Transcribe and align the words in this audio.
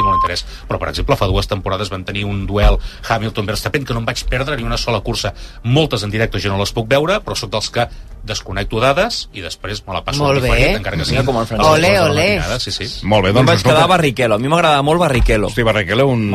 té 0.00 0.06
molt 0.08 0.18
interès. 0.22 0.44
Però, 0.68 0.80
per 0.80 0.90
exemple, 0.94 1.16
fa 1.20 1.28
dues 1.30 1.48
temporades 1.50 1.92
van 1.92 2.04
tenir 2.08 2.24
un 2.28 2.46
duel 2.48 2.80
Hamilton-Verstappen 3.08 3.84
que 3.84 3.92
no 3.96 4.00
em 4.02 4.08
vaig 4.08 4.24
perdre 4.30 4.56
ni 4.56 4.64
una 4.66 4.78
sola 4.80 5.00
cursa. 5.04 5.34
Moltes 5.64 6.02
en 6.06 6.10
directe 6.14 6.40
jo 6.40 6.52
no 6.52 6.58
les 6.62 6.72
puc 6.72 6.88
veure, 6.90 7.20
però 7.24 7.36
sóc 7.36 7.52
dels 7.52 7.70
que 7.74 7.86
desconnecto 8.20 8.76
dades 8.82 9.30
i 9.32 9.40
després 9.40 9.78
me 9.86 9.94
la 9.96 10.02
passo 10.04 10.20
Molt 10.20 10.42
diferent, 10.42 10.74
encara 10.76 10.98
que 10.98 11.06
sigui 11.08 11.16
Mira 11.22 11.24
com 11.24 11.38
el 11.40 11.46
Francesc. 11.48 11.70
Ole. 11.72 11.92
matinades, 12.36 12.62
Sí, 12.66 12.70
sí. 12.70 13.06
Molt 13.08 13.24
bé, 13.24 13.30
Jo 13.32 13.38
em 13.40 13.46
doncs 13.46 13.48
vaig 13.48 13.62
quedar 13.64 13.84
a 13.84 13.88
Barrichello. 13.88 14.34
A 14.36 14.38
mi 14.38 14.48
m'agradava 14.52 14.82
molt 14.84 15.00
Barrichello. 15.00 15.46
Hosti, 15.48 15.62
Barrichello, 15.64 16.06
un... 16.08 16.26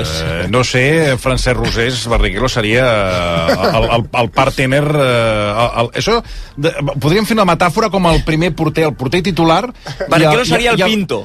És- 0.00 0.12
Eh, 0.24 0.46
no 0.50 0.62
sé, 0.64 1.16
Francesc 1.18 1.56
Rosés, 1.56 2.06
Barrichello 2.08 2.48
seria 2.48 2.84
eh, 2.84 3.56
el, 3.78 3.84
el, 3.96 4.04
el 4.20 4.30
partner... 4.30 4.84
Eh, 4.84 5.54
el, 5.64 5.70
el, 5.80 5.90
això, 6.02 6.18
de, 6.56 6.72
podríem 7.00 7.24
fer 7.26 7.36
una 7.38 7.46
metàfora 7.48 7.88
com 7.90 8.06
el 8.12 8.22
primer 8.24 8.52
porter, 8.54 8.84
el 8.90 8.94
porter 8.94 9.22
titular... 9.24 9.62
Barrichello 10.08 10.44
i 10.44 10.48
seria 10.52 10.72
el 10.76 10.80
i 10.80 10.84
Pinto. 10.84 11.22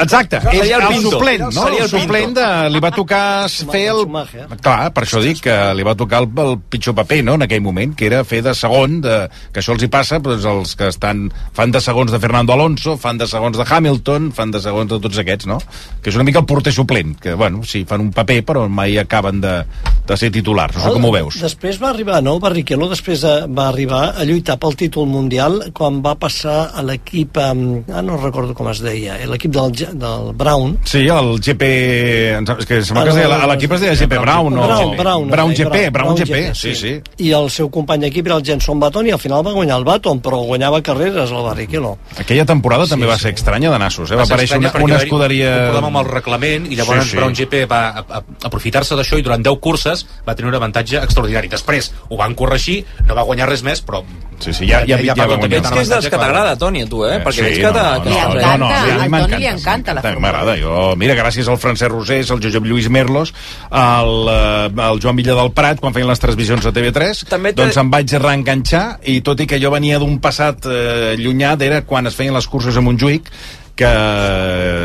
Exacte, 0.00 0.40
Seria 0.40 0.64
és 0.64 0.70
el 0.70 0.82
el, 0.82 0.88
Pinto. 0.96 1.10
Suplent, 1.22 1.42
no? 1.54 1.64
Seria 1.66 1.84
el 1.84 1.90
suplent 1.90 2.34
de, 2.36 2.46
li 2.72 2.82
va 2.82 2.90
tocar 2.94 3.22
fer 3.48 3.84
el... 3.92 4.02
Schumacher. 4.02 4.46
Clar, 4.62 4.90
per 4.94 5.04
això 5.06 5.22
dic 5.22 5.42
que 5.46 5.56
li 5.76 5.86
va 5.86 5.94
tocar 5.98 6.22
el, 6.24 6.28
el 6.44 6.56
pitjor 6.72 6.96
paper, 6.98 7.22
no?, 7.26 7.36
en 7.38 7.46
aquell 7.46 7.62
moment, 7.64 7.94
que 7.98 8.08
era 8.08 8.22
fer 8.28 8.42
de 8.44 8.54
segon, 8.58 9.00
de, 9.04 9.16
que 9.52 9.62
això 9.62 9.76
els 9.76 9.84
hi 9.86 9.90
passa, 9.92 10.20
doncs 10.22 10.46
els 10.48 10.74
que 10.78 10.90
estan, 10.92 11.24
fan 11.56 11.74
de 11.74 11.82
segons 11.84 12.12
de 12.12 12.20
Fernando 12.22 12.54
Alonso, 12.56 12.96
fan 13.00 13.20
de 13.20 13.28
segons 13.30 13.58
de 13.58 13.66
Hamilton, 13.68 14.30
fan 14.36 14.54
de 14.54 14.62
segons 14.62 14.90
de 14.90 15.00
tots 15.02 15.22
aquests, 15.22 15.48
no? 15.50 15.60
Que 16.02 16.12
és 16.12 16.18
una 16.18 16.26
mica 16.28 16.42
el 16.42 16.48
porter 16.48 16.74
suplent, 16.74 17.16
que, 17.22 17.36
bueno, 17.38 17.62
sí, 17.68 17.84
fan 17.88 18.04
un 18.04 18.12
paper, 18.14 18.40
però 18.48 18.66
mai 18.68 18.98
acaben 19.00 19.40
de, 19.42 19.54
de 20.08 20.18
ser 20.18 20.32
titulars. 20.34 20.76
No 20.78 20.86
sé 20.86 20.94
com 20.96 21.08
ho 21.08 21.14
veus. 21.14 21.40
Després 21.42 21.80
va 21.82 21.92
arribar, 21.92 22.22
no? 22.24 22.38
Barrichello 22.42 22.90
després 22.90 23.24
de, 23.24 23.34
va 23.52 23.68
arribar 23.70 24.04
a 24.16 24.26
lluitar 24.28 24.58
pel 24.62 24.76
títol 24.78 25.08
mundial 25.10 25.60
quan 25.76 26.02
va 26.04 26.16
passar 26.20 26.72
a 26.72 26.84
l'equip, 26.86 27.38
ah, 27.40 27.52
no 27.54 28.18
recordo 28.18 28.56
com 28.56 28.70
es 28.72 28.82
deia, 28.84 29.18
eh, 29.20 29.28
l'equip 29.30 29.54
del, 29.54 29.74
del 29.98 30.32
Brown, 30.38 30.78
Sí, 30.88 31.04
el 31.18 31.40
GP... 31.40 31.62
És 32.62 32.66
que 32.68 32.80
sembla 32.84 33.04
que 33.04 33.10
es 33.12 33.16
deia, 33.20 33.46
l'equip 33.50 33.72
es 33.76 33.80
deia 33.84 33.94
GP 33.98 34.18
Brown, 34.22 34.54
no? 34.54 34.66
Brown, 34.66 34.96
Brown, 34.96 35.28
Brown 35.30 35.52
eh, 35.52 35.56
GP, 35.60 35.82
Brown 35.94 36.16
GP, 36.18 36.40
sí, 36.58 36.74
sí. 36.78 36.92
I 37.24 37.32
el 37.38 37.48
seu 37.50 37.70
company 37.72 38.06
d'equip 38.06 38.26
era 38.30 38.36
el 38.40 38.44
Jenson 38.46 38.80
Button 38.82 39.06
i 39.08 39.14
al 39.14 39.20
final 39.22 39.44
va 39.46 39.52
guanyar 39.56 39.78
el 39.80 39.84
Button, 39.88 40.20
però 40.24 40.40
guanyava 40.46 40.80
carreres 40.82 41.30
el 41.30 41.42
Barrichello. 41.46 41.96
Aquella 42.18 42.44
temporada 42.48 42.86
també 42.90 43.06
va 43.10 43.18
ser 43.18 43.34
estranya 43.34 43.70
de 43.72 43.78
nassos, 43.82 44.10
eh? 44.10 44.16
Va 44.16 44.26
ser 44.26 44.34
aparèixer 44.34 44.56
estranya 44.60 44.72
una, 44.76 44.84
una 44.84 44.96
va 44.98 45.02
escuderia... 45.06 45.50
Un 45.52 45.64
problema 45.72 45.92
amb 45.92 46.02
el 46.02 46.10
reglament 46.12 46.66
i 46.72 46.76
llavors 46.80 47.04
Sí, 47.04 47.10
sí. 47.10 47.16
Brown 47.20 47.34
GP 47.34 47.62
va 47.70 47.80
a- 47.90 48.04
a- 48.18 48.22
aprofitar-se 48.48 48.94
d'això 48.98 49.18
i 49.18 49.22
durant 49.26 49.42
10 49.42 49.58
curses 49.60 50.06
va 50.28 50.34
tenir 50.36 50.48
un 50.52 50.58
avantatge 50.60 51.00
extraordinari. 51.02 51.48
Després 51.52 51.92
ho 52.08 52.16
van 52.20 52.34
corregir, 52.38 52.84
no 53.06 53.14
va 53.18 53.22
guanyar 53.28 53.48
res 53.50 53.62
més, 53.66 53.82
però... 53.84 54.02
Sí, 54.42 54.50
sí, 54.52 54.66
ja- 54.66 54.80
ja- 54.82 54.96
ja 54.98 55.14
va 55.14 55.26
perdó, 55.28 55.36
guanyar. 55.38 55.60
Veig 55.62 55.72
que 55.72 55.80
és 55.84 55.88
dels 55.92 56.08
que 56.10 56.18
t'agrada, 56.18 56.56
Toni, 56.58 56.82
a 56.82 56.86
tu, 56.90 57.04
eh? 57.06 57.20
Perquè 57.22 57.44
veig 57.46 57.60
que 57.62 57.70
t'ha... 57.76 57.84
que 58.02 58.08
Li 58.10 58.16
t'ha- 58.16 58.30
encanta, 58.32 58.48
a 58.50 58.58
mi 58.58 58.90
al 58.90 58.98
Toni 58.98 59.08
m'encanta, 59.12 59.38
li 59.38 59.46
encanta 59.52 59.94
la 59.94 60.02
Fórmula 60.02 60.22
M'agrada, 60.32 60.56
Mira, 60.98 61.16
gràcies 61.18 61.48
al 61.48 61.58
Francesc 61.62 61.90
Rosés, 61.92 62.30
al 62.30 62.42
Josep 62.42 62.66
Lluís 62.66 62.88
Merlos, 62.92 63.32
al, 63.70 64.12
eh, 64.32 64.82
al 64.86 65.00
Joan 65.02 65.16
Villa 65.16 65.36
del 65.38 65.52
Prat, 65.56 65.80
quan 65.80 65.94
feien 65.94 66.08
les 66.10 66.22
transmissions 66.22 66.66
a 66.66 66.74
TV3, 66.74 67.24
També 67.30 67.54
doncs 67.56 67.78
em 67.80 67.90
vaig 67.92 68.12
reenganxar, 68.18 68.84
i 69.08 69.20
tot 69.24 69.40
i 69.40 69.48
que 69.50 69.60
jo 69.62 69.72
venia 69.74 70.00
d'un 70.02 70.18
passat 70.22 70.66
eh, 70.66 71.14
llunyà, 71.20 71.56
era 71.62 71.82
quan 71.86 72.06
es 72.06 72.16
feien 72.18 72.34
les 72.34 72.48
curses 72.48 72.76
a 72.76 72.84
Montjuïc, 72.84 73.28
que 73.74 73.88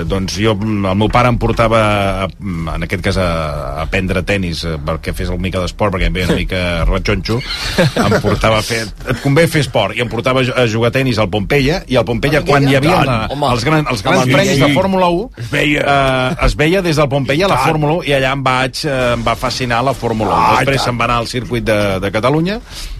doncs 0.07 0.37
jo, 0.39 0.53
el 0.55 0.95
meu 0.97 1.09
pare 1.11 1.27
em 1.31 1.37
portava 1.41 1.79
a, 2.23 2.27
en 2.29 2.85
aquest 2.85 3.03
cas 3.03 3.17
a, 3.19 3.25
a 3.27 3.81
aprendre 3.83 4.23
tennis 4.27 4.63
eh, 4.63 4.77
perquè 4.79 5.13
fes 5.17 5.29
una 5.33 5.41
mica 5.43 5.59
d'esport 5.63 5.93
perquè 5.95 6.07
em 6.09 6.15
veia 6.15 6.29
una 6.29 6.37
mica 6.43 6.61
ratxonxo 6.87 7.39
em 7.83 8.15
portava 8.23 8.61
a 8.61 8.65
fer, 8.65 8.85
et 8.87 9.19
convé 9.23 9.47
fer 9.51 9.65
esport 9.65 9.97
i 9.97 10.03
em 10.05 10.09
portava 10.11 10.41
a 10.41 10.47
ju- 10.47 10.55
a 10.55 10.65
jugar 10.71 10.91
a 10.93 10.95
tennis 10.99 11.19
al 11.19 11.29
Pompeia 11.33 11.81
i 11.87 11.99
al 11.99 12.05
Pompeia 12.07 12.41
quan 12.47 12.67
hi 12.67 12.75
havia 12.79 13.01
la, 13.07 13.17
els, 13.51 13.65
gran, 13.67 13.85
els 13.91 14.03
grans 14.05 14.23
premis 14.31 14.55
sí. 14.55 14.63
de 14.63 14.71
Fórmula 14.75 15.09
1 15.11 15.29
Es 15.43 15.51
veia. 15.51 15.83
eh, 15.83 16.45
es 16.47 16.55
veia 16.59 16.81
des 16.85 16.95
del 17.01 17.09
Pompeia 17.11 17.47
la 17.51 17.59
Fórmula 17.65 17.99
1 18.01 18.07
i 18.07 18.15
allà 18.17 18.31
em 18.37 18.43
vaig 18.47 18.85
eh, 18.87 18.97
em 19.17 19.25
va 19.27 19.35
fascinar 19.39 19.83
la 19.83 19.93
Fórmula 19.97 20.31
1 20.31 20.45
Ah, 20.47 20.53
després 20.61 20.83
se'n 20.87 20.97
va 20.99 21.05
anar 21.09 21.19
al 21.23 21.27
circuit 21.27 21.65
de, 21.67 21.77
de 21.99 22.11
Catalunya 22.13 22.59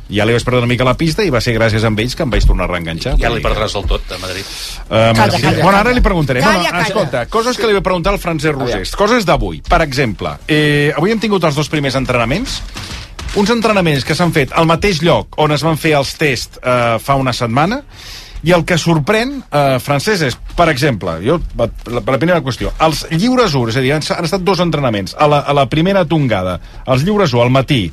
ja 0.10 0.26
li 0.28 0.36
vaig 0.36 0.46
perdre 0.48 0.62
una 0.64 0.70
mica 0.70 0.86
la 0.88 0.96
pista 1.00 1.26
i 1.26 1.32
va 1.34 1.42
ser 1.44 1.56
gràcies 1.58 1.84
a 1.84 1.92
ells 1.92 2.16
que 2.16 2.24
em 2.24 2.32
vaig 2.32 2.46
tornar 2.48 2.68
a 2.68 2.72
reenganxar 2.72 3.16
Ja 3.20 3.32
li 3.34 3.44
perdràs 3.44 3.76
del 3.76 3.88
tot, 3.90 4.12
a 4.12 4.20
Madrid. 4.22 4.46
Uh, 4.88 5.14
Calla, 5.18 5.32
sí. 5.34 5.42
calla, 5.44 5.64
bueno, 5.64 5.74
ara 5.74 5.84
calla. 5.84 5.96
li 5.96 6.04
preguntaré. 6.06 6.44
Calla, 6.46 6.58
no, 6.58 6.64
no, 6.64 6.72
calla. 6.72 6.86
escolta, 6.88 7.26
coses 7.32 7.58
que 7.60 7.68
li 7.68 7.76
vull 7.76 7.86
preguntar 7.86 8.14
al 8.16 8.22
Francesc 8.24 8.56
Rosés. 8.56 8.94
Coses 8.98 9.28
d'avui. 9.28 9.62
Per 9.68 9.82
exemple, 9.84 10.38
eh, 10.48 10.94
avui 10.96 11.12
hem 11.12 11.20
tingut 11.24 11.44
els 11.44 11.58
dos 11.58 11.70
primers 11.70 11.98
entrenaments. 12.00 12.62
Uns 13.38 13.52
entrenaments 13.54 14.06
que 14.08 14.16
s'han 14.16 14.32
fet 14.34 14.54
al 14.56 14.66
mateix 14.70 15.04
lloc 15.04 15.36
on 15.44 15.52
es 15.52 15.66
van 15.66 15.78
fer 15.78 15.98
els 16.00 16.16
tests 16.18 16.62
eh, 16.64 16.96
fa 17.04 17.20
una 17.20 17.36
setmana 17.36 17.84
i 18.48 18.54
el 18.54 18.64
que 18.70 18.78
sorprèn, 18.80 19.34
eh, 19.52 19.78
Francesc, 19.84 20.24
és, 20.30 20.38
per 20.56 20.70
exemple, 20.72 21.18
jo, 21.26 21.40
la, 21.58 21.68
la 21.98 22.18
primera 22.20 22.40
qüestió, 22.46 22.72
els 22.86 23.04
lliures 23.12 23.56
1, 23.58 23.74
és 23.74 23.80
a 23.80 23.84
dir, 23.84 23.94
han, 23.96 24.06
han 24.16 24.28
estat 24.30 24.46
dos 24.46 24.62
entrenaments, 24.64 25.16
a 25.18 25.28
la, 25.28 25.42
a 25.42 25.56
la 25.58 25.66
primera 25.70 26.06
tongada, 26.06 26.60
els 26.86 27.04
lliures 27.04 27.34
1 27.34 27.44
al 27.44 27.52
matí, 27.54 27.88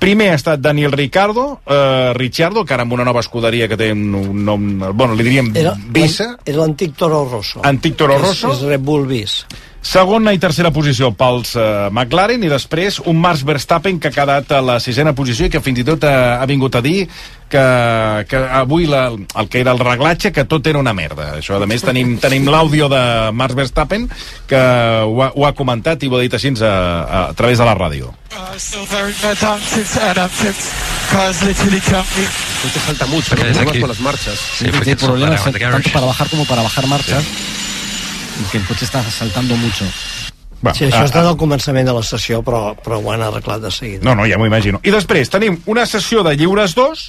Primer 0.00 0.30
ha 0.32 0.36
estat 0.38 0.62
Daniel 0.64 0.92
Ricardo, 0.96 1.60
eh, 1.68 2.12
Ricciardo, 2.16 2.64
que 2.64 2.72
ara 2.72 2.86
amb 2.86 2.94
una 2.96 3.04
nova 3.04 3.20
escuderia 3.20 3.68
que 3.68 3.76
té 3.76 3.90
un, 3.92 4.06
un 4.16 4.44
nom... 4.46 4.62
Bueno, 4.96 5.12
li 5.14 5.26
diríem 5.26 5.50
Era, 5.60 5.74
Visa, 5.92 6.32
era 6.44 6.62
l'antic 6.62 6.96
Toro 6.96 7.26
Rosso. 7.28 7.60
antic 7.68 7.98
Toro 8.00 8.16
Rosso. 8.18 8.48
És, 8.48 8.62
és 8.62 8.70
Red 8.72 8.86
Bull 8.86 9.04
Bis. 9.10 9.42
Segona 9.80 10.34
i 10.36 10.38
tercera 10.38 10.68
posició 10.74 11.08
pels 11.16 11.54
uh, 11.56 11.88
McLaren 11.88 12.42
i 12.44 12.50
després 12.52 12.98
un 13.08 13.16
Max 13.20 13.40
Verstappen 13.48 13.96
que 14.00 14.10
ha 14.10 14.14
quedat 14.14 14.52
a 14.52 14.60
la 14.60 14.76
sisena 14.80 15.14
posició 15.16 15.48
i 15.48 15.52
que 15.52 15.62
fins 15.64 15.80
i 15.80 15.84
tot 15.88 16.04
ha, 16.04 16.36
ha 16.42 16.48
vingut 16.48 16.76
a 16.76 16.82
dir 16.84 17.06
que, 17.50 17.62
que 18.28 18.42
avui 18.60 18.84
la, 18.86 19.08
el 19.10 19.48
que 19.48 19.62
era 19.64 19.72
el 19.72 19.80
reglatge 19.80 20.34
que 20.36 20.44
tot 20.44 20.68
era 20.68 20.78
una 20.78 20.92
merda. 20.92 21.32
Això, 21.40 21.56
a 21.56 21.66
més, 21.66 21.82
tenim, 21.82 22.18
tenim 22.24 22.46
l'àudio 22.52 22.90
de 22.92 23.02
Max 23.32 23.56
Verstappen 23.56 24.04
que 24.50 24.60
ho 24.60 25.24
ha, 25.24 25.32
ho 25.32 25.48
ha 25.48 25.54
comentat 25.56 26.04
i 26.04 26.12
ho 26.12 26.18
ha 26.18 26.22
dit 26.26 26.36
així 26.36 26.52
a, 26.60 26.68
a, 26.68 27.24
a 27.30 27.34
través 27.38 27.58
de 27.58 27.66
la 27.66 27.74
ràdio. 27.74 28.12
Uh, 28.30 28.52
still 28.60 28.84
very 28.92 29.16
bad 29.22 29.40
down 29.40 29.58
since 29.64 29.96
I'm 29.96 30.28
fifth. 30.28 30.70
Cars 31.10 31.42
literally. 31.42 31.80
Te 31.80 32.80
salta 32.86 33.06
mucho, 33.06 33.34
¿no? 33.34 33.42
Problemas 33.42 33.78
con 33.78 33.88
las 33.88 34.00
marchas. 34.00 34.38
Sí, 34.58 34.66
tiene 34.70 34.96
problemas 34.96 35.42
tanto 35.42 35.90
para 35.90 36.06
bajar 36.06 36.28
como 36.28 36.44
para 36.44 36.62
bajar 36.62 36.86
marchas. 36.86 37.24
Y 37.24 37.69
que 38.50 38.58
el 38.58 38.66
coche 38.66 38.84
está 38.84 39.02
saltando 39.02 39.56
mucho. 39.56 39.84
Va, 40.60 40.74
Sí, 40.76 40.84
això 40.84 41.02
ah, 41.02 41.08
està 41.08 41.22
del 41.24 41.38
començament 41.40 41.88
de 41.88 41.94
la 41.96 42.02
sessió, 42.04 42.42
però, 42.44 42.74
però 42.76 43.00
ho 43.00 43.12
han 43.12 43.22
arreglat 43.24 43.62
de 43.64 43.70
seguida. 43.72 44.04
No, 44.04 44.14
no, 44.14 44.26
ja 44.28 44.38
m'ho 44.38 44.48
imagino. 44.48 44.80
I 44.84 44.92
després 44.92 45.32
tenim 45.32 45.56
una 45.72 45.86
sessió 45.88 46.24
de 46.26 46.34
lliures 46.36 46.76
2 46.76 47.04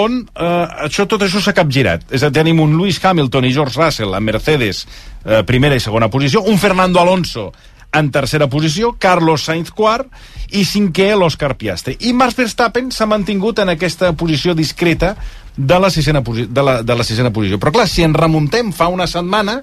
on 0.00 0.18
eh, 0.24 0.86
això, 0.86 1.06
tot 1.08 1.22
això 1.24 1.40
s'ha 1.40 1.54
capgirat. 1.56 2.08
És 2.10 2.24
a 2.24 2.30
dir, 2.30 2.40
tenim 2.40 2.60
un 2.64 2.76
Lewis 2.76 3.00
Hamilton 3.02 3.48
i 3.48 3.52
George 3.52 3.80
Russell 3.80 4.16
en 4.16 4.24
Mercedes, 4.24 4.84
eh, 5.24 5.42
primera 5.48 5.76
i 5.76 5.80
segona 5.80 6.08
posició, 6.12 6.44
un 6.48 6.60
Fernando 6.60 7.00
Alonso 7.00 7.50
en 7.96 8.10
tercera 8.12 8.48
posició, 8.48 8.94
Carlos 9.00 9.46
Sainz 9.46 9.72
quart 9.72 10.08
i 10.52 10.64
cinquè 10.68 11.10
l'Òscar 11.16 11.54
Piastri. 11.56 11.96
I 12.08 12.12
Max 12.16 12.36
Verstappen 12.36 12.90
s'ha 12.92 13.08
mantingut 13.08 13.62
en 13.62 13.72
aquesta 13.72 14.12
posició 14.18 14.54
discreta 14.54 15.14
de 15.56 15.78
la, 15.80 15.88
sisena 15.90 16.20
posi 16.22 16.44
de, 16.46 16.62
la, 16.62 16.80
de 16.84 16.96
la 16.96 17.04
sisena 17.04 17.32
posició. 17.32 17.58
Però 17.62 17.72
clar, 17.72 17.88
si 17.88 18.04
ens 18.04 18.16
remuntem 18.16 18.72
fa 18.76 18.90
una 18.92 19.08
setmana, 19.08 19.62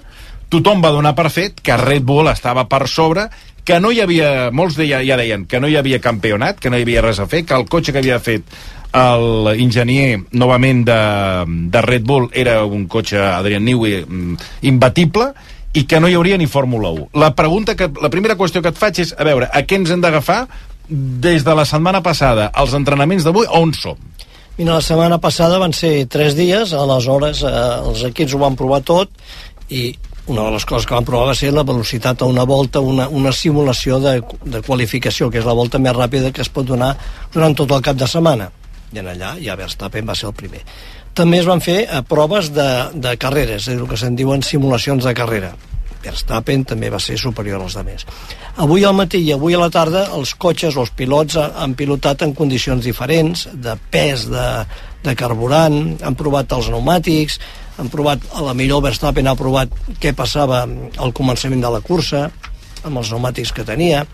tothom 0.52 0.82
va 0.84 0.92
donar 0.94 1.14
per 1.16 1.30
fet 1.32 1.60
que 1.64 1.76
Red 1.80 2.04
Bull 2.06 2.30
estava 2.32 2.66
per 2.70 2.86
sobre, 2.88 3.28
que 3.64 3.80
no 3.80 3.90
hi 3.90 4.02
havia, 4.04 4.50
molts 4.52 4.76
deia, 4.76 5.00
ja 5.06 5.16
deien 5.16 5.46
que 5.48 5.60
no 5.60 5.68
hi 5.68 5.76
havia 5.80 6.00
campionat, 6.04 6.60
que 6.60 6.70
no 6.70 6.78
hi 6.78 6.84
havia 6.84 7.02
res 7.04 7.20
a 7.20 7.26
fer, 7.26 7.44
que 7.48 7.56
el 7.56 7.64
cotxe 7.70 7.92
que 7.92 8.02
havia 8.02 8.20
fet 8.20 8.44
l'enginyer 8.94 10.20
novament 10.38 10.84
de, 10.86 11.00
de 11.72 11.80
Red 11.82 12.04
Bull 12.06 12.28
era 12.32 12.60
un 12.64 12.86
cotxe 12.86 13.18
Adrian 13.18 13.64
Newey 13.64 14.04
mm, 14.04 14.36
imbatible 14.70 15.32
i 15.74 15.82
que 15.90 15.98
no 15.98 16.08
hi 16.08 16.14
hauria 16.14 16.38
ni 16.38 16.46
Fórmula 16.46 16.92
1. 16.94 17.08
La, 17.18 17.32
pregunta 17.34 17.74
que, 17.74 17.88
la 18.00 18.10
primera 18.10 18.36
qüestió 18.38 18.62
que 18.62 18.70
et 18.70 18.78
faig 18.78 19.00
és, 19.02 19.10
a 19.18 19.26
veure, 19.26 19.48
a 19.50 19.64
què 19.66 19.80
ens 19.80 19.90
hem 19.90 20.04
d'agafar 20.04 20.44
des 20.88 21.42
de 21.42 21.54
la 21.56 21.64
setmana 21.66 22.04
passada 22.04 22.52
als 22.54 22.76
entrenaments 22.78 23.26
d'avui, 23.26 23.48
on 23.50 23.74
som? 23.74 23.98
Mira, 24.54 24.76
la 24.76 24.84
setmana 24.86 25.18
passada 25.18 25.58
van 25.58 25.74
ser 25.74 26.06
tres 26.06 26.36
dies, 26.38 26.76
aleshores 26.78 27.42
eh, 27.42 27.54
els 27.88 28.04
equips 28.06 28.36
ho 28.36 28.42
van 28.44 28.54
provar 28.54 28.84
tot 28.86 29.10
i 29.74 29.88
una 30.26 30.44
de 30.46 30.52
les 30.54 30.64
coses 30.64 30.86
que 30.88 30.94
van 30.96 31.04
provar 31.04 31.26
va 31.30 31.34
ser 31.36 31.50
la 31.52 31.62
velocitat 31.68 32.22
a 32.22 32.28
una 32.30 32.44
volta, 32.48 32.80
una, 32.80 33.08
una 33.08 33.32
simulació 33.32 33.98
de, 34.00 34.14
de 34.44 34.62
qualificació, 34.64 35.28
que 35.30 35.38
és 35.42 35.44
la 35.48 35.52
volta 35.56 35.78
més 35.78 35.92
ràpida 35.96 36.32
que 36.32 36.40
es 36.44 36.48
pot 36.48 36.64
donar 36.66 36.94
durant 37.34 37.54
tot 37.58 37.70
el 37.76 37.82
cap 37.84 37.96
de 38.00 38.08
setmana. 38.08 38.50
I 38.94 39.02
en 39.02 39.08
allà 39.12 39.34
ja 39.42 39.56
Verstappen 39.58 40.06
va 40.08 40.14
ser 40.16 40.30
el 40.30 40.34
primer. 40.38 40.62
També 41.14 41.38
es 41.42 41.46
van 41.46 41.60
fer 41.60 41.82
eh, 41.84 42.00
proves 42.08 42.48
de, 42.54 42.68
de 42.94 43.16
carreres, 43.20 43.68
és 43.68 43.76
el 43.76 43.86
que 43.90 43.98
se'n 44.00 44.16
diuen 44.16 44.42
simulacions 44.42 45.04
de 45.04 45.12
carrera. 45.14 45.52
Verstappen 46.04 46.64
també 46.68 46.90
va 46.92 46.98
ser 47.00 47.16
superior 47.20 47.62
als 47.64 47.76
altres. 47.80 48.04
Avui 48.60 48.84
al 48.84 48.92
matí 48.96 49.20
i 49.24 49.32
avui 49.32 49.54
a 49.56 49.60
la 49.62 49.70
tarda 49.72 50.06
els 50.16 50.34
cotxes 50.36 50.76
o 50.76 50.82
els 50.84 50.90
pilots 50.96 51.36
ha- 51.40 51.50
han 51.64 51.74
pilotat 51.78 52.22
en 52.26 52.34
condicions 52.36 52.84
diferents, 52.84 53.46
de 53.54 53.76
pes, 53.90 54.26
de, 54.30 54.48
de 55.04 55.14
carburant, 55.16 55.78
han 56.04 56.14
provat 56.18 56.52
els 56.52 56.68
pneumàtics, 56.68 57.38
han 57.78 57.90
provat, 57.90 58.22
a 58.32 58.42
la 58.44 58.54
millor 58.54 58.82
Verstappen 58.84 59.26
ha 59.26 59.36
provat 59.38 59.72
què 60.00 60.14
passava 60.16 60.62
al 60.64 61.14
començament 61.16 61.62
de 61.64 61.72
la 61.74 61.82
cursa, 61.84 62.28
amb 62.84 63.00
els 63.00 63.10
pneumàtics 63.10 63.52
que 63.54 63.66
tenia, 63.66 64.04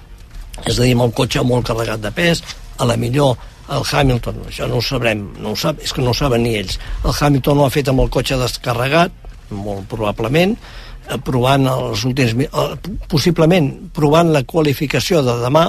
és 0.64 0.78
a 0.78 0.82
dir, 0.84 0.94
amb 0.94 1.08
el 1.08 1.14
cotxe 1.16 1.44
molt 1.46 1.68
carregat 1.68 2.02
de 2.02 2.12
pes, 2.14 2.42
a 2.80 2.88
la 2.88 2.96
millor 3.00 3.36
el 3.70 3.84
Hamilton, 3.86 4.40
això 4.50 4.66
no 4.66 4.80
ho 4.80 4.84
sabrem, 4.84 5.22
no 5.38 5.52
ho 5.52 5.58
sap, 5.58 5.82
és 5.84 5.92
que 5.94 6.02
no 6.02 6.10
ho 6.10 6.16
saben 6.16 6.42
ni 6.42 6.56
ells. 6.58 6.78
El 7.04 7.14
Hamilton 7.14 7.60
ho 7.60 7.66
ha 7.68 7.74
fet 7.74 7.90
amb 7.90 8.02
el 8.02 8.10
cotxe 8.10 8.38
descarregat, 8.40 9.14
molt 9.54 9.86
probablement, 9.90 10.56
eh, 11.06 11.20
provant 11.26 11.68
els 11.70 12.04
últims... 12.08 12.34
eh, 12.48 12.96
possiblement 13.10 13.70
provant 13.94 14.32
la 14.34 14.42
qualificació 14.42 15.22
de 15.26 15.36
demà, 15.44 15.68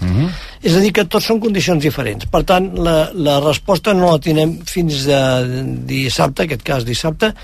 Mhm. 0.00 0.28
és 0.62 0.74
a 0.76 0.80
dir, 0.80 0.92
que 0.92 1.04
tots 1.04 1.24
són 1.26 1.40
condicions 1.40 1.82
diferents. 1.82 2.26
Per 2.26 2.42
tant, 2.44 2.70
la, 2.76 3.10
la 3.14 3.38
resposta 3.40 3.94
no 3.94 4.10
la 4.12 4.18
tindrem 4.18 4.58
fins 4.64 5.04
de 5.06 5.20
dissabte, 5.86 6.42
aquest 6.44 6.62
cas 6.62 6.84
dissabte, 6.84 7.34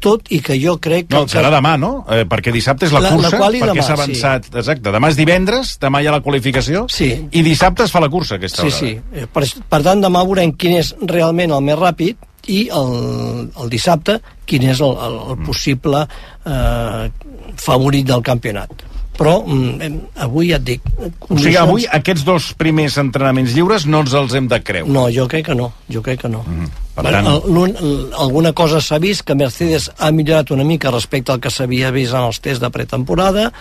tot 0.00 0.28
i 0.30 0.38
que 0.40 0.54
jo 0.62 0.76
crec 0.78 1.08
que... 1.08 1.16
No, 1.16 1.24
serà 1.26 1.48
demà, 1.50 1.72
no? 1.76 2.04
Eh, 2.08 2.22
perquè 2.30 2.52
dissabte 2.54 2.86
és 2.86 2.92
la, 2.94 3.00
La- 3.00 3.10
la 3.10 3.16
cursa, 3.16 3.36
quali 3.40 3.58
perquè 3.64 3.82
s'ha 3.82 3.96
avançat... 3.96 4.46
Exacte, 4.54 4.92
demà 4.94 5.08
és 5.10 5.16
divendres, 5.18 5.72
demà 5.82 6.00
hi 6.00 6.06
ha 6.06 6.12
la 6.14 6.20
qualificació, 6.22 6.84
Sí. 6.88 7.08
i 7.32 7.42
dissabte 7.42 7.82
es 7.82 7.90
fa 7.90 7.98
la 8.00 8.08
cursa, 8.08 8.36
aquesta 8.36 8.62
Sí, 8.62 8.68
hora. 8.68 8.78
sí. 8.78 9.00
Eh, 9.12 9.26
Per, 9.32 9.42
per 9.68 9.82
tant, 9.82 10.00
demà 10.04 10.22
veurem 10.24 10.52
quin 10.54 10.76
és 10.78 10.94
realment 11.02 11.50
el 11.50 11.62
més 11.66 11.76
ràpid 11.76 12.16
i 12.46 12.68
el, 12.70 13.50
el 13.60 13.68
dissabte 13.68 14.20
quin 14.46 14.62
és 14.70 14.78
el, 14.80 14.94
el, 15.08 15.18
el 15.34 15.42
possible 15.44 16.06
eh, 16.46 17.10
favorit 17.56 18.06
del 18.06 18.22
campionat. 18.22 18.70
Però 19.18 19.40
mm, 19.42 19.96
avui 20.22 20.52
ja 20.52 20.60
et 20.60 20.64
dic... 20.68 20.84
O 21.26 21.34
sigui, 21.36 21.56
avui 21.58 21.88
aquests 21.90 22.22
dos 22.26 22.52
primers 22.58 22.94
entrenaments 23.02 23.50
lliures 23.56 23.84
no 23.90 24.04
ens 24.04 24.12
els 24.14 24.36
hem 24.38 24.46
de 24.50 24.60
creure. 24.62 24.86
No, 24.94 25.08
jo 25.10 25.26
crec 25.26 25.48
que 25.50 25.56
no, 25.58 25.72
jo 25.90 26.02
crec 26.06 26.20
que 26.22 26.30
no. 26.30 26.44
Mhm. 26.46 26.68
Per 26.94 27.02
Bueno, 27.06 27.34
tant- 27.42 27.76
el- 27.82 28.12
alguna 28.18 28.52
cosa 28.52 28.80
s'ha 28.80 28.98
vist, 29.02 29.22
que 29.26 29.34
Mercedes 29.34 29.90
ha 29.98 30.10
millorat 30.14 30.50
una 30.54 30.64
mica 30.66 30.90
respecte 30.94 31.32
al 31.34 31.40
que 31.42 31.50
s'havia 31.50 31.90
vist 31.94 32.14
en 32.14 32.24
els 32.30 32.38
tests 32.40 32.62
de 32.62 32.70
pretemporada, 32.74 33.52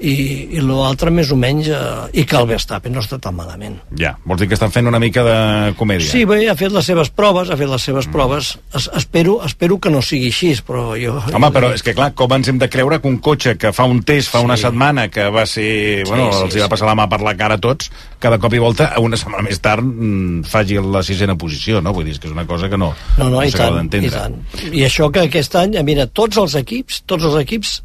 i, 0.00 0.12
i 0.56 0.60
l'altre 0.64 1.10
més 1.12 1.28
o 1.32 1.36
menys, 1.36 1.68
eh, 1.68 2.20
i 2.20 2.24
que 2.24 2.36
el 2.38 2.46
Verstappen 2.48 2.92
no 2.96 3.02
està 3.04 3.18
tan 3.20 3.34
malament. 3.36 3.74
Ja, 4.00 4.14
vols 4.24 4.40
dir 4.40 4.48
que 4.48 4.56
estan 4.56 4.72
fent 4.72 4.88
una 4.88 4.98
mica 5.02 5.22
de 5.26 5.34
comèdia. 5.76 6.08
Sí, 6.08 6.24
bé, 6.24 6.38
ha 6.48 6.54
fet 6.56 6.72
les 6.72 6.86
seves 6.88 7.10
proves, 7.12 7.50
ha 7.52 7.56
fet 7.60 7.68
les 7.68 7.82
seves 7.84 8.08
proves. 8.08 8.54
Es, 8.74 8.88
espero, 8.96 9.38
espero 9.44 9.76
que 9.78 9.90
no 9.92 10.00
sigui 10.02 10.30
així, 10.32 10.54
però 10.66 10.94
jo... 10.96 11.18
Home, 11.34 11.50
però 11.52 11.72
és 11.76 11.84
que 11.84 11.92
clar, 11.94 12.10
com 12.16 12.32
ens 12.38 12.48
hem 12.48 12.58
de 12.62 12.68
creure 12.72 13.00
que 13.00 13.08
un 13.12 13.18
cotxe 13.20 13.56
que 13.60 13.72
fa 13.76 13.84
un 13.84 14.00
test 14.02 14.32
fa 14.32 14.40
una 14.40 14.56
Sí. 14.56 14.64
setmana 14.68 15.08
que 15.12 15.28
va 15.30 15.44
ser... 15.46 15.68
Sí, 16.06 16.08
bueno, 16.08 16.30
sí, 16.32 16.44
els 16.46 16.56
hi 16.56 16.64
va 16.64 16.66
sí. 16.68 16.70
passar 16.76 16.88
la 16.88 16.96
mà 16.96 17.08
per 17.12 17.20
la 17.24 17.36
cara 17.36 17.60
a 17.60 17.60
tots, 17.60 17.90
cada 18.20 18.38
cop 18.40 18.52
i 18.56 18.58
volta, 18.60 18.90
una 19.00 19.16
setmana 19.20 19.44
més 19.46 19.60
tard, 19.60 19.84
mm, 19.84 20.42
faci 20.48 20.80
la 20.80 21.02
sisena 21.04 21.36
posició, 21.36 21.80
no? 21.84 21.92
Vull 21.96 22.04
dir, 22.08 22.16
és 22.16 22.20
que 22.20 22.28
és 22.28 22.34
una 22.34 22.46
cosa 22.48 22.68
que 22.72 22.76
no, 22.80 22.94
No, 23.18 23.28
no, 23.30 23.42
i 23.44 23.50
s'acaba 23.52 23.76
tant, 23.76 23.86
i 23.86 24.00
d'entendre. 24.00 24.10
tant. 24.16 24.72
I 24.72 24.84
això 24.88 25.10
que 25.12 25.26
aquest 25.28 25.54
any, 25.60 25.76
eh, 25.76 25.82
mira, 25.84 26.06
tots 26.06 26.36
els 26.40 26.54
equips, 26.56 27.02
tots 27.06 27.24
els 27.28 27.36
equips 27.44 27.82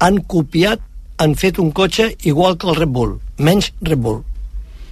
han 0.00 0.18
copiat, 0.28 0.80
han 1.18 1.36
fet 1.36 1.58
un 1.62 1.72
cotxe 1.72 2.14
igual 2.24 2.56
que 2.58 2.68
el 2.70 2.76
Red 2.76 2.92
Bull, 2.92 3.18
menys 3.38 3.72
Red 3.80 3.98
Bull. 3.98 4.24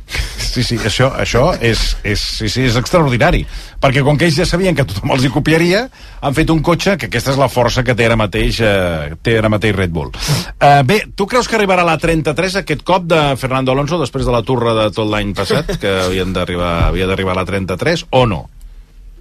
Sí, 0.05 0.63
sí, 0.63 0.77
això, 0.79 1.09
això 1.19 1.49
és, 1.65 1.81
és, 2.07 2.21
sí, 2.21 2.49
sí, 2.53 2.67
és 2.69 2.77
extraordinari. 2.79 3.41
Perquè 3.83 4.05
com 4.07 4.19
que 4.19 4.29
ells 4.29 4.37
ja 4.39 4.47
sabien 4.47 4.77
que 4.77 4.85
tothom 4.87 5.11
els 5.17 5.25
hi 5.27 5.31
copiaria, 5.33 5.81
han 6.23 6.37
fet 6.37 6.51
un 6.53 6.61
cotxe 6.63 6.95
que 7.01 7.09
aquesta 7.09 7.33
és 7.33 7.41
la 7.41 7.49
força 7.51 7.83
que 7.87 7.97
té 7.99 8.07
ara 8.07 8.19
mateix, 8.21 8.61
eh, 8.63 9.17
té 9.25 9.39
ara 9.41 9.51
mateix 9.51 9.75
Red 9.75 9.95
Bull. 9.95 10.13
Eh, 10.15 10.83
bé, 10.87 11.01
tu 11.17 11.27
creus 11.31 11.49
que 11.51 11.57
arribarà 11.59 11.87
la 11.87 11.97
33 11.99 12.61
aquest 12.63 12.85
cop 12.87 13.09
de 13.11 13.23
Fernando 13.41 13.75
Alonso 13.75 13.99
després 13.99 14.29
de 14.29 14.35
la 14.35 14.45
turra 14.47 14.77
de 14.79 14.91
tot 14.95 15.11
l'any 15.11 15.33
passat, 15.35 15.75
que 15.81 15.97
havien 16.05 16.37
havia 16.37 17.09
d'arribar 17.11 17.35
a 17.35 17.41
la 17.41 17.49
33, 17.49 18.07
o 18.13 18.27
no? 18.31 18.45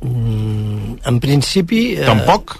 En 0.03 1.19
principi... 1.23 1.95
Eh, 1.95 2.05
Tampoc? 2.05 2.59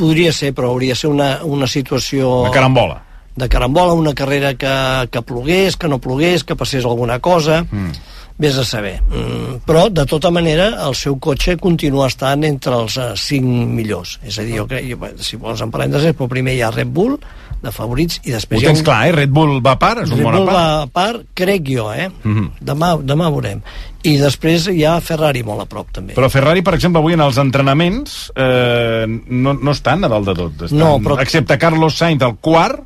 Podria 0.00 0.32
ser, 0.32 0.54
però 0.56 0.72
hauria 0.72 0.96
de 0.96 1.02
ser 1.04 1.12
una, 1.12 1.30
una 1.44 1.68
situació... 1.68 2.40
Una 2.48 2.54
carambola. 2.54 2.98
De 3.36 3.48
carambola, 3.48 3.92
una 3.94 4.14
carrera 4.14 4.54
que, 4.54 5.08
que 5.10 5.22
plogués, 5.22 5.76
que 5.76 5.88
no 5.88 5.98
plogués, 6.00 6.44
que 6.44 6.56
passés 6.56 6.84
alguna 6.84 7.18
cosa, 7.20 7.62
mm. 7.70 7.92
vés 8.40 8.56
a 8.58 8.64
saber. 8.64 9.00
Mm, 9.08 9.60
però, 9.66 9.88
de 9.90 10.04
tota 10.06 10.30
manera, 10.30 10.70
el 10.86 10.94
seu 10.98 11.16
cotxe 11.22 11.56
continua 11.56 12.08
estant 12.10 12.44
entre 12.44 12.74
els 12.76 12.96
uh, 12.98 13.12
5 13.16 13.68
millors. 13.70 14.18
És 14.26 14.38
a 14.40 14.44
dir, 14.46 14.58
jo 14.58 14.66
crec, 14.66 14.90
jo, 14.90 14.98
si 15.22 15.36
vols 15.40 15.60
en 15.62 15.70
parèntesis, 15.70 16.16
però 16.18 16.28
primer 16.28 16.56
hi 16.58 16.62
ha 16.66 16.72
Red 16.74 16.90
Bull, 16.92 17.18
de 17.60 17.68
favorits, 17.76 18.22
i 18.24 18.30
Ho 18.32 18.38
després 18.38 18.62
ha 18.62 18.70
tens 18.70 18.80
un... 18.80 18.84
clar, 18.86 19.00
eh? 19.10 19.12
Red 19.12 19.32
Bull 19.36 19.58
va 19.60 19.74
a 19.76 19.78
part, 19.80 20.02
és 20.06 20.10
un 20.14 20.16
Red 20.16 20.24
bon 20.24 20.34
a 20.34 20.38
Bull 20.40 20.48
part. 20.48 20.56
va 20.56 20.82
a 20.82 20.86
part, 20.88 21.24
crec 21.36 21.66
jo, 21.68 21.90
eh? 21.92 22.08
Mhm. 22.24 22.46
demà, 22.64 22.94
demà 23.04 23.28
veurem. 23.34 23.60
I 24.08 24.14
després 24.16 24.66
hi 24.72 24.82
ha 24.88 24.94
Ferrari 25.04 25.42
molt 25.44 25.60
a 25.60 25.66
prop, 25.68 25.90
també. 25.92 26.14
Però 26.16 26.30
Ferrari, 26.32 26.62
per 26.64 26.72
exemple, 26.78 27.02
avui 27.04 27.12
en 27.18 27.20
els 27.20 27.36
entrenaments 27.36 28.30
eh, 28.34 29.04
no, 29.06 29.52
no 29.60 29.74
estan 29.76 30.08
a 30.08 30.08
dalt 30.08 30.30
de 30.32 30.34
tot. 30.38 30.62
Estan, 30.70 30.78
No, 30.80 30.94
però- 31.04 31.20
Excepte 31.20 31.58
Carlos 31.60 31.98
Sainz, 32.00 32.24
el 32.24 32.38
quart, 32.40 32.80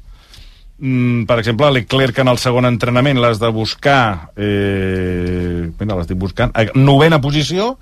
mm, 0.85 1.25
per 1.31 1.41
exemple, 1.41 1.73
Leclerc 1.73 2.21
en 2.21 2.31
el 2.31 2.41
segon 2.43 2.69
entrenament 2.69 3.21
l'has 3.23 3.41
de 3.41 3.51
buscar... 3.55 4.31
Eh, 4.37 5.71
mira, 5.81 5.97
l'estic 5.97 6.21
buscant. 6.21 6.53
a 6.53 6.69
Novena 6.77 7.21
posició, 7.25 7.75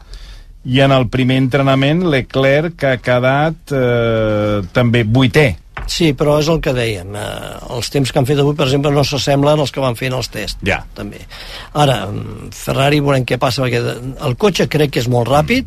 i 0.65 0.79
en 0.85 0.95
el 0.95 1.09
primer 1.11 1.41
entrenament 1.43 2.05
Leclerc 2.07 2.87
ha 2.87 2.97
quedat 3.03 3.75
eh, 3.75 4.63
també 4.75 5.03
vuitè. 5.03 5.49
Sí, 5.91 6.13
però 6.15 6.37
és 6.39 6.49
el 6.53 6.61
que 6.63 6.75
dèiem. 6.77 7.17
Eh, 7.19 7.55
els 7.75 7.91
temps 7.91 8.13
que 8.13 8.21
han 8.21 8.29
fet 8.29 8.39
avui, 8.39 8.55
per 8.59 8.69
exemple, 8.69 8.93
no 8.95 9.03
s'assemblen 9.07 9.61
als 9.61 9.75
que 9.75 9.83
van 9.83 9.99
fer 9.99 10.13
en 10.13 10.21
els 10.21 10.31
tests. 10.31 10.61
Ja. 10.67 10.83
També. 10.95 11.25
Ara, 11.83 12.05
mm, 12.07 12.53
Ferrari 12.55 13.01
veurem 13.03 13.27
què 13.27 13.41
passa, 13.43 13.65
perquè 13.65 13.83
el 14.29 14.39
cotxe 14.39 14.69
crec 14.71 14.95
que 14.95 15.03
és 15.03 15.11
molt 15.11 15.31
ràpid, 15.33 15.67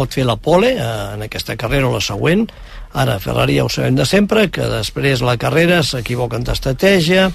pot 0.00 0.16
fer 0.16 0.24
la 0.28 0.36
pole 0.40 0.74
eh, 0.74 0.90
en 1.14 1.28
aquesta 1.28 1.56
carrera 1.60 1.88
o 1.92 1.94
la 1.98 2.04
següent. 2.04 2.48
Ara, 2.90 3.20
Ferrari 3.22 3.54
ja 3.54 3.62
ho 3.62 3.68
sabem 3.70 3.94
de 3.94 4.02
sempre, 4.02 4.48
que 4.50 4.64
després 4.66 5.20
la 5.22 5.36
carrera 5.38 5.76
s'equivoquen 5.86 6.42
d'estratègia, 6.42 7.28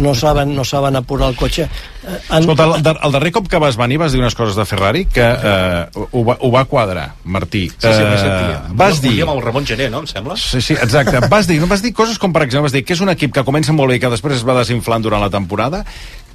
no 0.00 0.14
saben, 0.16 0.54
no 0.56 0.64
saben 0.64 0.96
apurar 0.96 1.28
el 1.28 1.36
cotxe. 1.36 1.66
Eh, 1.68 2.14
han, 2.32 2.46
Escolta, 2.46 2.64
el, 2.78 2.82
dar- 2.86 2.96
el 3.04 3.12
darrer 3.12 3.32
cop 3.36 3.50
que 3.52 3.60
vas 3.60 3.76
venir 3.76 3.98
vas 4.00 4.14
dir 4.16 4.22
unes 4.22 4.32
coses 4.38 4.56
de 4.56 4.64
Ferrari 4.64 5.02
que 5.12 5.20
eh, 5.20 5.82
ho, 5.92 6.22
va, 6.24 6.38
ho 6.40 6.48
va 6.54 6.64
quadrar, 6.64 7.10
Martí. 7.24 7.66
Sí, 7.68 7.92
sí. 7.92 8.06
Eh, 8.08 8.56
vas 8.72 9.02
Un 9.02 9.04
dir... 9.10 9.12
amb 9.26 9.34
el 9.36 9.42
Ramon 9.44 9.68
Gené, 9.68 9.90
no, 9.92 10.00
em 10.00 10.08
sembla? 10.08 10.38
Sí, 10.40 10.62
sí, 10.64 10.78
exacte. 10.80 11.20
Vas 11.28 11.44
dir, 11.50 11.60
no 11.60 11.68
vas 11.68 11.84
dir 11.84 11.92
coses 11.92 12.16
com, 12.18 12.32
per 12.32 12.46
exemple, 12.46 12.70
vas 12.70 12.78
dir 12.78 12.80
que 12.82 12.96
és 12.96 13.04
un 13.04 13.12
equip 13.12 13.36
que 13.36 13.44
comença 13.44 13.76
molt 13.76 13.92
bé 13.92 14.00
i 14.00 14.04
que 14.06 14.14
després 14.16 14.40
es 14.40 14.48
va 14.48 14.56
desinflant 14.62 15.04
durant 15.04 15.20
la 15.20 15.28
temporada, 15.34 15.84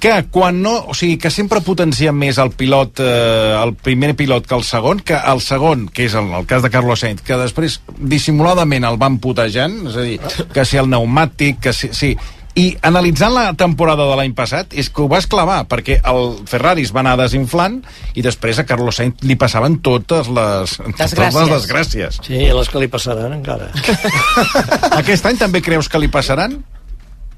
que 0.00 0.14
quan 0.30 0.62
no... 0.62 0.74
O 0.88 0.96
sigui, 0.96 1.18
que 1.20 1.30
sempre 1.34 1.60
potencia 1.64 2.12
més 2.14 2.38
el 2.42 2.52
pilot, 2.56 3.02
eh, 3.04 3.52
el 3.58 3.74
primer 3.74 4.14
pilot 4.18 4.46
que 4.48 4.56
el 4.58 4.64
segon, 4.66 5.02
que 5.04 5.18
el 5.18 5.42
segon, 5.44 5.86
que 5.92 6.08
és 6.08 6.16
el, 6.18 6.30
el 6.38 6.48
cas 6.48 6.64
de 6.64 6.72
Carlos 6.72 7.04
Sainz, 7.04 7.22
que 7.26 7.38
després 7.40 7.80
dissimuladament 7.98 8.86
el 8.88 8.98
van 9.00 9.20
putejant, 9.22 9.80
és 9.90 9.98
a 9.98 10.08
dir, 10.08 10.18
que 10.54 10.66
si 10.68 10.80
el 10.80 10.90
pneumàtic, 10.90 11.62
que 11.68 11.76
si... 11.76 11.92
sí 11.92 12.16
i 12.58 12.72
analitzant 12.82 13.30
la 13.30 13.52
temporada 13.54 14.02
de 14.08 14.16
l'any 14.18 14.32
passat 14.34 14.72
és 14.74 14.88
que 14.90 15.04
ho 15.04 15.08
vas 15.10 15.28
clavar, 15.30 15.60
perquè 15.70 16.00
el 16.10 16.40
Ferrari 16.48 16.82
es 16.86 16.90
va 16.94 17.04
anar 17.04 17.14
desinflant 17.20 17.76
i 18.18 18.24
després 18.24 18.58
a 18.58 18.64
Carlos 18.66 18.98
Sainz 18.98 19.22
li 19.22 19.36
passaven 19.38 19.78
totes 19.84 20.26
les, 20.26 20.74
totes 20.98 21.14
les 21.36 21.52
desgràcies. 21.52 22.18
Sí, 22.26 22.40
les 22.58 22.72
que 22.72 22.82
li 22.82 22.90
passaran 22.90 23.36
encara. 23.36 23.70
Aquest 25.00 25.30
any 25.30 25.38
també 25.38 25.62
creus 25.62 25.90
que 25.92 26.02
li 26.02 26.10
passaran? 26.10 26.58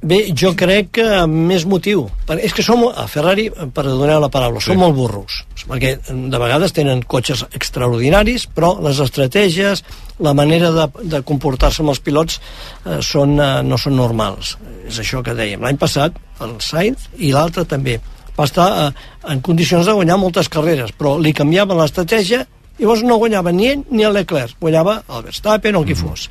Bé, 0.01 0.31
jo 0.33 0.55
crec 0.57 0.95
que 0.97 1.05
amb 1.19 1.35
més 1.51 1.67
motiu. 1.69 2.07
És 2.41 2.55
que 2.57 2.63
som, 2.65 2.87
a 2.89 3.05
Ferrari, 3.11 3.51
per 3.51 3.83
donar 3.85 4.17
la 4.23 4.31
paraula, 4.33 4.61
són 4.65 4.79
Sí. 4.79 4.81
molt 4.81 4.95
burros. 4.97 5.43
Perquè 5.69 5.99
de 6.09 6.39
vegades 6.41 6.73
tenen 6.73 7.03
cotxes 7.03 7.45
extraordinaris, 7.53 8.47
però 8.49 8.81
les 8.81 8.99
estratègies, 8.99 9.85
la 10.19 10.33
manera 10.33 10.71
de, 10.73 10.87
de 11.05 11.21
comportar-se 11.23 11.83
amb 11.83 11.91
els 11.93 12.01
pilots 12.01 12.41
eh, 12.87 13.03
són, 13.03 13.37
eh, 13.41 13.63
no 13.63 13.77
són 13.77 13.97
normals. 13.97 14.57
És 14.89 14.99
això 15.05 15.23
que 15.23 15.35
dèiem. 15.37 15.61
L'any 15.61 15.77
passat, 15.77 16.17
el 16.41 16.57
Sainz 16.65 17.11
i 17.19 17.33
l'altre 17.33 17.67
també 17.69 18.01
va 18.39 18.45
estar 18.49 18.69
eh, 18.89 18.91
en 19.29 19.41
condicions 19.45 19.85
de 19.85 19.93
guanyar 19.93 20.17
moltes 20.17 20.49
carreres, 20.49 20.93
però 20.97 21.19
li 21.21 21.35
canviaven 21.37 21.77
l'estratègia 21.77 22.47
i 22.79 22.83
llavors 22.87 23.03
no 23.05 23.19
guanyava 23.21 23.53
ni 23.53 23.67
ell 23.69 23.85
ni 23.91 24.03
el 24.09 24.15
Leclerc, 24.17 24.57
guanyava 24.61 25.03
el 25.13 25.27
Verstappen 25.29 25.77
o 25.77 25.85
qui 25.85 25.95
fos. 25.95 26.31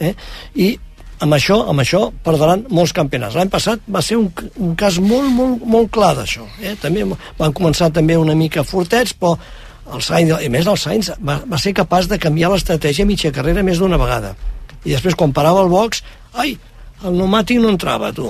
Eh? 0.00 0.14
I 0.56 0.78
amb 1.24 1.36
això, 1.36 1.56
amb 1.70 1.82
això 1.82 2.06
perdran 2.24 2.64
molts 2.72 2.94
campionats. 2.96 3.36
L'any 3.36 3.50
passat 3.52 3.82
va 3.92 4.02
ser 4.04 4.18
un, 4.20 4.30
un 4.56 4.76
cas 4.78 4.98
molt, 5.02 5.28
molt, 5.36 5.64
molt 5.68 5.90
clar 5.94 6.14
d'això. 6.18 6.46
Eh? 6.62 6.76
També 6.80 7.04
van 7.38 7.56
començar 7.56 7.90
també 7.94 8.16
una 8.16 8.36
mica 8.38 8.64
fortets, 8.64 9.12
però 9.16 9.36
el 9.94 10.02
Sainz, 10.06 10.32
a 10.36 10.50
més 10.52 10.68
el 10.70 10.78
Sainz 10.78 11.12
va, 11.18 11.40
va 11.46 11.58
ser 11.60 11.74
capaç 11.76 12.08
de 12.10 12.18
canviar 12.22 12.52
l'estratègia 12.52 13.08
mitja 13.08 13.32
carrera 13.34 13.64
més 13.66 13.82
d'una 13.82 13.98
vegada. 14.00 14.34
I 14.84 14.94
després, 14.94 15.16
quan 15.18 15.34
parava 15.36 15.64
el 15.64 15.72
box, 15.72 16.04
ai, 16.32 16.56
el 17.04 17.14
pneumàtic 17.16 17.60
no 17.62 17.70
entrava, 17.72 18.12
tu. 18.12 18.28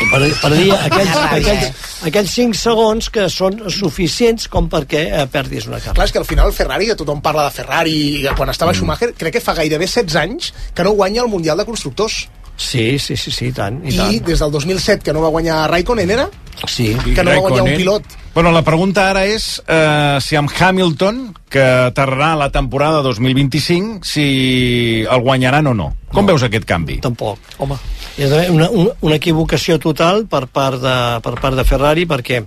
I 0.00 0.06
per, 0.08 0.20
per 0.40 0.50
dir 0.54 0.70
aquells, 0.86 1.16
aquells, 1.36 1.86
aquells 2.08 2.34
5 2.38 2.56
segons 2.56 3.10
que 3.12 3.26
són 3.32 3.58
suficients 3.74 4.48
com 4.48 4.68
perquè 4.72 5.02
eh, 5.10 5.26
perdis 5.30 5.68
una 5.68 5.76
Clar, 5.78 5.92
carrera. 5.92 6.08
és 6.08 6.14
que 6.16 6.22
al 6.22 6.28
final 6.28 6.54
Ferrari, 6.56 6.88
que 6.88 6.96
tothom 6.96 7.20
parla 7.24 7.44
de 7.48 7.54
Ferrari 7.58 7.96
quan 8.36 8.52
estava 8.52 8.72
Schumacher, 8.76 9.12
crec 9.18 9.36
que 9.36 9.44
fa 9.44 9.54
gairebé 9.58 9.84
16 9.90 10.16
anys 10.22 10.52
que 10.74 10.86
no 10.86 10.96
guanya 10.96 11.22
el 11.26 11.32
Mundial 11.32 11.60
de 11.60 11.68
Constructors. 11.68 12.22
Sí, 12.60 12.98
sí, 13.00 13.16
sí, 13.16 13.30
sí, 13.32 13.46
i 13.48 13.52
tant. 13.56 13.78
I, 13.86 13.94
I, 13.94 13.96
tant. 13.96 14.24
des 14.26 14.40
del 14.42 14.50
2007 14.52 15.02
que 15.06 15.12
no 15.16 15.22
va 15.24 15.30
guanyar 15.32 15.62
Raikkonen, 15.72 16.10
era? 16.12 16.26
Sí. 16.68 16.90
Que 17.14 17.24
no 17.24 17.30
va 17.32 17.38
guanyar 17.46 17.62
un 17.64 17.76
pilot. 17.78 18.16
Bueno, 18.34 18.52
la 18.52 18.60
pregunta 18.62 19.06
ara 19.10 19.22
és 19.26 19.46
eh, 19.66 20.18
si 20.22 20.36
amb 20.36 20.52
Hamilton, 20.52 21.22
que 21.50 21.62
aterrarà 21.88 22.34
la 22.38 22.50
temporada 22.52 23.00
2025, 23.02 24.04
si 24.06 24.26
el 25.08 25.24
guanyaran 25.24 25.66
o 25.72 25.74
no. 25.74 25.88
Com 26.12 26.26
No. 26.26 26.34
veus 26.34 26.44
aquest 26.44 26.68
canvi? 26.68 26.98
Tampoc. 27.00 27.38
Home. 27.58 27.78
És 28.20 28.30
una, 28.30 28.68
una, 28.70 28.88
una 29.00 29.16
equivocació 29.16 29.78
total 29.80 30.26
per 30.28 30.44
part 30.52 30.82
de, 30.84 30.94
per 31.24 31.34
part 31.40 31.56
de 31.56 31.64
Ferrari 31.64 32.04
perquè 32.06 32.42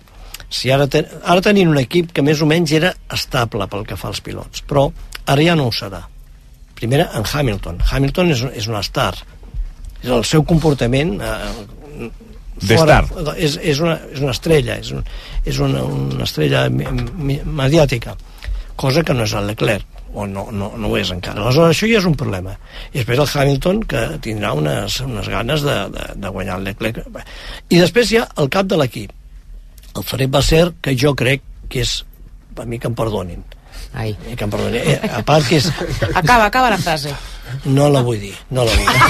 si 0.53 0.69
ara, 0.69 0.85
ten, 0.87 1.07
ara 1.25 1.41
tenien 1.41 1.67
un 1.73 1.79
equip 1.81 2.13
que 2.13 2.21
més 2.21 2.39
o 2.43 2.45
menys 2.45 2.71
era 2.77 2.93
estable 3.11 3.65
pel 3.67 3.83
que 3.89 3.97
fa 3.97 4.11
als 4.13 4.21
pilots, 4.21 4.61
però 4.69 4.91
ara 5.25 5.41
ja 5.41 5.55
no 5.57 5.67
ho 5.67 5.73
serà. 5.73 6.03
Primera, 6.77 7.09
en 7.17 7.23
Hamilton. 7.25 7.79
Hamilton 7.89 8.31
és, 8.35 8.43
és 8.61 8.67
un 8.69 8.77
star. 8.83 9.15
És 10.03 10.09
el 10.11 10.23
seu 10.27 10.43
comportament 10.43 11.15
eh, 11.23 12.09
fora- 12.79 13.01
és, 13.37 13.57
és, 13.61 13.79
una, 13.79 13.97
és 14.11 14.19
una 14.21 14.31
estrella 14.35 14.77
és, 14.79 14.91
un, 14.91 15.03
és 15.45 15.59
una, 15.63 15.83
una 15.87 16.23
estrella 16.27 16.65
mediàtica 16.69 18.15
cosa 18.75 19.03
que 19.03 19.13
no 19.15 19.23
és 19.27 19.33
el 19.37 19.47
Leclerc 19.51 19.85
o 20.13 20.27
no, 20.29 20.43
no, 20.53 20.67
no 20.77 20.89
ho 20.91 20.97
és 20.99 21.09
encara. 21.09 21.41
Aleshores, 21.41 21.73
això 21.73 21.87
ja 21.89 21.97
és 21.97 22.05
un 22.05 22.13
problema. 22.13 22.51
I 22.93 22.99
després 22.99 23.17
el 23.23 23.29
Hamilton, 23.33 23.79
que 23.89 24.01
tindrà 24.21 24.51
unes, 24.53 24.99
unes 25.01 25.29
ganes 25.29 25.63
de, 25.65 25.77
de, 25.89 26.03
de 26.21 26.29
guanyar 26.35 26.59
el 26.59 26.67
Leclerc. 26.67 26.99
I 27.73 27.79
després 27.81 28.11
hi 28.13 28.19
ha 28.21 28.27
el 28.43 28.49
cap 28.53 28.69
de 28.69 28.77
l'equip, 28.77 29.09
el 29.97 30.05
Fred 30.05 30.29
Basser, 30.29 30.67
que 30.85 30.93
jo 30.93 31.15
crec 31.17 31.41
que 31.69 31.81
és, 31.81 31.95
a 32.61 32.65
mi 32.69 32.77
que 32.77 32.91
em 32.91 32.97
perdonin, 32.97 33.41
Ai. 33.93 34.15
i 34.29 34.35
que 34.35 34.43
em 34.45 34.51
perdonin. 34.51 34.81
Eh, 34.81 34.99
a 35.19 35.21
part 35.25 35.45
que 35.47 35.59
és, 35.61 35.69
Acaba, 36.21 36.47
acaba 36.49 36.69
la 36.73 36.77
frase. 36.81 37.13
no 37.65 37.89
la 37.89 38.01
vull 38.01 38.19
dir, 38.19 38.33
no 38.49 38.65
la 38.65 38.73
vull 38.73 38.87
dir. 38.89 39.01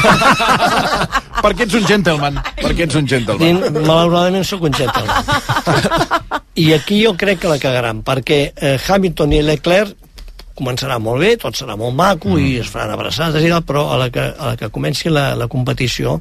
Perquè 1.43 1.65
ets 1.65 1.75
un 1.79 1.87
gentleman. 1.87 2.39
Perquè 2.59 2.85
ets 2.87 2.95
un 2.99 3.07
gentleman. 3.07 3.43
Din, 3.43 3.81
malauradament 3.83 4.45
sóc 4.47 4.63
un 4.67 4.75
gentleman. 4.75 5.27
I 6.63 6.73
aquí 6.75 7.01
jo 7.03 7.15
crec 7.17 7.41
que 7.41 7.49
la 7.49 7.57
cagaran, 7.57 8.03
perquè 8.05 8.39
eh, 8.53 8.77
Hamilton 8.77 9.31
i 9.33 9.41
Leclerc 9.41 9.95
començarà 10.53 10.99
molt 11.01 11.23
bé, 11.23 11.31
tot 11.41 11.57
serà 11.57 11.73
molt 11.79 11.95
maco 11.97 12.35
mm. 12.35 12.43
i 12.43 12.59
es 12.61 12.69
faran 12.69 12.93
abraçades 12.93 13.41
i 13.41 13.49
tal, 13.49 13.63
però 13.65 13.87
a 13.95 13.97
la 14.03 14.11
que, 14.13 14.21
a 14.21 14.51
la 14.51 14.59
que 14.59 14.69
comenci 14.69 15.09
la, 15.09 15.31
la 15.39 15.47
competició 15.49 16.19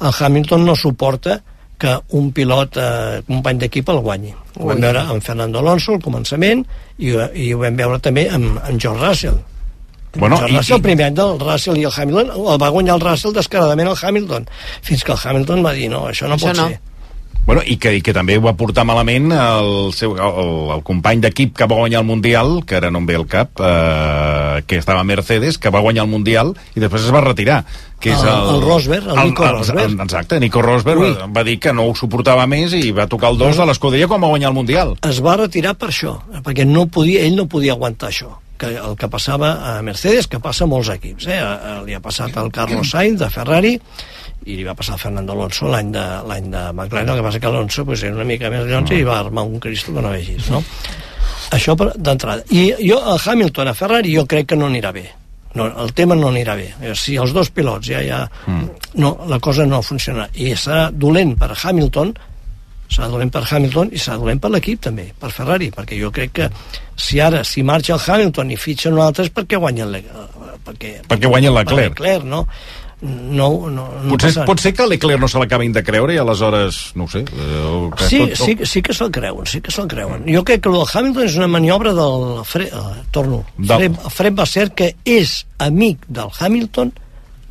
el 0.00 0.14
Hamilton 0.16 0.64
no 0.64 0.76
suporta 0.80 1.42
que 1.78 1.98
un 2.16 2.30
pilot, 2.32 2.76
eh, 2.80 3.22
company 3.26 3.58
d'equip 3.58 3.88
el 3.92 3.98
guanyi. 4.00 4.32
Ho 4.58 4.66
vam 4.70 4.80
veure 4.80 5.00
amb 5.00 5.22
Fernando 5.22 5.58
Alonso 5.60 5.92
al 5.92 6.00
començament 6.00 6.64
i, 6.98 7.12
i 7.34 7.52
ho 7.52 7.58
vam 7.60 7.76
veure 7.76 7.98
també 8.00 8.28
amb, 8.30 8.56
amb 8.64 8.80
George 8.80 9.04
Russell. 9.06 9.36
Bueno, 10.16 10.38
el 10.46 10.52
i- 10.52 10.56
Russell, 10.56 10.72
i- 10.72 10.76
el 10.78 10.82
primer 10.82 11.06
any 11.10 11.14
del 11.14 11.38
Russell 11.38 11.76
i 11.76 11.84
el 11.84 11.92
Hamilton, 11.94 12.30
el 12.54 12.58
va 12.62 12.68
guanyar 12.72 12.94
el 12.96 13.00
Russell 13.04 13.34
descaradament 13.36 13.88
el 13.90 13.96
Hamilton, 14.00 14.46
fins 14.82 15.04
que 15.04 15.12
el 15.12 15.18
Hamilton 15.22 15.64
va 15.66 15.72
dir 15.76 15.90
no, 15.92 16.06
això 16.08 16.26
no 16.28 16.36
Això 16.36 16.46
pot 16.48 16.56
no. 16.56 16.68
ser. 16.68 16.80
Bueno, 17.46 17.62
i 17.64 17.76
que, 17.78 17.92
i 17.94 18.00
que 18.02 18.10
també 18.12 18.36
va 18.42 18.56
portar 18.58 18.82
malament 18.84 19.30
el, 19.30 19.92
seu, 19.94 20.16
el, 20.18 20.48
el 20.74 20.80
company 20.82 21.20
d'equip 21.22 21.52
que 21.56 21.68
va 21.70 21.76
guanyar 21.78 22.00
el 22.02 22.08
Mundial, 22.08 22.56
que 22.66 22.74
ara 22.80 22.90
no 22.90 22.98
em 22.98 23.06
ve 23.06 23.14
el 23.14 23.26
cap, 23.30 23.52
eh, 23.62 24.62
que 24.66 24.80
estava 24.80 25.00
a 25.00 25.06
Mercedes, 25.06 25.56
que 25.56 25.70
va 25.70 25.78
guanyar 25.84 26.04
el 26.04 26.10
Mundial 26.10 26.50
i 26.74 26.82
després 26.82 27.06
es 27.06 27.12
va 27.14 27.20
retirar. 27.22 27.60
Que 28.02 28.10
és 28.12 28.22
El- 28.22 28.28
el, 28.34 28.48
el 28.56 28.62
Rosberg, 28.66 29.06
el 29.08 29.20
Nico 29.30 29.46
Rosberg. 29.46 29.94
Exacte, 30.02 30.40
Nico 30.42 30.60
Rosberg 30.60 31.00
Ui. 31.00 31.12
va, 31.36 31.44
dir 31.46 31.58
que 31.62 31.72
no 31.72 31.86
ho 31.86 31.94
suportava 31.94 32.48
més 32.50 32.74
i 32.76 32.90
va 32.92 33.06
tocar 33.06 33.30
el 33.30 33.38
dos 33.38 33.56
de 33.56 33.64
l'escuderia 33.70 34.08
quan 34.10 34.20
va 34.26 34.32
guanyar 34.34 34.50
el 34.50 34.58
Mundial. 34.58 34.96
es 35.06 35.22
va 35.24 35.36
retirar 35.38 35.76
per 35.78 35.88
això, 35.94 36.16
perquè 36.42 36.66
no 36.66 36.88
podia, 36.88 37.22
ell 37.24 37.36
no 37.38 37.46
podia 37.46 37.72
aguantar 37.78 38.10
això 38.10 38.34
que 38.58 38.70
el 38.74 38.94
que 38.96 39.06
passava 39.12 39.76
a 39.76 39.82
Mercedes, 39.84 40.26
que 40.32 40.38
passa 40.40 40.64
a 40.64 40.66
molts 40.66 40.88
equips. 40.88 41.26
Eh? 41.28 41.36
Eh, 41.38 41.72
Li 41.84 41.92
ha 41.92 42.00
passat 42.00 42.34
al 42.40 42.50
Carlos 42.50 42.88
Sainz 42.88 43.18
de 43.20 43.28
Ferrari 43.28 43.74
i 44.46 44.54
li 44.56 44.64
va 44.66 44.74
passar 44.78 44.94
a 44.94 44.98
Fernando 45.02 45.32
Alonso 45.34 45.66
l'any 45.70 45.90
de, 45.94 46.04
l'any 46.28 46.50
de 46.52 46.60
McLaren, 46.72 47.08
el 47.10 47.18
que 47.18 47.26
passa 47.26 47.40
que 47.42 47.46
Alonso 47.50 47.84
pues, 47.84 48.02
era 48.06 48.14
una 48.14 48.24
mica 48.28 48.50
més 48.52 48.66
llonze 48.70 48.94
i 48.94 49.02
va 49.06 49.18
armar 49.18 49.42
un 49.44 49.58
cristo 49.60 49.92
que 49.94 50.02
no 50.04 50.12
vegis, 50.14 50.50
no? 50.54 50.62
Això 51.54 51.74
d'entrada. 51.78 52.42
I 52.50 52.72
jo, 52.82 52.98
a 52.98 53.16
Hamilton, 53.18 53.68
a 53.70 53.74
Ferrari, 53.74 54.14
jo 54.16 54.24
crec 54.26 54.48
que 54.52 54.56
no 54.58 54.66
anirà 54.70 54.92
bé. 54.94 55.04
No, 55.56 55.66
el 55.82 55.92
tema 55.96 56.14
no 56.18 56.28
anirà 56.28 56.54
bé. 56.58 56.66
Eh, 56.82 56.94
Si 56.98 57.14
els 57.16 57.32
dos 57.32 57.50
pilots 57.50 57.86
ja, 57.88 58.00
ja... 58.04 58.22
No, 58.94 59.12
la 59.28 59.38
cosa 59.40 59.64
no 59.66 59.78
funciona. 59.82 60.26
I 60.34 60.50
serà 60.58 60.90
dolent 60.92 61.36
per 61.38 61.52
Hamilton, 61.56 62.10
serà 62.90 63.08
dolent 63.10 63.30
per 63.32 63.42
Hamilton 63.50 63.88
i 63.92 63.98
serà 63.98 64.18
dolent 64.20 64.38
per 64.42 64.50
l'equip 64.52 64.82
també, 64.84 65.08
per 65.18 65.30
Ferrari, 65.34 65.70
perquè 65.74 65.96
jo 65.98 66.10
crec 66.14 66.34
que 66.38 66.50
si 66.94 67.18
ara, 67.20 67.42
si 67.44 67.62
marxa 67.66 67.94
el 67.96 68.02
Hamilton 68.06 68.50
i 68.52 68.56
fitxa 68.60 68.90
un 68.92 69.00
altre 69.02 69.24
és 69.26 69.32
perquè 69.34 69.58
guanya 69.58 69.86
el, 69.88 69.96
Le- 69.96 70.58
perquè, 70.66 70.92
Perquè 71.08 71.30
guanya 71.30 71.48
el 71.50 71.58
Leclerc. 71.62 71.94
per 71.96 72.04
Leclerc, 72.04 72.24
no? 72.30 72.44
No, 73.02 73.68
no, 73.68 73.82
no 74.02 74.08
Potser, 74.14 74.44
pot 74.48 74.60
ser 74.62 74.70
que 74.72 74.86
l'Eclerc 74.88 75.20
no 75.20 75.28
se 75.28 75.36
l'acabin 75.38 75.72
de 75.74 75.82
creure 75.84 76.14
i 76.14 76.18
aleshores, 76.18 76.78
no 76.96 77.04
ho 77.04 77.10
sé... 77.12 77.20
Eh, 77.28 77.90
que 77.92 78.06
Sí, 78.08 78.20
tot- 78.22 78.36
sí, 78.40 78.54
sí 78.64 78.80
que 78.82 78.94
se'l 78.96 79.10
creuen, 79.12 79.44
sí 79.44 79.60
que 79.60 79.70
se'l 79.74 79.86
creuen. 79.90 80.24
Jo 80.32 80.40
crec 80.48 80.62
que 80.64 80.70
el 80.72 80.78
del 80.78 80.88
Hamilton 80.94 81.26
és 81.28 81.36
una 81.36 81.46
maniobra 81.52 81.92
del 81.92 82.40
Fred, 82.48 82.72
eh, 82.72 83.02
torno, 83.12 83.42
Del- 83.58 83.68
Fred, 83.76 83.98
Fred 84.16 84.38
va 84.40 84.46
ser 84.48 84.70
que 84.72 84.94
és 85.04 85.42
amic 85.58 86.06
del 86.08 86.32
Hamilton 86.40 86.94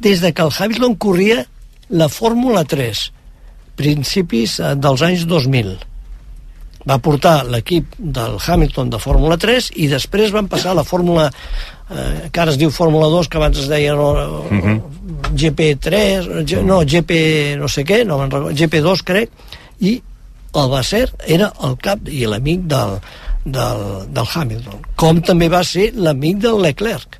des 0.01 0.21
de 0.25 0.33
que 0.33 0.41
el 0.41 0.49
Hamilton 0.57 0.95
corria 0.95 1.45
la 1.89 2.09
Fórmula 2.09 2.63
3, 2.65 3.11
principis 3.77 4.57
eh, 4.59 4.73
dels 4.81 5.01
anys 5.05 5.27
2000. 5.29 5.75
Va 6.85 6.99
portar 7.01 7.39
l'equip 7.49 7.95
del 7.97 8.37
Hamilton 8.37 8.91
de 8.93 8.99
Fórmula 9.01 9.37
3 9.41 9.71
i 9.81 9.87
després 9.91 10.33
van 10.35 10.49
passar 10.51 10.73
a 10.73 10.79
la 10.79 10.85
Fórmula 10.85 11.29
eh, 11.29 12.29
que 12.31 12.41
ara 12.41 12.53
es 12.53 12.59
diu 12.61 12.71
Fórmula 12.73 13.09
2 13.13 13.29
que 13.29 13.39
abans 13.41 13.61
es 13.63 13.69
deia 13.71 13.95
no, 13.97 14.11
GP3 15.33 16.45
G, 16.45 16.61
no, 16.63 16.81
GP 16.85 17.19
no 17.61 17.69
sé 17.71 17.85
què 17.87 18.03
no 18.05 18.19
me'n 18.21 18.33
recordo, 18.33 18.55
GP2 18.55 19.05
crec 19.05 19.33
i 19.81 19.97
el 20.55 20.71
Basser 20.71 21.07
era 21.27 21.51
el 21.67 21.75
cap 21.83 22.07
i 22.07 22.23
l'amic 22.29 22.63
del, 22.71 22.97
del, 23.43 23.85
del 24.15 24.33
Hamilton 24.33 24.85
com 24.95 25.21
també 25.25 25.49
va 25.51 25.63
ser 25.67 25.91
l'amic 25.97 26.41
del 26.45 26.61
Leclerc 26.63 27.19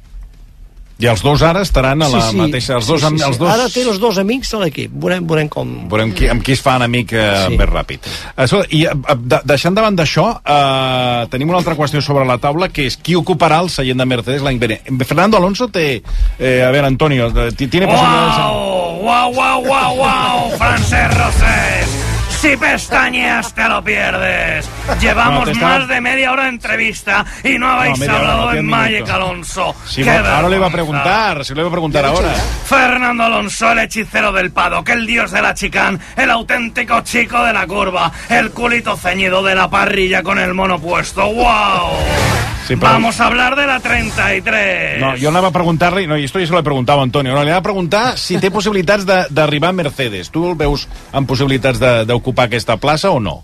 I 0.97 1.09
els 1.11 1.19
dos 1.25 1.41
ara 1.43 1.59
estaran 1.65 1.99
a 2.05 2.07
la 2.07 2.19
mateixa... 2.31 2.77
Els 2.77 2.87
dos, 2.87 3.01
sí, 3.01 3.07
sí, 3.11 3.17
sí. 3.19 3.25
els 3.27 3.37
dos... 3.41 3.49
ara 3.51 3.65
té 3.67 3.81
els 3.83 3.97
dos 3.99 4.17
amics 4.21 4.53
a 4.55 4.61
l'equip 4.61 4.93
veurem, 4.95 5.25
veurem 5.27 5.49
com 5.51 5.73
Veurem 5.91 6.13
qui, 6.15 6.29
amb 6.31 6.39
qui 6.45 6.53
es 6.55 6.61
fa 6.63 6.77
enemic 6.79 7.11
eh, 7.11 7.25
Sí. 7.49 7.57
més 7.59 7.67
ràpid. 7.67 8.07
Escolta, 8.45 8.69
I 8.71 8.85
eh, 8.87 8.95
de, 9.19 9.41
deixant 9.43 9.75
davant 9.75 9.97
d'això, 9.99 10.29
eh, 10.39 11.27
tenim 11.35 11.51
una 11.51 11.59
altra 11.59 11.75
qüestió 11.75 11.99
sobre 12.05 12.23
la 12.29 12.37
taula, 12.39 12.69
que 12.71 12.87
és 12.87 12.95
qui 12.95 13.17
ocuparà 13.19 13.59
el 13.65 13.69
seient 13.73 13.99
de 13.99 14.07
Mercedes 14.07 14.41
l'any 14.45 14.59
vinent. 14.61 15.03
Fernando 15.03 15.37
Alonso 15.41 15.67
té... 15.67 16.01
Eh, 16.39 16.61
a 16.63 16.71
ver, 16.71 16.85
Antonio, 16.87 17.27
eh, 17.27 17.51
ti- 17.51 17.67
tiene 17.67 17.87
posibilidades... 17.91 18.39
¡Wow! 18.39 19.03
¡Wow, 19.05 19.33
wow, 19.35 19.61
wow, 19.67 19.95
wow! 19.99 20.49
Francés 20.57 21.11
Rosés. 21.17 22.04
Si 22.45 22.55
pestañeas 22.57 23.55
te 23.55 23.67
lo 23.67 23.83
pierdes. 23.83 24.69
Llevamos 25.01 25.51
No, 25.57 25.67
más 25.67 25.87
de 25.87 25.99
media 25.99 26.31
hora 26.31 26.43
de 26.43 26.49
entrevista 26.49 27.25
y 27.43 27.57
no 27.57 27.67
habéis 27.67 28.07
hablado 28.07 28.61
Magic 28.61 28.93
minutos. 28.93 29.15
Alonso. 29.15 29.75
Sí, 29.87 30.03
¡Qué 30.03 30.11
ahora 30.11 30.47
le 30.47 30.59
va 30.59 30.67
a 30.67 30.69
preguntar, 30.69 31.43
si 31.43 31.55
le 31.55 31.63
va 31.63 31.69
a 31.69 31.71
preguntar 31.71 32.05
ahora. 32.05 32.35
Fernando 32.65 33.23
Alonso, 33.23 33.71
el 33.71 33.79
hechicero 33.79 34.31
del 34.31 34.51
paddock, 34.51 34.87
el 34.89 35.07
dios 35.07 35.31
de 35.31 35.41
la 35.41 35.55
chicán, 35.55 35.99
el 36.15 36.29
auténtico 36.29 37.01
chico 37.01 37.43
de 37.43 37.51
la 37.51 37.65
curva, 37.65 38.11
el 38.29 38.51
culito 38.51 38.95
ceñido 38.95 39.41
de 39.41 39.55
la 39.55 39.67
parrilla 39.67 40.21
con 40.21 40.37
el 40.37 40.53
mono 40.53 40.77
puesto. 40.77 41.25
¡Wow! 41.25 42.54
Sí, 42.65 42.75
però- 42.75 42.93
Vamos 42.93 43.19
a 43.21 43.27
hablar 43.27 43.55
de 43.55 43.67
la 43.67 43.79
33. 43.79 44.99
No, 44.99 45.11
jo 45.21 45.29
anava 45.29 45.49
a 45.49 45.53
preguntar-li, 45.53 46.07
no, 46.07 46.17
i 46.17 46.23
esto 46.25 46.39
ja 46.39 46.47
se 46.47 46.53
lo 46.53 46.59
he 46.59 46.63
preguntado 46.63 46.99
a 46.99 47.03
Antonio, 47.03 47.33
no, 47.33 47.43
li 47.43 47.49
anava 47.51 47.59
a 47.59 47.67
preguntar 47.69 48.17
si 48.17 48.37
té 48.41 48.49
possibilitats 48.51 49.05
de- 49.05 49.27
d'arribar 49.29 49.69
a 49.69 49.73
Mercedes. 49.73 50.31
Tu 50.31 50.43
el 50.49 50.55
veus 50.55 50.87
amb 51.13 51.27
possibilitats 51.29 51.79
de- 51.79 52.05
d'ocupar 52.05 52.45
aquesta 52.47 52.77
plaça 52.77 53.11
o 53.11 53.19
no? 53.19 53.43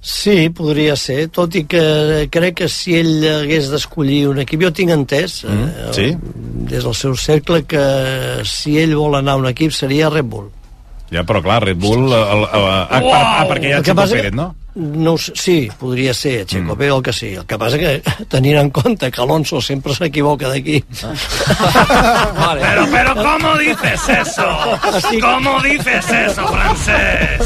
Sí, 0.00 0.50
podria 0.50 0.94
ser, 0.94 1.28
tot 1.34 1.54
i 1.56 1.64
que 1.64 2.28
crec 2.30 2.54
que 2.60 2.68
si 2.68 2.94
ell 2.94 3.24
hagués 3.42 3.70
d'escollir 3.72 4.28
un 4.28 4.38
equip, 4.38 4.62
jo 4.62 4.72
tinc 4.72 4.90
entès, 4.90 5.44
Mm, 5.44 5.64
eh, 5.64 5.88
sí. 5.92 6.16
des 6.68 6.84
del 6.84 6.94
seu 6.94 7.16
cercle, 7.16 7.64
que 7.64 8.42
si 8.44 8.78
ell 8.78 8.94
vol 8.94 9.14
anar 9.16 9.32
a 9.32 9.36
un 9.36 9.46
equip 9.46 9.72
seria 9.72 10.08
Red 10.10 10.24
Bull. 10.26 10.50
Ja, 11.10 11.22
però 11.24 11.40
clar, 11.42 11.62
Red 11.64 11.76
Bull... 11.78 12.06
El, 12.06 12.12
el, 12.12 12.38
el, 12.38 12.46
ah, 12.52 12.88
ah, 12.90 13.40
ah, 13.40 13.46
perquè 13.48 13.68
hi 13.68 13.72
ha 13.72 13.76
El 13.78 13.84
que 13.84 13.94
passa 13.94 14.14
Pérez, 14.14 14.32
no? 14.34 14.54
No 14.76 15.16
sí, 15.16 15.70
podria 15.80 16.12
ser 16.12 16.44
Checo 16.44 16.74
mm. 16.74 16.78
Pérez 16.78 16.92
o 16.92 16.96
el 16.98 17.02
que 17.02 17.12
sí. 17.12 17.28
El 17.34 17.46
que 17.46 17.56
passa 17.58 17.78
que, 17.78 18.02
tenint 18.28 18.58
en 18.60 18.68
compte 18.70 19.10
que 19.10 19.20
Alonso 19.22 19.60
sempre 19.64 19.94
s'equivoca 19.96 20.50
d'aquí... 20.52 20.82
Vale. 22.36 22.60
Pero, 22.60 22.86
pero, 22.92 23.14
¿cómo 23.14 23.56
dices 23.56 24.00
eso? 24.08 24.46
Estic- 24.92 25.20
¿Cómo 25.20 25.60
dices 25.62 26.04
eso, 26.10 26.46
francés? 26.46 27.40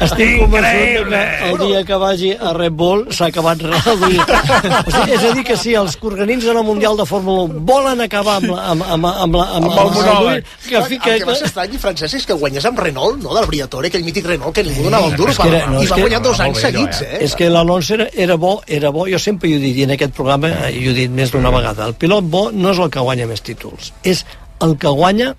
Estic 0.00 0.40
convençut 0.40 0.72
que 0.72 0.98
Increïble. 0.98 1.50
el 1.50 1.58
dia 1.58 1.84
que 1.84 1.94
vagi 1.94 2.32
a 2.34 2.52
Red 2.52 2.72
Bull 2.72 3.06
s'ha 3.14 3.26
acabat 3.30 3.62
reduint. 3.62 4.20
o 4.86 4.90
sigui, 4.90 5.12
és 5.16 5.24
a 5.24 5.32
dir, 5.36 5.44
que 5.46 5.56
si 5.56 5.74
els 5.78 5.96
que 5.96 6.06
organitzen 6.10 6.56
el 6.56 6.64
Mundial 6.66 6.96
de 6.98 7.06
Fórmula 7.06 7.46
1 7.50 7.60
volen 7.66 8.00
acabar 8.04 8.36
amb, 8.40 8.50
la, 8.52 8.66
amb, 8.74 8.82
amb, 8.82 9.06
amb, 9.06 9.36
la, 9.38 9.46
amb, 9.58 9.70
Amb 9.70 9.78
el 9.78 9.92
monòleg. 9.96 10.50
que, 10.68 10.76
el, 10.76 10.84
fi- 10.90 10.98
el 11.04 11.18
que 11.22 11.28
va 11.30 11.34
ser 11.38 11.46
estrany, 11.50 11.78
Francesc, 11.78 12.18
és 12.20 12.26
que 12.26 12.34
guanyés 12.38 12.66
amb 12.68 12.78
Renault, 12.82 13.22
no?, 13.22 13.34
del 13.38 13.46
Briatore, 13.50 13.88
aquell 13.92 14.04
mític 14.06 14.26
Renault 14.26 14.54
que 14.56 14.64
ningú 14.66 14.86
donava 14.88 15.06
un 15.12 15.16
duro, 15.16 15.32
que 15.32 15.48
no, 15.66 15.82
i 15.82 15.86
va 15.86 15.96
que- 15.96 16.02
guanyar 16.06 16.22
dos 16.22 16.40
anys 16.40 16.62
seguits, 16.72 17.02
eh? 17.06 17.20
És 17.28 17.36
que 17.38 17.50
l'Alonso 17.52 17.94
era, 17.98 18.08
era 18.26 18.38
bo, 18.40 18.56
era 18.66 18.90
bo, 18.94 19.06
jo 19.10 19.20
sempre 19.22 19.50
ho 19.50 19.58
he 19.58 19.62
dit, 19.62 19.78
i 19.82 19.86
en 19.86 19.94
aquest 19.96 20.16
programa 20.16 20.50
eh, 20.50 20.72
ho 20.72 20.90
he 20.90 20.96
dit 21.04 21.12
més 21.12 21.32
d'una 21.34 21.52
vegada, 21.54 21.86
el 21.86 21.94
pilot 21.94 22.28
bo 22.32 22.48
no 22.52 22.72
és 22.72 22.82
el 22.82 22.90
que 22.92 23.04
guanya 23.04 23.28
més 23.30 23.44
títols, 23.44 23.92
és 24.02 24.24
el 24.62 24.76
que 24.80 24.90
guanya 24.92 25.34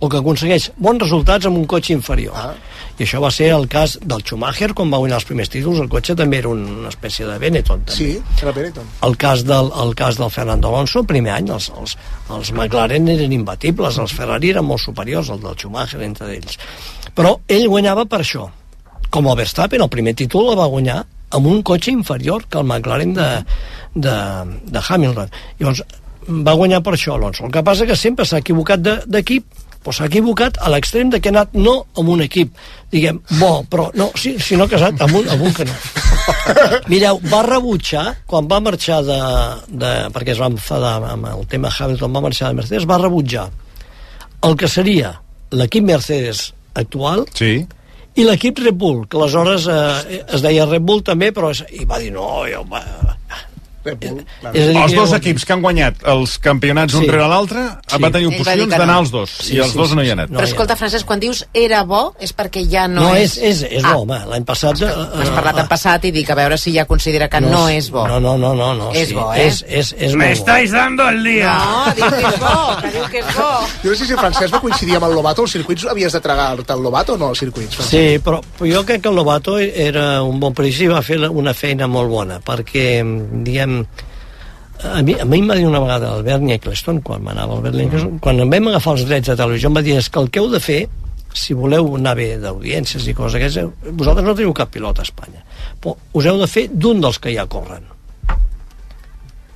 o 0.00 0.08
que 0.10 0.18
aconsegueix 0.18 0.70
bons 0.76 1.02
resultats 1.02 1.46
amb 1.46 1.60
un 1.60 1.66
cotxe 1.70 1.94
inferior. 1.94 2.34
Ah. 2.36 2.54
I 2.94 3.02
això 3.02 3.18
va 3.22 3.30
ser 3.34 3.48
el 3.54 3.66
cas 3.70 3.96
del 4.02 4.22
Schumacher, 4.22 4.70
quan 4.76 4.90
va 4.92 5.00
guanyar 5.02 5.18
els 5.18 5.26
primers 5.26 5.50
títols, 5.50 5.80
el 5.82 5.90
cotxe 5.90 6.14
també 6.18 6.38
era 6.42 6.50
una 6.52 6.90
espècie 6.90 7.26
de 7.26 7.38
Benetton. 7.42 7.82
També. 7.88 7.96
Sí, 7.96 8.42
era 8.42 8.52
Benetton. 8.54 8.90
El 9.08 9.16
cas 9.18 9.42
del, 9.46 9.70
el 9.82 9.94
cas 9.98 10.18
del 10.20 10.30
Fernando 10.30 10.70
Alonso, 10.70 11.02
el 11.02 11.08
primer 11.10 11.34
any, 11.34 11.50
els, 11.54 11.70
els, 11.74 11.96
els 12.30 12.52
McLaren 12.54 13.10
eren 13.16 13.34
imbatibles, 13.34 13.98
els 14.02 14.14
Ferrari 14.14 14.52
eren 14.54 14.66
molt 14.66 14.82
superiors, 14.84 15.32
el 15.34 15.42
del 15.42 15.58
Schumacher 15.58 16.02
entre 16.06 16.30
ells. 16.36 16.60
Però 17.14 17.38
ell 17.48 17.66
guanyava 17.70 18.06
per 18.10 18.22
això. 18.22 18.46
Com 19.14 19.28
el 19.30 19.36
Verstappen, 19.38 19.82
el 19.84 19.90
primer 19.92 20.14
títol 20.18 20.50
el 20.52 20.58
va 20.58 20.66
guanyar 20.70 21.00
amb 21.34 21.46
un 21.50 21.60
cotxe 21.66 21.92
inferior 21.94 22.46
que 22.50 22.58
el 22.60 22.66
McLaren 22.66 23.12
de, 23.14 23.28
de, 23.94 24.14
de 24.74 24.82
Hamilton. 24.88 25.30
Llavors, 25.60 25.82
va 26.46 26.54
guanyar 26.58 26.80
per 26.82 26.94
això 26.96 27.14
Alonso. 27.14 27.44
El 27.46 27.52
que 27.54 27.62
passa 27.66 27.86
que 27.86 27.96
sempre 27.98 28.26
s'ha 28.26 28.40
equivocat 28.42 28.82
de- 28.82 29.02
d'equip 29.06 29.60
Pues 29.84 29.98
s'ha 30.00 30.06
equivocat 30.08 30.56
a 30.64 30.70
l'extrem 30.72 31.10
de 31.12 31.18
que 31.20 31.28
ha 31.28 31.32
anat 31.34 31.50
no 31.60 31.74
amb 32.00 32.08
un 32.08 32.22
equip, 32.24 32.54
diguem, 32.88 33.18
bo, 33.36 33.66
però 33.68 33.90
no, 34.00 34.06
si, 34.16 34.30
sinó 34.40 34.64
que 34.64 34.78
ha 34.78 34.86
anat 34.86 35.02
amb 35.04 35.18
un, 35.18 35.26
amb 35.28 35.42
un 35.44 35.52
que 35.52 35.66
no. 35.68 35.74
Mireu, 36.88 37.18
va 37.28 37.42
rebutjar, 37.44 38.04
quan 38.24 38.48
va 38.48 38.62
marxar 38.64 39.02
de, 39.04 39.18
de 39.68 39.90
perquè 40.14 40.32
es 40.32 40.40
va 40.40 40.48
enfadar 40.48 40.94
amb 41.10 41.28
el 41.34 41.44
tema 41.52 41.68
Hamilton, 41.68 42.16
va 42.16 42.22
marxar 42.24 42.48
de 42.48 42.56
Mercedes, 42.62 42.86
va 42.88 42.96
rebutjar 43.02 43.44
el 44.48 44.56
que 44.56 44.70
seria 44.72 45.12
l'equip 45.52 45.84
Mercedes 45.84 46.46
actual 46.80 47.26
Sí. 47.36 47.52
I 48.14 48.26
l'equip 48.26 48.60
Red 48.62 48.78
Bull, 48.78 49.04
que 49.10 49.18
aleshores 49.18 49.66
eh, 49.70 50.20
es 50.22 50.44
deia 50.44 50.68
Red 50.68 50.86
Bull 50.86 51.02
també, 51.06 51.32
però 51.34 51.50
és, 51.54 51.64
i 51.74 51.86
va 51.88 51.98
dir 52.02 52.12
no, 52.14 52.28
jo, 52.50 52.62
va, 52.70 52.82
Red 53.84 53.98
Bull, 54.00 54.24
clar. 54.40 54.54
és 54.56 54.64
a 54.64 54.68
dir, 54.72 54.76
Els 54.82 54.94
dos 54.94 55.12
equips 55.12 55.44
que 55.44 55.52
han 55.52 55.62
guanyat 55.62 56.02
els 56.08 56.38
campionats 56.38 56.94
un 56.94 57.02
Sí. 57.04 57.08
rere 57.10 57.28
l'altre 57.28 57.60
Sí. 57.86 57.98
van 58.00 58.12
tenir 58.12 58.26
opcions 58.28 58.68
d'anar 58.70 58.86
no. 58.86 58.98
als 58.98 59.10
dos, 59.10 59.30
Sí, 59.40 59.54
i 59.54 59.58
els 59.58 59.72
sí, 59.72 59.78
dos 59.78 59.90
sí, 59.90 59.94
no 59.96 60.02
hi 60.02 60.10
han 60.10 60.18
anat. 60.20 60.30
No, 60.30 60.38
Però 60.40 60.44
escolta, 60.48 60.76
Francesc, 60.76 61.06
quan 61.06 61.20
dius 61.20 61.44
era 61.52 61.82
bo, 61.84 62.14
és 62.18 62.34
perquè 62.34 62.64
ja 62.68 62.86
no, 62.88 63.00
no, 63.02 63.14
és, 63.14 63.36
és, 63.38 63.62
és 63.62 63.84
Ah, 63.84 63.92
bo, 63.94 64.02
home, 64.02 64.18
l'any 64.30 64.44
passat... 64.44 64.80
eh, 64.80 64.86
Has 65.20 65.28
parlat 65.30 65.58
en 65.58 65.68
passat 65.68 66.04
i 66.04 66.10
dic 66.10 66.30
a 66.30 66.34
veure 66.34 66.56
si 66.58 66.72
ja 66.72 66.84
considera 66.86 67.28
que 67.28 67.40
no, 67.40 67.68
és 67.68 67.90
bo. 67.90 68.06
No, 68.08 68.18
no, 68.20 68.36
no, 68.38 68.54
no, 68.54 68.74
no 68.74 68.90
És 68.92 69.08
sí, 69.08 69.14
bo, 69.14 69.32
eh? 69.34 69.46
És, 69.46 69.64
és, 69.68 69.94
és 69.98 70.14
Me 70.14 70.32
estáis 70.32 70.70
dando 70.72 71.08
el 71.08 71.22
día. 71.22 71.52
No, 71.58 71.92
diu 71.94 72.06
que 72.10 72.26
és 72.28 72.38
bo, 72.40 72.76
que 72.80 72.90
diu 72.90 73.04
que 73.10 73.18
és 73.18 73.36
bo. 73.36 73.50
Jo 73.84 73.90
no 73.90 73.96
sé 73.96 74.06
si 74.06 74.14
Francesc 74.14 74.54
va 74.54 74.60
coincidir 74.60 74.96
amb 74.96 75.04
el 75.06 75.14
Lobato. 75.14 75.42
Els 75.42 75.52
circuits 75.52 75.84
havies 75.90 76.12
de 76.12 76.20
tragar-te 76.20 76.72
el 76.72 76.82
Lobato 76.82 77.14
o 77.14 77.18
no, 77.18 77.28
els 77.30 77.38
circuits? 77.38 77.74
Francesc? 77.76 77.90
Sí, 77.90 78.18
però, 78.24 78.40
jo 78.60 78.84
crec 78.84 79.02
que 79.02 79.08
el 79.08 79.14
Lobato 79.16 79.58
era 79.58 80.22
un 80.22 80.38
bon 80.40 80.54
periodista 80.54 80.84
i 80.84 80.88
va 80.88 81.02
fer 81.02 81.18
una 81.28 81.52
feina 81.54 81.86
molt 81.90 82.08
bona, 82.10 82.40
perquè, 82.44 83.02
diguem, 83.44 83.73
a 84.82 85.02
mi, 85.02 85.14
a 85.14 85.24
mi 85.24 85.38
em 85.38 85.48
va 85.48 85.56
dir 85.56 85.66
una 85.68 85.80
vegada 85.80 86.10
el 86.16 86.24
Bernie 86.26 86.58
Eccleston, 86.58 87.00
quan 87.06 87.22
m'anava 87.24 87.60
Bernie 87.64 87.86
Eccleston, 87.86 88.18
quan 88.24 88.42
em 88.42 88.50
vam 88.50 88.68
agafar 88.72 88.96
els 88.96 89.06
drets 89.08 89.30
de 89.30 89.36
televisió, 89.38 89.70
em 89.70 89.78
va 89.78 89.84
dir 89.86 89.96
és 90.00 90.10
que 90.10 90.20
el 90.20 90.30
que 90.30 90.42
heu 90.42 90.50
de 90.52 90.60
fer, 90.60 90.82
si 91.34 91.54
voleu 91.58 91.94
anar 91.98 92.14
bé 92.18 92.28
d'audiències 92.42 93.06
i 93.10 93.14
coses 93.16 93.38
aquestes, 93.38 93.70
vosaltres 93.90 94.26
no 94.26 94.36
teniu 94.36 94.54
cap 94.56 94.70
pilot 94.74 95.00
a 95.00 95.06
Espanya, 95.06 95.42
però 95.80 95.96
us 96.12 96.26
heu 96.30 96.40
de 96.42 96.48
fer 96.50 96.68
d'un 96.70 97.02
dels 97.02 97.18
que 97.22 97.34
ja 97.34 97.46
corren. 97.50 97.90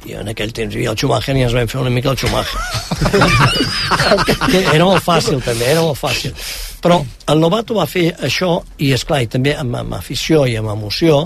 I 0.06 0.14
en 0.20 0.30
aquell 0.30 0.54
temps 0.54 0.72
hi 0.72 0.78
havia 0.78 0.94
el 0.94 0.98
Schumacher 0.98 1.34
i 1.37 1.42
ens 1.44 1.54
vam 1.56 1.68
fer 1.68 1.80
una 1.82 1.92
mica 1.92 2.14
el 2.14 2.18
Schumacher. 2.18 2.60
Era 4.76 4.87
molt 4.87 5.02
fàcil, 5.04 5.42
també, 5.44 5.66
era 5.75 5.82
molt 5.82 5.98
fàcil. 5.98 6.32
Però 6.80 7.00
el 7.28 7.42
Novato 7.42 7.75
va 7.76 7.84
fer 7.90 8.06
això, 8.25 8.54
i 8.78 8.92
és 8.94 9.04
clar, 9.04 9.20
i 9.26 9.28
també 9.30 9.56
amb, 9.58 9.75
amb 9.76 9.96
afició 9.98 10.46
i 10.46 10.54
amb 10.56 10.70
emoció, 10.72 11.25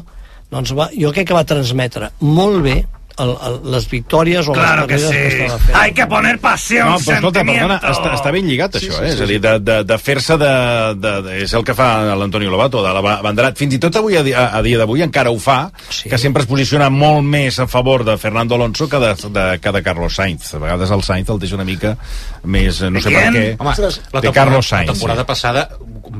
doncs 0.52 0.74
va, 0.76 0.90
jo 0.92 1.12
crec 1.14 1.30
que 1.30 1.36
va 1.36 1.46
transmetre 1.48 2.12
molt 2.20 2.60
bé 2.66 2.76
el, 3.18 3.30
el, 3.48 3.56
les 3.72 3.88
victòries 3.90 4.48
o 4.48 4.52
Claro 4.52 4.86
que 4.86 4.94
les 4.96 5.04
carreres 5.04 5.52
sí. 5.52 5.66
que. 5.66 5.74
Hay 5.74 5.92
que 5.92 6.06
poner 6.06 6.38
pasión, 6.40 6.88
No, 6.88 6.96
però 6.98 7.16
escolta, 7.18 7.44
perdona, 7.44 7.78
sentimiento. 7.80 7.92
està, 7.92 8.14
està 8.16 8.32
ben 8.32 8.46
lligat 8.48 8.76
això, 8.80 8.92
sí, 8.92 9.04
eh? 9.04 9.08
sí, 9.12 9.14
és 9.16 9.20
a 9.20 9.26
dir, 9.26 9.40
de, 9.40 9.52
de, 9.60 9.76
de 9.84 9.98
fer-se 9.98 10.36
de, 10.40 10.52
de, 10.96 11.12
de... 11.22 11.36
És 11.44 11.52
el 11.54 11.64
que 11.64 11.74
fa 11.74 12.14
l'Antonio 12.16 12.50
Lobato, 12.50 12.82
de 12.84 12.92
l'abanderat. 12.94 13.56
Fins 13.58 13.74
i 13.74 13.78
tot 13.82 13.96
avui, 14.00 14.16
a, 14.16 14.22
di- 14.22 14.34
a, 14.34 14.48
a 14.58 14.62
dia 14.62 14.78
d'avui, 14.80 15.02
encara 15.02 15.30
ho 15.30 15.38
fa, 15.38 15.70
Sí. 15.92 16.08
que 16.08 16.18
sempre 16.18 16.42
es 16.42 16.48
posiciona 16.48 16.88
molt 16.90 17.22
més 17.24 17.58
a 17.60 17.66
favor 17.68 18.04
de 18.04 18.16
Fernando 18.18 18.54
Alonso 18.54 18.88
que 18.88 18.98
de, 18.98 19.14
de, 19.30 19.46
que 19.60 19.72
de 19.72 19.82
Carlos 19.82 20.14
Sainz. 20.14 20.54
A 20.54 20.58
vegades 20.58 20.90
el 20.90 21.02
Sainz 21.02 21.28
el 21.28 21.38
deixa 21.38 21.54
una 21.56 21.64
mica 21.68 21.96
més... 22.44 22.80
eh, 22.82 22.90
No 22.90 23.00
sé 23.00 23.10
per 23.10 23.28
què. 23.32 23.56
Home, 23.58 24.20
de 24.22 24.32
Carlos 24.32 24.66
Sainz, 24.68 24.88
la 24.88 24.92
temporada 24.94 25.22
sí. 25.22 25.26
passada 25.26 25.68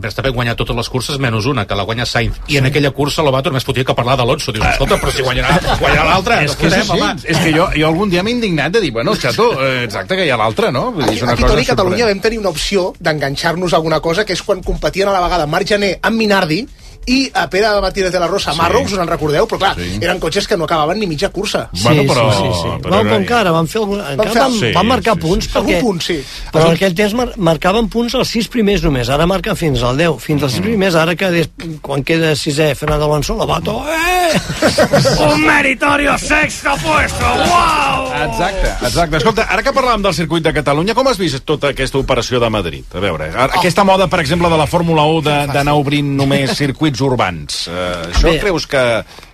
Verstappen 0.02 0.32
guanya 0.32 0.54
totes 0.56 0.74
les 0.76 0.88
curses 0.88 1.18
menys 1.20 1.44
una, 1.50 1.66
que 1.66 1.74
la 1.76 1.82
guanya 1.82 2.06
Sainz. 2.06 2.38
I 2.48 2.56
en 2.58 2.66
aquella 2.70 2.90
cursa 2.94 3.22
Lobato 3.22 3.50
només 3.50 3.64
fotia 3.66 3.84
que 3.84 3.94
parlar 3.94 4.16
d'Alonso. 4.16 4.52
Dius, 4.54 4.64
escolta, 4.72 4.96
però 5.02 5.10
si 5.12 5.22
guanyarà, 5.22 5.58
guanyarà 5.80 6.04
l'altre, 6.08 6.38
És 6.46 6.54
que 6.56 6.66
és, 6.70 6.81
fotem, 6.84 7.02
així. 7.02 7.26
home. 7.26 7.32
és 7.32 7.38
que 7.44 7.52
jo, 7.56 7.68
jo 7.78 7.86
algun 7.88 8.10
dia 8.10 8.22
m'he 8.22 8.34
indignat 8.34 8.72
de 8.72 8.80
dir, 8.80 8.92
bueno, 8.92 9.14
xato, 9.14 9.52
eh, 9.62 9.84
exacte, 9.84 10.16
que 10.16 10.26
hi 10.26 10.30
ha 10.30 10.36
l'altre, 10.36 10.72
no? 10.72 10.90
Vull 10.92 11.04
dir, 11.04 11.10
Aquí, 11.12 11.16
és 11.16 11.22
una 11.22 11.32
aquí 11.32 11.42
cosa 11.42 11.54
Toni, 11.54 11.66
a 11.66 11.70
Catalunya 11.72 12.06
vam 12.06 12.20
tenir 12.20 12.38
una 12.38 12.52
opció 12.52 12.92
d'enganxar-nos 13.00 13.72
a 13.72 13.76
alguna 13.76 14.00
cosa, 14.00 14.24
que 14.24 14.32
és 14.32 14.42
quan 14.42 14.62
competien 14.62 15.08
a 15.08 15.12
la 15.12 15.20
vegada 15.24 15.46
Marc 15.46 15.68
Jané 15.68 15.98
amb 16.02 16.16
Minardi 16.16 16.66
i 17.06 17.30
a 17.34 17.48
Pere 17.50 17.68
Martínez 17.80 18.12
de 18.12 18.20
la 18.20 18.26
Rosa, 18.28 18.52
Sí. 18.52 18.58
Marrows, 18.58 18.92
us 18.92 18.98
en 18.98 19.06
recordeu? 19.08 19.46
Però 19.46 19.58
clar, 19.58 19.74
Sí. 19.76 19.98
eren 20.00 20.18
cotxes 20.20 20.46
que 20.46 20.56
no 20.56 20.64
acabaven 20.64 20.98
ni 21.00 21.06
mitja 21.06 21.28
cursa. 21.30 21.68
Bueno, 21.82 22.02
però- 22.04 22.30
sí, 22.32 22.38
sí, 22.42 22.60
sí. 22.62 22.68
però 22.82 22.90
Vam, 22.98 23.06
era- 23.06 23.16
encara, 23.16 23.50
vam 23.50 23.66
fer 23.66 23.80
algun, 23.82 24.00
encara 24.00 24.30
fer- 24.30 24.42
vam, 24.42 24.52
sí, 24.60 24.72
vam 24.72 24.86
marcar 24.86 25.14
sí, 25.14 25.20
sí, 25.20 25.26
punts 25.26 25.44
sí. 25.46 25.50
perquè... 25.52 25.76
Algun 25.76 25.80
punt, 25.92 26.02
sí. 26.02 26.24
Però 26.52 26.66
en 26.68 26.72
aquell 26.76 26.94
temps 26.94 27.14
mar 27.14 27.28
marcaven 27.36 27.88
punts 27.88 28.14
als 28.14 28.28
sis 28.28 28.48
primers 28.48 28.82
només, 28.82 29.08
ara 29.08 29.26
marquen 29.26 29.56
fins 29.56 29.82
al 29.82 29.96
10, 29.96 30.18
fins 30.20 30.42
als 30.42 30.52
sis 30.52 30.60
primers, 30.62 30.94
ara 30.94 31.14
que 31.16 31.30
des, 31.30 31.48
quan 31.80 32.02
queda 32.04 32.34
sisè 32.36 32.74
Fernando 32.76 33.06
Alonso, 33.06 33.36
la 33.36 33.46
bato, 33.46 33.82
eh! 33.88 34.32
Un 35.32 35.40
meritorio 35.44 36.16
sexto 36.18 36.70
puesto. 36.82 37.24
¡Wow! 37.24 38.12
Exacte, 38.30 38.68
exacte. 38.86 39.16
Escolta, 39.16 39.42
ara 39.50 39.62
que 39.62 39.72
parlàvem 39.74 40.02
del 40.02 40.14
circuit 40.14 40.42
de 40.44 40.52
Catalunya, 40.54 40.94
com 40.94 41.06
has 41.08 41.18
vist 41.18 41.42
tota 41.44 41.68
aquesta 41.72 41.98
operació 41.98 42.40
de 42.40 42.48
Madrid? 42.50 42.84
A 42.94 43.00
veure, 43.02 43.30
ara, 43.32 43.50
aquesta 43.58 43.84
moda, 43.84 44.06
per 44.08 44.20
exemple, 44.20 44.48
de 44.48 44.56
la 44.56 44.66
Fórmula 44.66 45.02
1 45.02 45.22
de- 45.22 45.46
d'anar 45.52 45.74
obrint 45.74 46.06
només 46.16 46.60
circuits 46.92 47.00
urbans. 47.00 47.66
Uh, 47.68 48.10
això 48.10 48.28
Bé. 48.28 48.38
creus 48.40 48.66
que 48.66 48.82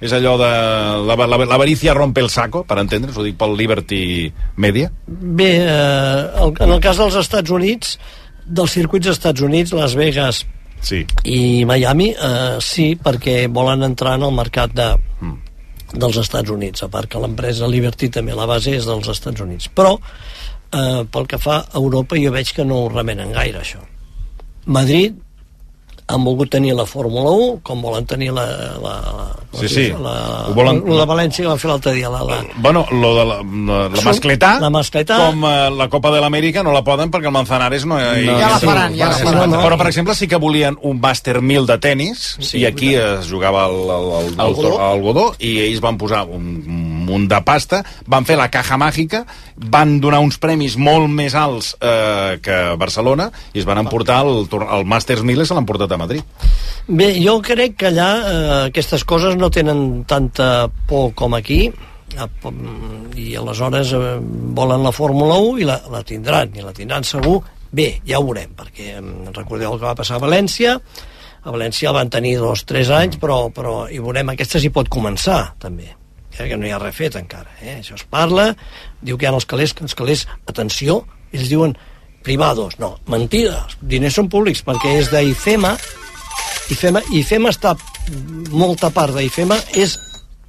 és 0.00 0.12
allò 0.12 0.36
de... 0.38 0.50
La, 1.08 1.16
la, 1.26 1.38
l'avarícia 1.44 1.94
rompe 1.94 2.20
el 2.20 2.30
saco, 2.30 2.64
per 2.64 2.78
entendre's? 2.78 3.16
Ho 3.16 3.24
dic 3.24 3.36
pel 3.38 3.56
Liberty 3.56 4.30
Media? 4.56 4.90
Bé, 5.06 5.50
eh, 5.64 6.42
el, 6.42 6.54
en 6.60 6.72
el 6.72 6.80
cas 6.80 6.98
dels 6.98 7.16
Estats 7.18 7.50
Units, 7.50 7.98
dels 8.46 8.72
circuits 8.72 9.06
dels 9.06 9.18
Estats 9.18 9.42
Units, 9.42 9.72
Las 9.72 9.94
Vegas 9.98 10.44
Sí. 10.80 11.04
i 11.26 11.64
Miami, 11.66 12.12
eh, 12.14 12.58
sí, 12.62 12.92
perquè 13.02 13.48
volen 13.50 13.82
entrar 13.82 14.14
en 14.14 14.28
el 14.28 14.34
mercat 14.36 14.70
de, 14.72 14.92
dels 15.92 16.20
Estats 16.22 16.50
Units, 16.54 16.84
a 16.84 16.88
part 16.92 17.10
que 17.10 17.18
l'empresa 17.18 17.66
Liberty 17.66 18.08
també 18.14 18.36
la 18.36 18.46
base 18.46 18.76
és 18.78 18.86
dels 18.86 19.08
Estats 19.10 19.42
Units. 19.42 19.66
Però, 19.74 19.96
eh, 19.98 21.02
pel 21.10 21.26
que 21.26 21.38
fa 21.42 21.64
a 21.64 21.80
Europa, 21.82 22.16
jo 22.16 22.30
veig 22.30 22.54
que 22.54 22.64
no 22.64 22.84
ho 22.84 22.92
remenen 22.92 23.32
gaire, 23.34 23.64
això. 23.64 23.82
Madrid 24.66 25.16
han 26.08 26.22
volgut 26.24 26.48
tenir 26.50 26.72
la 26.74 26.86
Fórmula 26.88 27.30
1, 27.36 27.60
com 27.62 27.82
volen 27.84 28.06
tenir 28.08 28.30
la... 28.32 28.46
la, 28.82 28.94
la 29.18 29.26
Sí, 29.58 29.66
sí. 29.68 29.84
La, 29.96 30.46
Ho 30.48 30.54
volen- 30.54 30.82
la, 30.86 30.98
la 31.00 31.04
València 31.08 31.42
que 31.44 31.48
van 31.48 31.58
fer 31.60 31.68
l'altre 31.70 31.92
dia, 31.96 32.08
la, 32.12 32.20
la, 32.24 32.38
Bueno, 32.64 32.82
lo 32.92 33.10
de 33.16 33.24
la, 33.28 33.36
la, 33.42 33.78
la 33.88 34.02
mascletà, 34.04 34.50
la 34.60 34.68
mascletà. 34.72 35.16
com 35.26 35.44
eh, 35.48 35.70
la 35.76 35.88
Copa 35.92 36.10
de 36.14 36.20
l'Amèrica 36.20 36.62
no 36.64 36.72
la 36.72 36.82
poden 36.84 37.10
perquè 37.12 37.28
el 37.30 37.34
Manzanares 37.36 37.84
no... 37.88 37.98
hi- 38.00 38.26
No, 38.28 38.36
Ja 38.40 38.50
la 38.54 38.58
faran, 38.62 38.96
ja 38.96 39.08
la 39.12 39.18
faran. 39.20 39.50
no, 39.50 39.56
no. 39.56 39.62
Però, 39.64 39.78
per 39.80 39.88
exemple, 39.88 40.14
sí 40.14 40.28
que 40.28 40.36
volien 40.40 40.76
un 40.82 41.00
Master 41.00 41.40
1000 41.42 41.66
de 41.66 41.78
tennis 41.78 42.24
Sí, 42.40 42.58
i 42.62 42.66
aquí 42.68 42.94
es 42.94 43.28
jugava 43.32 43.66
el, 43.68 43.78
el, 43.88 44.08
el, 44.20 44.32
el, 44.34 44.40
Algodó. 44.46 44.74
el, 44.78 44.96
el 44.96 45.02
godó 45.08 45.26
i 45.40 45.54
ells 45.66 45.80
van 45.84 45.98
posar 46.00 46.24
un, 46.28 46.48
un 46.64 46.88
munt 47.08 47.26
de 47.30 47.40
pasta, 47.46 47.82
van 48.06 48.26
fer 48.28 48.36
la 48.38 48.50
caja 48.52 48.78
màgica, 48.80 49.24
van 49.72 49.98
donar 50.02 50.20
uns 50.24 50.38
premis 50.40 50.76
molt 50.78 51.08
més 51.10 51.34
alts 51.38 51.74
eh, 51.80 52.38
que 52.44 52.58
Barcelona 52.80 53.30
i 53.52 53.62
es 53.62 53.68
van 53.68 53.82
emportar 53.82 54.20
el, 54.26 54.46
el 54.46 54.86
Masters 54.88 55.24
1000 55.26 55.44
i 55.44 55.48
se 55.48 55.56
l'han 55.56 55.68
portat 55.68 55.92
a 55.92 56.00
Madrid. 56.00 56.24
Bé, 56.88 57.10
jo 57.20 57.38
crec 57.44 57.76
que 57.80 57.90
allà 57.90 58.08
eh, 58.16 58.56
aquestes 58.70 59.04
coses 59.08 59.36
no 59.40 59.50
tenen 59.52 60.04
tanta 60.08 60.68
por 60.88 61.12
com 61.18 61.36
aquí 61.36 61.66
eh, 61.68 62.28
i 63.18 63.28
aleshores 63.36 63.92
eh, 63.92 64.16
volen 64.56 64.86
la 64.86 64.94
Fórmula 64.94 65.36
1 65.50 65.62
i 65.64 65.68
la, 65.68 65.80
la 65.92 66.02
tindran, 66.06 66.54
i 66.56 66.64
la 66.64 66.74
tindran 66.76 67.04
segur. 67.04 67.40
Bé, 67.68 67.98
ja 68.08 68.20
ho 68.20 68.24
veurem, 68.24 68.54
perquè 68.56 68.96
recordeu 69.34 69.74
el 69.74 69.80
que 69.80 69.88
va 69.90 69.96
passar 69.98 70.16
a 70.16 70.24
València. 70.24 70.78
A 71.44 71.52
València 71.52 71.90
el 71.90 71.98
van 71.98 72.10
tenir 72.12 72.38
dos, 72.40 72.64
tres 72.68 72.90
anys 72.94 73.20
però, 73.20 73.46
però 73.54 73.82
i 73.92 74.00
veurem, 74.02 74.32
aquesta 74.32 74.60
s'hi 74.60 74.72
pot 74.74 74.88
començar 74.92 75.42
també 75.60 75.97
eh, 76.40 76.48
que 76.48 76.57
no 76.57 76.66
hi 76.66 76.72
ha 76.74 76.81
res 76.83 76.96
fet 76.96 77.18
encara 77.20 77.51
eh? 77.61 77.79
això 77.81 77.98
es 77.98 78.07
parla, 78.09 78.51
diu 79.03 79.18
que 79.18 79.27
hi 79.27 79.31
ha 79.31 79.37
els 79.37 79.48
calés 79.48 79.74
que 79.74 79.87
els 79.87 79.96
calés, 79.98 80.27
atenció, 80.46 81.03
ells 81.33 81.51
diuen 81.53 81.77
privados, 82.24 82.79
no, 82.83 82.96
mentida 83.09 83.62
els 83.64 83.79
diners 83.94 84.18
són 84.18 84.29
públics 84.33 84.64
perquè 84.66 84.98
és 84.98 85.12
d'IFEMA 85.14 85.77
IFEMA, 86.68 87.01
IFEMA 87.16 87.51
està 87.55 87.72
molta 88.53 88.90
part 88.92 89.16
d'IFEMA 89.16 89.57
és 89.81 89.96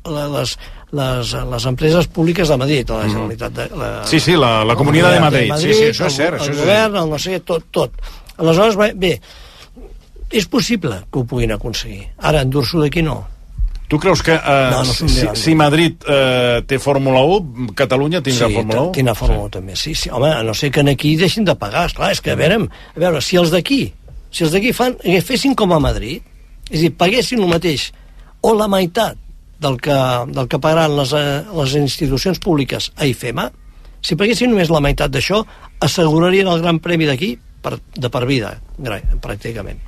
la, 0.10 0.26
les, 0.34 0.56
les, 0.96 1.34
les 1.52 1.68
empreses 1.70 2.08
públiques 2.12 2.50
de 2.50 2.58
Madrid, 2.60 2.90
la 2.92 3.08
Generalitat 3.08 3.56
de, 3.56 3.68
la, 3.78 3.90
Sí, 4.10 4.20
sí, 4.20 4.36
la, 4.40 4.64
la 4.68 4.76
Comunitat 4.80 5.16
de 5.16 5.22
Madrid. 5.24 5.54
Sí, 5.62 5.74
sí, 5.74 5.90
això 5.94 6.10
és 6.10 6.18
cert. 6.20 6.40
el, 6.40 6.42
Això 6.42 6.52
el 6.52 6.58
és 6.58 6.64
govern, 6.64 6.98
el 7.04 7.14
no 7.14 7.20
sé, 7.22 7.40
tot, 7.46 7.68
tot. 7.76 7.96
Aleshores, 8.40 8.96
bé, 9.00 9.14
és 10.30 10.48
possible 10.48 11.02
que 11.12 11.22
ho 11.22 11.26
puguin 11.28 11.54
aconseguir. 11.56 12.04
Ara, 12.18 12.44
endur-s'ho 12.46 12.84
d'aquí 12.84 13.04
no. 13.06 13.22
Tu 13.90 13.98
creus 13.98 14.22
que 14.22 14.36
eh, 14.38 14.70
No, 14.72 14.84
no 14.84 14.94
si, 14.94 15.08
de- 15.08 15.36
si 15.36 15.56
Madrid 15.58 15.96
eh, 16.08 16.62
té 16.70 16.78
Fórmula 16.80 17.24
1, 17.26 17.72
Catalunya 17.76 18.22
tindrà 18.22 18.48
sí, 18.48 18.54
Fórmula 18.60 18.82
1? 18.90 18.92
Tindrà 19.00 19.16
Fórmula 19.18 19.48
1 19.48 19.54
també, 19.58 19.76
sí, 19.76 19.96
sí. 19.98 20.12
Home, 20.14 20.30
no 20.46 20.54
ser 20.54 20.70
que 20.72 20.84
en 20.86 20.92
aquí 20.94 21.16
deixin 21.18 21.48
de 21.48 21.56
pagar, 21.58 21.88
esclar, 21.90 22.12
és 22.14 22.22
que 22.22 22.36
a 22.36 22.38
veure, 22.38 22.60
a 22.70 23.00
veure 23.02 23.22
si 23.26 23.40
els 23.42 23.50
d'aquí, 23.50 23.80
si 24.30 24.46
els 24.46 24.54
d'aquí 24.54 24.76
fan, 24.78 24.94
fessin 25.26 25.56
com 25.58 25.74
a 25.74 25.80
Madrid, 25.82 26.22
és 26.70 26.78
a 26.78 26.84
dir, 26.86 26.92
paguessin 27.02 27.42
el 27.42 27.50
mateix, 27.50 27.88
o 28.46 28.54
la 28.54 28.70
meitat 28.70 29.18
del 29.60 29.76
que, 29.82 29.98
del 30.38 30.48
que 30.48 30.60
pagaran 30.62 30.94
les, 30.96 31.12
eh, 31.18 31.42
les 31.58 31.74
institucions 31.82 32.38
públiques 32.40 32.92
a 32.96 33.10
IFEMA, 33.10 33.50
si 34.06 34.16
paguessin 34.16 34.54
només 34.54 34.70
la 34.70 34.80
meitat 34.86 35.10
d'això, 35.12 35.42
assegurarien 35.82 36.48
el 36.48 36.62
gran 36.62 36.78
premi 36.80 37.10
d'aquí 37.10 37.34
per, 37.66 37.80
de 37.98 38.08
per 38.14 38.22
vida, 38.30 38.54
pràcticament. 39.20 39.82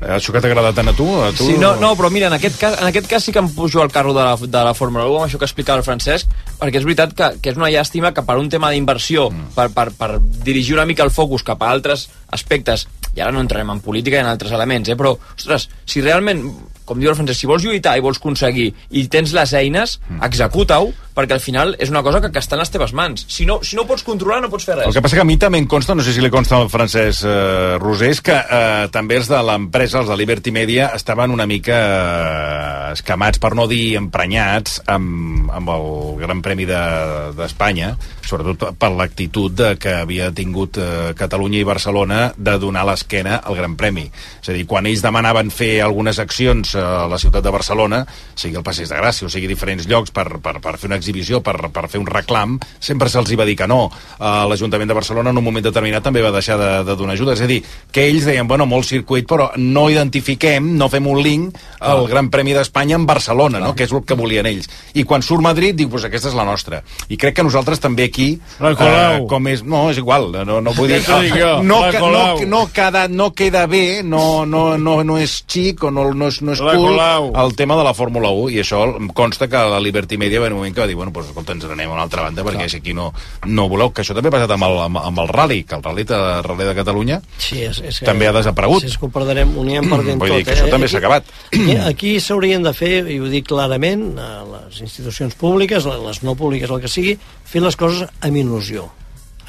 Eh, 0.00 0.14
Això 0.16 0.32
que 0.32 0.40
t'ha 0.40 0.48
agradat 0.48 0.78
tant 0.78 0.88
a 0.88 0.94
tu? 0.96 1.06
A 1.20 1.28
tu 1.36 1.46
Sí, 1.46 1.56
no, 1.60 1.74
no, 1.80 1.92
però 1.98 2.08
mira, 2.12 2.30
en 2.30 2.36
aquest, 2.36 2.56
cas, 2.60 2.78
en 2.80 2.88
aquest 2.88 3.08
cas 3.10 3.26
sí 3.26 3.34
que 3.34 3.42
em 3.42 3.50
pujo 3.52 3.82
al 3.82 3.92
carro 3.92 4.14
de 4.16 4.24
la, 4.24 4.36
de 4.40 4.62
la 4.64 4.72
Fórmula 4.74 5.04
1, 5.06 5.18
amb 5.18 5.28
això 5.28 5.40
que 5.40 5.48
explicava 5.48 5.82
el 5.82 5.86
Francesc, 5.86 6.32
perquè 6.60 6.80
és 6.80 6.88
veritat 6.88 7.12
que, 7.16 7.28
que 7.42 7.52
és 7.52 7.60
una 7.60 7.68
llàstima 7.72 8.14
que 8.16 8.24
per 8.24 8.38
un 8.40 8.48
tema 8.52 8.72
d'inversió, 8.72 9.28
mm. 9.30 9.52
per, 9.58 9.68
per, 9.76 9.90
per 9.98 10.10
dirigir 10.46 10.78
una 10.78 10.88
mica 10.88 11.04
el 11.04 11.12
focus 11.12 11.44
cap 11.44 11.60
a 11.62 11.70
altres 11.74 12.08
aspectes, 12.32 12.86
i 13.14 13.20
ara 13.20 13.34
no 13.34 13.44
entrarem 13.44 13.72
en 13.74 13.84
política 13.84 14.16
i 14.16 14.24
en 14.24 14.30
altres 14.30 14.54
elements, 14.56 14.88
eh, 14.88 14.96
però, 14.96 15.16
ostres, 15.36 15.68
si 15.84 16.00
realment, 16.00 16.46
com 16.88 16.98
diu 16.98 17.12
el 17.12 17.18
Francesc, 17.18 17.42
si 17.42 17.50
vols 17.50 17.66
lluitar 17.66 17.98
i 17.98 18.04
vols 18.04 18.22
aconseguir 18.22 18.70
i 18.96 19.04
tens 19.12 19.36
les 19.36 19.52
eines, 19.58 19.98
mm. 20.08 20.24
executa-ho, 20.30 20.94
perquè 21.14 21.34
al 21.36 21.42
final 21.42 21.74
és 21.78 21.90
una 21.90 22.02
cosa 22.06 22.20
que, 22.20 22.30
que 22.32 22.38
està 22.42 22.56
en 22.56 22.62
les 22.64 22.70
teves 22.70 22.92
mans. 22.96 23.24
Si 23.28 23.46
no, 23.48 23.58
si 23.66 23.76
no 23.76 23.86
pots 23.88 24.04
controlar, 24.06 24.40
no 24.44 24.50
pots 24.52 24.64
fer 24.68 24.76
res. 24.78 24.86
El 24.90 24.94
que 24.96 25.02
passa 25.04 25.16
que 25.18 25.24
a 25.24 25.28
mi 25.28 25.36
també 25.40 25.58
em 25.58 25.66
consta, 25.70 25.94
no 25.94 26.02
sé 26.06 26.12
si 26.14 26.22
li 26.22 26.30
consta 26.30 26.56
al 26.60 26.70
Francesc 26.72 27.24
eh, 27.26 27.78
Rosés, 27.82 28.20
que 28.24 28.36
eh, 28.36 28.88
també 28.94 29.18
els 29.20 29.28
de 29.30 29.40
l'empresa, 29.42 30.00
els 30.04 30.08
de 30.12 30.16
Liberty 30.20 30.52
Media, 30.54 30.90
estaven 30.96 31.30
una 31.34 31.46
mica 31.50 31.80
eh, 31.80 32.92
escamats, 32.94 33.38
per 33.42 33.52
no 33.58 33.66
dir 33.70 33.96
emprenyats, 34.00 34.80
amb, 34.90 35.50
amb 35.54 35.72
el 35.74 35.86
Gran 36.22 36.42
Premi 36.42 36.66
de- 36.68 37.32
d'Espanya, 37.36 37.92
de, 37.96 38.26
sobretot 38.30 38.76
per 38.78 38.90
l'actitud 38.94 39.58
que 39.82 39.94
havia 40.04 40.30
tingut 40.36 40.78
eh, 40.78 41.12
Catalunya 41.18 41.60
i 41.60 41.66
Barcelona 41.66 42.20
de 42.36 42.54
donar 42.62 42.84
l'esquena 42.86 43.40
al 43.42 43.56
Gran 43.58 43.74
Premi. 43.80 44.06
És 44.42 44.50
a 44.52 44.56
dir, 44.56 44.66
quan 44.70 44.86
ells 44.86 45.02
demanaven 45.02 45.50
fer 45.50 45.80
algunes 45.84 46.18
accions 46.22 46.74
a 46.78 47.06
la 47.10 47.18
ciutat 47.18 47.42
de 47.44 47.50
Barcelona, 47.54 48.04
sigui 48.38 48.58
el 48.60 48.66
Passeig 48.66 48.88
de 48.90 49.00
Gràcia, 49.00 49.26
o 49.26 49.32
sigui 49.32 49.50
diferents 49.50 49.88
llocs 49.90 50.14
per, 50.14 50.28
per, 50.42 50.58
per 50.62 50.76
fer 50.78 50.90
una 50.90 50.99
exhibició, 51.00 51.40
per, 51.44 51.56
per 51.72 51.88
fer 51.90 52.00
un 52.00 52.08
reclam, 52.08 52.58
sempre 52.78 53.10
se'ls 53.10 53.32
va 53.38 53.46
dir 53.48 53.56
que 53.58 53.68
no. 53.70 53.86
Uh, 54.18 54.44
L'Ajuntament 54.50 54.90
de 54.90 54.96
Barcelona 54.96 55.32
en 55.32 55.40
un 55.40 55.46
moment 55.46 55.64
determinat 55.64 56.04
també 56.06 56.22
va 56.24 56.32
deixar 56.34 56.58
de, 56.60 56.70
de 56.86 56.96
donar 56.98 57.16
ajuda. 57.16 57.34
És 57.34 57.44
a 57.44 57.48
dir, 57.50 57.60
que 57.92 58.06
ells 58.08 58.28
deien, 58.28 58.48
bueno, 58.48 58.66
molt 58.70 58.88
circuit, 58.88 59.26
però 59.28 59.50
no 59.56 59.88
identifiquem, 59.90 60.72
no 60.78 60.90
fem 60.92 61.08
un 61.10 61.22
link 61.24 61.58
al 61.80 62.06
Gran 62.10 62.30
Premi 62.32 62.54
d'Espanya 62.56 62.98
en 63.00 63.06
Barcelona, 63.08 63.62
no? 63.62 63.74
que 63.74 63.86
és 63.88 63.94
el 63.94 64.04
que 64.06 64.18
volien 64.18 64.48
ells. 64.50 64.68
I 64.94 65.04
quan 65.08 65.24
surt 65.24 65.44
Madrid, 65.44 65.76
diu, 65.78 65.90
pues 65.92 66.06
aquesta 66.06 66.30
és 66.30 66.38
la 66.38 66.46
nostra. 66.48 66.82
I 67.08 67.18
crec 67.20 67.38
que 67.40 67.46
nosaltres 67.46 67.82
també 67.82 68.08
aquí, 68.10 68.30
Colau. 68.60 69.26
com 69.30 69.50
és... 69.50 69.64
No, 69.64 69.86
és 69.90 70.00
igual, 70.00 70.30
no, 70.46 70.60
no 70.60 70.76
vull 70.76 70.92
dir... 70.92 71.02
No, 71.40 71.62
no, 71.64 71.78
Colau. 71.94 72.40
no, 72.48 72.60
queda, 72.74 73.06
no 73.08 73.30
queda 73.36 73.64
bé, 73.70 74.02
no, 74.06 74.44
no, 74.46 74.76
no, 74.78 75.00
no 75.06 75.16
és 75.20 75.40
xic 75.48 75.84
o 75.86 75.90
no, 75.94 76.06
no 76.16 76.28
és, 76.30 76.40
no 76.44 76.54
és 76.54 76.60
cool 76.60 77.00
el 77.00 77.56
tema 77.56 77.76
de 77.76 77.84
la 77.84 77.94
Fórmula 77.94 78.30
1 78.30 78.50
i 78.54 78.60
això 78.62 78.82
em 78.98 79.08
consta 79.14 79.48
que 79.50 79.62
la 79.72 79.80
Liberty 79.82 80.18
Media 80.20 80.40
va 80.42 80.50
un 80.50 80.58
moment 80.58 80.74
que 80.74 80.82
va 80.82 80.89
dir, 80.90 80.96
bueno, 80.98 81.12
pues, 81.14 81.30
escolta, 81.30 81.54
ens 81.56 81.64
n'anem 81.70 81.90
a 81.90 81.94
una 81.96 82.04
altra 82.04 82.26
banda 82.26 82.44
perquè 82.46 82.66
si 82.68 82.80
aquí 82.82 82.92
no, 82.96 83.08
no 83.46 83.68
voleu, 83.70 83.92
que 83.94 84.02
això 84.04 84.14
també 84.16 84.28
ha 84.32 84.34
passat 84.36 84.52
amb 84.56 84.66
el, 84.68 84.76
amb, 84.84 85.00
amb 85.00 85.22
el 85.24 85.30
Rally, 85.32 85.62
que 85.64 85.78
el 85.78 85.82
Rally 85.86 86.04
de, 86.10 86.20
Rally 86.46 86.68
de 86.68 86.76
Catalunya 86.78 87.20
Sí, 87.38 87.62
és, 87.64 87.80
és 87.80 88.00
que, 88.02 88.06
també 88.10 88.28
ha 88.28 88.34
desaparegut. 88.36 88.84
Sí, 88.84 88.92
és 88.92 88.98
que 89.00 89.08
ho 89.08 89.12
perdrem, 89.14 89.56
ho 89.56 89.64
anirem 89.64 89.88
perdent 89.90 90.20
Vull 90.20 90.34
tot. 90.34 90.38
dir 90.42 90.46
que 90.50 90.54
això 90.58 90.68
eh? 90.68 90.74
també 90.74 90.88
s'ha 90.92 91.00
acabat. 91.02 91.28
Aquí, 91.50 91.76
aquí 91.94 92.14
s'haurien 92.20 92.62
de 92.66 92.72
fer, 92.76 92.94
i 93.10 93.18
ho 93.22 93.28
dic 93.32 93.46
clarament, 93.48 94.06
a 94.20 94.30
les 94.54 94.80
institucions 94.84 95.34
públiques, 95.40 95.86
les 95.86 96.22
no 96.26 96.34
públiques, 96.38 96.70
el 96.70 96.80
que 96.84 96.88
sigui, 96.92 97.16
fer 97.44 97.62
les 97.64 97.76
coses 97.78 98.08
amb 98.20 98.36
il·lusió. 98.42 98.88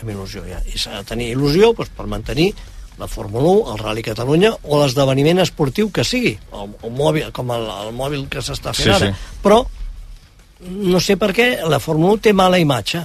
Amb 0.01 0.09
il·lusió, 0.15 0.45
ja. 0.49 0.61
I 0.71 0.77
s'ha 0.81 0.99
de 1.01 1.07
tenir 1.11 1.31
il·lusió 1.35 1.73
doncs, 1.77 1.91
per 1.97 2.07
mantenir 2.09 2.51
la 3.01 3.07
Fórmula 3.09 3.49
1, 3.49 3.71
el 3.73 3.79
Rally 3.81 4.01
Catalunya 4.05 4.49
o 4.69 4.77
l'esdeveniment 4.81 5.39
esportiu 5.41 5.87
que 5.93 6.03
sigui, 6.05 6.35
el, 6.53 6.73
el 6.85 6.91
mòbil, 6.93 7.31
com 7.33 7.49
el, 7.55 7.63
el 7.87 7.93
mòbil 7.97 8.27
que 8.29 8.43
s'està 8.45 8.73
fent 8.77 8.85
Sí, 8.85 8.91
ara. 8.93 9.07
sí. 9.09 9.37
Però 9.41 9.61
no 10.69 10.99
sé 11.01 11.17
per 11.17 11.31
què 11.35 11.47
la 11.67 11.79
Fórmula 11.81 12.19
1 12.19 12.27
té 12.27 12.33
mala 12.37 12.59
imatge. 12.61 13.03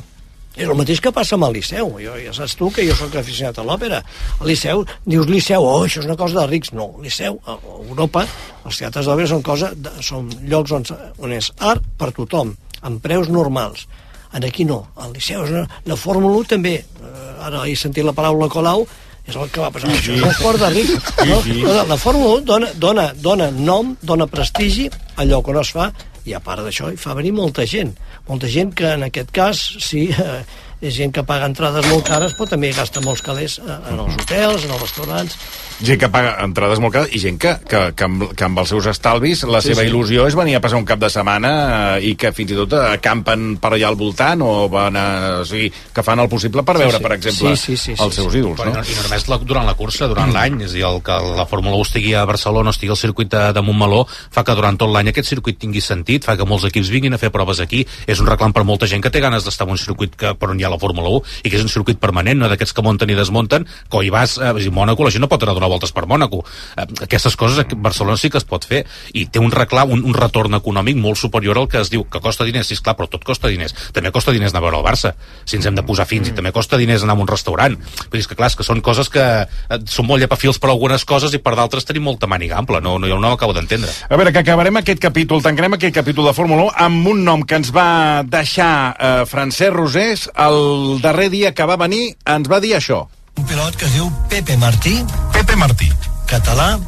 És 0.56 0.64
el 0.64 0.76
mateix 0.76 1.02
que 1.04 1.12
passa 1.12 1.36
amb 1.36 1.44
el 1.50 1.58
Liceu. 1.58 1.90
Jo, 2.00 2.14
ja 2.16 2.32
saps 2.32 2.54
tu 2.56 2.70
que 2.72 2.84
jo 2.86 2.94
sóc 2.96 3.12
aficionat 3.20 3.58
a 3.60 3.64
l'òpera. 3.66 4.00
El 4.40 4.48
Liceu, 4.48 4.86
dius 5.04 5.28
Liceu, 5.28 5.60
oh, 5.60 5.82
això 5.84 6.00
és 6.00 6.08
una 6.08 6.16
cosa 6.16 6.40
de 6.40 6.46
rics. 6.48 6.72
No, 6.76 6.94
Liceu, 7.04 7.36
a 7.44 7.58
Europa, 7.82 8.24
els 8.64 8.80
teatres 8.80 9.08
d'òpera 9.08 9.28
són, 9.34 9.44
cosa 9.44 9.70
de, 9.76 9.92
són 10.00 10.30
llocs 10.48 10.72
on, 10.72 10.88
on 11.20 11.36
és 11.36 11.50
art 11.60 11.84
per 12.00 12.08
tothom, 12.16 12.54
amb 12.88 13.04
preus 13.04 13.28
normals. 13.28 13.84
En 14.32 14.48
aquí 14.48 14.64
no, 14.68 14.86
el 15.04 15.12
Liceu 15.16 15.44
és 15.44 15.52
una... 15.52 15.66
La 15.92 16.00
Fórmula 16.00 16.40
1 16.40 16.52
també, 16.56 16.78
eh, 16.80 17.28
ara 17.44 17.66
he 17.68 17.76
sentit 17.76 18.08
la 18.08 18.16
paraula 18.16 18.48
Colau, 18.52 18.88
és 19.28 19.36
el 19.36 19.52
que 19.52 19.60
va 19.60 19.68
passar. 19.74 19.92
Això 19.92 20.14
és 20.14 20.24
un 20.24 20.30
esport 20.30 20.62
de 20.62 20.72
rics. 20.72 21.14
No? 21.28 21.40
La, 21.68 21.84
la 21.92 22.00
Fórmula 22.00 22.40
1 22.40 22.48
dona, 22.48 22.72
dona, 22.80 23.10
dona 23.20 23.52
nom, 23.52 23.96
dona 24.00 24.28
prestigi 24.30 24.88
al 25.20 25.34
lloc 25.34 25.52
on 25.52 25.60
es 25.60 25.76
fa 25.76 25.90
i 26.26 26.34
a 26.34 26.42
part 26.42 26.64
d'això 26.66 26.90
hi 26.90 26.98
fa 27.00 27.14
venir 27.18 27.32
molta 27.36 27.66
gent. 27.70 27.94
Molta 28.28 28.50
gent 28.50 28.72
que 28.76 28.92
en 28.96 29.06
aquest 29.06 29.30
cas 29.34 29.62
sí, 29.82 30.08
eh, 30.10 30.40
és 30.88 30.94
gent 30.96 31.12
que 31.14 31.24
paga 31.26 31.46
entrades 31.50 31.86
molt 31.90 32.06
cares 32.08 32.34
però 32.38 32.48
també 32.54 32.70
gasta 32.76 33.02
molts 33.04 33.22
calés 33.26 33.58
eh, 33.60 33.78
en 33.92 34.00
els 34.04 34.16
hotels, 34.22 34.64
en 34.66 34.74
els 34.76 34.82
restaurants 34.82 35.36
gent 35.82 35.98
que 36.00 36.08
paga 36.08 36.36
entrades 36.44 36.80
molt 36.80 36.94
cares 36.94 37.12
i 37.12 37.20
gent 37.20 37.36
que, 37.42 37.52
que, 37.68 37.80
que, 37.96 38.04
amb, 38.08 38.22
que 38.32 38.44
amb 38.46 38.62
els 38.62 38.70
seus 38.72 38.86
estalvis 38.88 39.42
la 39.44 39.60
Sí, 39.60 39.72
seva 39.74 39.82
sí. 39.84 39.90
il·lusió 39.90 40.24
és 40.30 40.36
venir 40.38 40.54
a 40.56 40.60
passar 40.64 40.78
un 40.80 40.86
cap 40.88 41.00
de 41.02 41.10
setmana 41.12 41.50
eh, 41.98 42.10
i 42.10 42.14
que 42.16 42.30
fins 42.36 42.52
i 42.54 42.58
tot 42.58 42.72
acampen 42.78 43.56
per 43.60 43.72
allà 43.74 43.90
al 43.90 43.98
voltant 43.98 44.40
o 44.46 44.68
van 44.72 44.96
a, 44.96 45.06
o 45.42 45.44
sigui, 45.48 45.68
que 45.92 46.04
fan 46.06 46.20
el 46.22 46.28
possible 46.32 46.62
per 46.64 46.76
Sí, 46.78 46.82
veure, 46.84 46.96
sí. 46.98 47.02
per 47.04 47.12
exemple, 47.16 47.56
Sí, 47.56 47.56
sí, 47.56 47.76
sí, 47.76 47.94
sí, 47.96 48.02
els 48.02 48.14
seus 48.14 48.32
sí. 48.32 48.38
ídols, 48.40 48.58
Però 48.60 48.70
no? 48.72 48.80
no, 48.80 48.84
I 48.86 48.96
no 48.96 49.02
només 49.08 49.28
la, 49.28 49.38
durant 49.42 49.66
la 49.68 49.74
cursa, 49.78 50.08
durant 50.08 50.32
l'any, 50.32 50.60
és 50.64 50.70
a 50.72 50.74
dir, 50.78 50.84
el 50.88 51.02
que 51.04 51.16
la 51.36 51.46
Fórmula 51.50 51.76
1 51.76 51.86
estigui 51.90 52.14
a 52.16 52.24
Barcelona 52.28 52.72
o 52.72 52.74
estigui 52.76 52.92
al 52.94 53.00
circuit 53.00 53.30
de, 53.32 53.42
de 53.56 53.62
Montmeló, 53.64 54.04
fa 54.32 54.44
que 54.46 54.54
durant 54.56 54.78
tot 54.80 54.90
l'any 54.92 55.10
aquest 55.12 55.28
circuit 55.34 55.58
tingui 55.60 55.80
sentit, 55.84 56.24
fa 56.24 56.36
que 56.36 56.46
molts 56.48 56.64
equips 56.70 56.90
vinguin 56.92 57.14
a 57.16 57.20
fer 57.20 57.30
proves 57.34 57.60
aquí, 57.64 57.84
és 58.06 58.20
un 58.22 58.28
reclam 58.30 58.52
per 58.56 58.64
molta 58.64 58.88
gent 58.88 59.02
que 59.04 59.10
té 59.12 59.20
ganes 59.24 59.44
d'estar 59.44 59.66
en 59.68 59.74
un 59.76 59.80
circuit 59.82 60.14
que, 60.16 60.32
per 60.38 60.50
on 60.52 60.60
hi 60.60 60.64
ha 60.66 60.72
la 60.72 60.75
Fórmula 60.82 61.10
1 61.18 61.44
i 61.44 61.50
que 61.50 61.58
és 61.58 61.64
un 61.64 61.72
circuit 61.72 61.98
permanent, 62.00 62.38
no 62.40 62.50
d'aquests 62.50 62.74
que 62.76 62.84
munten 62.84 63.10
i 63.10 63.18
desmunten, 63.18 63.66
que 63.90 64.02
hi 64.04 64.10
vas, 64.10 64.36
eh, 64.38 64.50
a 64.50 64.72
Mònaco, 64.76 65.04
la 65.04 65.12
gent 65.14 65.24
no 65.24 65.30
pot 65.30 65.42
anar 65.42 65.54
a 65.54 65.58
donar 65.58 65.70
voltes 65.72 65.92
per 65.92 66.06
Mònaco. 66.06 66.42
Eh, 66.76 66.86
aquestes 67.06 67.36
coses 67.36 67.58
a 67.58 67.66
Barcelona 67.74 68.16
sí 68.16 68.30
que 68.30 68.38
es 68.38 68.44
pot 68.44 68.64
fer 68.64 68.84
i 69.14 69.26
té 69.26 69.40
un 69.42 69.50
reclam, 69.50 69.90
un, 69.90 70.04
un 70.04 70.14
retorn 70.14 70.54
econòmic 70.58 70.98
molt 71.00 71.20
superior 71.20 71.58
al 71.58 71.68
que 71.68 71.80
es 71.80 71.90
diu 71.92 72.04
que 72.10 72.20
costa 72.20 72.44
diners, 72.44 72.68
sí, 72.68 72.76
esclar, 72.78 72.96
però 72.96 73.08
tot 73.10 73.24
costa 73.24 73.48
diners. 73.48 73.74
També 73.92 74.12
costa 74.14 74.34
diners 74.34 74.52
anar 74.52 74.62
a 74.64 74.66
veure 74.66 74.80
el 74.80 74.86
Barça, 74.86 75.14
si 75.44 75.56
ens 75.56 75.66
hem 75.66 75.76
de 75.76 75.84
posar 75.86 76.06
fins, 76.06 76.28
i 76.28 76.36
també 76.36 76.52
costa 76.52 76.78
diners 76.80 77.06
anar 77.06 77.16
a 77.16 77.22
un 77.22 77.30
restaurant. 77.30 77.76
Vull 77.76 78.18
dir, 78.18 78.24
és 78.24 78.30
que 78.30 78.38
clar, 78.38 78.50
és 78.52 78.58
que 78.58 78.66
són 78.66 78.82
coses 78.84 79.10
que 79.12 79.24
eh, 79.24 79.80
són 79.90 80.08
molt 80.08 80.22
llepafils 80.22 80.60
per 80.62 80.70
algunes 80.72 81.04
coses 81.08 81.34
i 81.34 81.42
per 81.42 81.56
d'altres 81.58 81.86
tenim 81.88 82.06
molta 82.08 82.28
màniga 82.30 82.58
ampla, 82.60 82.80
no, 82.84 82.96
no, 82.98 83.10
jo 83.10 83.18
no 83.20 83.32
ho 83.32 83.38
acabo 83.38 83.54
d'entendre. 83.56 83.92
A 84.08 84.18
veure, 84.18 84.32
que 84.34 84.44
acabarem 84.44 84.82
aquest 84.82 85.00
capítol, 85.02 85.42
tancarem 85.44 85.76
aquest 85.78 85.94
capítol 85.96 86.28
de 86.28 86.34
Fórmula 86.36 86.68
1 86.70 86.86
amb 86.86 87.10
un 87.12 87.24
nom 87.26 87.44
que 87.46 87.58
ens 87.60 87.72
va 87.74 88.22
deixar 88.26 88.72
eh, 88.98 89.24
Francesc 89.30 89.74
Rosés 89.74 90.26
el 90.46 90.55
darrer 91.02 91.30
dia 91.30 91.52
que 91.54 91.66
va 91.68 91.76
venir, 91.80 92.16
ens 92.36 92.50
va 92.50 92.60
dir 92.60 92.74
això. 92.76 93.06
un 93.36 93.44
pilot 93.44 93.76
que 93.76 93.84
es 93.84 93.92
diu 93.92 94.10
Pepe 94.28 94.56
Martí. 94.56 94.94
Pepe 95.32 95.56
Martí. 95.56 95.90
Català 96.26 96.78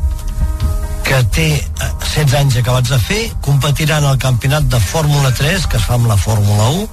que 1.05 1.19
té 1.33 1.47
eh, 1.57 1.89
16 2.05 2.35
anys 2.41 2.57
acabats 2.61 2.91
de 2.93 2.99
fer 3.01 3.21
competirà 3.45 3.99
en 4.03 4.09
el 4.11 4.19
campionat 4.21 4.67
de 4.73 4.81
Fórmula 4.81 5.31
3 5.33 5.67
que 5.67 5.77
es 5.81 5.85
fa 5.85 5.97
amb 5.97 6.09
la 6.11 6.17
Fórmula 6.21 6.69
1 6.71 6.89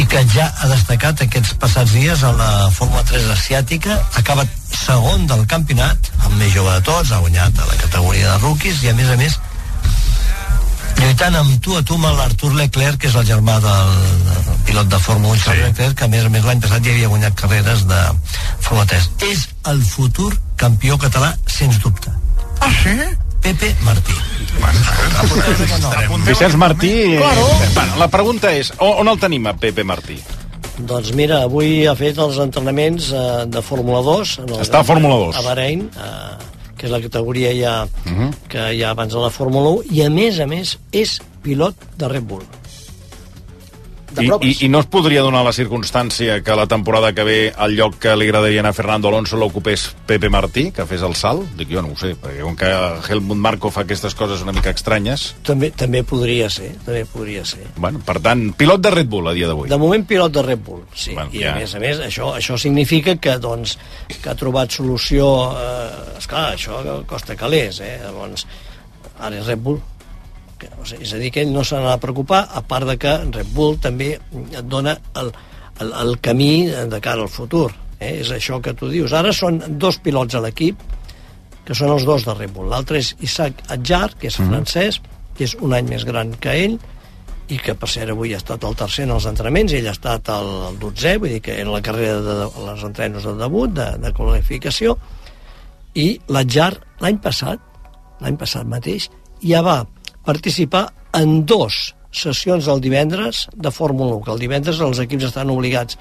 i 0.00 0.06
que 0.06 0.22
ja 0.32 0.46
ha 0.48 0.68
destacat 0.70 1.22
aquests 1.24 1.54
passats 1.60 1.92
dies 1.96 2.24
a 2.24 2.32
la 2.36 2.50
Fórmula 2.72 3.02
3 3.08 3.30
asiàtica. 3.34 3.96
Ha 3.96 4.24
acabat 4.24 4.48
segon 4.76 5.26
del 5.30 5.46
campionat 5.50 6.10
el 6.26 6.36
més 6.40 6.52
jove 6.54 6.72
de 6.72 6.84
tots, 6.88 7.12
ha 7.12 7.20
guanyat 7.24 7.58
a 7.58 7.68
la 7.68 7.78
categoria 7.84 8.32
de 8.32 8.42
rookies 8.44 8.84
i 8.84 8.92
a 8.92 8.96
més 8.98 9.12
a 9.12 9.16
més 9.20 9.38
lluitant 11.00 11.36
amb 11.40 11.56
tu 11.64 11.76
a 11.76 11.82
tu 11.86 11.96
amb 11.98 12.08
l'Artur 12.18 12.52
Leclerc, 12.56 13.00
que 13.00 13.08
és 13.10 13.16
el 13.18 13.26
germà 13.28 13.56
del, 13.64 13.94
del 14.26 14.60
pilot 14.68 14.90
de 14.92 15.00
Fórmula 15.02 15.34
1, 15.36 15.42
Charles 15.44 15.70
Leclerc, 15.70 15.96
que 15.98 16.06
a 16.06 16.12
més 16.12 16.26
a 16.26 16.32
més 16.32 16.46
l'any 16.46 16.62
passat 16.64 16.84
ja 16.86 16.94
havia 16.94 17.10
guanyat 17.12 17.36
carreres 17.40 17.86
de 17.90 18.00
Fórmula 18.60 18.86
3. 18.92 19.08
És 19.30 19.46
el 19.72 19.82
futur 19.84 20.30
campió 20.60 20.98
català, 21.00 21.32
sens 21.48 21.80
dubte. 21.82 22.12
Ah, 22.60 22.70
sí? 22.82 22.96
Pepe 23.40 23.70
Martí. 23.86 24.16
Vicenç 26.26 26.54
Martí... 26.60 26.92
Claro. 27.16 27.46
Bueno, 27.74 27.96
la 27.96 28.08
pregunta 28.12 28.52
és, 28.52 28.72
on, 28.78 29.00
on 29.00 29.12
el 29.14 29.20
tenim, 29.22 29.48
a 29.48 29.56
Pepe 29.56 29.84
Martí? 29.88 30.18
Doncs 30.80 31.12
mira, 31.16 31.42
avui 31.48 31.86
ha 31.88 31.94
fet 31.96 32.20
els 32.20 32.38
entrenaments 32.40 33.10
eh, 33.12 33.24
de 33.48 33.62
Fórmula 33.64 34.00
2. 34.04 34.36
En 34.44 34.54
el, 34.54 34.62
Està 34.64 34.80
a 34.80 34.88
Fórmula 34.88 35.16
2. 35.26 35.40
A 35.40 35.44
Bahrein, 35.48 35.86
eh, 35.88 36.59
que 36.80 36.88
és 36.88 36.92
la 36.94 37.00
categoria 37.04 37.52
ja, 37.52 37.74
Uh 38.06 38.12
-huh. 38.12 38.30
que 38.48 38.62
hi 38.74 38.82
ha 38.82 38.90
abans 38.90 39.12
de 39.12 39.20
la 39.20 39.28
Fórmula 39.30 39.68
1, 39.68 39.82
i 39.92 40.02
a 40.02 40.08
més 40.10 40.40
a 40.40 40.46
més 40.46 40.78
és 40.92 41.20
pilot 41.42 41.74
de 41.98 42.08
Red 42.08 42.24
Bull. 42.24 42.42
De 44.16 44.24
I, 44.24 44.30
i, 44.42 44.52
I 44.66 44.68
no 44.72 44.80
es 44.82 44.88
podria 44.90 45.22
donar 45.22 45.42
la 45.46 45.52
circumstància 45.54 46.40
que 46.42 46.56
la 46.58 46.66
temporada 46.70 47.12
que 47.14 47.24
ve 47.26 47.38
el 47.52 47.76
lloc 47.78 47.98
que 48.02 48.14
li 48.18 48.26
agradaria 48.26 48.62
anar 48.62 48.72
a 48.74 48.76
Fernando 48.76 49.10
Alonso 49.10 49.38
l'ocupés 49.38 49.90
Pepe 50.06 50.30
Martí, 50.32 50.70
que 50.74 50.86
fes 50.88 51.04
el 51.06 51.14
salt? 51.18 51.46
Dic, 51.58 51.70
jo 51.70 51.84
no 51.84 51.94
ho 51.94 51.98
sé, 52.00 52.12
perquè 52.18 52.42
com 52.42 52.56
que 52.58 52.70
Helmut 53.06 53.38
Marko 53.38 53.70
fa 53.70 53.84
aquestes 53.86 54.16
coses 54.18 54.42
una 54.42 54.54
mica 54.56 54.74
estranyes... 54.74 55.30
També, 55.46 55.70
també 55.76 56.02
podria 56.06 56.50
ser, 56.52 56.72
també 56.86 57.04
podria 57.10 57.44
ser. 57.48 57.62
Bueno, 57.76 58.02
per 58.06 58.18
tant, 58.24 58.48
pilot 58.58 58.82
de 58.82 58.94
Red 58.96 59.10
Bull 59.10 59.30
a 59.30 59.36
dia 59.36 59.50
d'avui. 59.50 59.70
De 59.70 59.78
moment 59.80 60.06
pilot 60.06 60.34
de 60.34 60.44
Red 60.46 60.64
Bull, 60.66 60.82
sí. 60.94 61.14
Bueno, 61.14 61.30
I 61.34 61.44
ja. 61.44 61.54
a 61.54 61.60
més 61.62 61.74
a 61.74 61.82
més, 61.82 62.02
això, 62.10 62.32
això 62.38 62.58
significa 62.60 63.16
que, 63.22 63.36
doncs, 63.42 63.76
que 64.10 64.32
ha 64.32 64.36
trobat 64.38 64.74
solució... 64.74 65.30
Eh, 65.54 66.18
esclar, 66.20 66.50
això 66.56 66.82
costa 67.08 67.38
calés, 67.38 67.80
eh? 67.84 67.96
Llavors, 68.02 68.46
ara 69.18 69.38
és 69.38 69.48
Red 69.48 69.62
Bull. 69.64 69.80
Que, 70.60 70.68
o 70.76 70.84
sigui, 70.84 71.06
és 71.06 71.14
a 71.16 71.20
dir, 71.22 71.30
que 71.32 71.40
ell 71.44 71.52
no 71.54 71.64
se 71.64 71.78
n'ha 71.80 71.94
de 71.96 72.02
preocupar, 72.02 72.42
a 72.52 72.60
part 72.62 72.86
de 72.88 72.98
que 73.00 73.16
Red 73.32 73.52
Bull 73.56 73.78
també 73.80 74.12
et 74.18 74.66
dona 74.68 74.98
el, 75.16 75.32
el, 75.80 75.92
el 76.04 76.18
camí 76.20 76.66
de 76.68 77.00
cara 77.00 77.24
al 77.24 77.32
futur. 77.32 77.70
Eh? 77.98 78.18
És 78.20 78.30
això 78.36 78.60
que 78.60 78.74
tu 78.76 78.88
dius. 78.92 79.12
Ara 79.16 79.32
són 79.36 79.60
dos 79.80 79.98
pilots 80.04 80.36
a 80.36 80.42
l'equip, 80.44 80.80
que 81.64 81.76
són 81.76 81.92
els 81.94 82.04
dos 82.08 82.24
de 82.26 82.34
Red 82.34 82.52
Bull. 82.56 82.68
L'altre 82.72 82.98
és 83.00 83.14
Isaac 83.24 83.64
Adjar, 83.72 84.14
que 84.18 84.28
és 84.28 84.38
Mhm. 84.40 84.48
francès, 84.52 85.00
que 85.36 85.44
és 85.44 85.54
un 85.60 85.72
any 85.72 85.88
més 85.88 86.04
gran 86.04 86.32
que 86.36 86.52
ell, 86.64 86.78
i 87.50 87.58
que 87.58 87.74
per 87.74 87.88
cert 87.90 88.10
avui 88.12 88.32
ha 88.34 88.38
estat 88.38 88.62
el 88.64 88.76
tercer 88.78 89.04
en 89.04 89.10
els 89.10 89.24
entrenaments, 89.26 89.72
ell 89.72 89.88
ha 89.88 89.94
estat 89.96 90.28
el, 90.28 90.50
el 90.68 90.76
12è, 90.78 91.16
vull 91.18 91.32
dir 91.34 91.40
que 91.42 91.56
era 91.60 91.70
la 91.70 91.80
carrera 91.82 92.20
de, 92.20 92.34
de 92.44 92.66
les 92.66 92.84
entrenos 92.84 93.24
de 93.24 93.32
debut, 93.34 93.72
de, 93.74 93.86
de 93.98 94.12
qualificació, 94.14 94.96
i 95.98 96.20
l'Adjar 96.30 96.74
l'any 97.02 97.18
passat, 97.18 97.58
l'any 98.20 98.36
passat 98.38 98.68
mateix, 98.70 99.08
ja 99.42 99.62
va 99.66 99.80
participar 100.26 100.88
en 101.16 101.44
dos 101.46 101.94
sessions 102.10 102.66
del 102.66 102.82
divendres 102.82 103.46
de 103.54 103.70
Fórmula 103.70 104.16
1, 104.16 104.24
que 104.26 104.34
el 104.34 104.42
divendres 104.42 104.80
els 104.82 105.00
equips 105.02 105.30
estan 105.30 105.50
obligats 105.52 105.98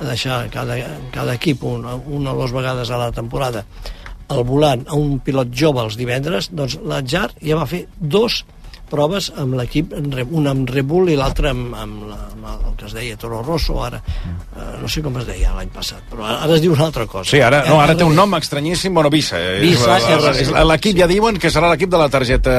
a 0.00 0.08
deixar 0.08 0.38
cada, 0.50 0.76
cada 1.14 1.36
equip 1.38 1.62
una, 1.64 1.94
una 1.94 2.32
o 2.32 2.40
dues 2.40 2.54
vegades 2.54 2.90
a 2.90 2.98
la 2.98 3.12
temporada 3.14 3.64
al 4.32 4.44
volant 4.48 4.84
a 4.88 4.96
un 4.96 5.18
pilot 5.20 5.52
jove 5.54 5.82
els 5.84 5.98
divendres, 6.00 6.48
doncs 6.50 6.78
l'Atjar 6.82 7.28
ja 7.42 7.58
va 7.58 7.68
fer 7.68 7.84
dos 7.98 8.42
proves 8.92 9.30
amb 9.40 9.56
l'equip, 9.58 9.94
una 10.30 10.52
amb 10.52 10.68
Red 10.68 10.86
Bull 10.88 11.08
i 11.12 11.16
l'altra 11.18 11.50
amb, 11.54 11.72
amb, 11.74 12.04
la, 12.10 12.18
amb 12.28 12.48
el 12.52 12.76
que 12.76 12.86
es 12.90 12.94
deia 12.96 13.16
Toro 13.16 13.40
Rosso, 13.46 13.78
ara 13.84 14.02
eh, 14.04 14.66
no 14.82 14.90
sé 14.92 15.00
com 15.04 15.16
es 15.20 15.26
deia 15.28 15.54
l'any 15.56 15.70
passat, 15.72 16.04
però 16.10 16.26
ara, 16.28 16.50
es 16.56 16.60
diu 16.64 16.74
una 16.74 16.84
altra 16.90 17.06
cosa. 17.08 17.30
Sí, 17.30 17.40
ara, 17.40 17.62
no, 17.68 17.78
ara 17.80 17.96
té 17.96 18.04
un 18.04 18.14
nom 18.18 18.36
estranyíssim, 18.36 18.92
bueno, 18.94 19.10
Visa. 19.12 19.40
eh, 19.40 19.60
Visa. 19.62 19.98
L'equip 20.68 20.98
ja 20.98 21.08
diuen 21.10 21.38
que 21.40 21.50
serà 21.52 21.70
l'equip 21.72 21.90
de 21.92 22.00
la 22.00 22.08
targeta... 22.12 22.56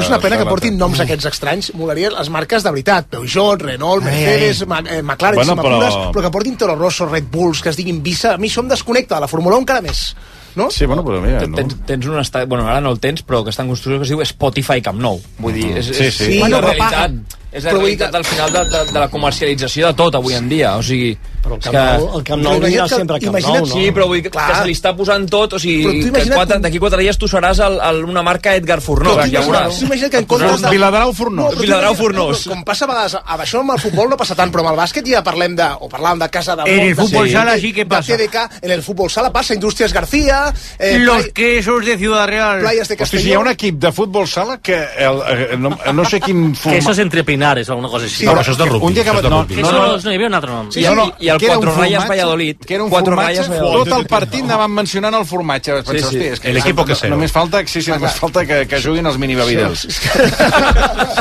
És 0.00 0.10
una 0.10 0.20
pena 0.22 0.38
que 0.40 0.48
portin 0.48 0.78
noms 0.80 1.00
aquests 1.04 1.30
estranys. 1.30 1.70
Molaria 1.78 2.10
les 2.14 2.30
marques 2.32 2.64
de 2.66 2.72
veritat. 2.74 3.08
Peugeot, 3.12 3.62
Renault, 3.68 4.04
Mercedes, 4.06 4.64
ai. 4.64 4.70
Ma 4.70 4.80
eh, 4.82 5.00
McLaren, 5.02 5.40
Bueno, 5.40 5.56
però... 5.62 6.10
però 6.10 6.26
que 6.26 6.34
portin 6.34 6.56
Toro 6.60 6.76
Rosso, 6.78 7.06
Red 7.10 7.30
Bulls, 7.30 7.62
que 7.62 7.70
es 7.72 7.78
diguin 7.78 8.02
Visa. 8.02 8.34
A 8.34 8.40
mi 8.40 8.50
això 8.50 8.64
em 8.64 8.70
desconnecta 8.72 9.16
de 9.16 9.26
la 9.26 9.30
Fórmula 9.30 9.56
1 9.60 9.66
encara 9.66 9.84
més. 9.84 10.10
No? 10.56 10.70
Sí, 10.70 10.86
bueno, 10.86 11.04
però 11.06 11.20
mira, 11.22 11.44
no? 11.46 11.56
Tens, 11.56 11.76
tens 11.86 12.06
un 12.10 12.18
estat, 12.18 12.48
bueno, 12.48 12.66
ara 12.66 12.80
no 12.80 12.90
el 12.90 12.98
tens, 13.00 13.22
però 13.26 13.44
que 13.44 13.52
està 13.54 13.62
en 13.62 13.68
construcció 13.70 14.00
que 14.00 14.08
es 14.08 14.10
diu 14.14 14.22
Spotify 14.26 14.80
Camp 14.82 14.98
Nou. 15.00 15.20
Vull 15.38 15.54
dir, 15.54 15.76
és, 15.78 15.86
Sí, 15.92 16.04
és, 16.08 16.16
sí. 16.16 16.32
és 16.32 16.40
Bueno, 16.40 16.58
la 16.60 16.72
però 16.72 16.74
realitat. 16.74 17.38
És 17.52 17.64
la 17.64 17.70
Però 17.72 17.80
realitat 17.80 18.10
dir 18.12 18.16
al 18.20 18.24
final 18.24 18.52
de, 18.52 18.64
de, 18.70 18.84
de 18.92 18.98
la 19.00 19.08
comercialització 19.10 19.86
de 19.88 19.94
tot 19.94 20.14
avui 20.14 20.34
en 20.34 20.48
dia. 20.48 20.76
O 20.78 20.82
sigui, 20.82 21.16
Però 21.40 21.54
el 21.56 21.60
Camp 21.64 21.74
Nou, 21.74 22.18
el 22.18 22.22
Camp 22.24 22.42
Nou 22.44 22.58
que- 22.60 22.66
sempre 22.98 23.16
Camp 23.24 23.34
imagina't- 23.34 23.60
Nou, 23.64 23.66
no? 23.66 23.74
Sí, 23.74 23.90
però 23.96 24.06
vull 24.06 24.18
dir 24.18 24.24
que, 24.24 24.30
Clar. 24.30 24.48
que 24.50 24.54
se 24.60 24.66
li 24.66 24.74
està 24.76 24.94
posant 24.94 25.24
tot, 25.30 25.54
o 25.54 25.58
sigui, 25.58 26.02
que 26.12 26.26
quatre- 26.28 26.58
d'aquí 26.60 26.78
quatre 26.78 27.00
dies 27.00 27.16
tu 27.16 27.26
seràs 27.26 27.58
el, 27.64 27.78
el, 27.80 28.04
una 28.04 28.22
marca 28.22 28.54
Edgar 28.54 28.80
Fornós, 28.82 29.16
Però 29.16 29.24
ja 29.32 29.40
veuràs. 29.40 29.78
tu 29.78 29.86
imagina't 29.86 30.10
que 30.12 30.18
en 30.18 30.26
comptes 30.26 30.60
de... 30.62 30.70
Viladrau 30.70 31.12
Fornós. 31.14 31.54
tu 31.54 31.60
Viladrau 31.64 31.94
Fornós. 31.96 32.44
Com 32.46 32.62
passa 32.62 32.84
a 32.84 32.88
vegades, 32.88 33.16
amb 33.24 33.40
això 33.40 33.60
amb 33.64 33.72
el 33.72 33.80
futbol 33.80 34.10
no 34.10 34.16
passa 34.20 34.34
tant, 34.36 34.52
però 34.52 34.60
amb 34.66 34.74
el 34.74 34.78
bàsquet 34.84 35.08
ja 35.08 35.22
parlem 35.24 35.56
de, 35.56 35.64
o 35.80 35.88
parlàvem 35.88 36.18
de 36.20 36.28
casa 36.28 36.56
de... 36.56 36.68
En 36.70 36.80
el 36.90 36.94
fútbol 36.94 37.24
de- 37.26 37.32
sala 37.32 37.56
sí 37.58 37.72
que 37.72 37.84
de 37.84 37.90
pasa. 37.90 38.16
TDK, 38.18 38.60
en 38.62 38.70
el 38.70 38.82
fútbol 38.82 39.10
sala 39.10 39.32
passa, 39.32 39.54
Industrias 39.54 39.92
García... 39.94 40.52
Eh, 40.78 40.98
Los 40.98 41.22
Play- 41.22 41.32
quesos 41.32 41.86
de 41.86 41.96
Ciudad 41.96 42.26
Real. 42.28 42.60
Playas 42.60 42.86
de 42.86 42.94
Hosti, 42.94 42.96
Castelló... 42.96 43.22
si 43.22 43.28
hi 43.30 43.32
ha 43.32 43.38
un 43.38 43.48
equip 43.48 43.76
de 43.80 43.92
futbol 43.92 44.28
sala 44.28 44.58
que 44.60 44.74
el, 44.76 45.22
eh, 45.26 45.56
no, 45.56 45.76
no 45.92 46.04
sé 46.04 46.20
quin 46.20 46.52
Que 46.52 46.58
format... 46.58 46.90
es 46.92 46.98
entre 46.98 47.24
Pinares, 47.40 47.70
alguna 47.70 47.88
cosa 47.88 48.04
així. 48.04 48.16
Sí, 48.20 48.26
No, 48.26 48.34
això 48.36 48.52
és 48.52 48.58
de 48.58 48.64
rugby. 48.68 48.86
Un 48.86 48.94
dia 48.94 49.04
que... 49.04 49.12
No, 49.14 49.22
no, 49.22 49.30
no, 49.30 49.46
no, 49.46 49.96
no, 49.96 50.10
hi 50.10 50.14
havia 50.14 50.26
un 50.28 50.34
altre 50.34 50.50
nom. 50.52 50.66
Sí, 50.70 50.80
I- 50.84 51.24
i 51.24 51.28
el 51.32 51.38
que 51.40 51.46
era 51.46 51.56
un 51.56 51.64
Cuatro 51.64 51.80
Rayas 51.80 52.08
Valladolid. 52.08 52.56
Que 52.66 52.74
era 52.74 52.84
un 52.84 52.90
Cuatro 52.90 53.14
formatge, 53.16 53.40
Valladolid. 53.48 53.90
tot 53.90 53.98
el 53.98 54.06
partit 54.06 54.44
anaven 54.44 54.70
mencionant 54.76 55.14
el 55.16 55.24
formatge. 55.24 55.72
Vaig 55.72 55.84
pensar, 55.86 56.10
Sí, 56.10 56.18
sí. 56.18 56.18
hosti, 56.20 56.28
és 56.34 56.40
que 56.40 56.50
El 56.50 56.56
equipo 56.58 56.84
que 56.84 56.92
no- 56.92 56.98
cero. 57.00 57.14
Només 57.16 57.32
falta, 57.32 57.62
sí, 57.66 57.80
sí, 57.82 57.90
només 57.90 58.12
falta 58.12 58.44
que, 58.44 58.66
que 58.68 58.82
juguin 58.82 59.06
els 59.06 59.16
minibabidels. 59.18 59.86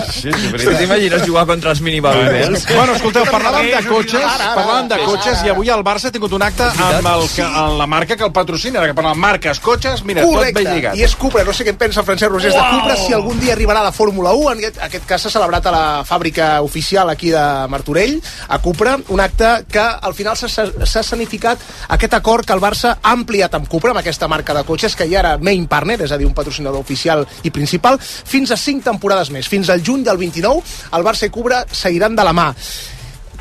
Sí, 0.10 0.30
sí, 0.32 0.70
t'imagines 0.78 1.24
jugar 1.26 1.46
contra 1.48 1.72
els 1.72 1.82
mini 1.82 2.00
Babybels? 2.04 2.66
Bueno, 2.76 2.96
escolteu, 2.96 3.24
parlàvem 3.30 3.70
de 3.72 3.82
cotxes, 3.88 4.26
parlàvem 4.56 4.88
de 4.92 4.98
cotxes 5.06 5.44
i 5.46 5.50
avui 5.54 5.70
el 5.72 5.84
Barça 5.86 6.10
ha 6.10 6.12
tingut 6.12 6.34
un 6.36 6.42
acte 6.44 6.64
amb, 6.68 7.08
el, 7.08 7.26
que, 7.36 7.44
amb 7.46 7.78
la 7.80 7.88
marca 7.88 8.18
que 8.18 8.26
el 8.28 8.32
patrocina, 8.36 8.84
que 8.86 8.94
parla 8.98 9.14
marques, 9.14 9.60
cotxes, 9.60 10.04
mira, 10.04 10.24
tot 10.24 10.34
Correcte, 10.36 10.64
ben 10.64 10.74
lligat. 10.76 10.98
i 10.98 11.04
és 11.06 11.16
Cupra, 11.16 11.44
no 11.48 11.54
sé 11.54 11.64
què 11.66 11.70
en 11.76 11.78
pensa 11.80 12.02
el 12.02 12.06
Francesc 12.08 12.32
Rogers 12.32 12.56
de 12.56 12.66
Cupra, 12.72 12.96
si 12.98 13.14
algun 13.14 13.40
dia 13.40 13.54
arribarà 13.56 13.80
a 13.84 13.88
la 13.90 13.92
Fórmula 13.96 14.34
1, 14.34 14.52
en 14.52 14.58
aquest, 14.64 14.82
aquest 14.90 15.06
cas 15.06 15.22
s'ha 15.22 15.30
celebrat 15.34 15.66
a 15.68 15.72
la 15.72 15.84
fàbrica 16.10 16.50
oficial 16.66 17.10
aquí 17.10 17.30
de 17.32 17.46
Martorell, 17.70 18.18
a 18.50 18.60
Cupra, 18.64 18.98
un 19.14 19.22
acte 19.22 19.52
que 19.70 19.80
al 19.80 20.16
final 20.18 20.38
s'ha 20.38 21.04
escenificat 21.04 21.62
aquest 21.96 22.18
acord 22.18 22.48
que 22.48 22.56
el 22.58 22.64
Barça 22.64 22.96
ha 22.98 23.14
ampliat 23.14 23.56
amb 23.56 23.70
Cupra, 23.70 23.94
amb 23.94 24.02
aquesta 24.02 24.28
marca 24.32 24.56
de 24.58 24.66
cotxes, 24.68 24.98
que 24.98 25.08
ja 25.10 25.22
era 25.22 25.38
main 25.38 25.68
partner, 25.70 26.02
és 26.04 26.14
a 26.14 26.18
dir, 26.18 26.28
un 26.28 26.38
patrocinador 26.38 26.82
oficial 26.82 27.26
i 27.44 27.54
principal, 27.54 28.00
fins 28.00 28.52
a 28.52 28.58
5 28.58 28.86
temporades 28.90 29.30
més. 29.32 29.50
Fins 29.50 29.70
al 29.70 29.84
juny 29.86 30.04
del 30.08 30.18
29, 30.18 30.64
el 30.98 31.06
Barça 31.06 31.30
i 31.30 31.34
Cupra 31.34 31.66
seguiran 31.72 32.18
de 32.18 32.26
la 32.26 32.34
mà 32.34 32.54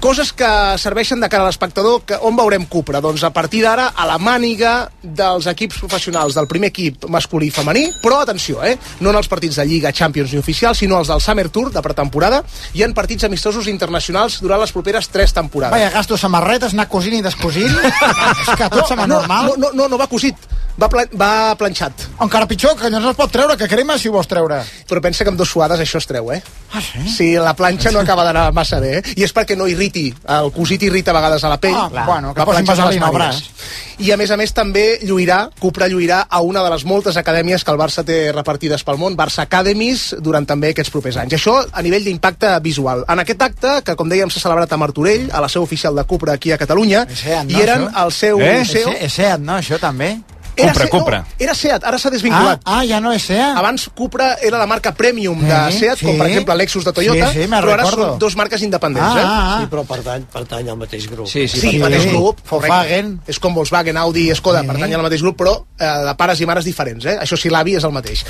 coses 0.00 0.32
que 0.32 0.48
serveixen 0.78 1.20
de 1.20 1.28
cara 1.30 1.44
a 1.44 1.48
l'espectador 1.48 2.02
que 2.06 2.16
on 2.22 2.36
veurem 2.38 2.64
Cupra? 2.70 3.00
Doncs 3.02 3.24
a 3.26 3.30
partir 3.34 3.62
d'ara 3.64 3.88
a 3.96 4.06
la 4.06 4.18
màniga 4.22 4.88
dels 5.02 5.48
equips 5.50 5.80
professionals 5.82 6.36
del 6.38 6.48
primer 6.50 6.70
equip 6.72 7.08
masculí 7.10 7.48
i 7.50 7.54
femení 7.54 7.86
però 8.02 8.20
atenció, 8.22 8.62
eh? 8.64 8.76
no 9.00 9.10
en 9.10 9.18
els 9.18 9.30
partits 9.30 9.58
de 9.58 9.66
Lliga, 9.66 9.92
Champions 9.92 10.32
ni 10.32 10.38
oficials, 10.38 10.78
sinó 10.82 11.00
els 11.02 11.10
del 11.10 11.22
Summer 11.24 11.48
Tour 11.54 11.72
de 11.74 11.82
pretemporada 11.82 12.42
i 12.74 12.84
en 12.86 12.94
partits 12.94 13.26
amistosos 13.26 13.66
internacionals 13.70 14.38
durant 14.42 14.62
les 14.62 14.72
properes 14.74 15.10
tres 15.10 15.34
temporades 15.34 15.74
Vaya, 15.74 15.90
gasto 15.94 16.16
samarretes, 16.16 16.74
anar 16.74 16.88
cosint 16.88 17.18
i 17.18 17.24
descosint. 17.24 17.74
és 18.44 18.54
que 18.54 18.70
tot 18.70 18.86
sembla 18.86 19.06
no, 19.06 19.20
normal. 19.20 19.50
no, 19.50 19.56
no, 19.58 19.74
no, 19.74 19.88
no 19.92 20.00
va 20.00 20.08
cosit 20.10 20.48
va, 20.78 20.88
pla 20.90 21.04
va 21.18 21.30
planxat 21.58 22.06
Encara 22.22 22.46
pitjor, 22.50 22.76
que 22.78 22.90
no 22.90 23.00
es 23.10 23.16
pot 23.18 23.32
treure, 23.32 23.56
que 23.58 23.68
crema 23.70 23.98
si 23.98 24.08
ho 24.08 24.14
vols 24.14 24.30
treure. 24.30 24.60
però 24.88 25.02
pensa 25.02 25.24
que 25.24 25.32
amb 25.32 25.38
dos 25.38 25.50
suades 25.50 25.80
això 25.80 25.98
es 25.98 26.06
treu, 26.06 26.30
eh? 26.32 26.40
Ah, 26.72 26.82
sí? 26.82 27.02
Sí, 27.10 27.28
la 27.38 27.54
planxa 27.58 27.90
no 27.94 28.00
acaba 28.00 28.24
d'anar 28.26 28.48
massa 28.52 28.80
bé, 28.80 28.98
eh? 28.98 29.02
I 29.16 29.26
és 29.26 29.34
perquè 29.34 29.56
no 29.56 29.68
irriti. 29.88 30.14
El 30.28 30.52
cosit 30.52 30.82
irrita 30.82 31.10
a 31.10 31.14
vegades 31.14 31.44
a 31.44 31.48
la 31.48 31.58
pell. 31.60 31.74
Ah, 31.74 32.04
bueno, 32.06 32.34
que 32.34 32.44
posin 32.44 32.66
vaselina 32.66 33.06
al 33.08 33.12
mànigues. 33.12 33.50
I 33.98 34.12
a 34.12 34.16
més 34.16 34.30
a 34.30 34.36
més 34.38 34.52
també 34.54 35.00
lluirà, 35.02 35.48
Cupra 35.58 35.88
lluirà 35.90 36.20
a 36.30 36.40
una 36.46 36.62
de 36.62 36.70
les 36.70 36.84
moltes 36.86 37.16
acadèmies 37.18 37.64
que 37.64 37.72
el 37.74 37.78
Barça 37.80 38.04
té 38.06 38.30
repartides 38.32 38.84
pel 38.86 38.96
món, 39.00 39.16
Barça 39.18 39.42
Academies, 39.42 40.14
durant 40.22 40.46
també 40.46 40.70
aquests 40.70 40.92
propers 40.94 41.16
anys. 41.18 41.34
Això 41.34 41.56
a 41.72 41.82
nivell 41.82 42.04
d'impacte 42.06 42.52
visual. 42.62 43.04
En 43.08 43.18
aquest 43.24 43.42
acte, 43.42 43.74
que 43.84 43.96
com 43.98 44.08
dèiem 44.08 44.30
s'ha 44.30 44.40
celebrat 44.44 44.72
a 44.72 44.78
Martorell, 44.78 45.28
a 45.32 45.40
la 45.42 45.48
seu 45.48 45.62
oficial 45.66 45.96
de 45.98 46.04
Cupra 46.04 46.34
aquí 46.38 46.52
a 46.52 46.58
Catalunya, 46.58 47.06
És 47.10 47.24
Seat, 47.24 47.48
no, 47.48 47.58
i 47.58 47.62
eren 47.62 47.88
això? 47.88 48.04
el 48.04 48.12
seu 48.12 48.40
Eh? 48.40 48.64
CEO... 48.64 48.90
És, 48.94 49.02
és 49.08 49.12
Seat, 49.18 49.40
no, 49.40 49.58
això 49.58 49.80
també? 49.82 50.20
Era 50.58 50.72
Cupra, 50.72 50.84
Se- 50.84 50.90
Cupra. 50.90 51.18
No, 51.20 51.26
era 51.38 51.54
Seat, 51.54 51.84
ara 51.84 51.98
s'ha 51.98 52.08
Ah, 52.08 52.12
desvinculat. 52.12 52.60
ah, 52.64 52.84
ja 52.84 53.00
no 53.00 53.12
és 53.12 53.22
Seat. 53.22 53.56
Abans 53.56 53.88
Cupra 53.94 54.36
era 54.42 54.58
la 54.58 54.66
marca 54.66 54.92
premium 54.94 55.40
de 55.40 55.72
Sí, 55.72 55.78
Seat, 55.78 56.00
com 56.02 56.16
per 56.18 56.26
sí. 56.26 56.32
exemple 56.32 56.54
Lexus 56.56 56.84
de 56.84 56.92
Toyota, 56.92 57.32
Sí, 57.32 57.42
sí, 57.42 57.48
me 57.48 57.56
però 57.60 57.72
ara 57.72 57.84
recordo. 57.84 58.08
són 58.10 58.18
dos 58.18 58.36
marques 58.36 58.62
independents. 58.62 59.08
Ah, 59.14 59.18
eh? 59.20 59.24
ah, 59.24 59.56
ah. 59.56 59.60
Sí, 59.62 59.66
però 59.70 59.84
pertany, 59.86 60.24
pertany 60.32 60.68
al 60.68 60.76
mateix 60.76 61.08
grup. 61.10 61.26
Sí, 61.28 61.46
sí, 61.48 61.60
Sí, 61.60 61.70
Sí. 61.70 61.78
mateix 61.78 62.06
grup. 62.06 62.40
Volkswagen. 62.48 63.20
És 63.26 63.38
com 63.38 63.54
Volkswagen, 63.54 63.96
Audi, 63.96 64.34
Skoda, 64.34 64.60
Sí. 64.62 64.66
pertany 64.66 64.94
al 64.94 65.02
mateix 65.02 65.22
grup, 65.22 65.36
però 65.40 65.64
eh, 65.78 66.04
de 66.06 66.14
pares 66.16 66.40
i 66.40 66.46
mares 66.46 66.64
diferents, 66.64 67.04
eh? 67.04 67.18
Això 67.20 67.36
sí, 67.36 67.48
l'avi 67.48 67.76
és 67.76 67.84
el 67.84 67.92
mateix. 67.92 68.24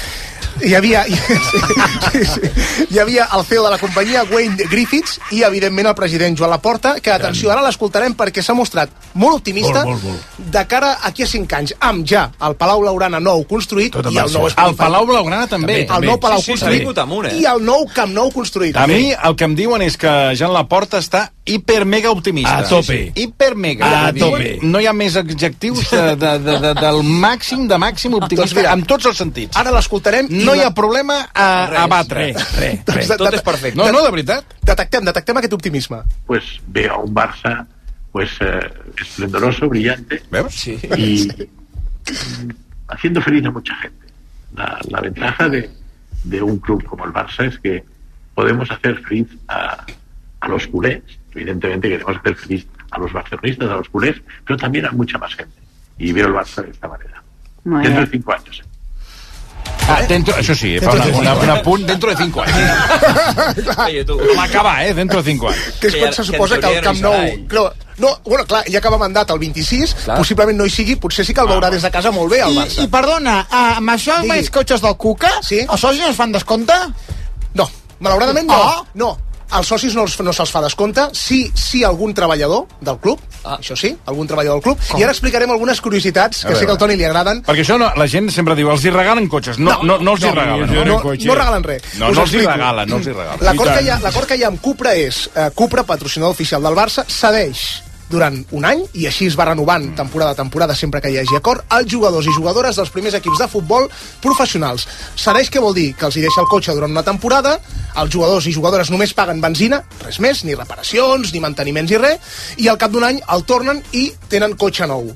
Hi 0.65 0.75
havia, 0.75 1.07
hi, 1.09 1.15
sí, 1.15 2.25
sí, 2.25 2.41
hi 2.91 2.99
havia 2.99 3.29
el 3.37 3.45
CEO 3.45 3.65
de 3.65 3.71
la 3.71 3.79
companyia, 3.79 4.25
Wayne 4.31 4.57
Griffiths, 4.71 5.19
i, 5.31 5.43
evidentment, 5.47 5.87
el 5.89 5.95
president 5.95 6.37
Joan 6.39 6.51
Laporta, 6.51 6.97
que, 7.01 7.11
atenció, 7.15 7.51
ara 7.53 7.63
l'escoltarem 7.65 8.15
perquè 8.19 8.43
s'ha 8.45 8.55
mostrat 8.59 8.91
molt 9.15 9.37
optimista 9.41 9.85
Molt, 9.85 10.03
molt, 10.03 10.05
molt. 10.39 10.51
de 10.57 10.65
cara 10.67 10.99
aquí 11.03 11.23
a 11.23 11.27
5 11.31 11.57
anys, 11.57 11.75
amb 11.81 12.05
ja 12.07 12.18
el 12.49 12.55
Palau 12.61 12.83
Laurana 12.85 13.21
nou 13.21 13.45
construït 13.49 13.93
Tot 13.95 14.07
i 14.13 14.19
el 14.19 14.33
nou 14.33 14.47
El. 14.49 14.75
Palau 14.79 15.07
Blaugrana 15.07 15.47
també. 15.51 15.81
el 15.87 16.05
nou 16.07 16.19
Palau 16.21 16.39
Sí, 16.39 16.45
sí, 16.45 16.53
construït 16.53 16.79
vingut 16.81 16.99
amunt, 16.99 17.27
eh? 17.31 17.35
i 17.41 17.45
el 17.47 17.63
nou 17.65 17.87
Camp 17.95 18.13
Nou 18.13 18.31
construït. 18.35 18.77
A 18.77 18.87
mi 18.87 19.13
el 19.13 19.37
que 19.37 19.45
em 19.45 19.55
diuen 19.59 19.83
és 19.83 19.97
que 19.97 20.11
Jean 20.39 20.53
Laporta 20.53 20.99
està 20.99 21.31
hiper 21.49 21.85
mega 21.89 22.11
optimista. 22.13 22.59
A 22.59 22.65
tope. 22.69 23.13
Hiper 23.17 23.55
mega. 23.57 23.89
A 24.09 24.13
tope. 24.13 24.59
No 24.63 24.81
hi 24.81 24.87
ha 24.87 24.93
més 24.93 25.17
adjectius 25.17 25.91
de, 25.91 26.03
de, 26.21 26.33
de, 26.45 26.59
de, 26.67 26.73
del 26.81 27.03
màxim 27.03 27.67
de 27.69 27.79
màxim 27.81 28.13
optimista 28.19 28.45
Doncs 28.45 28.57
mira, 28.59 28.73
en 28.77 28.83
tots 28.85 29.07
els 29.09 29.17
sentits. 29.17 29.57
Ara 29.57 29.73
l'escoltarem 29.73 30.29
i 30.31 30.45
No 30.45 30.55
hi 30.55 30.61
ha 30.67 30.71
problema 30.77 31.23
a, 31.33 31.49
a 31.85 31.87
batre. 31.89 32.33
Res, 32.35 32.53
res, 32.59 32.85
Doncs 32.85 32.97
res. 32.99 33.09
de- 33.09 33.17
Tot 33.23 33.35
és 33.35 33.43
perfecte. 33.43 33.79
No, 33.81 33.91
no, 33.93 34.03
de 34.05 34.11
veritat. 34.13 34.45
Detectem, 34.63 35.05
detectem 35.09 35.37
aquest 35.41 35.53
optimisme. 35.57 36.03
pues 36.27 36.45
veo 36.67 36.93
a 36.95 36.99
un 36.99 37.15
Barça 37.15 37.67
pues 38.13 38.31
eh, 38.41 38.61
esplendoroso, 39.01 39.69
brillante 39.69 40.23
Veus? 40.31 40.55
Sí. 40.55 40.79
y 40.97 41.29
mm, 41.29 41.45
haciendo 42.89 43.21
feliz 43.23 43.45
a 43.47 43.51
mucha 43.51 43.75
gente. 43.77 44.07
La, 44.55 44.79
la 44.89 45.01
ventaja 45.01 45.49
de, 45.49 45.71
de 46.25 46.43
un 46.43 46.59
club 46.59 46.85
como 46.85 47.05
el 47.05 47.13
Barça 47.13 47.47
es 47.47 47.59
que 47.59 47.85
podemos 48.35 48.71
hacer 48.71 48.99
feliz 49.03 49.29
a, 49.49 49.85
a 50.41 50.49
los 50.49 50.67
culés. 50.69 51.03
Evidentemente 51.35 51.89
queremos 51.89 52.17
hacer 52.17 52.35
feliz 52.35 52.67
a 52.91 52.99
los 52.99 53.13
barcelonistas, 53.13 53.69
a 53.71 53.77
los 53.77 53.89
culés, 53.89 54.17
pero 54.47 54.57
también 54.57 54.87
a 54.87 54.91
mucha 54.93 55.19
más 55.19 55.35
gente. 55.35 55.55
Y 55.99 56.13
veo 56.13 56.27
el 56.29 56.33
Barça 56.35 56.63
de 56.65 56.71
esta 56.71 56.89
manera. 56.89 57.23
Muy 57.65 57.83
Dentro 57.83 58.01
bien. 58.01 58.05
de 58.05 58.11
cinco 58.19 58.33
años. 58.33 58.63
Ah, 59.91 60.03
dentro, 60.07 60.35
això 60.37 60.53
sí, 60.55 60.75
fa 60.85 60.93
una, 60.93 61.07
una, 61.17 61.33
una 61.41 61.55
punt 61.65 61.87
dentro 61.89 62.11
de 62.11 62.17
5 62.17 62.43
anys. 62.43 63.69
Oye, 63.87 64.05
tu. 64.05 64.19
L'acabar, 64.37 64.85
eh, 64.85 64.93
dentro 64.93 65.23
de 65.23 65.31
5 65.33 65.49
anys. 65.49 65.79
que 65.81 65.89
quan 65.93 66.11
ja- 66.11 66.13
se 66.13 66.25
suposa 66.25 66.59
que, 66.61 66.77
el 66.77 66.83
Camp 66.85 67.01
Nou... 67.01 67.71
No, 67.99 68.09
no, 68.09 68.21
bueno, 68.25 68.45
clar, 68.47 68.63
ell 68.67 68.77
acaba 68.77 68.99
mandat 68.99 69.31
el 69.31 69.39
26, 69.39 69.95
Clar. 70.05 70.19
possiblement 70.19 70.57
no 70.59 70.67
hi 70.67 70.71
sigui, 70.71 70.97
potser 70.97 71.25
sí 71.27 71.35
que 71.35 71.41
el 71.41 71.49
veurà 71.49 71.71
des 71.71 71.83
de 71.83 71.91
casa 71.91 72.11
molt 72.15 72.31
bé, 72.31 72.41
el 72.41 72.53
I, 72.55 72.59
Barça. 72.59 72.83
I 72.85 72.89
perdona, 72.89 73.47
ah, 73.51 73.77
amb 73.77 73.91
això 73.91 74.17
Digui. 74.21 74.31
amb 74.31 74.39
els 74.39 74.51
cotxes 74.51 74.81
del 74.81 74.97
Cuca, 74.97 75.31
Sí. 75.43 75.61
els 75.69 75.81
socis 75.81 76.01
no 76.01 76.09
es 76.09 76.17
fan 76.17 76.33
descompte? 76.33 76.73
No, 77.55 77.69
malauradament 78.01 78.47
no. 78.47 78.55
Ah. 78.55 78.85
No, 78.95 79.19
als 79.51 79.67
socis 79.67 79.95
no, 79.95 80.03
els- 80.05 80.19
no 80.21 80.33
se'ls 80.33 80.51
fa 80.53 80.61
descompte, 80.61 81.09
sí, 81.13 81.51
sí 81.55 81.83
algun 81.83 82.13
treballador 82.15 82.67
del 82.81 82.99
club, 82.99 83.19
ah. 83.45 83.57
això 83.59 83.75
sí, 83.77 83.97
algun 84.07 84.27
treballador 84.29 84.61
del 84.61 84.63
club, 84.63 84.79
i 84.99 85.03
ara 85.03 85.11
explicarem 85.13 85.51
algunes 85.51 85.81
curiositats 85.81 86.45
que 86.45 86.55
sé 86.55 86.67
que 86.67 86.71
al 86.73 86.79
Toni 86.79 86.97
li 86.97 87.05
agraden. 87.05 87.43
Perquè 87.43 87.65
això 87.65 87.79
no, 87.79 87.91
la 87.97 88.07
gent 88.07 88.31
sempre 88.31 88.55
diu, 88.55 88.71
els 88.71 88.85
hi 88.85 88.91
regalen 88.91 89.27
cotxes. 89.27 89.59
No, 89.59 89.83
no, 89.83 89.99
no, 89.99 90.13
els 90.13 90.23
hi 90.23 90.31
regalen. 90.31 90.71
no, 90.73 90.85
no, 90.85 91.01
no 91.03 91.35
regalen 91.35 91.65
res. 91.65 91.83
No, 91.99 92.11
Us 92.11 92.17
no 92.17 92.23
els 92.23 92.35
hi 92.35 92.45
regalen, 92.47 92.89
no 92.89 92.97
els 92.97 93.07
hi 93.07 93.13
regalen. 93.13 93.41
L'acord 93.41 93.75
que, 93.75 93.83
hi 93.85 93.89
ha- 93.89 94.27
que 94.29 94.37
hi 94.37 94.43
ha 94.45 94.49
amb 94.49 94.61
Cupra 94.61 94.95
és 94.95 95.31
eh, 95.35 95.51
Cupra, 95.55 95.83
patrocinador 95.83 96.33
oficial 96.33 96.63
del 96.63 96.75
Barça, 96.75 97.05
cedeix 97.09 97.83
durant 98.11 98.39
un 98.57 98.65
any, 98.65 98.85
i 98.99 99.07
així 99.09 99.29
es 99.29 99.37
va 99.39 99.49
renovant 99.51 99.91
temporada 99.97 100.33
a 100.33 100.39
temporada 100.39 100.77
sempre 100.77 101.01
que 101.05 101.11
hi 101.13 101.19
hagi 101.21 101.37
acord, 101.37 101.65
als 101.69 101.91
jugadors 101.93 102.27
i 102.27 102.35
jugadores 102.37 102.79
dels 102.81 102.93
primers 102.95 103.19
equips 103.19 103.43
de 103.43 103.49
futbol 103.51 103.89
professionals. 104.25 104.87
Cedeix 105.17 105.53
què 105.53 105.63
vol 105.63 105.77
dir? 105.77 105.93
Que 105.99 106.09
els 106.09 106.17
hi 106.17 106.25
deixa 106.25 106.43
el 106.45 106.51
cotxe 106.51 106.75
durant 106.77 106.95
una 106.95 107.05
temporada, 107.07 107.59
els 107.99 108.15
jugadors 108.15 108.47
i 108.47 108.55
jugadores 108.55 108.91
només 108.95 109.15
paguen 109.17 109.43
benzina, 109.45 109.83
res 110.05 110.21
més, 110.25 110.45
ni 110.45 110.57
reparacions, 110.57 111.33
ni 111.35 111.45
manteniments 111.45 111.93
i 111.93 112.01
res, 112.01 112.41
i 112.59 112.69
al 112.69 112.81
cap 112.81 112.95
d'un 112.95 113.07
any 113.09 113.23
el 113.35 113.47
tornen 113.49 113.83
i 113.93 114.09
tenen 114.33 114.57
cotxe 114.57 114.89
nou. 114.89 115.13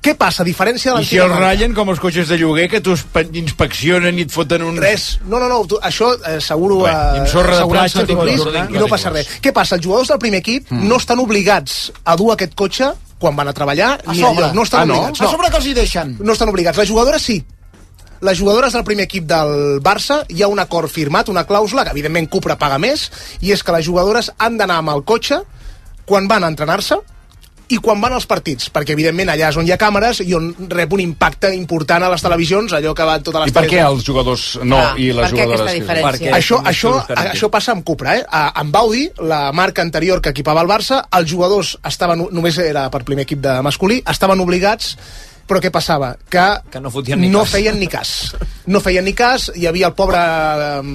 Què 0.00 0.14
passa? 0.16 0.40
A 0.42 0.46
diferència 0.48 0.94
de 0.94 1.02
I 1.02 1.04
si 1.04 1.16
l'antiga 1.18 1.24
els 1.26 1.32
marca- 1.34 1.46
ratllen 1.50 1.74
com 1.76 1.90
els 1.92 1.98
cotxes 2.00 2.28
de 2.32 2.38
lloguer, 2.40 2.68
que 2.72 2.80
t'ho 2.80 2.94
inspeccionen 3.36 4.16
i 4.18 4.22
et 4.24 4.32
foten 4.32 4.62
un... 4.64 4.78
Res, 4.80 5.18
no, 5.28 5.38
no, 5.38 5.48
no, 5.50 5.58
tu, 5.68 5.76
això 5.84 6.14
eh, 6.24 6.38
seguro 6.40 6.78
Bé, 6.86 6.90
i 6.90 6.94
eh, 6.94 7.20
amb 7.20 7.28
sorra 7.28 7.52
de 7.52 7.58
assegurança 7.58 7.98
platja, 8.00 8.06
tot 8.08 8.16
tot, 8.16 8.30
risc, 8.30 8.44
tot, 8.48 8.56
i 8.76 8.80
no 8.80 8.88
passa 8.88 9.12
res. 9.12 9.28
Què 9.44 9.52
passa? 9.52 9.76
Els 9.76 9.84
jugadors 9.84 10.08
del 10.14 10.20
primer 10.22 10.40
equip 10.40 10.72
no 10.72 10.96
estan 10.96 11.20
obligats 11.20 11.90
a 12.04 12.16
dur 12.16 12.32
aquest 12.32 12.54
cotxe 12.56 12.90
quan 13.20 13.36
van 13.36 13.48
a 13.52 13.52
treballar 13.52 13.90
A 14.06 14.14
ni 14.14 14.22
sobre. 14.22 14.46
enlloc. 14.46 14.54
No 14.56 14.62
estan 14.64 14.80
Ah, 14.80 14.86
no? 14.88 14.98
obligats. 15.02 15.20
A 15.20 15.28
sobre 15.34 15.50
que 15.52 15.56
els 15.60 15.66
hi 15.68 15.74
deixen. 15.76 16.16
No 16.20 16.32
estan 16.32 16.48
obligats. 16.48 16.78
Les 16.80 16.88
jugadores 16.88 17.20
sí. 17.22 17.42
Les 18.22 18.38
jugadores 18.38 18.72
del 18.72 18.84
primer 18.84 19.04
equip 19.04 19.24
del 19.28 19.80
Barça 19.84 20.22
hi 20.28 20.40
ha 20.42 20.48
un 20.48 20.58
acord 20.60 20.88
firmat, 20.92 21.28
una 21.28 21.44
clàusula, 21.46 21.84
que 21.84 21.92
evidentment 21.92 22.26
Cupra 22.32 22.56
paga 22.56 22.78
més, 22.80 23.10
i 23.40 23.52
és 23.52 23.62
que 23.62 23.72
les 23.76 23.84
jugadores 23.84 24.32
han 24.38 24.56
d'anar 24.56 24.76
amb 24.80 24.92
el 24.96 25.04
cotxe 25.04 25.42
quan 26.08 26.26
van 26.28 26.44
a 26.44 26.48
entrenar-se 26.48 26.96
i 27.70 27.78
quan 27.78 28.00
van 28.02 28.12
als 28.16 28.26
partits, 28.26 28.68
perquè 28.74 28.92
evidentment 28.96 29.30
allà 29.30 29.48
és 29.52 29.56
on 29.60 29.66
hi 29.66 29.72
ha 29.72 29.78
càmeres 29.78 30.20
i 30.24 30.34
on 30.34 30.48
rep 30.70 30.92
un 30.96 31.00
impacte 31.04 31.52
important 31.54 32.02
a 32.02 32.10
les 32.10 32.22
televisions, 32.24 32.72
allò 32.76 32.92
que 32.98 33.06
va 33.06 33.16
en 33.20 33.22
totes 33.26 33.44
les 33.44 33.52
I 33.52 33.54
per 33.54 33.64
què 33.70 33.80
els 33.86 34.04
jugadors 34.06 34.44
no 34.64 34.76
Ah, 34.80 34.94
i 34.98 35.10
les 35.12 35.30
per 35.30 35.38
què 35.38 35.44
jugadores... 35.46 35.70
sí? 35.72 35.80
diferència? 35.80 36.34
Això, 36.36 36.60
això, 36.66 36.92
això 37.30 37.50
passa 37.50 37.72
amb 37.76 37.84
Cupra, 37.86 38.16
eh? 38.18 38.24
A- 38.26 38.50
Amb 38.60 38.76
Audi, 38.76 39.06
la 39.22 39.52
marca 39.52 39.82
anterior 39.82 40.20
que 40.20 40.30
equipava 40.34 40.60
el 40.64 40.68
Barça, 40.68 41.04
els 41.16 41.30
jugadors 41.30 41.76
estaven, 41.86 42.26
només 42.30 42.58
era 42.58 42.88
per 42.90 43.04
primer 43.04 43.22
equip 43.28 43.40
de 43.40 43.56
masculí, 43.62 44.02
estaven 44.10 44.40
obligats 44.40 44.96
però 45.50 45.58
què 45.60 45.72
passava? 45.74 46.12
Que, 46.30 46.46
Que 46.70 46.80
no 46.80 46.90
fotien 46.94 47.18
ni 47.20 47.28
no 47.28 47.42
cas. 47.42 47.50
feien 47.56 47.78
ni 47.82 47.88
cas. 47.90 48.12
No 48.70 48.78
feien 48.78 49.02
ni 49.04 49.12
cas, 49.18 49.48
hi 49.58 49.66
havia 49.66 49.88
el 49.90 49.94
pobre 49.98 50.20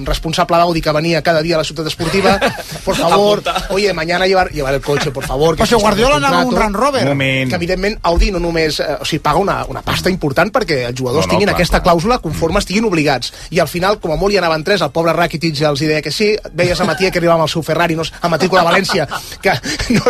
responsable 0.06 0.56
d'Audi 0.56 0.80
que 0.80 0.92
venia 0.96 1.20
cada 1.22 1.42
dia 1.44 1.56
a 1.56 1.58
la 1.60 1.64
ciutat 1.64 1.86
esportiva, 1.90 2.38
por 2.84 2.96
favor, 3.02 3.42
oye, 3.70 3.92
mañana 3.92 4.26
llevar, 4.26 4.50
llevar 4.52 4.72
el 4.74 4.80
coche, 4.80 5.10
por 5.10 5.26
favor. 5.26 5.56
que 5.56 5.62
Però 5.62 5.68
si 5.68 5.74
Guardiola 5.82 6.16
anava 6.16 6.40
amb 6.40 6.52
un. 6.52 6.56
Range 6.56 6.78
Rover. 6.78 7.04
Moment. 7.10 7.50
Que 7.50 7.56
evidentment 7.60 7.98
Audi 8.08 8.30
no 8.32 8.40
només, 8.40 8.80
eh, 8.80 8.96
o 9.00 9.04
sigui, 9.04 9.20
paga 9.22 9.38
una, 9.42 9.58
una 9.68 9.82
pasta 9.82 10.08
important 10.10 10.50
perquè 10.54 10.86
els 10.88 10.96
jugadors 10.98 11.26
No, 11.26 11.32
no, 11.32 11.34
tinguin 11.34 11.48
clar, 11.50 11.56
aquesta 11.58 11.82
clar. 11.82 11.92
clàusula 11.94 12.18
conforme 12.24 12.62
estiguin 12.62 12.86
obligats. 12.88 13.32
I 13.50 13.60
al 13.60 13.68
final, 13.68 13.98
com 14.00 14.14
a 14.14 14.16
molt 14.16 14.32
hi 14.32 14.38
anaven 14.40 14.64
tres, 14.64 14.80
el 14.80 14.90
pobre 14.94 15.12
Rakitic 15.12 15.60
els 15.66 15.82
hi 15.82 15.90
deia 15.90 16.02
que 16.02 16.10
sí, 16.14 16.30
veies 16.54 16.80
a 16.80 16.84
Matia 16.88 17.10
que 17.10 17.18
arribava 17.20 17.42
amb 17.42 17.48
el 17.48 17.52
seu 17.52 17.62
Ferrari, 17.66 17.96
no, 17.98 18.04
a 18.20 18.28
matrícula 18.32 18.62
de 18.62 18.70
València, 18.70 19.08
que 19.42 19.52
no, 19.96 20.02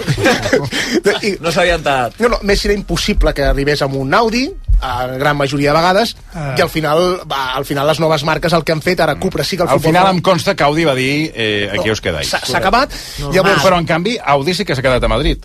i, 1.22 1.34
No 1.40 1.50
s'havia 1.52 1.76
entrat. 1.80 2.14
no, 2.20 2.28
no, 2.34 2.38
més 2.46 2.64
era 2.68 2.74
impossible 2.76 3.32
que 3.34 3.44
arribés 3.48 3.82
amb 3.82 3.96
un 3.98 4.14
Audi, 4.14 4.35
a 4.80 5.06
gran 5.18 5.36
majoria 5.38 5.72
de 5.72 5.76
vegades, 5.78 6.14
Ah. 6.34 6.54
i 6.58 6.60
al 6.60 6.68
final, 6.68 7.20
va, 7.30 7.54
al 7.56 7.64
final 7.64 7.86
les 7.88 8.00
noves 8.02 8.24
marques 8.28 8.52
el 8.52 8.62
que 8.64 8.72
han 8.76 8.82
fet, 8.84 9.00
ara 9.00 9.14
Cupra 9.18 9.44
sí 9.44 9.56
que 9.56 9.62
el 9.64 9.68
Al 9.70 9.78
futbol... 9.78 9.92
final 9.94 10.10
em 10.14 10.20
consta 10.20 10.54
que 10.54 10.64
Audi 10.64 10.84
va 10.84 10.94
dir 10.94 11.32
eh, 11.34 11.70
aquí 11.72 11.90
us 11.90 12.00
quedais. 12.04 12.28
S'ha 12.28 12.40
s'ha 12.44 12.58
acabat. 12.60 12.92
Llavors, 13.32 13.62
però 13.64 13.78
en 13.80 13.86
canvi 13.88 14.18
Audi 14.36 14.54
sí 14.54 14.64
que 14.68 14.76
s'ha 14.76 14.82
quedat 14.84 15.02
a 15.04 15.08
Madrid. 15.08 15.44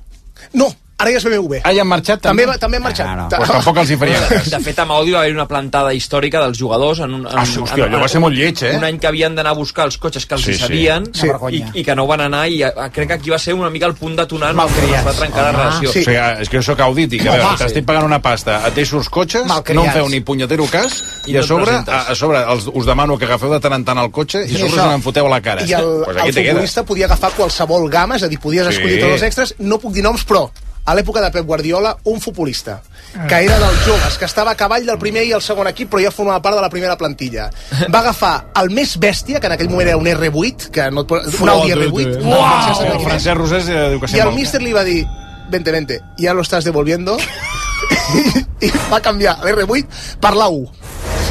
No, 0.54 0.67
ara 1.02 1.12
ja 1.12 1.18
és 1.18 1.26
BMW. 1.26 1.60
Ah, 1.64 1.74
ja 1.74 1.82
han 1.84 1.88
marxat 1.90 2.22
També, 2.22 2.46
també? 2.46 2.58
també 2.62 2.78
han 2.78 2.84
marxat. 2.84 3.08
Ah, 3.08 3.16
no. 3.16 3.28
Pues 3.34 3.50
tampoc 3.52 3.78
els 3.84 3.90
hi 3.92 3.98
faria 3.98 4.20
cas. 4.30 4.50
De 4.54 4.60
fet, 4.64 4.80
amb 4.84 4.92
Audi 4.98 5.12
va 5.16 5.20
haver 5.26 5.34
una 5.36 5.48
plantada 5.50 5.94
històrica 5.98 6.42
dels 6.46 6.58
jugadors 6.60 7.00
en 7.04 7.14
un, 7.20 7.26
en, 7.28 7.38
Ah, 7.42 7.46
sí, 7.46 7.60
hòstia, 7.60 7.86
allò 7.90 8.00
va 8.02 8.08
ser 8.12 8.22
molt 8.24 8.36
lleig, 8.38 8.62
eh? 8.64 8.76
Un 8.78 8.84
any 8.88 9.00
que 9.02 9.08
havien 9.10 9.36
d'anar 9.36 9.52
a 9.56 9.58
buscar 9.58 9.86
els 9.90 9.98
cotxes 9.98 10.26
que 10.26 10.36
els 10.36 10.44
Sí, 10.46 10.52
hi 10.52 10.54
sí. 10.56 10.60
sabien 10.66 11.10
Sí. 11.14 11.28
i, 11.52 11.64
i 11.82 11.84
que 11.84 11.96
no 11.96 12.08
van 12.08 12.22
anar 12.22 12.48
i 12.50 12.62
eh, 12.64 12.72
crec 12.94 13.08
que 13.08 13.14
aquí 13.20 13.30
va 13.30 13.40
ser 13.40 13.54
una 13.54 13.70
mica 13.70 13.86
el 13.88 13.96
punt 13.96 14.16
detonant 14.16 14.58
on 14.60 14.70
es 14.70 15.06
va 15.06 15.14
trencar 15.14 15.44
la 15.44 15.52
relació. 15.52 15.90
O 15.90 15.94
sigui, 15.94 16.16
és 16.42 16.50
que 16.50 16.58
jo 16.58 16.64
sóc 16.64 16.80
audit 16.86 17.14
i 17.14 17.20
que 17.20 17.30
a 17.30 17.32
veure, 17.34 17.48
Home. 17.50 17.58
t'estic 17.58 17.86
pagant 17.86 18.06
una 18.06 18.22
pasta, 18.22 18.62
ateixos 18.66 19.10
cotxes, 19.10 19.46
Malcriats. 19.48 19.76
no 19.76 19.86
em 19.86 19.92
feu 19.92 20.10
ni 20.10 20.20
punyetero 20.22 20.66
cas, 20.72 21.02
I 21.26 21.32
i, 21.32 21.36
a 21.36 21.40
no 21.40 21.42
et 21.42 21.48
sobre, 21.48 21.72
a, 21.88 22.02
a 22.12 22.16
sobre 22.16 22.44
els, 22.44 22.68
us 22.74 22.86
demano 22.86 23.18
que 23.18 23.26
agafeu 23.26 23.50
de 23.52 23.60
tant 23.60 23.74
en 23.74 23.84
tant 23.86 23.98
el 23.98 24.12
cotxe 24.12 24.44
i 24.46 24.46
a 24.46 24.48
Sí, 24.48 24.58
sobre 24.58 24.72
això. 24.76 24.84
se 24.84 24.90
n'en 24.90 25.02
foteu 25.02 25.26
a 25.26 25.30
la 25.30 25.42
cara. 25.42 25.62
I 25.66 25.74
el, 25.74 26.04
pues 26.06 26.18
aquí 26.18 26.30
el 26.40 26.48
futbolista 26.52 26.84
podia 26.84 27.06
agafar 27.06 27.32
qualsevol 27.38 27.90
gamma, 27.90 28.16
és 28.16 28.24
a 28.24 28.28
dir, 28.28 28.40
podies 28.40 28.68
Sí. 28.68 28.74
escollir 28.76 29.00
tots 29.02 29.14
els 29.14 29.24
extras, 29.24 29.56
no 29.60 29.80
puc 29.80 29.94
dir 29.94 30.04
noms, 30.04 30.26
però 30.26 30.50
a 30.86 30.96
l'època 30.96 31.22
de 31.22 31.32
Pep 31.32 31.46
Guardiola, 31.46 31.98
un 32.06 32.22
futbolista 32.22 32.82
Ah. 33.13 33.28
que 33.28 33.36
era 33.44 33.58
dels 33.60 33.80
joves, 33.86 34.17
que 34.17 34.24
estava 34.26 34.52
a 34.52 34.56
cavall 34.56 34.86
del 34.86 34.98
primer 34.98 35.26
i 35.28 35.34
el 35.36 35.41
segon 35.44 35.67
equip, 35.67 35.89
però 35.91 36.00
ja 36.00 36.12
formava 36.15 36.39
part 36.41 36.56
de 36.56 36.62
la 36.63 36.70
primera 36.72 36.96
plantilla. 36.98 37.50
Va 37.91 38.00
agafar 38.00 38.46
el 38.62 38.70
més 38.72 38.94
bèstia, 39.00 39.41
que 39.41 39.50
en 39.50 39.56
aquell 39.58 39.70
moment 39.70 39.89
era 39.89 39.98
un 40.00 40.08
R8, 40.08 40.70
que 40.72 40.86
no 40.91 41.04
et 41.04 41.10
pot... 41.10 41.28
un 41.41 41.50
Audi 41.52 41.74
R8. 41.76 42.22
Uau! 42.24 42.86
el. 42.86 43.02
Francesc 43.04 43.36
Rosés 43.36 43.67
diu 43.67 44.00
que 44.00 44.12
I 44.15 44.24
el 44.24 44.32
míster 44.32 44.62
li 44.63 44.72
va 44.72 44.86
dir, 44.88 45.04
vente, 45.52 45.72
vente, 45.76 46.00
ya 46.17 46.34
lo 46.34 46.41
estás 46.41 46.63
devolviendo. 46.63 47.17
I 48.62 48.72
va 48.91 49.02
canviar 49.02 49.39
l'R8 49.44 50.17
per 50.22 50.36
la 50.38 50.48
U. 50.48 50.70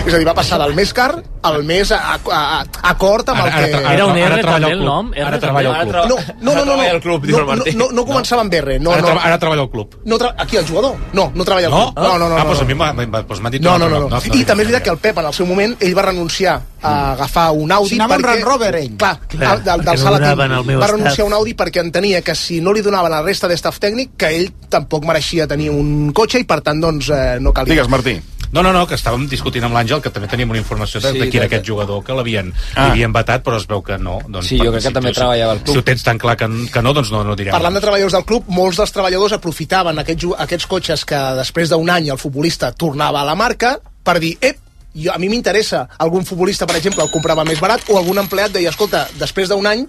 És 0.00 0.14
a 0.14 0.18
dir, 0.18 0.24
va 0.26 0.32
passar 0.34 0.56
del 0.62 0.72
més 0.74 0.90
car 0.96 1.10
al 1.44 1.62
més 1.64 1.90
a, 1.92 1.98
a, 2.16 2.16
a, 2.36 2.56
acord 2.90 3.28
amb 3.32 3.42
el 3.44 3.50
que... 3.52 3.80
Era 3.92 4.06
un 4.08 4.16
R 4.18 4.38
també 4.42 4.70
el 4.70 4.78
club. 4.80 4.86
nom? 4.88 5.10
Ara 5.24 5.38
treballa 5.40 5.74
al 5.76 5.88
club. 5.88 6.08
No, 6.08 6.16
no, 6.40 6.54
no, 6.54 6.64
no, 6.64 6.76
no, 6.76 6.86
al 6.88 7.00
club, 7.04 7.24
diu 7.28 7.36
no, 7.36 7.54
no, 7.60 7.66
no, 7.78 7.88
no 7.96 8.04
començava 8.08 8.42
amb 8.44 8.56
R, 8.58 8.78
no, 8.80 8.94
ara, 8.96 9.04
no, 9.04 9.20
ara 9.20 9.38
treballa 9.40 9.64
al 9.66 9.70
club. 9.72 9.94
no 10.04 10.18
tra 10.20 10.32
aquí 10.40 10.56
el 10.60 10.66
jugador? 10.68 10.96
No, 11.16 11.30
no 11.34 11.44
treballa 11.44 11.68
al 11.68 11.74
No? 11.76 11.82
club. 11.92 12.04
No, 12.04 12.18
no, 12.18 12.28
no. 12.32 12.36
Ah, 12.40 12.44
doncs 12.48 12.60
no. 12.60 12.64
a 12.64 12.68
mi 12.68 12.74
m'ha 12.74 13.50
dit... 13.52 13.62
No, 13.62 13.74
un 13.76 13.80
no, 13.84 13.88
no. 14.08 14.20
I 14.32 14.44
també 14.48 14.64
és 14.64 14.70
veritat 14.72 14.84
que 14.88 14.90
el 14.96 14.98
Pep, 15.04 15.20
en 15.22 15.30
el 15.30 15.36
seu 15.36 15.46
moment, 15.48 15.76
ell 15.80 15.94
va 15.96 16.06
renunciar 16.08 16.56
a 16.82 16.94
agafar 17.12 17.46
un 17.52 17.72
Audi 17.72 17.92
Si 17.94 18.00
anava 18.00 18.16
amb 18.16 18.24
perquè... 18.24 18.34
Range 18.40 18.48
Rover, 18.48 18.74
ell. 18.80 18.90
Clar, 18.96 19.14
Clar, 19.28 19.54
del, 19.60 19.64
del, 19.68 19.84
perquè 19.84 19.84
del 19.84 20.00
no 20.00 20.04
sala 20.04 20.18
donaven 20.18 20.48
team. 20.50 20.58
el 20.60 20.66
meu 20.72 20.80
va 20.80 20.90
renunciar 20.94 21.24
a 21.24 21.28
un 21.28 21.38
Audi 21.38 21.54
perquè 21.60 21.84
entenia 21.84 22.20
que 22.24 22.34
si 22.34 22.60
no 22.64 22.72
li 22.72 22.80
donaven 22.84 23.12
la 23.12 23.22
resta 23.22 23.48
d'estaf 23.52 23.78
tècnic, 23.80 24.16
que 24.16 24.32
ell 24.40 24.50
tampoc 24.72 25.04
mereixia 25.08 25.46
tenir 25.46 25.70
un 25.76 26.10
cotxe 26.16 26.40
i, 26.40 26.48
per 26.48 26.60
tant, 26.64 26.80
doncs, 26.80 27.08
eh, 27.14 27.36
no 27.40 27.52
calia. 27.56 27.76
Digues, 27.76 27.88
Martí. 27.92 28.18
No, 28.52 28.62
no, 28.64 28.72
no, 28.72 28.86
que 28.86 28.96
estàvem 28.98 29.28
discutint 29.30 29.62
amb 29.64 29.76
l'Àngel, 29.76 30.00
que 30.02 30.10
també 30.10 30.26
teníem 30.26 30.50
una 30.50 30.58
informació 30.58 30.98
de, 31.00 31.12
Sí, 31.12 31.18
de 31.20 31.28
qui 31.30 31.36
era 31.38 31.46
de- 31.46 31.54
aquest 31.54 31.66
jugador, 31.68 32.02
que 32.02 32.12
l'havien 32.12 32.52
Ah. 32.74 32.90
havien 32.90 33.12
vetat, 33.12 33.44
però 33.44 33.56
es 33.56 33.66
veu 33.66 33.80
que 33.82 33.96
no. 33.98 34.18
Doncs, 34.28 34.46
Sí, 34.48 34.58
jo 34.58 34.64
crec 34.72 34.82
que 34.82 34.88
si 34.88 34.92
també 34.92 35.10
tu- 35.12 35.20
treballava 35.20 35.52
al 35.52 35.60
club. 35.60 35.72
Si 35.74 35.78
ho 35.78 35.84
tens 35.84 36.02
tan 36.02 36.18
clar 36.18 36.36
que, 36.36 36.48
que 36.72 36.82
no, 36.82 36.92
doncs 36.92 37.10
no, 37.12 37.22
no 37.22 37.36
direm. 37.36 37.52
Parlant 37.52 37.74
de 37.74 37.80
treballadors 37.80 38.12
del 38.12 38.24
club, 38.24 38.44
molts 38.48 38.76
dels 38.76 38.90
treballadors 38.92 39.32
aprofitaven 39.32 39.98
aquests, 39.98 40.26
aquests 40.38 40.66
cotxes 40.66 41.04
que 41.04 41.16
després 41.36 41.68
d'un 41.70 41.88
any 41.90 42.08
el 42.10 42.18
futbolista 42.18 42.72
tornava 42.72 43.20
a 43.20 43.24
la 43.24 43.34
marca 43.36 43.78
per 44.02 44.18
dir, 44.18 44.36
ep, 44.40 44.56
jo, 44.94 45.12
a 45.12 45.18
mi 45.18 45.28
m'interessa 45.28 45.88
algun 45.98 46.24
futbolista, 46.26 46.66
per 46.66 46.74
exemple, 46.76 47.04
el 47.04 47.10
comprava 47.10 47.44
més 47.44 47.60
barat 47.60 47.82
o 47.88 47.98
algun 47.98 48.18
empleat 48.18 48.50
deia, 48.50 48.70
escolta, 48.70 49.06
després 49.16 49.48
d'un 49.48 49.64
any 49.66 49.86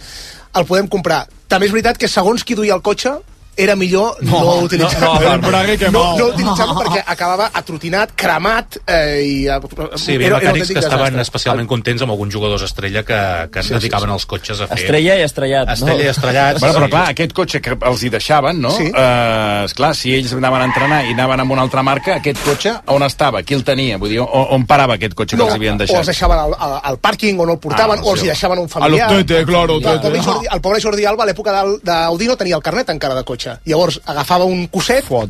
el 0.54 0.66
podem 0.66 0.88
comprar. 0.88 1.28
També 1.48 1.66
és 1.66 1.72
veritat 1.72 1.98
que 1.98 2.08
segons 2.08 2.44
qui 2.44 2.54
duia 2.54 2.76
el 2.76 2.82
cotxe 2.84 3.18
era 3.58 3.76
millor 3.76 4.16
no, 4.22 4.40
no 4.40 4.54
utilitzar-lo 4.64 5.14
no, 5.20 5.38
no, 5.38 5.52
no, 5.52 5.52
no, 5.52 5.92
no, 5.92 6.18
no 6.18 6.26
utilitzar-lo 6.32 6.76
perquè 6.80 7.04
acabava 7.06 7.50
atrotinat, 7.54 8.14
cremat 8.16 8.78
eh, 8.88 9.22
i 9.22 9.48
eh, 9.48 9.60
Sí, 9.96 10.14
hi 10.14 10.16
havia 10.16 10.28
era- 10.28 10.38
era 10.38 10.52
un 10.54 10.60
mecànics 10.60 10.72
que 10.72 10.80
estaven 10.80 11.14
desastre. 11.14 11.22
especialment 11.22 11.68
contents 11.68 12.02
amb 12.02 12.12
alguns 12.16 12.34
jugadors 12.34 12.64
estrella 12.64 13.04
que, 13.04 13.50
que 13.52 13.60
es 13.60 13.66
Sí, 13.66 13.74
sí, 13.74 13.80
dedicaven 13.80 14.10
sí. 14.10 14.14
als 14.14 14.26
cotxes 14.26 14.62
a 14.62 14.68
fer... 14.68 14.78
Estrella 14.80 15.16
i 15.20 15.22
estrellat. 15.24 15.70
Estrella 15.76 16.04
i 16.04 16.08
estrellats. 16.08 16.60
Bueno, 16.62 16.76
però 16.76 16.86
sí. 16.86 16.92
clar, 16.92 17.04
aquest 17.12 17.34
cotxe 17.34 17.62
que 17.62 17.78
els 17.92 18.04
hi 18.04 18.10
deixaven, 18.10 18.62
no? 18.62 18.72
Sí. 18.72 18.88
Eh, 18.88 19.62
esclar, 19.66 19.94
si 19.96 20.16
ells 20.16 20.34
anaven 20.34 20.62
a 20.62 20.66
entrenar 20.72 21.02
i 21.06 21.12
anaven 21.14 21.44
amb 21.44 21.52
una 21.52 21.62
altra 21.68 21.84
marca, 21.84 22.16
aquest 22.22 22.40
cotxe 22.46 22.74
on 22.88 23.04
estava? 23.04 23.44
Qui 23.44 23.54
el 23.60 23.64
tenia? 23.68 23.98
Vull 24.02 24.10
dir, 24.16 24.20
on, 24.24 24.48
on 24.56 24.66
parava 24.66 24.96
aquest 24.96 25.14
cotxe 25.14 25.36
que 25.36 25.42
no, 25.44 25.50
els 25.50 25.56
havien 25.60 25.76
o 25.76 25.82
els 25.82 25.90
deixat? 25.92 26.06
deixaven 26.14 26.40
al, 26.40 26.56
al, 26.58 26.78
al 26.92 26.98
pàrquing 27.04 27.40
o 27.40 27.46
no 27.46 27.54
el 27.58 27.60
portaven, 27.60 28.00
Ah, 28.00 28.04
o 28.08 28.14
els 28.16 28.22
sí. 28.22 28.28
hi 28.28 28.32
deixaven 28.32 28.58
a 28.58 28.62
un 28.62 28.70
A 28.72 28.76
familiar. 28.80 29.10
tete, 29.10 29.44
claro, 29.46 29.80
Clar, 29.82 29.96
el, 29.96 30.02
pobre 30.02 30.22
Jordi, 30.24 30.48
el 30.56 30.62
pobre 30.62 30.82
Jordi 30.82 31.06
Alba 31.06 31.24
a 31.24 31.28
l'època 31.28 31.52
del- 31.60 31.80
d'Audi 31.84 32.28
no 32.28 32.38
tenia 32.38 32.56
el 32.56 32.62
carnet 32.64 32.90
encara 32.90 33.16
de 33.16 33.24
cotxe. 33.24 33.41
Llavors 33.66 34.00
agafava 34.06 34.46
un 34.46 34.68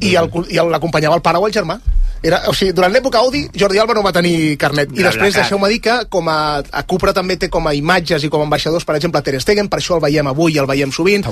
i 0.02 0.16
el- 0.16 0.30
i 0.50 0.58
el- 0.58 0.70
l'acompanyava 0.72 1.16
el 1.16 1.22
pare 1.22 1.38
o 1.38 1.48
el 1.48 1.54
germà. 1.54 1.80
Era, 2.24 2.44
o 2.48 2.54
sigui, 2.54 2.72
durant 2.72 2.94
l'època 2.94 3.18
Audi, 3.18 3.48
Jordi 3.58 3.80
Alba 3.82 3.96
no 3.96 4.04
va 4.04 4.12
tenir 4.14 4.56
carnet. 4.58 4.90
I 4.94 5.02
després 5.10 5.34
deixeu-me 5.42 5.70
dir 5.70 5.80
que 5.82 6.06
com 6.08 6.28
a, 6.30 6.62
a 6.72 6.84
Cupra 6.84 7.14
també 7.14 7.36
té 7.38 7.50
com 7.50 7.66
a 7.68 7.74
imatges 7.74 8.24
i 8.24 8.30
com 8.30 8.42
a 8.42 8.44
ambaixadors, 8.44 8.86
per 8.86 8.96
exemple, 8.96 9.22
Ter 9.24 9.42
Stegen, 9.42 9.68
per 9.68 9.80
això 9.80 9.96
el 9.96 10.02
veiem 10.02 10.28
avui 10.28 10.54
i 10.54 10.60
el 10.60 10.68
veiem 10.68 10.92
sovint. 10.92 11.24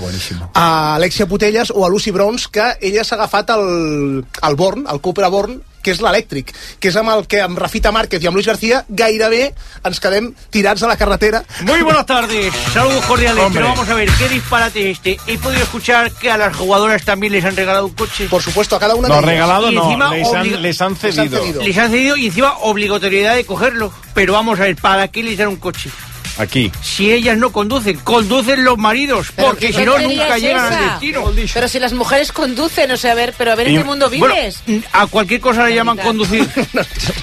A 0.56 0.96
Alexia 0.96 1.28
Putelles 1.28 1.70
o 1.76 1.86
a 1.86 1.90
Lucy 1.90 2.10
Browns, 2.12 2.48
que 2.48 2.72
ella 2.82 3.04
s'ha 3.04 3.16
agafat 3.16 3.52
el, 3.52 4.26
el 4.50 4.56
Born, 4.56 4.88
el 4.92 5.00
Cupra 5.00 5.28
Born, 5.30 5.62
que 5.82 5.92
és 5.92 6.02
l'elèctric, 6.02 6.54
que 6.80 6.90
és 6.90 6.96
amb 7.00 7.10
el 7.14 7.26
que 7.28 7.42
amb 7.42 7.58
Rafita 7.58 7.92
Márquez 7.92 8.22
i 8.24 8.28
amb 8.28 8.36
Luis 8.36 8.48
García 8.48 8.84
gairebé 8.90 9.54
ens 9.84 10.00
quedem 10.00 10.34
tirats 10.52 10.84
a 10.84 10.88
la 10.88 10.98
carretera 10.98 11.44
Muy 11.62 11.82
buenas 11.82 12.06
tardes, 12.06 12.54
saludos 12.74 13.04
cordiales, 13.06 13.44
Hombre. 13.44 13.62
pero 13.62 13.74
vamos 13.74 13.90
a 13.90 13.94
ver, 13.94 14.10
¿qué 14.18 14.28
disparate 14.30 14.92
es 14.92 14.98
este? 14.98 15.18
He 15.28 15.38
podido 15.38 15.64
escuchar 15.64 16.12
que 16.14 16.30
a 16.32 16.38
las 16.38 16.56
jugadoras 16.56 17.04
también 17.04 17.34
les 17.34 17.46
han 17.46 17.56
regalado 17.56 17.86
un 17.88 17.94
coche. 17.94 18.28
Por 18.30 18.42
supuesto, 18.42 18.76
a 18.76 18.80
cada 18.80 18.96
una 18.96 19.08
No, 19.08 19.16
de 19.16 19.20
ellas. 19.22 19.30
regalado 19.32 19.72
Y 19.72 19.76
no, 19.76 19.84
encima 19.86 20.14
les 20.16 20.34
han, 20.34 20.62
les 20.62 20.82
han 20.82 20.94
Les 20.94 21.02
han 21.02 21.14
cedido. 21.14 21.42
cedido. 21.44 21.62
Les 21.64 21.78
han 21.78 21.92
cedido 21.92 22.18
y 22.18 22.28
encima 22.28 22.54
obligatoriedad 22.62 23.36
de 23.36 23.46
cogerlo. 23.46 23.92
Pero 24.14 24.34
vamos 24.34 24.60
a 24.60 24.64
ver, 24.64 24.76
¿para 24.76 25.08
qué 25.08 25.24
les 25.24 25.38
dan 25.38 25.48
un 25.50 25.56
coche? 25.58 25.90
Aquí. 26.40 26.72
Si 26.82 27.12
ellas 27.12 27.38
no 27.38 27.52
conducen, 27.52 27.98
conducen 28.00 28.64
los 28.64 28.78
maridos, 28.78 29.28
Pero 29.36 29.50
porque 29.50 29.68
¿qué 29.68 29.74
si 29.74 29.86
no, 29.86 30.00
nunca 30.00 30.38
es 30.38 30.42
llegan 30.42 30.74
al 30.74 30.90
destino. 30.92 31.32
Pero 31.54 31.68
si 31.68 31.80
las 31.80 31.94
mujeres 31.94 32.32
conducen, 32.32 32.90
o 32.92 32.98
sea, 32.98 33.12
a 33.12 33.16
ver, 33.16 33.34
pero 33.38 33.52
a 33.52 33.56
ver 33.56 33.68
en 33.68 33.74
Y- 33.76 33.78
qué 33.80 33.84
mundo 33.84 34.10
bueno, 34.18 34.34
vives. 34.36 34.62
a 34.94 35.06
cualquier 35.08 35.42
cosa 35.42 35.66
le 35.66 35.76
llaman 35.76 35.98
conducir. 35.98 36.48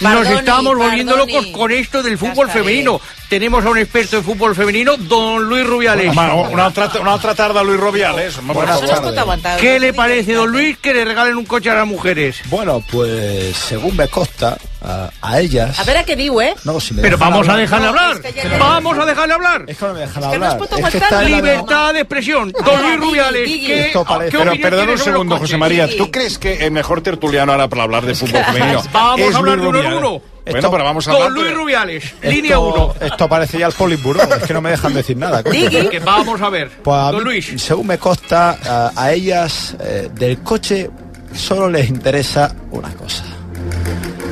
Nos 0.00 0.26
estamos 0.28 0.76
volviendo 0.76 1.16
locos 1.16 1.46
con 1.46 1.72
esto 1.72 2.02
del 2.02 2.18
fútbol 2.18 2.50
femenino. 2.50 3.00
Tenemos 3.28 3.64
a 3.64 3.70
un 3.70 3.78
experto 3.78 4.18
en 4.18 4.22
fútbol 4.24 4.54
femenino, 4.54 4.96
don 4.96 5.42
Luis 5.48 5.66
Rubiales. 5.66 6.16
Home, 6.16 6.48
una 6.52 6.66
altra, 6.66 6.88
una 7.00 7.14
altra 7.14 7.34
tarda, 7.34 7.62
Luis 7.64 7.80
Rubiales. 7.80 8.36
Buenas 8.42 8.80
tardes. 8.80 9.60
¿Qué 9.60 9.80
le 9.80 9.92
parece, 9.92 10.34
don 10.34 10.50
Luis, 10.50 10.76
que 10.78 10.94
le 10.94 11.04
regalen 11.04 11.36
un 11.36 11.44
coche 11.44 11.70
a 11.70 11.74
las 11.74 11.86
mujeres? 11.86 12.36
Bueno, 12.50 12.84
pues 12.92 13.56
según 13.56 13.96
me 13.96 14.06
consta, 14.08 14.56
a, 14.86 15.10
a 15.20 15.40
ellas... 15.40 15.78
A 15.80 15.84
ver 15.84 15.96
a 15.98 16.04
qué 16.04 16.14
digo, 16.16 16.40
¿eh? 16.40 16.54
No, 16.64 16.78
si 16.80 16.94
me 16.94 17.02
Pero 17.02 17.18
vamos 17.18 17.48
a 17.48 17.52
hablar- 17.52 17.58
dejarle 17.58 17.84
No, 17.86 17.88
hablar. 17.90 18.12
es 18.14 18.20
que 18.20 18.32
ya- 18.32 18.48
ya- 18.50 18.58
Vamos 18.58 18.98
a 18.98 19.04
dejarle 19.06 19.34
hablar. 19.34 19.64
Es 19.66 19.76
que 19.78 19.84
no 19.86 19.92
me 19.94 20.00
dejan 20.00 20.14
que 20.14 20.20
no 20.20 20.26
hablar. 20.34 20.58
puedo 20.58 20.76
Es 20.78 20.90
que 20.92 20.98
está 20.98 21.22
Libertad 21.22 21.92
de 21.94 22.00
expresión. 22.00 22.52
Don 22.52 22.82
Luis 22.82 23.00
Rubiales. 23.00 23.48
¿qué, 23.48 23.86
Esto 23.86 24.04
parece- 24.04 24.30
¿qué 24.38 24.58
Pero 24.62 24.76
tiene 24.76 24.92
un 24.92 24.98
segundo? 24.98 25.36
José 25.38 25.56
María. 25.56 25.88
¿Tú 25.96 26.10
crees 26.10 26.38
que 26.38 26.64
el 26.64 26.70
mejor 26.70 27.00
tertuliano 27.00 27.52
ahora 27.52 27.68
para 27.68 27.82
hablar 27.82 28.06
de 28.06 28.14
fútbol 28.14 28.42
femenino 28.44 28.82
Vamos 28.92 29.20
es 29.20 29.34
a 29.34 29.38
hablar 29.38 29.58
Luis 29.58 29.62
de 29.62 29.68
uno 29.80 29.82
en 29.88 29.92
uno. 29.98 30.22
Bueno, 30.48 30.70
pero 30.70 30.84
vamos 30.84 31.08
a 31.08 31.10
Don 31.10 31.22
hablar... 31.22 31.32
Luis 31.38 31.48
de- 31.48 31.54
Rubiales, 31.56 32.04
Esto- 32.04 32.28
línea 32.30 32.58
1. 32.60 32.94
Esto 33.00 33.28
parece 33.28 33.58
ya 33.58 33.66
el 33.66 33.72
Politburó, 33.72 34.22
es 34.22 34.44
que 34.44 34.54
no 34.54 34.60
me 34.60 34.70
dejan 34.70 34.94
decir 34.94 35.16
nada. 35.16 35.42
coño. 35.42 35.90
Que 35.90 35.98
vamos 35.98 36.40
a 36.40 36.48
ver. 36.50 36.70
Pues 36.84 36.96
a 36.96 37.10
Don 37.10 37.16
mí, 37.18 37.24
Luis. 37.24 37.54
según 37.60 37.88
me 37.88 37.98
consta, 37.98 38.56
a, 38.64 38.92
a 38.94 39.12
ellas 39.12 39.74
eh, 39.80 40.08
del 40.14 40.38
coche 40.44 40.88
solo 41.34 41.68
les 41.68 41.88
interesa 41.88 42.54
una 42.70 42.90
cosa, 42.94 43.24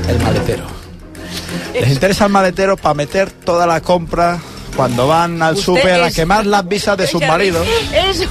el 0.09 0.19
maletero. 0.21 0.65
Les 1.73 1.91
interesa 1.91 2.27
el 2.27 2.33
maletero 2.33 2.77
para 2.77 2.95
meter 2.95 3.31
toda 3.31 3.67
la 3.67 3.81
compra 3.81 4.39
cuando 4.77 5.07
van 5.07 5.43
al 5.43 5.57
súper 5.57 6.03
a 6.03 6.11
quemar 6.11 6.47
las 6.47 6.67
visas 6.67 6.97
de 6.99 7.07
sus 7.07 7.21
maridos 7.21 7.67
Eso. 7.93 8.29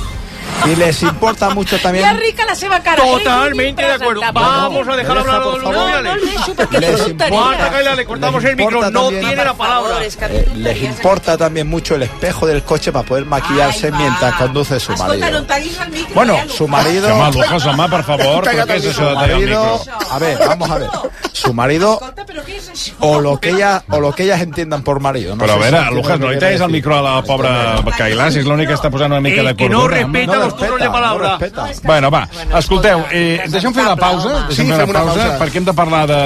Y 0.65 0.75
les 0.75 1.01
importa 1.03 1.49
mucho 1.51 1.77
también 1.81 2.05
Ya 2.05 2.13
rica 2.13 2.45
la 2.45 2.55
seva 2.55 2.79
cara. 2.81 3.03
Totalmente 3.03 3.81
de 3.83 3.91
acuerdo. 3.91 4.21
Vamos 4.33 4.87
a 4.87 4.95
dejar 4.95 5.13
me 5.15 5.19
hablar 5.21 5.35
a 5.35 5.39
deja, 5.39 5.51
Don 5.51 5.61
por 5.61 5.63
Luis 5.63 5.75
favor. 5.75 5.91
No, 5.91 6.01
no, 6.01 6.13
Rubiales. 6.13 6.33
Lechu, 6.33 6.55
perquè 6.55 6.79
Les 6.79 6.89
és 6.93 7.01
tonteria. 7.07 7.39
Marta 7.39 7.69
Gaila, 7.69 7.95
le 7.95 8.05
cortamos 8.05 8.43
Les 8.43 8.51
el 8.51 8.57
micro. 8.57 8.71
importa 8.77 8.91
No 8.91 9.01
también- 9.03 9.21
tiene 9.27 9.43
la 9.45 9.53
Por 9.53 9.67
favor, 9.67 9.83
palabra. 9.89 10.05
és 10.05 10.15
que 10.15 10.25
Eh, 10.25 10.29
les 10.29 10.45
tonteries. 10.45 10.83
importa 10.83 11.37
también 11.37 11.67
mucho 11.67 11.95
el 11.95 12.03
espejo 12.03 12.45
del 12.47 12.63
coche 12.63 12.91
para 12.91 13.05
poder 13.05 13.25
maquillarse 13.25 13.85
Ai, 13.87 13.91
va. 13.91 13.97
mientras 13.97 14.33
conduce 14.35 14.79
su 14.79 14.93
Escolta, 14.93 15.13
no 15.15 15.19
marido. 15.19 15.37
em 15.39 15.45
tallis 15.45 15.79
el 15.79 15.89
micro. 15.91 16.15
Bueno, 16.15 16.35
ja, 16.37 16.43
su 16.47 16.63
Lucas. 16.67 16.83
marido... 16.85 17.15
Home, 17.15 17.31
Lucas, 17.33 17.65
home, 17.65 17.89
per 17.89 18.03
favor, 18.03 18.43
però 18.45 18.65
què 18.65 18.75
és 18.75 18.83
això 18.85 18.85
de 18.85 18.93
Su 18.93 18.99
tallar 19.01 19.29
el 19.29 19.35
marido, 19.39 19.79
micro? 19.79 19.97
a 20.11 20.19
ver, 20.19 20.37
vamos 20.47 20.69
a 20.71 20.77
ver. 20.77 20.89
Su 21.33 21.53
marido 21.53 21.93
Escolta, 21.93 22.25
però 22.25 22.43
què 22.43 22.55
és 22.57 22.69
això? 22.69 22.93
o 22.99 23.19
lo 23.19 23.39
que 23.39 23.49
ella 23.49 23.83
o 23.89 23.99
lo 23.99 24.13
que 24.13 24.23
ellas 24.23 24.41
entiendan 24.41 24.83
por 24.83 24.99
marido. 24.99 25.35
Però 25.37 25.51
a 25.51 25.55
sé 25.55 25.59
veure, 25.59 25.69
si 25.69 25.75
entienden 25.75 25.95
Lucas, 25.95 26.11
lo 26.11 26.17
no 26.19 26.27
que 26.27 26.33
li 26.33 26.39
quiere 26.39 26.39
tallis 26.39 26.61
el 26.61 26.67
decir. 26.67 26.73
micro 26.73 26.97
a 26.97 27.01
la 27.01 27.21
pobra 27.23 27.75
Cailà, 27.97 28.31
si 28.31 28.39
és 28.39 28.45
l'únic 28.45 28.67
que 28.67 28.75
està 28.75 28.89
posant 28.91 29.11
una 29.11 29.21
mica 29.21 29.41
Eh, 29.41 29.43
de 29.45 29.55
que 29.55 29.69
no 29.69 29.81
cordura. 29.81 30.05
home. 30.05 30.19
respeta 30.19 30.42
palabra. 30.51 31.29
No 31.33 31.37
respeta. 31.39 31.67
Bueno, 31.83 32.11
va, 32.11 32.27
escolteu, 32.59 33.05
eh, 33.11 33.43
deixem 33.49 33.73
fer 33.73 33.83
una 33.85 33.95
pausa, 33.95 34.47
Sí, 34.49 34.63
deixem 34.63 34.67
fer 34.67 34.77
fem 34.77 34.89
una 34.89 35.01
una 35.03 35.11
pausa, 35.13 35.27
pausa. 35.29 35.39
perquè 35.45 35.57
hem 35.57 35.65
de 35.65 35.73
parlar 35.73 36.07
de, 36.07 36.19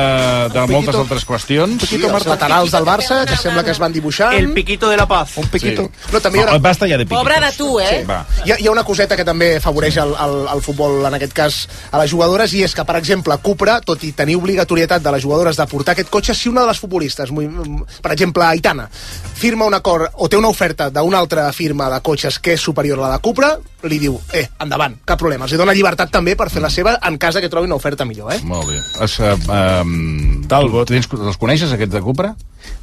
de 0.53 0.59
moltes 0.67 0.77
Piquito. 0.95 0.99
altres 1.01 1.25
qüestions. 1.25 1.85
Sí, 1.87 2.01
els 2.03 2.25
laterals 2.25 2.71
del 2.71 2.85
Barça, 2.85 3.25
que 3.25 3.37
sembla 3.37 3.63
que 3.63 3.71
es 3.71 3.79
van 3.79 3.93
dibuixant. 3.93 4.33
El 4.33 4.53
piquito 4.53 4.89
de 4.89 4.97
la 4.97 5.07
paz. 5.07 5.37
Un 5.37 5.47
piquito. 5.47 5.83
Sí. 5.83 6.11
No, 6.13 6.19
també 6.19 6.39
hi 6.39 6.41
haurà... 6.43 6.59
basta 6.61 6.87
ja 6.87 6.97
de 6.97 7.05
piquitos. 7.05 7.23
Pobre 7.23 7.39
de 7.45 7.51
tu, 7.57 7.79
eh? 7.79 8.05
Va. 8.09 8.25
Hi 8.45 8.51
ha, 8.51 8.59
hi 8.59 8.67
ha 8.67 8.71
una 8.71 8.83
coseta 8.83 9.15
que 9.15 9.25
també 9.25 9.57
afavoreix 9.57 9.97
el, 9.97 10.13
el, 10.13 10.35
el 10.53 10.61
futbol, 10.61 11.05
en 11.05 11.13
aquest 11.19 11.33
cas, 11.33 11.67
a 11.91 11.97
les 12.01 12.11
jugadores, 12.11 12.53
i 12.53 12.63
és 12.63 12.73
que, 12.75 12.85
per 12.85 12.95
exemple, 12.97 13.37
Cupra, 13.43 13.79
tot 13.81 14.03
i 14.03 14.11
tenir 14.11 14.35
obligatorietat 14.37 15.01
de 15.03 15.11
les 15.11 15.23
jugadores 15.23 15.57
de 15.57 15.65
portar 15.67 15.93
aquest 15.93 16.09
cotxe, 16.09 16.33
si 16.35 16.49
una 16.49 16.61
de 16.61 16.67
les 16.67 16.79
futbolistes, 16.79 17.31
muy, 17.31 17.47
per 18.01 18.11
exemple, 18.13 18.43
Aitana, 18.45 18.89
firma 19.37 19.65
un 19.65 19.73
acord 19.73 20.09
o 20.15 20.27
té 20.29 20.37
una 20.37 20.47
oferta 20.49 20.89
d'una 20.89 21.19
altra 21.19 21.51
firma 21.53 21.89
de 21.89 21.99
cotxes 22.01 22.39
que 22.39 22.53
és 22.57 22.61
superior 22.61 22.97
a 22.99 23.07
la 23.07 23.11
de 23.17 23.19
Cupra, 23.21 23.57
li 23.87 23.99
diu, 23.99 24.19
eh, 24.33 24.47
endavant, 24.63 24.97
cap 25.05 25.19
problema. 25.19 25.45
Els 25.45 25.57
dona 25.57 25.73
llibertat 25.73 26.11
també 26.11 26.35
per 26.35 26.49
fer 26.49 26.61
la 26.61 26.69
seva 26.69 26.97
en 27.01 27.17
cas 27.17 27.35
de 27.35 27.41
que 27.41 27.49
trobi 27.49 27.65
una 27.69 27.75
oferta 27.75 28.05
millor, 28.05 28.33
eh? 28.33 28.39
Molt 28.43 28.67
bé. 28.69 28.79
Es, 29.03 29.19
uh, 29.19 29.33
um, 29.81 30.43
Talbot. 30.47 30.87
Tens, 30.87 31.07
els 31.13 31.37
coneixes, 31.37 31.71
aquests 31.71 31.93
de 31.93 32.01
Cupra? 32.01 32.35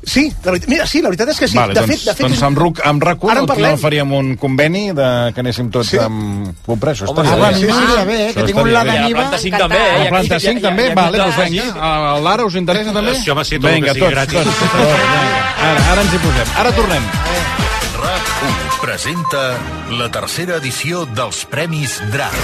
Sí, 0.05 0.30
la 0.44 0.52
veritat, 0.52 0.68
mira, 0.70 0.86
sí, 0.86 1.00
la 1.02 1.09
veritat 1.11 1.28
és 1.32 1.38
que 1.40 1.48
sí. 1.48 1.57
vale, 1.57 1.74
de 1.74 1.80
doncs, 1.80 1.92
fet, 1.92 2.05
de 2.09 2.14
fet, 2.14 2.26
doncs 2.26 2.42
amb, 2.46 2.59
RUC, 2.59 2.80
amb 2.88 3.02
RAC1 3.05 3.30
Ara 3.30 3.40
en 3.40 3.46
parlem. 3.46 3.64
final 3.64 3.78
faríem 3.82 4.12
un 4.16 4.30
conveni 4.40 4.92
de 4.96 5.09
que 5.34 5.40
anéssim 5.40 5.70
tots 5.70 5.90
sí. 5.92 5.98
amb 6.00 6.55
Cupra. 6.64 6.92
Això 6.92 7.09
Home, 7.09 7.22
estaria 7.24 7.44
ah, 7.44 7.50
bé. 7.50 7.55
a 7.55 7.59
mi 7.59 7.66
m'agrada 7.72 8.05
bé, 8.05 8.18
eh, 8.28 8.34
que 8.34 8.44
tinc 8.44 8.59
un 8.62 8.72
Lada 8.72 8.94
la 8.94 9.07
Niva. 9.09 9.20
planta 9.20 9.38
5 9.38 9.59
també, 9.59 9.76
eh? 9.76 9.98
La 10.05 10.09
planta 10.09 10.38
ja- 10.38 10.40
5 10.40 10.61
ja- 10.61 10.68
també? 10.68 10.94
Vale, 10.94 11.18
doncs 11.18 11.36
vinga. 11.50 11.64
A 11.80 12.20
Lara 12.20 12.44
us 12.44 12.55
interessa 12.55 12.92
també? 12.92 13.14
Sí, 13.20 13.30
home, 13.30 13.44
sí, 13.44 13.59
tot 13.59 13.70
el 13.70 13.74
vinga, 13.74 13.86
que 13.86 13.94
sigui 13.94 14.07
tots, 14.07 14.14
gratis. 14.14 14.34
tots, 14.34 14.59
tots, 14.59 14.72
vinga. 14.72 15.55
Ara, 15.64 15.92
ara 15.92 16.02
ens 16.02 16.14
hi 16.14 16.18
posem. 16.18 16.48
Ara 16.57 16.72
tornem. 16.72 17.02
RAC1 17.02 17.53
presenta 18.85 19.57
la 19.97 20.11
tercera 20.12 20.59
edició 20.61 21.07
dels 21.16 21.39
Premis 21.49 21.95
DRAC. 22.12 22.37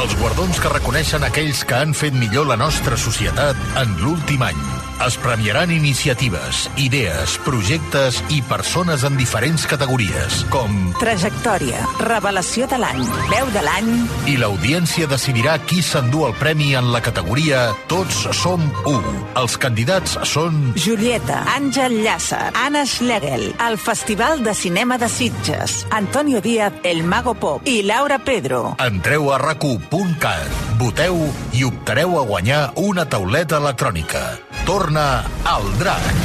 Els 0.00 0.14
guardons 0.16 0.56
que 0.56 0.72
reconeixen 0.72 1.26
aquells 1.28 1.60
que 1.68 1.76
han 1.76 1.92
fet 1.92 2.16
millor 2.16 2.48
la 2.48 2.56
nostra 2.56 2.96
societat 2.96 3.60
en 3.82 3.92
l'últim 4.00 4.46
any. 4.48 4.91
Es 5.02 5.16
premiaran 5.18 5.72
iniciatives, 5.74 6.70
idees, 6.78 7.32
projectes 7.42 8.20
i 8.30 8.36
persones 8.46 9.02
en 9.02 9.16
diferents 9.18 9.64
categories, 9.66 10.36
com... 10.52 10.76
Trajectòria, 11.00 11.80
revelació 12.06 12.68
de 12.70 12.78
l'any, 12.78 13.00
veu 13.32 13.50
de 13.50 13.64
l'any... 13.66 13.88
I 14.30 14.36
l'audiència 14.38 15.08
decidirà 15.10 15.56
qui 15.66 15.80
s'endú 15.82 16.22
el 16.28 16.36
premi 16.38 16.76
en 16.78 16.92
la 16.94 17.00
categoria 17.02 17.64
Tots 17.90 18.28
som 18.38 18.62
u. 18.86 18.94
Els 19.42 19.58
candidats 19.58 20.14
són... 20.30 20.70
Julieta, 20.78 21.40
Àngel 21.56 21.98
Llàcer, 22.04 22.52
Anna 22.62 22.84
Schlegel, 22.86 23.48
el 23.66 23.80
Festival 23.82 24.46
de 24.46 24.54
Cinema 24.54 25.00
de 25.02 25.10
Sitges, 25.10 25.80
Antonio 25.90 26.38
Díaz, 26.44 26.78
El 26.86 27.02
Mago 27.02 27.34
Pop 27.34 27.66
i 27.66 27.80
Laura 27.82 28.22
Pedro. 28.22 28.76
Entreu 28.78 29.32
a 29.34 29.42
racu.cat, 29.42 30.62
voteu 30.78 31.24
i 31.58 31.66
optareu 31.66 32.20
a 32.22 32.26
guanyar 32.30 32.64
una 32.86 33.10
tauleta 33.10 33.58
electrònica. 33.58 34.51
Torna 34.66 35.24
al 35.42 35.64
DRAC, 35.74 36.18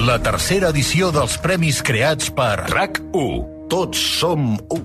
la 0.00 0.14
tercera 0.24 0.70
edició 0.72 1.10
dels 1.12 1.34
premis 1.44 1.82
creats 1.84 2.30
per 2.32 2.70
RAC1. 2.70 3.66
Tots 3.68 4.00
som 4.16 4.54
u. 4.56 4.78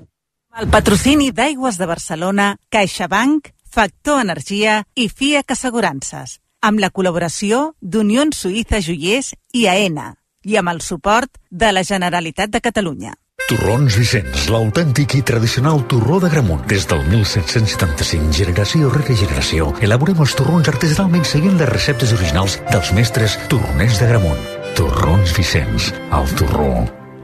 El 0.60 0.68
patrocini 0.68 1.30
d'Aigües 1.32 1.78
de 1.80 1.88
Barcelona, 1.88 2.50
CaixaBank, 2.68 3.48
Factor 3.64 4.20
Energia 4.20 4.82
i 4.92 5.08
FIAC 5.08 5.56
Assegurances, 5.56 6.36
amb 6.60 6.84
la 6.84 6.90
col·laboració 6.92 7.72
d'Unió 7.80 8.26
Suïssa 8.36 8.82
Joiers 8.84 9.32
i 9.56 9.64
AENA, 9.72 10.10
i 10.44 10.60
amb 10.60 10.74
el 10.74 10.84
suport 10.84 11.40
de 11.48 11.72
la 11.72 11.86
Generalitat 11.88 12.52
de 12.52 12.60
Catalunya. 12.60 13.16
Torrons 13.46 13.94
Vicenç, 13.96 14.48
l'autèntic 14.52 15.14
i 15.16 15.22
tradicional 15.24 15.78
torró 15.88 16.18
de 16.20 16.28
Gramunt. 16.28 16.66
Des 16.68 16.84
del 16.90 17.00
1775, 17.08 18.34
generació 18.36 18.90
rere 18.92 19.16
generació, 19.16 19.70
elaborem 19.80 20.20
els 20.20 20.34
torrons 20.36 20.68
artesanalment 20.68 21.24
seguint 21.24 21.56
les 21.56 21.70
receptes 21.70 22.12
originals 22.18 22.58
dels 22.68 22.92
mestres 22.98 23.38
torroners 23.48 24.02
de 24.02 24.10
Gramunt. 24.12 24.44
Torrons 24.76 25.32
Vicenç, 25.38 25.92
el 26.18 26.32
torró, 26.36 26.70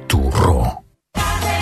torró. 0.08 0.60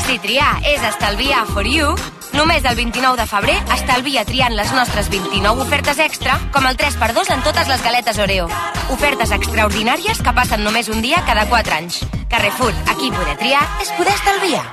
Si 0.07 0.21
triar 0.23 0.55
és 0.63 0.85
estalviar 0.93 1.47
for 1.51 1.67
you, 1.67 1.97
només 2.35 2.65
el 2.65 2.77
29 2.77 3.17
de 3.21 3.27
febrer 3.27 3.57
estalvia 3.75 4.25
triant 4.29 4.55
les 4.57 4.73
nostres 4.73 5.09
29 5.13 5.65
ofertes 5.67 5.99
extra, 6.03 6.39
com 6.53 6.67
el 6.69 6.77
3x2 6.77 7.33
en 7.35 7.43
totes 7.47 7.69
les 7.69 7.83
galetes 7.85 8.19
Oreo. 8.19 8.49
Ofertes 8.95 9.33
extraordinàries 9.39 10.23
que 10.23 10.37
passen 10.37 10.65
només 10.65 10.89
un 10.93 11.03
dia 11.03 11.25
cada 11.27 11.49
4 11.49 11.81
anys. 11.81 12.03
Carrefour, 12.29 12.73
aquí 12.89 13.11
poder 13.11 13.37
triar 13.41 13.67
és 13.83 13.93
poder 13.99 14.15
estalviar. 14.15 14.65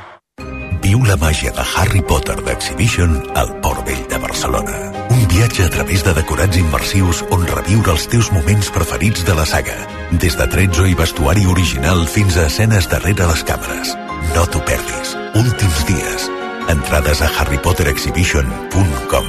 Viu 0.80 1.04
la 1.06 1.18
màgia 1.20 1.52
de 1.52 1.64
Harry 1.76 2.02
Potter 2.02 2.38
d'Exhibition 2.46 3.12
al 3.38 3.52
Port 3.62 3.84
Vell 3.86 4.06
de 4.10 4.18
Barcelona. 4.18 4.80
Un 5.12 5.28
viatge 5.28 5.66
a 5.68 5.70
través 5.74 6.06
de 6.08 6.16
decorats 6.16 6.58
immersius 6.58 7.22
on 7.36 7.46
reviure 7.52 7.94
els 7.94 8.08
teus 8.10 8.32
moments 8.32 8.72
preferits 8.74 9.28
de 9.28 9.36
la 9.36 9.46
saga. 9.46 9.76
Des 10.24 10.40
de 10.40 10.48
tretzo 10.48 10.88
i 10.88 10.98
vestuari 10.98 11.46
original 11.46 12.08
fins 12.08 12.40
a 12.40 12.48
escenes 12.48 12.90
darrere 12.90 13.28
les 13.30 13.46
càmeres. 13.46 13.96
No 14.34 14.48
t'ho 14.48 14.64
perdis. 14.66 15.18
Últims 15.36 15.88
dies. 15.92 16.30
Entrades 16.68 17.22
a 17.22 17.30
harrypotterexhibition.com 17.40 19.28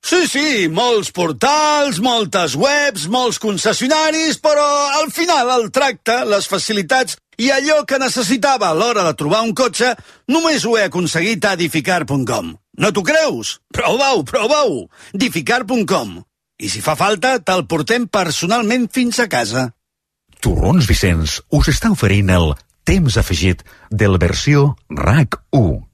Sí, 0.00 0.26
sí, 0.26 0.68
molts 0.72 1.12
portals, 1.14 2.00
moltes 2.02 2.56
webs, 2.58 3.04
molts 3.12 3.38
concessionaris, 3.38 4.40
però 4.42 4.64
al 4.96 5.10
final 5.12 5.50
el 5.54 5.68
tracte, 5.70 6.24
les 6.26 6.48
facilitats 6.50 7.18
i 7.38 7.50
allò 7.54 7.84
que 7.88 8.00
necessitava 8.00 8.70
a 8.70 8.76
l'hora 8.76 9.04
de 9.06 9.14
trobar 9.14 9.42
un 9.46 9.52
cotxe 9.54 9.94
només 10.28 10.64
ho 10.64 10.76
he 10.78 10.86
aconseguit 10.88 11.44
a 11.44 11.52
edificar.com. 11.58 12.54
No 12.80 12.92
t'ho 12.96 13.04
creus? 13.04 13.58
Prova-ho, 13.72 14.24
prova-ho! 14.24 14.86
edificar.com. 15.14 16.22
I 16.60 16.68
si 16.68 16.80
fa 16.84 16.96
falta, 16.96 17.38
te'l 17.40 17.66
portem 17.68 18.08
personalment 18.08 18.88
fins 18.92 19.20
a 19.20 19.28
casa. 19.28 19.70
Torrons 20.40 20.88
Vicenç 20.88 21.40
us 21.56 21.68
està 21.72 21.92
oferint 21.92 22.32
el 22.32 22.54
temps 22.88 23.16
afegit 23.20 23.62
de 23.92 24.08
la 24.08 24.20
versió 24.20 24.74
RAC1. 24.88 25.89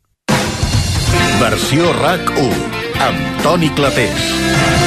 Versió 1.40 1.92
RAC1 1.92 2.54
amb 3.04 3.42
Toni 3.42 3.68
Clapés. 3.76 4.85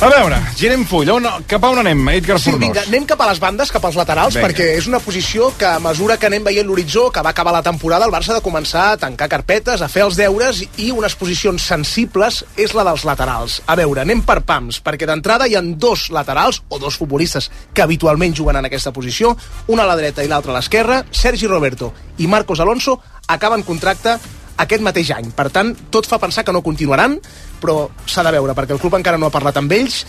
A 0.00 0.08
veure, 0.08 0.38
girem 0.56 0.86
full. 0.88 1.10
On, 1.12 1.26
cap 1.44 1.60
a 1.66 1.68
on 1.74 1.82
anem, 1.82 1.98
Edgar 2.14 2.38
Sí, 2.40 2.48
Fornós? 2.48 2.62
vinga, 2.70 2.82
anem 2.88 3.04
cap 3.04 3.20
a 3.20 3.26
les 3.28 3.38
bandes, 3.38 3.68
cap 3.70 3.84
als 3.84 3.98
laterals, 3.98 4.32
Vinga. 4.32 4.46
perquè 4.48 4.68
és 4.78 4.86
una 4.88 4.98
posició 4.98 5.50
que 5.58 5.66
a 5.68 5.78
mesura 5.78 6.16
que 6.16 6.24
anem 6.24 6.42
veient 6.42 6.64
l'horitzó, 6.66 7.10
que 7.12 7.20
va 7.20 7.28
acabar 7.34 7.52
la 7.52 7.60
temporada, 7.62 8.06
el 8.06 8.10
Barça 8.10 8.30
ha 8.30 8.38
de 8.38 8.40
començar 8.40 8.92
a 8.92 8.96
tancar 8.96 9.28
carpetes, 9.28 9.82
a 9.82 9.88
fer 9.88 10.02
els 10.06 10.16
deures, 10.16 10.62
i 10.78 10.90
unes 10.90 11.14
posicions 11.14 11.60
sensibles 11.60 12.46
és 12.56 12.72
la 12.72 12.82
dels 12.88 13.04
laterals. 13.04 13.60
A 13.66 13.76
veure, 13.76 14.00
anem 14.00 14.22
per 14.24 14.40
pams, 14.40 14.80
perquè 14.82 15.04
d'entrada 15.04 15.46
hi 15.46 15.54
han 15.56 15.76
dos 15.78 16.08
laterals, 16.08 16.62
o 16.70 16.78
dos 16.78 16.96
futbolistes 16.96 17.50
que 17.74 17.82
habitualment 17.82 18.32
juguen 18.34 18.56
en 18.56 18.64
aquesta 18.64 18.92
posició, 18.92 19.36
una 19.66 19.82
a 19.82 19.86
la 19.86 19.96
dreta 19.96 20.24
i 20.24 20.28
l'altra 20.28 20.52
a 20.52 20.54
l'esquerra, 20.56 21.04
Sergi 21.10 21.46
Roberto 21.46 21.92
i 22.16 22.26
Marcos 22.26 22.58
Alonso 22.60 23.02
acaben 23.28 23.62
contracte 23.62 24.16
aquest 24.56 24.80
mateix 24.82 25.10
any. 25.10 25.30
Per 25.32 25.50
tant, 25.50 25.76
tot 25.90 26.06
fa 26.06 26.18
pensar 26.18 26.42
que 26.44 26.52
no 26.52 26.62
continuaran, 26.62 27.20
però 27.60 27.88
s'ha 28.06 28.24
de 28.26 28.32
veure, 28.34 28.54
perquè 28.56 28.74
el 28.76 28.80
club 28.82 28.96
encara 28.98 29.18
no 29.20 29.28
ha 29.28 29.34
parlat 29.34 29.60
amb 29.60 29.72
ells. 29.76 30.00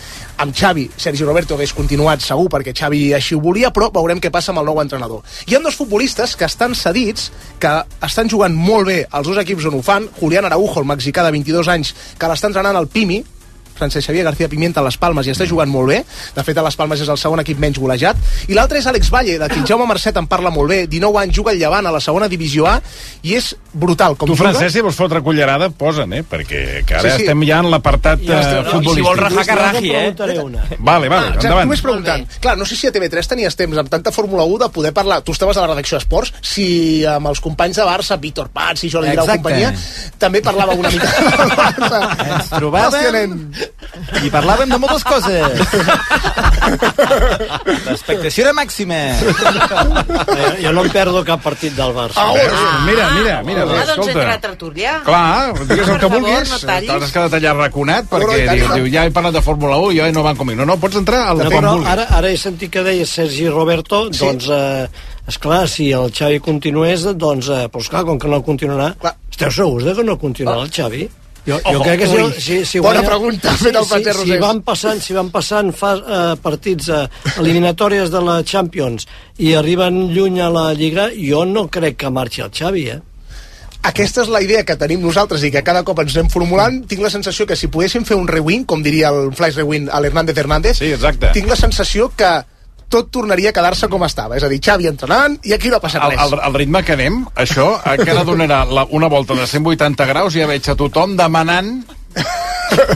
Amb 0.42 0.56
Xavi, 0.56 0.88
Sergi 0.96 1.26
Roberto 1.28 1.56
hagués 1.58 1.74
continuat 1.76 2.24
segur, 2.24 2.48
perquè 2.52 2.74
Xavi 2.76 3.02
així 3.16 3.36
ho 3.36 3.42
volia, 3.44 3.72
però 3.74 3.90
veurem 3.94 4.20
què 4.22 4.32
passa 4.32 4.52
amb 4.52 4.62
el 4.62 4.70
nou 4.70 4.80
entrenador. 4.82 5.22
Hi 5.46 5.56
ha 5.56 5.62
dos 5.62 5.78
futbolistes 5.78 6.36
que 6.36 6.48
estan 6.48 6.74
cedits, 6.78 7.30
que 7.62 7.76
estan 8.02 8.32
jugant 8.32 8.56
molt 8.56 8.88
bé 8.88 8.98
als 9.10 9.28
dos 9.28 9.38
equips 9.44 9.68
on 9.70 9.78
ho 9.78 9.84
fan. 9.86 10.08
Julián 10.18 10.48
Araujo, 10.48 10.80
el 10.80 10.88
mexicà 10.88 11.24
de 11.26 11.36
22 11.36 11.70
anys, 11.72 11.94
que 12.18 12.30
l'està 12.30 12.50
entrenant 12.50 12.78
al 12.78 12.90
Pimi, 12.92 13.22
Francesc 13.82 14.06
Xavier 14.06 14.24
García 14.24 14.48
Pimienta 14.48 14.80
a 14.80 14.84
les 14.86 14.96
Palmes 14.96 15.26
i 15.26 15.32
està 15.34 15.46
jugant 15.48 15.68
molt 15.70 15.88
bé. 15.90 16.00
De 16.36 16.42
fet, 16.46 16.56
a 16.58 16.62
les 16.62 16.76
Palmes 16.78 17.00
és 17.02 17.08
el 17.10 17.18
segon 17.18 17.40
equip 17.42 17.58
menys 17.58 17.80
golejat. 17.82 18.16
I 18.48 18.54
l'altre 18.54 18.78
és 18.78 18.86
Àlex 18.86 19.10
Valle, 19.10 19.38
de 19.42 19.48
qui 19.50 19.58
el 19.60 19.66
Jaume 19.66 19.86
Mercet 19.90 20.16
en 20.20 20.28
parla 20.30 20.50
molt 20.54 20.70
bé. 20.70 20.84
19 20.86 21.18
anys, 21.24 21.34
juga 21.34 21.50
al 21.52 21.58
Llevant 21.58 21.86
a 21.86 21.92
la 21.94 22.00
segona 22.00 22.28
divisió 22.30 22.66
A 22.70 22.76
i 23.26 23.34
és 23.38 23.52
brutal. 23.72 24.14
Com 24.16 24.28
Tu, 24.30 24.36
juga. 24.36 24.50
Francesc, 24.52 24.72
si 24.76 24.80
vols 24.84 24.96
fotre 24.98 25.20
cullerada, 25.24 25.68
posa'n, 25.70 26.12
eh? 26.18 26.22
Perquè 26.28 26.84
que 26.86 26.94
ara 26.94 27.02
Sí, 27.02 27.16
sí. 27.16 27.22
estem 27.26 27.42
ja 27.48 27.58
en 27.62 27.70
l'apartat 27.72 28.20
Ja 28.22 28.36
no, 28.36 28.40
i 28.40 28.44
si 28.44 28.70
futbolístic. 28.70 29.04
vol 29.08 29.18
rajar, 29.18 29.44
que 29.46 29.54
raji, 29.58 29.90
eh? 29.90 30.38
una. 30.42 30.62
Vale, 30.78 31.08
vale, 31.08 31.26
Ah, 31.26 31.28
exacte, 31.34 31.46
endavant. 31.46 31.66
només 31.66 31.82
preguntant. 31.82 32.26
Clar, 32.40 32.56
no 32.58 32.64
sé 32.68 32.76
si 32.76 32.86
a 32.86 32.92
TV3 32.92 33.26
tenies 33.34 33.56
temps 33.56 33.78
amb 33.78 33.88
tanta 33.90 34.12
Fórmula 34.12 34.44
1 34.44 34.58
de 34.66 34.68
poder 34.70 34.92
parlar... 34.92 35.22
Tu 35.22 35.32
estaves 35.32 35.56
a 35.56 35.60
la 35.62 35.72
redacció 35.74 35.98
d'Esports, 35.98 36.32
si 36.42 37.04
amb 37.06 37.26
els 37.32 37.40
companys 37.40 37.76
de 37.76 37.84
Barça, 37.88 38.18
Víctor 38.20 38.48
Pats 38.54 38.84
i 38.84 38.90
Jordi 38.90 39.10
Grau 39.16 39.26
companyia, 39.26 39.72
també 40.18 40.40
parlava 40.42 40.74
una 40.74 40.90
mica. 40.90 41.08
Ens 42.36 42.50
trobàvem. 42.52 43.48
I 44.24 44.30
parlàvem 44.30 44.68
de 44.70 44.78
moltes 44.78 45.04
coses. 45.04 45.42
L'expectació 47.86 48.44
era 48.46 48.52
màxima. 48.56 48.98
Eh, 49.12 50.62
jo 50.62 50.72
no 50.74 50.84
em 50.86 50.90
perdo 50.94 51.22
cap 51.26 51.42
partit 51.44 51.74
del 51.76 51.92
Barça. 51.96 52.22
Ah, 52.22 52.82
mira, 52.86 53.08
mira, 53.16 53.36
mira, 53.46 53.62
Ah, 53.62 53.84
doncs 53.94 54.08
entra 54.12 54.34
a 54.34 54.40
tertúlia. 54.40 54.94
Clar, 55.04 55.52
digues 55.66 55.88
el 55.88 55.98
que 55.98 56.08
favor, 56.08 56.20
vulguis, 56.20 56.50
no 56.52 56.58
tallis. 56.66 56.90
t'has 56.90 57.12
quedat 57.14 57.32
allà 57.38 57.52
raconat, 57.58 58.10
No, 58.10 58.18
no, 58.18 58.24
perquè 58.26 58.42
i 58.44 58.58
diu, 58.58 58.68
diu, 58.76 58.86
ja 58.92 59.06
he 59.06 59.10
parlat 59.14 59.34
de 59.38 59.42
Fórmula 59.42 59.76
1 59.78 59.92
i 59.92 59.98
jo 60.00 60.10
no 60.12 60.22
van 60.26 60.36
conmigo. 60.36 60.60
No, 60.62 60.66
no, 60.74 60.78
pots 60.80 60.96
entrar 61.00 61.22
al 61.30 61.38
No, 61.42 61.50
quan 61.50 61.64
vulguis. 61.66 61.88
ara, 61.88 62.06
ara 62.18 62.30
he 62.30 62.36
sentit 62.36 62.70
que 62.70 62.82
deia 62.82 63.06
Sergi 63.06 63.48
Roberto, 63.48 64.08
Sí. 64.12 64.18
doncs, 64.24 64.48
eh, 64.48 64.88
esclar, 65.28 65.68
si 65.68 65.90
el 65.92 66.12
Xavi 66.12 66.40
continués, 66.40 67.02
doncs, 67.16 67.48
eh, 67.48 67.68
doncs 67.72 67.88
clar, 67.88 68.04
com 68.04 68.18
que 68.18 68.28
no 68.28 68.42
continuarà, 68.42 68.94
Clar. 68.98 69.16
esteu 69.30 69.50
segurs 69.50 69.84
de 69.84 69.94
que 69.94 70.04
no 70.04 70.18
continuarà 70.18 70.62
el 70.62 70.70
Xavi? 70.70 71.08
Jo, 71.46 71.56
jo 71.58 71.70
Ojo, 71.80 71.82
crec 71.82 71.98
que 72.04 72.06
ui. 72.08 72.32
si, 72.38 72.40
si, 72.40 72.64
si 72.64 72.78
Bona 72.78 73.02
pregunta, 73.02 73.50
fet 73.58 73.74
el 73.74 73.84
Francesc 73.84 74.20
si, 74.20 74.24
si 74.26 74.30
Rosés. 74.30 74.40
van 74.44 74.60
passant, 74.62 75.00
si 75.02 75.12
van 75.16 75.30
passant 75.34 75.72
fa, 75.74 75.94
eh, 75.98 76.36
partits 76.42 76.88
eh, 76.94 77.00
eliminatòries 77.42 78.12
de 78.14 78.20
la 78.22 78.36
Champions 78.46 79.08
i 79.42 79.54
arriben 79.58 80.04
lluny 80.14 80.38
a 80.40 80.50
la 80.54 80.68
Lliga, 80.78 81.08
jo 81.16 81.42
no 81.44 81.66
crec 81.68 81.96
que 82.04 82.10
marxi 82.14 82.44
el 82.46 82.52
Xavi, 82.54 82.84
eh? 82.94 83.00
Aquesta 83.82 84.22
és 84.22 84.28
la 84.30 84.38
idea 84.44 84.62
que 84.62 84.76
tenim 84.78 85.00
nosaltres 85.02 85.42
i 85.42 85.50
que 85.50 85.64
cada 85.66 85.82
cop 85.82 85.98
ens 85.98 86.14
anem 86.14 86.28
formulant. 86.30 86.84
Tinc 86.86 87.02
la 87.02 87.10
sensació 87.10 87.48
que 87.50 87.56
si 87.58 87.66
poguéssim 87.66 88.04
fer 88.06 88.14
un 88.14 88.28
rewind, 88.30 88.62
com 88.70 88.78
diria 88.80 89.08
el 89.10 89.32
Flash 89.34 89.56
Rewind 89.58 89.90
a 89.90 89.98
l'Hernández 89.98 90.38
Hernández, 90.38 90.78
Sí, 90.78 90.92
exacte. 90.94 91.32
tinc 91.34 91.48
la 91.50 91.56
sensació 91.58 92.12
que 92.14 92.30
tot 92.92 93.08
tornaria 93.14 93.50
a 93.52 93.56
quedar-se 93.56 93.88
com 93.92 94.04
estava. 94.06 94.36
És 94.36 94.44
a 94.44 94.50
dir, 94.52 94.60
Xavi 94.62 94.90
entrenant 94.90 95.38
i 95.48 95.56
aquí 95.56 95.72
no 95.72 95.80
Al, 95.82 96.12
res. 96.12 96.20
al, 96.26 96.36
al 96.50 96.58
ritme 96.60 96.84
que 96.84 96.94
anem, 96.96 97.22
això 97.34 97.72
encara 97.94 98.24
donarà 98.28 98.62
la, 98.68 98.86
una 98.90 99.08
volta 99.12 99.36
de 99.38 99.48
180 99.48 100.06
graus 100.12 100.36
i 100.36 100.44
ja 100.44 100.50
veig 100.50 100.68
a 100.68 100.76
tothom 100.78 101.16
demanant 101.18 101.74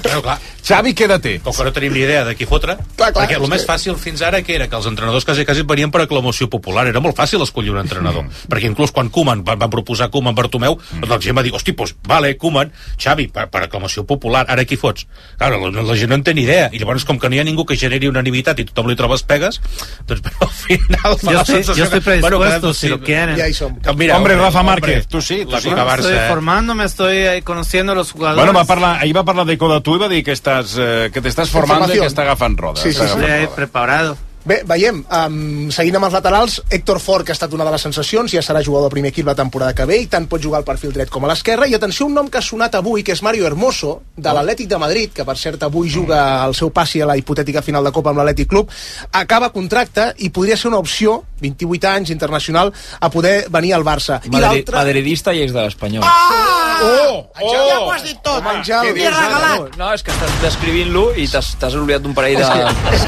Bueno, 0.02 0.22
clar, 0.22 0.38
Xavi, 0.66 0.94
quédate. 0.94 1.40
com 1.44 1.52
que 1.52 1.64
no 1.64 1.72
tenim 1.72 1.92
ni 1.92 2.00
idea 2.00 2.24
de 2.24 2.34
qui 2.34 2.46
fotre, 2.48 2.76
Clar, 2.96 3.12
clar, 3.12 3.26
perquè 3.28 3.36
el 3.36 3.42
és 3.44 3.48
més 3.50 3.62
que- 3.62 3.68
fàcil 3.72 3.96
fins 4.00 4.22
ara 4.22 4.40
que 4.42 4.54
era 4.56 4.68
que 4.68 4.76
els 4.76 4.86
entrenadors 4.88 5.24
quasi, 5.24 5.44
quasi 5.44 5.62
venien 5.62 5.90
per 5.90 6.00
aclamació 6.02 6.48
popular, 6.48 6.86
era 6.88 6.98
molt 7.00 7.14
fàcil 7.16 7.42
escollir 7.44 7.70
un 7.74 7.78
entrenador, 7.82 8.24
perquè 8.48 8.64
inclús 8.70 8.90
quan 8.90 9.10
Koeman 9.10 9.44
va, 9.46 9.54
va 9.54 9.68
proposar 9.68 10.08
Koeman 10.10 10.34
Bartomeu, 10.34 10.78
doncs 10.94 11.08
la 11.10 11.18
gent 11.20 11.36
va 11.36 11.42
dir, 11.44 11.52
hosti, 11.54 11.72
doncs, 11.76 11.94
vale, 12.08 12.36
Koeman, 12.38 12.72
Xavi, 12.96 13.28
per, 13.28 13.48
per 13.52 13.62
aclamació 13.66 14.06
popular, 14.06 14.46
ara 14.48 14.64
qui 14.64 14.76
fots? 14.80 15.06
Claro, 15.36 15.60
la, 15.68 15.82
la 15.82 15.94
gent 15.94 16.08
no 16.10 16.14
en 16.16 16.24
té 16.24 16.32
ni 16.34 16.42
idea, 16.48 16.70
i 16.72 16.78
llavors 16.80 17.04
com 17.04 17.18
que 17.20 17.28
no 17.28 17.36
hi 17.36 17.40
ha 17.40 17.44
ningú 17.44 17.66
que 17.66 17.76
generi 17.76 18.08
unanimitat 18.08 18.58
i 18.58 18.64
tothom 18.64 18.88
li 18.88 18.96
trobes 18.96 19.22
pegues, 19.28 19.60
doncs 20.08 20.22
però, 20.24 20.48
al 20.48 20.54
final 20.56 21.12
estoy- 21.18 21.44
sensació 21.44 21.74
yo 21.76 21.84
estoy 21.84 22.00
que, 22.00 22.20
bueno, 22.20 22.38
predispuesto, 22.40 22.68
que- 22.68 22.74
si 22.74 22.88
lo 22.88 23.00
quieren. 23.02 23.36
Ja 23.36 23.46
hi 23.48 23.52
som. 23.54 23.76
mira, 23.94 24.16
Hombre, 24.16 24.36
Rafa 24.36 24.62
Márquez, 24.62 25.06
tu 25.06 25.20
sí, 25.20 25.44
tu 25.44 25.60
sí. 25.60 25.68
Barça, 25.68 25.98
Estoy 26.00 26.28
formándome, 26.28 26.84
estoy 26.84 27.42
conociendo 27.42 27.94
los 27.94 28.10
jugadores. 28.10 28.42
Bueno, 28.42 28.58
va 28.58 28.64
parlar, 28.64 29.05
ahir 29.07 29.16
va 29.16 29.24
parlar 29.24 29.46
d'Eco 29.48 29.70
de 29.72 29.80
tu 29.86 29.96
i 29.96 30.02
va 30.02 30.11
dir 30.12 30.22
que, 30.26 30.34
estàs, 30.36 30.76
eh, 30.78 31.09
que 31.14 31.22
t'estàs 31.24 31.50
formant 31.52 31.80
i 31.80 31.86
Informació. 31.86 32.02
que 32.04 32.12
està 32.12 32.26
agafant 32.26 32.59
roda. 32.59 32.82
Sí, 32.82 32.92
sí, 32.92 33.00
sí. 33.00 33.14
roda. 33.14 33.54
preparado. 33.57 34.16
Bé, 34.47 34.61
veiem, 34.62 35.01
um, 35.11 35.66
seguint 35.74 35.97
amb 35.99 36.07
els 36.07 36.14
laterals, 36.14 36.61
Héctor 36.70 37.01
Fort, 37.03 37.24
que 37.26 37.32
ha 37.32 37.34
estat 37.34 37.51
una 37.57 37.64
de 37.66 37.72
les 37.74 37.82
sensacions, 37.82 38.30
ja 38.30 38.42
serà 38.47 38.61
jugador 38.62 38.86
del 38.86 38.92
primer 38.94 39.11
equip 39.11 39.26
la 39.26 39.34
temporada 39.34 39.74
que 39.74 39.84
ve, 39.90 39.97
i 40.05 40.07
tant 40.07 40.28
pot 40.30 40.38
jugar 40.42 40.61
al 40.61 40.66
perfil 40.68 40.92
dret 40.94 41.11
com 41.11 41.24
a 41.26 41.30
l'esquerra, 41.32 41.66
i 41.66 41.74
atenció, 41.74 42.07
un 42.07 42.14
nom 42.14 42.28
que 42.30 42.38
ha 42.38 42.44
sonat 42.47 42.76
avui, 42.78 43.03
que 43.03 43.11
és 43.16 43.22
Mario 43.26 43.49
Hermoso, 43.49 43.97
de 44.14 44.30
l'Atlètic 44.36 44.68
de 44.70 44.78
Madrid, 44.78 45.11
que 45.16 45.26
per 45.26 45.34
cert 45.40 45.66
avui 45.66 45.90
juga 45.90 46.20
el 46.47 46.55
seu 46.55 46.70
passi 46.70 47.03
a 47.03 47.09
la 47.11 47.16
hipotètica 47.18 47.59
final 47.62 47.82
de 47.82 47.90
Copa 47.97 48.12
amb 48.14 48.22
l'Atlètic 48.22 48.47
Club, 48.55 48.70
acaba 49.11 49.51
contracte 49.51 50.12
i 50.22 50.30
podria 50.30 50.55
ser 50.57 50.70
una 50.70 50.78
opció, 50.78 51.24
28 51.42 51.90
anys, 51.90 52.14
internacional, 52.14 52.70
a 53.01 53.11
poder 53.11 53.49
venir 53.51 53.74
al 53.74 53.82
Barça. 53.82 54.20
I 54.22 54.30
Madri 54.30 54.47
l'altre... 54.62 54.78
madridista 54.78 55.34
i 55.34 55.42
ex 55.42 55.53
de 55.53 55.66
l'Espanyol. 55.66 56.07
Oh! 56.07 56.55
Oh! 56.86 57.51
Ja 57.51 57.78
ho 57.80 57.90
has 57.90 58.03
dit 58.05 58.18
tot. 58.22 58.44
Àngel, 58.47 58.92
T'hi 58.94 59.07
he 59.07 59.11
regalat. 59.11 59.76
No, 59.80 59.90
és 59.97 60.03
que 60.05 60.12
estàs 60.12 60.34
descrivint-lo 60.42 61.09
i 61.16 61.26
t'has 61.32 61.74
oblidat 61.74 62.05
d'un 62.05 62.14
parell 62.14 62.36
de... 62.36 62.47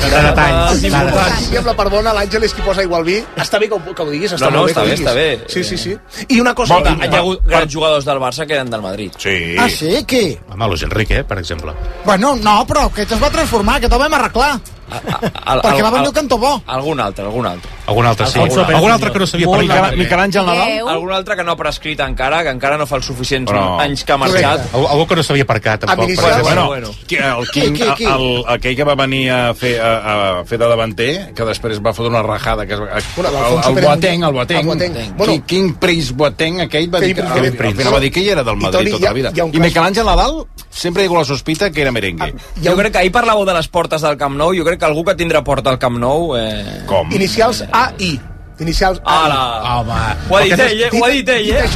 De 0.08 0.22
detalls. 0.24 0.80
de- 0.82 0.88
importants. 0.88 1.27
I 1.52 1.58
amb 1.60 1.68
la 1.70 1.74
perdona, 1.78 2.14
l'Àngel 2.16 2.46
és 2.48 2.54
qui 2.56 2.64
posa 2.66 2.84
igual 2.86 3.04
vi. 3.06 3.18
Està 3.40 3.60
bé 3.60 3.68
que 3.70 3.76
ho, 3.76 3.82
que 3.94 4.04
ho 4.04 4.08
diguis, 4.10 4.34
està 4.36 4.48
No, 4.48 4.56
no, 4.56 4.62
molt 4.62 4.70
bé 4.70 4.74
està 4.74 4.84
que 4.84 4.86
ho 4.86 4.90
bé, 4.90 4.98
està 5.02 5.14
bé. 5.14 5.52
Sí, 5.52 5.64
sí, 5.64 5.78
sí. 5.80 5.96
I 6.28 6.40
una 6.40 6.54
cosa... 6.54 6.78
Escolta, 6.78 6.96
hi 7.04 7.12
ha 7.12 7.22
hagut 7.22 7.44
grans 7.46 7.72
jugadors 7.74 8.08
del 8.08 8.22
Barça 8.22 8.46
que 8.46 8.58
eren 8.58 8.70
del 8.70 8.82
Madrid. 8.84 9.12
Sí. 9.18 9.36
Ah, 9.58 9.68
sí? 9.68 9.92
Qui? 10.08 10.24
Home, 10.52 10.72
Luis 10.72 10.82
Enrique, 10.88 11.22
per 11.24 11.38
exemple. 11.42 11.74
Bueno, 12.04 12.34
no, 12.42 12.58
però 12.68 12.88
aquest 12.88 13.16
es 13.16 13.22
va 13.22 13.30
transformar, 13.34 13.80
que 13.80 13.90
el 13.90 13.98
vam 13.98 14.18
arreglar. 14.18 14.56
Perquè 14.88 15.82
va 15.82 15.90
venir 15.90 16.06
el 16.08 16.12
cantó 16.16 16.38
bo. 16.38 16.62
Algun 16.66 17.00
altre, 17.00 17.24
algun 17.24 17.46
altre. 17.46 17.70
Algun 17.86 18.06
altre, 18.06 18.26
sí. 18.26 18.38
Alfonso 18.38 18.62
Pérez 18.66 18.76
Algun 18.76 18.90
altre 18.92 19.12
que 19.12 19.18
no 19.18 19.26
sabia 19.26 19.46
parlar. 19.46 19.82
Miquel- 19.92 19.98
Miquel 19.98 20.20
Àngel 20.20 20.46
Nadal? 20.46 20.68
Déu. 20.68 20.88
Algun 20.88 21.12
altre 21.12 21.36
que 21.36 21.44
no 21.44 21.52
ha 21.52 21.56
prescrit 21.56 22.00
encara, 22.00 22.42
que 22.42 22.50
encara 22.50 22.76
no 22.78 22.86
fa 22.86 22.96
els 22.96 23.06
suficients 23.06 23.50
Però- 23.50 23.80
anys 23.80 24.04
que 24.04 24.12
ha 24.12 24.16
marxat. 24.18 24.74
Algú, 24.74 24.86
algú 24.88 25.06
que 25.06 25.16
no 25.16 25.22
s'havia 25.22 25.42
aparcat, 25.44 25.80
tampoc. 25.84 26.06
Per 26.06 26.12
exemple. 26.12 26.42
Bueno, 26.66 26.88
el 26.88 27.48
King, 27.50 27.72
Qui, 27.74 27.90
qui? 27.96 28.04
El, 28.04 28.44
aquell 28.48 28.76
que 28.76 28.84
va 28.84 28.94
venir 28.94 29.30
a 29.30 29.54
fer, 29.54 29.80
a, 29.80 30.40
a 30.40 30.44
fer 30.44 30.58
de 30.58 30.68
davanter, 30.68 31.32
que 31.34 31.44
després 31.44 31.80
va 31.84 31.92
fotre 31.94 32.10
una 32.10 32.22
rajada, 32.22 32.66
que 32.66 32.74
es, 32.74 32.80
Bueno, 33.16 33.30
el, 33.30 33.78
el, 33.78 33.84
Boateng, 33.84 34.22
el 34.24 34.32
Boateng, 34.32 34.58
el 34.60 34.66
Boateng. 34.66 34.92
King, 34.94 35.12
Bueno. 35.16 35.42
King 35.46 35.72
Prince 35.78 36.12
Boateng, 36.14 36.60
aquell 36.62 36.92
va 36.94 37.00
dir 37.00 37.14
que, 37.14 37.22
Kevin 37.22 37.32
al, 37.32 37.44
al 37.46 37.56
Prince. 37.56 37.76
final 37.78 37.94
va 37.94 38.00
dir 38.00 38.12
que 38.12 38.20
ell 38.20 38.28
era 38.28 38.44
del 38.44 38.56
Madrid 38.56 38.90
tota 38.92 39.04
la 39.06 39.12
vida. 39.12 39.32
I 39.34 39.58
Miquel 39.60 39.82
Àngel 39.82 40.04
Nadal 40.04 40.44
sempre 40.70 41.04
hi 41.04 41.08
ha 41.10 41.18
la 41.18 41.24
sospita 41.24 41.70
que 41.70 41.82
era 41.82 41.92
merengue. 41.92 42.32
Ha 42.34 42.62
Jo 42.64 42.76
crec 42.76 42.92
que 42.92 42.98
ahir 42.98 43.12
parlàveu 43.12 43.44
de 43.46 43.54
les 43.54 43.68
portes 43.68 44.02
del 44.02 44.16
Camp 44.16 44.36
Nou, 44.36 44.54
jo 44.54 44.64
crec 44.64 44.78
que 44.80 44.86
algú 44.86 45.04
que 45.04 45.14
tindrà 45.16 45.42
porta 45.44 45.70
al 45.70 45.78
Camp 45.78 45.98
Nou... 45.98 46.34
Eh... 46.38 46.82
Com? 46.86 47.10
Inicials 47.12 47.64
AI. 47.72 48.18
Inicials 48.58 48.98
Ala! 49.06 49.78
Home, 49.78 49.98
Ho 50.30 50.36
ha 50.36 50.42
dit 50.42 50.58
ell, 50.58 50.80
eh? 50.82 50.90
Ho 50.98 51.04
ha 51.04 51.10
dit 51.14 51.28
ell, 51.30 51.50
eh? 51.54 51.66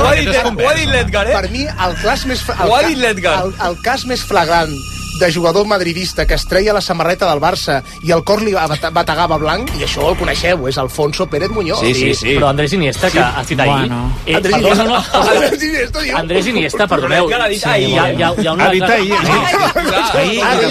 Ho 0.00 0.68
ha 0.68 0.74
dit 0.76 0.88
l'Edgar, 0.88 1.26
eh? 1.30 1.32
Per 1.32 1.50
mi, 1.50 1.64
el 1.64 1.94
cas 2.02 2.26
més... 2.28 2.42
El, 2.48 2.68
Ho 2.68 2.74
ha 2.76 2.80
ca- 2.82 2.88
dit 2.88 2.98
l'Edgar. 3.00 3.36
El, 3.46 3.54
el 3.70 3.78
cas 3.86 4.04
més 4.04 4.20
flagrant 4.28 4.74
de 5.20 5.32
jugador 5.32 5.66
madridista 5.66 6.26
que 6.26 6.34
es 6.34 6.46
treia 6.48 6.72
la 6.72 6.80
samarreta 6.80 7.28
del 7.30 7.40
Barça 7.40 7.82
i 8.02 8.10
el 8.10 8.24
cor 8.24 8.42
li 8.42 8.54
bategava 8.54 9.36
blanc, 9.38 9.70
i 9.78 9.84
això 9.84 10.08
el 10.10 10.16
coneixeu, 10.18 10.66
és 10.68 10.78
Alfonso 10.78 11.26
Pérez 11.30 11.50
Muñoz. 11.50 11.80
Sí, 11.80 11.94
sí, 11.94 12.14
sí. 12.14 12.34
Però 12.38 12.48
Andrés 12.48 12.72
Iniesta, 12.72 13.10
que 13.10 13.20
ha 13.20 13.44
citat 13.44 13.66
ahir... 13.68 13.88
Bueno. 13.90 14.12
Eh, 14.26 14.34
Andrés 14.36 14.56
Iniesta. 14.56 14.84
no, 14.84 14.90
no, 14.90 15.30
Andrés 15.30 15.62
Iniesta, 15.62 16.00
diu. 16.00 16.16
Andrés 16.16 16.46
Iniesta, 16.46 16.86
perdoneu. 16.88 17.28
Ha 17.30 17.48
dit 17.48 17.60
Sí, 17.60 17.68
ahir, 17.68 17.88
hi 17.90 17.98
ha, 17.98 18.08
eh? 18.10 18.14
hi 18.16 18.22
ha, 18.22 18.32
hi 18.40 18.46
ha 18.46 18.52
una 18.52 18.64
Ha 18.66 18.70
dit 18.70 18.82
ahir, 18.82 19.12
Ahir, 19.12 20.42
Ha 20.42 20.54
dit. 20.56 20.64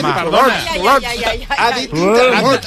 Ha 1.50 1.72
dit, 1.72 1.92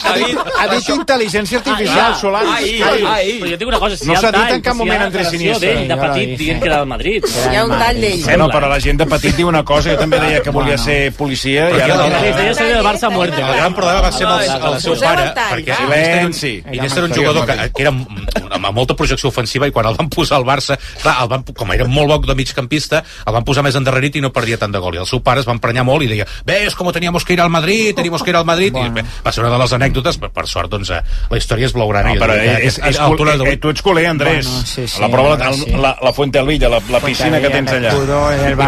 Ha 0.02 0.14
dit, 0.16 0.38
ha 0.58 0.66
dit 0.74 0.88
intel·ligència 0.94 1.58
artificial, 1.58 2.12
Ah, 2.12 2.18
Solans. 2.20 2.50
ahir, 2.56 2.82
Ai, 2.84 3.02
ahir. 3.04 3.40
Però 3.42 3.50
jo 3.50 3.56
dic 3.58 3.68
una 3.68 3.78
cosa, 3.78 3.96
si 3.96 4.06
No 4.06 4.16
s'ha 4.20 4.30
dit 4.32 4.50
en 4.56 4.60
cap 4.62 4.74
moment 4.74 5.02
Andrés 5.02 5.32
Iniesta. 5.32 5.66
d'ell 5.66 5.88
de 5.88 5.96
petit 5.96 6.36
dient 6.38 6.56
sí. 6.56 6.60
que 6.62 6.66
era 6.68 6.78
del 6.78 6.86
Madrid. 6.86 7.24
Hi 7.50 7.56
ha 7.56 7.64
un 7.64 7.70
tall 7.78 8.00
d'ell. 8.00 8.22
Bueno, 8.24 8.48
però 8.48 8.68
la 8.68 8.80
gent 8.80 8.98
de 8.98 9.06
petit 9.06 9.36
diu 9.36 9.48
una 9.48 9.64
cosa, 9.64 9.90
jo 9.92 9.98
també 9.98 10.20
deia 10.20 10.42
que 10.42 10.50
volia 10.50 10.78
ser 10.78 11.12
policia 11.12 11.68
i 11.76 11.80
Però 11.82 11.94
ara... 11.94 12.06
el- 12.06 12.12
La 12.42 12.50
història 12.50 12.76
del 12.76 12.86
Barça 12.86 13.10
muerto. 13.10 13.36
El 13.40 13.56
gran 13.56 13.74
problema 13.74 14.00
va 14.06 14.12
ser 14.12 14.26
amb 14.26 14.40
el, 14.40 14.72
el 14.72 14.80
seu 14.80 14.96
pare, 15.00 15.26
perquè 15.36 15.76
Silenci. 15.76 16.52
Iniesta 16.72 17.00
era 17.00 17.08
un 17.08 17.14
jugador 17.14 17.46
que, 17.46 17.56
que 17.76 17.82
era 17.82 17.90
amb, 17.92 18.68
molta 18.72 18.94
projecció 18.96 19.28
ofensiva 19.28 19.66
i 19.68 19.72
quan 19.74 19.86
el 19.90 19.96
van 19.98 20.08
posar 20.12 20.38
al 20.38 20.44
Barça, 20.48 20.76
clar, 21.02 21.16
el 21.22 21.28
van, 21.28 21.42
com 21.56 21.72
era 21.72 21.86
molt 21.88 22.08
bo 22.12 22.18
de 22.26 22.34
migcampista, 22.38 23.02
el 23.26 23.32
van 23.34 23.44
posar 23.44 23.64
més 23.66 23.76
endarrerit 23.78 24.16
i 24.16 24.22
no 24.24 24.30
perdia 24.32 24.58
tant 24.58 24.72
de 24.72 24.78
gol. 24.82 24.94
I 24.96 25.02
el 25.02 25.06
seu 25.10 25.22
pare 25.22 25.40
es 25.42 25.48
va 25.48 25.52
emprenyar 25.56 25.84
molt 25.84 26.04
i 26.06 26.10
deia, 26.12 26.26
ves, 26.46 26.74
com 26.78 26.90
teníamos 26.92 27.24
que 27.24 27.32
ir 27.34 27.40
al 27.40 27.50
Madrid, 27.50 27.94
teníamos 27.94 28.22
que 28.22 28.30
ir 28.30 28.36
al 28.36 28.44
Madrid. 28.44 28.74
I 28.76 28.88
bé, 28.90 29.04
va 29.24 29.32
ser 29.32 29.42
una 29.44 29.52
de 29.52 29.58
les 29.62 29.72
anècdotes, 29.72 30.18
per, 30.18 30.30
per 30.30 30.46
sort, 30.48 30.70
doncs, 30.70 30.90
eh, 30.90 31.00
la 31.30 31.38
història 31.40 31.66
és 31.66 31.72
blaugrana. 31.76 32.14
No, 32.14 32.20
però 32.20 32.36
és, 32.36 32.58
és, 32.58 32.78
és, 32.78 32.94
és, 32.94 32.98
altura 33.00 33.34
eh, 33.34 33.56
tu 33.56 33.70
ets 33.72 33.82
culer, 33.82 34.06
Andrés. 34.10 34.46
Bueno, 34.46 34.66
sí, 34.66 34.86
sí, 34.88 35.00
la 35.00 35.08
prova, 35.08 35.36
la, 35.38 35.52
sí. 35.52 35.70
la, 35.72 35.96
la 36.02 36.12
Fuente 36.12 36.38
Alvilla, 36.38 36.68
la, 36.68 36.80
la 36.90 37.00
piscina 37.00 37.40
que 37.40 37.50
tens 37.50 37.72
allà. 37.72 37.92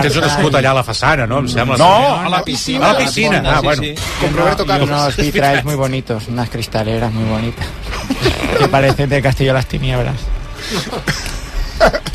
Tens 0.05 0.17
un 0.17 0.25
escut 0.29 0.55
allà 0.59 0.71
a 0.73 0.79
la 0.81 0.85
façana, 0.87 1.27
no? 1.27 1.39
Em 1.45 1.49
sembla. 1.49 1.77
No, 1.81 1.91
a 2.25 2.29
la 2.33 2.43
piscina. 2.45 2.94
A 2.95 3.01
la 3.01 3.07
piscina, 3.07 3.43
ah, 3.45 3.61
bueno. 3.61 3.83
Con 4.21 4.37
Roberto 4.37 4.67
Carlos. 4.67 4.89
unos 4.89 5.17
vitraes 5.17 5.65
muy 5.65 5.75
bonitos, 5.75 6.29
unas 6.29 6.49
cristaleras 6.51 7.13
muy 7.13 7.25
bonitas. 7.25 7.67
Que 8.59 8.69
parecen 8.69 9.09
de 9.09 9.23
Castillo 9.23 9.51
de 9.51 9.55
las 9.55 9.67
Tinieblas. 9.67 10.17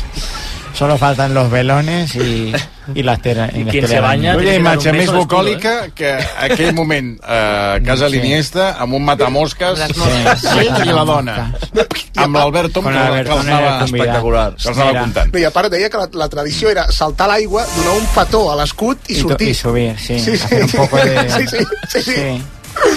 Solo 0.80 0.96
faltan 0.96 1.34
los 1.34 1.50
velones 1.50 2.14
y, 2.16 2.54
y 2.94 3.02
las, 3.02 3.20
tera, 3.20 3.50
y 3.52 3.64
las 3.64 3.74
telarañas. 3.74 4.36
Una 4.40 4.54
imatge 4.56 4.94
més 4.96 5.10
bucòlica 5.12 5.90
que 5.92 6.14
aquell 6.40 6.72
moment 6.72 7.18
eh, 7.20 7.76
a 7.76 7.80
casa 7.84 8.08
Sí. 8.08 8.14
l'Iniesta 8.16 8.70
amb 8.80 8.94
un 8.96 9.04
matamosques 9.04 9.76
Sí. 9.76 10.00
sí. 10.40 10.62
i 10.88 10.94
la 10.96 11.04
dona 11.04 11.34
amb 12.24 12.36
l'Albert 12.40 12.72
Tom 12.72 12.84
Con 12.88 12.94
que, 12.94 12.98
anava, 12.98 13.18
convidat. 13.84 14.22
que 14.22 14.68
els 14.70 14.78
anava 14.78 15.00
comptant 15.02 15.34
No, 15.34 15.38
I 15.38 15.44
a 15.44 15.50
part 15.52 15.68
deia 15.70 15.90
que 15.92 16.00
la, 16.00 16.08
la 16.16 16.28
tradició 16.32 16.72
era 16.72 16.86
saltar 16.90 17.28
a 17.28 17.34
l'aigua, 17.34 17.66
donar 17.76 17.98
un 18.00 18.06
petó 18.16 18.46
a 18.50 18.56
l'escut 18.56 19.04
i, 19.12 19.18
Y 19.18 19.22
to- 19.22 19.28
sortir. 19.28 19.48
y 19.50 19.54
subir, 19.54 19.98
sí, 20.00 20.18
Sí, 20.18 20.38
sí. 20.38 20.54
un 20.64 20.70
poco 20.70 20.96
de... 20.96 21.28
Sí, 21.36 21.46
sí, 21.46 21.64
sí, 21.92 22.02
sí. 22.08 22.42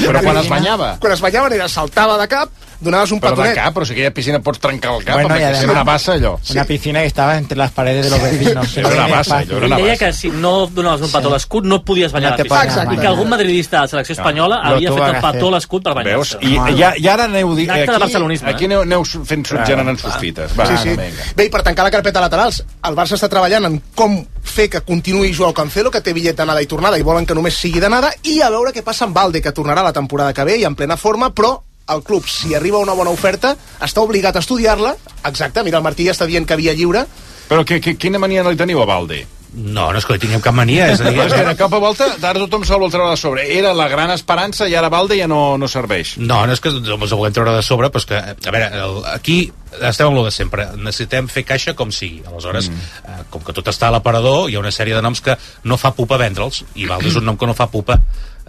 però 0.08 0.22
quan 0.24 0.38
es 0.40 0.48
banyava 0.48 0.96
Quan 1.04 1.12
es 1.18 1.20
ballaven 1.20 1.52
era 1.60 1.68
saltava 1.68 2.16
de 2.22 2.28
cap, 2.32 2.48
donaves 2.84 3.12
un 3.12 3.20
però 3.20 3.32
de 3.32 3.36
petonet. 3.38 3.56
cap, 3.56 3.74
però 3.76 3.86
si 3.86 3.94
aquella 3.94 4.12
piscina 4.14 4.40
pots 4.40 4.60
trencar 4.60 4.94
el 4.98 5.04
cap 5.04 5.16
Bueno, 5.16 5.34
además- 5.34 5.64
era 5.64 5.72
una 5.72 5.84
bassa 5.84 6.14
allò 6.14 6.38
Una 6.52 6.66
piscina 6.66 7.00
que 7.02 7.06
estaba 7.08 7.38
entre 7.38 7.58
las 7.58 7.72
paredes 7.72 8.06
de 8.06 8.10
los 8.12 8.22
vecinos. 8.22 8.78
Era 8.78 8.90
una 8.90 9.08
bassa, 9.08 9.38
allò 9.38 9.58
era 9.58 9.66
Ell 9.66 9.72
una 9.72 9.76
deia 9.78 9.88
bassa 9.94 10.06
que 10.06 10.14
si 10.14 10.30
no 10.30 10.68
donaves 10.68 11.02
un 11.02 11.12
petó 11.12 11.28
a 11.30 11.32
l'escut 11.38 11.66
no 11.66 11.84
podies 11.84 12.12
banyar 12.12 12.32
No 12.32 12.38
la 12.38 12.44
piscina. 12.44 12.84
podies 12.84 12.98
I 12.98 13.02
que 13.02 13.08
algun 13.08 13.30
madridista 13.30 13.78
de 13.78 13.82
la 13.84 13.88
selecció 13.88 14.14
espanyola 14.14 14.56
Lo 14.64 14.76
havia 14.76 14.92
fet 14.94 15.04
el 15.16 15.22
petó 15.22 15.48
a 15.48 15.52
l'escut 15.52 15.84
per 15.84 15.94
Veus? 16.04 16.38
banyar-se. 16.40 16.74
I 16.74 16.78
ja, 16.78 16.94
ja 17.02 17.14
ara 17.14 17.24
aneu... 17.26 17.52
Acte 17.54 17.72
de 17.74 17.82
Aquí, 17.82 18.00
barcelonisme, 18.00 18.50
eh? 18.50 18.54
aquí 18.54 18.66
aneu, 18.66 18.82
aneu 18.82 19.04
fent, 19.06 19.46
generant 19.66 19.98
sospites. 20.00 20.52
Va, 20.60 20.66
sí, 20.68 20.78
sí. 20.84 20.96
Bé, 21.36 21.46
i 21.46 21.50
per 21.50 21.62
tancar 21.64 21.86
la 21.86 21.92
carpeta 21.92 22.20
laterals, 22.22 22.64
el 22.84 22.96
Barça 22.96 23.16
està 23.16 23.30
treballant 23.30 23.66
en 23.66 23.82
com 23.96 24.26
fer 24.44 24.70
que 24.70 24.82
continuï 24.82 25.34
Joao 25.34 25.54
Cancelo, 25.54 25.90
que 25.92 26.02
té 26.02 26.14
bitllet 26.14 26.36
d'anada 26.36 26.62
i 26.62 26.68
tornada 26.68 26.98
i 27.00 27.02
volen 27.02 27.26
que 27.26 27.34
només 27.34 27.56
sigui 27.58 27.80
d'anada, 27.80 28.12
i 28.24 28.42
a 28.42 28.50
veure 28.50 28.74
què 28.74 28.84
passa 28.84 29.06
amb 29.06 29.16
Valde, 29.16 29.42
que 29.42 29.52
tornarà 29.54 29.82
la 29.84 29.94
temporada 29.94 30.34
que 30.34 30.44
ve 30.44 30.58
i 30.60 30.66
en 30.66 30.76
plena 30.76 30.98
forma, 30.98 31.30
però 31.34 31.62
el 31.90 32.04
club, 32.04 32.26
si 32.28 32.56
arriba 32.56 32.80
una 32.80 32.96
bona 32.96 33.12
oferta, 33.12 33.56
està 33.84 34.02
obligat 34.02 34.38
a 34.38 34.44
estudiar-la. 34.44 34.96
Exacte, 35.28 35.64
mira, 35.64 35.80
el 35.80 35.86
Martí 35.86 36.08
ja 36.08 36.16
està 36.16 36.28
dient 36.30 36.48
que 36.48 36.56
havia 36.56 36.76
lliure. 36.78 37.06
Però 37.50 37.64
que, 37.68 37.82
que, 37.84 37.98
quina 38.00 38.22
mania 38.22 38.46
li 38.48 38.60
teniu 38.60 38.82
a 38.82 38.90
Valde? 38.90 39.26
No, 39.54 39.92
no 39.94 40.00
és 40.00 40.06
que 40.08 40.16
li 40.16 40.22
tinguem 40.24 40.42
cap 40.42 40.56
mania. 40.58 40.88
És 40.90 41.02
a 41.02 41.12
dir, 41.12 41.20
És 41.28 41.34
que 41.34 41.44
de 41.46 41.54
cop 41.60 41.76
a 41.78 41.82
volta, 41.82 42.08
ara 42.16 42.42
tothom 42.42 42.64
se'l 42.66 42.82
vol 42.82 42.92
treure 42.94 43.12
de 43.12 43.20
sobre. 43.22 43.44
Era 43.54 43.74
la 43.78 43.86
gran 43.92 44.10
esperança 44.14 44.66
i 44.70 44.74
ara 44.76 44.90
Valde 44.90 45.18
ja 45.20 45.28
no, 45.30 45.58
no 45.62 45.70
serveix. 45.70 46.16
No, 46.18 46.40
no 46.48 46.56
és 46.56 46.64
que 46.64 46.74
ens 46.74 46.90
ho 46.90 47.20
volem 47.20 47.36
treure 47.36 47.54
de 47.54 47.62
sobre, 47.66 47.92
però 47.94 48.02
és 48.02 48.10
que, 48.10 48.22
a 48.24 48.56
veure, 48.56 48.72
el, 48.82 48.98
aquí 49.14 49.38
estem 49.82 50.10
amb 50.10 50.18
lo 50.18 50.26
de 50.26 50.34
sempre. 50.34 50.68
Necessitem 50.80 51.30
fer 51.30 51.46
caixa 51.46 51.76
com 51.78 51.94
sigui. 51.94 52.24
Aleshores, 52.32 52.72
mm. 52.72 53.04
eh, 53.12 53.20
com 53.34 53.46
que 53.46 53.54
tot 53.54 53.70
està 53.70 53.92
a 53.92 53.98
l'aparador, 53.98 54.48
hi 54.50 54.58
ha 54.58 54.64
una 54.64 54.74
sèrie 54.74 54.98
de 54.98 55.06
noms 55.06 55.22
que 55.22 55.38
no 55.70 55.78
fa 55.78 55.94
pupa 55.94 56.18
vendre'ls, 56.22 56.64
i 56.74 56.90
Valde 56.90 57.14
és 57.14 57.22
un 57.22 57.30
nom 57.30 57.38
que 57.38 57.50
no 57.50 57.58
fa 57.58 57.70
pupa. 57.70 58.00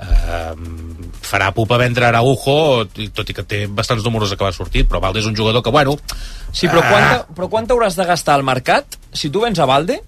Eh, 0.00 1.03
farà 1.26 1.50
pupa 1.54 1.76
vendre 1.80 2.06
Araujo, 2.06 2.84
tot 3.14 3.30
i 3.30 3.34
que 3.34 3.42
té 3.42 3.64
bastants 3.66 4.04
números 4.04 4.32
que 4.34 4.44
va 4.44 4.52
sortir, 4.52 4.86
però 4.88 5.00
Valde 5.00 5.20
és 5.20 5.26
un 5.26 5.36
jugador 5.36 5.62
que, 5.62 5.70
bueno... 5.74 5.96
Sí, 6.52 6.68
però 6.68 6.82
Ah. 6.84 6.90
quant, 6.90 7.36
però 7.36 7.48
quant 7.50 7.66
t'hauràs 7.66 7.96
de 7.98 8.04
gastar 8.06 8.34
al 8.38 8.44
mercat? 8.46 8.98
Si 9.12 9.30
tu 9.30 9.40
vens 9.42 9.58
a 9.58 9.66
Valde, 9.66 10.00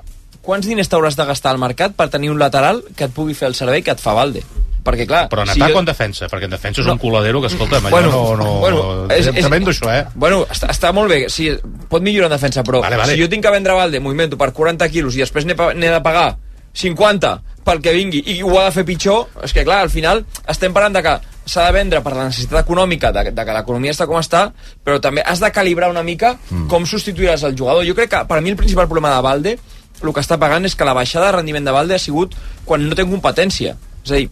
quants 0.47 0.67
diners 0.67 0.89
t'hauràs 0.89 1.17
de 1.19 1.25
gastar 1.27 1.51
al 1.53 1.59
mercat 1.59 1.93
per 1.99 2.09
tenir 2.09 2.31
un 2.31 2.39
lateral 2.39 2.85
que 2.97 3.05
et 3.09 3.13
pugui 3.13 3.35
fer 3.35 3.49
el 3.49 3.55
servei 3.59 3.83
que 3.83 3.91
et 3.91 4.01
fa 4.01 4.13
Valde? 4.15 4.45
Perquè, 4.87 5.03
clar... 5.11 5.25
Però 5.29 5.43
en 5.43 5.49
si 5.51 5.59
atac 5.59 5.73
jo- 5.73 5.77
o 5.77 5.81
en 5.83 5.87
defensa? 5.89 6.29
Perquè 6.31 6.45
en 6.47 6.53
defensa 6.55 6.81
és 6.81 6.87
No. 6.87 6.93
un 6.95 6.99
coladero 7.03 7.41
que, 7.43 7.49
escolta, 7.49 7.81
Bueno, 7.91 8.13
no... 8.13 8.37
no 8.37 8.53
bueno, 8.63 8.85
és- 9.11 9.27
és- 9.27 9.41
tremendo, 9.41 9.73
això, 9.73 9.91
eh? 9.91 10.05
Bueno, 10.15 10.45
està, 10.47 10.69
està 10.71 10.93
molt 10.95 11.11
bé, 11.11 11.25
sí, 11.29 11.49
pot 11.91 12.01
millorar 12.07 12.31
en 12.31 12.37
defensa, 12.39 12.63
però 12.63 12.81
Vale, 12.85 12.97
vale. 12.97 13.17
si 13.17 13.21
jo 13.21 13.29
tinc 13.29 13.43
que 13.43 13.51
vendre 13.51 13.75
Valde, 13.75 13.99
m'ho 13.99 14.13
invento, 14.15 14.39
per 14.39 14.53
40 14.53 14.89
quilos 14.89 15.17
i 15.17 15.25
després 15.25 15.45
n'he 15.45 15.57
de 15.91 16.01
pagar 16.07 16.37
50 16.73 17.41
pel 17.67 17.83
que 17.83 17.95
vingui 17.95 18.23
i 18.31 18.41
ho 18.47 18.53
ha 18.61 18.69
de 18.69 18.75
fer 18.77 18.85
pitjor, 18.87 19.27
és 19.45 19.55
que 19.55 19.65
clar, 19.67 19.83
al 19.85 19.91
final 19.93 20.23
estem 20.49 20.75
parlant 20.75 20.95
de 20.97 21.03
que 21.05 21.17
s'ha 21.47 21.67
de 21.69 21.75
vendre 21.77 22.03
per 22.03 22.13
la 22.15 22.27
necessitat 22.29 22.65
econòmica, 22.65 23.13
de, 23.15 23.31
de 23.35 23.47
que 23.47 23.55
l'economia 23.55 23.95
està 23.95 24.07
com 24.11 24.19
està, 24.19 24.49
però 24.85 24.99
també 25.03 25.23
has 25.23 25.43
de 25.43 25.51
calibrar 25.55 25.91
una 25.93 26.03
mica 26.07 26.35
mm. 26.39 26.67
com 26.71 26.87
substituiràs 26.87 27.47
el 27.47 27.57
jugador. 27.59 27.87
Jo 27.87 27.95
crec 27.99 28.13
que 28.15 28.23
per 28.31 28.41
mi 28.43 28.55
el 28.55 28.59
principal 28.59 28.89
problema 28.91 29.15
de 29.15 29.27
Valde, 29.27 29.55
el 30.03 30.13
que 30.13 30.23
està 30.23 30.39
pagant 30.39 30.67
és 30.67 30.75
que 30.77 30.87
la 30.87 30.97
baixada 30.97 31.31
de 31.31 31.37
rendiment 31.39 31.67
de 31.67 31.75
Valde 31.75 31.97
ha 31.97 32.03
sigut 32.03 32.35
quan 32.67 32.83
no 32.87 32.99
té 32.99 33.07
competència. 33.07 33.77
És 34.05 34.13
a 34.13 34.19
dir, 34.19 34.29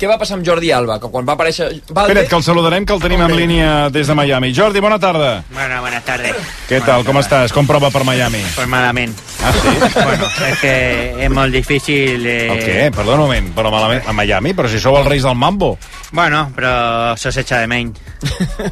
què 0.00 0.08
va 0.08 0.16
passar 0.16 0.38
amb 0.38 0.46
Jordi 0.46 0.70
Alba? 0.72 0.96
Que 1.00 1.10
quan 1.12 1.26
va 1.28 1.34
aparèixer 1.36 1.66
Valde... 1.90 2.14
Espera't, 2.14 2.28
que 2.30 2.38
el 2.38 2.44
saludarem, 2.46 2.86
que 2.88 2.94
el 2.96 3.02
tenim 3.02 3.20
en 3.26 3.34
línia 3.36 3.72
des 3.92 4.08
de 4.08 4.16
Miami. 4.16 4.54
Jordi, 4.56 4.80
bona 4.80 4.96
tarda. 4.98 5.44
Bueno, 5.52 5.82
buenas 5.84 6.04
tardes. 6.08 6.36
Què 6.70 6.80
tal, 6.86 7.04
com 7.04 7.20
estàs? 7.20 7.52
Com 7.52 7.68
prova 7.68 7.90
per 7.92 8.06
Miami? 8.08 8.40
Pues 8.56 8.70
malament. 8.70 9.12
Ah, 9.44 9.52
sí? 9.52 9.76
Bueno, 10.00 10.26
es 10.48 10.58
que 10.60 11.24
es 11.26 11.30
molt 11.30 11.52
difícil... 11.52 12.24
Eh... 12.26 12.48
El 12.48 12.62
què? 12.64 12.78
Perdona 12.96 13.20
un 13.20 13.26
moment, 13.28 13.50
però 13.56 13.72
malament, 13.72 14.06
a 14.08 14.14
Miami? 14.16 14.54
Però 14.56 14.70
si 14.72 14.80
sou 14.80 14.96
els 14.96 15.08
reis 15.08 15.26
del 15.26 15.36
mambo. 15.36 15.74
Bueno, 16.12 16.48
però 16.56 17.16
se 17.20 17.30
s'echa 17.30 17.60
de 17.60 17.68
menys. 17.70 18.00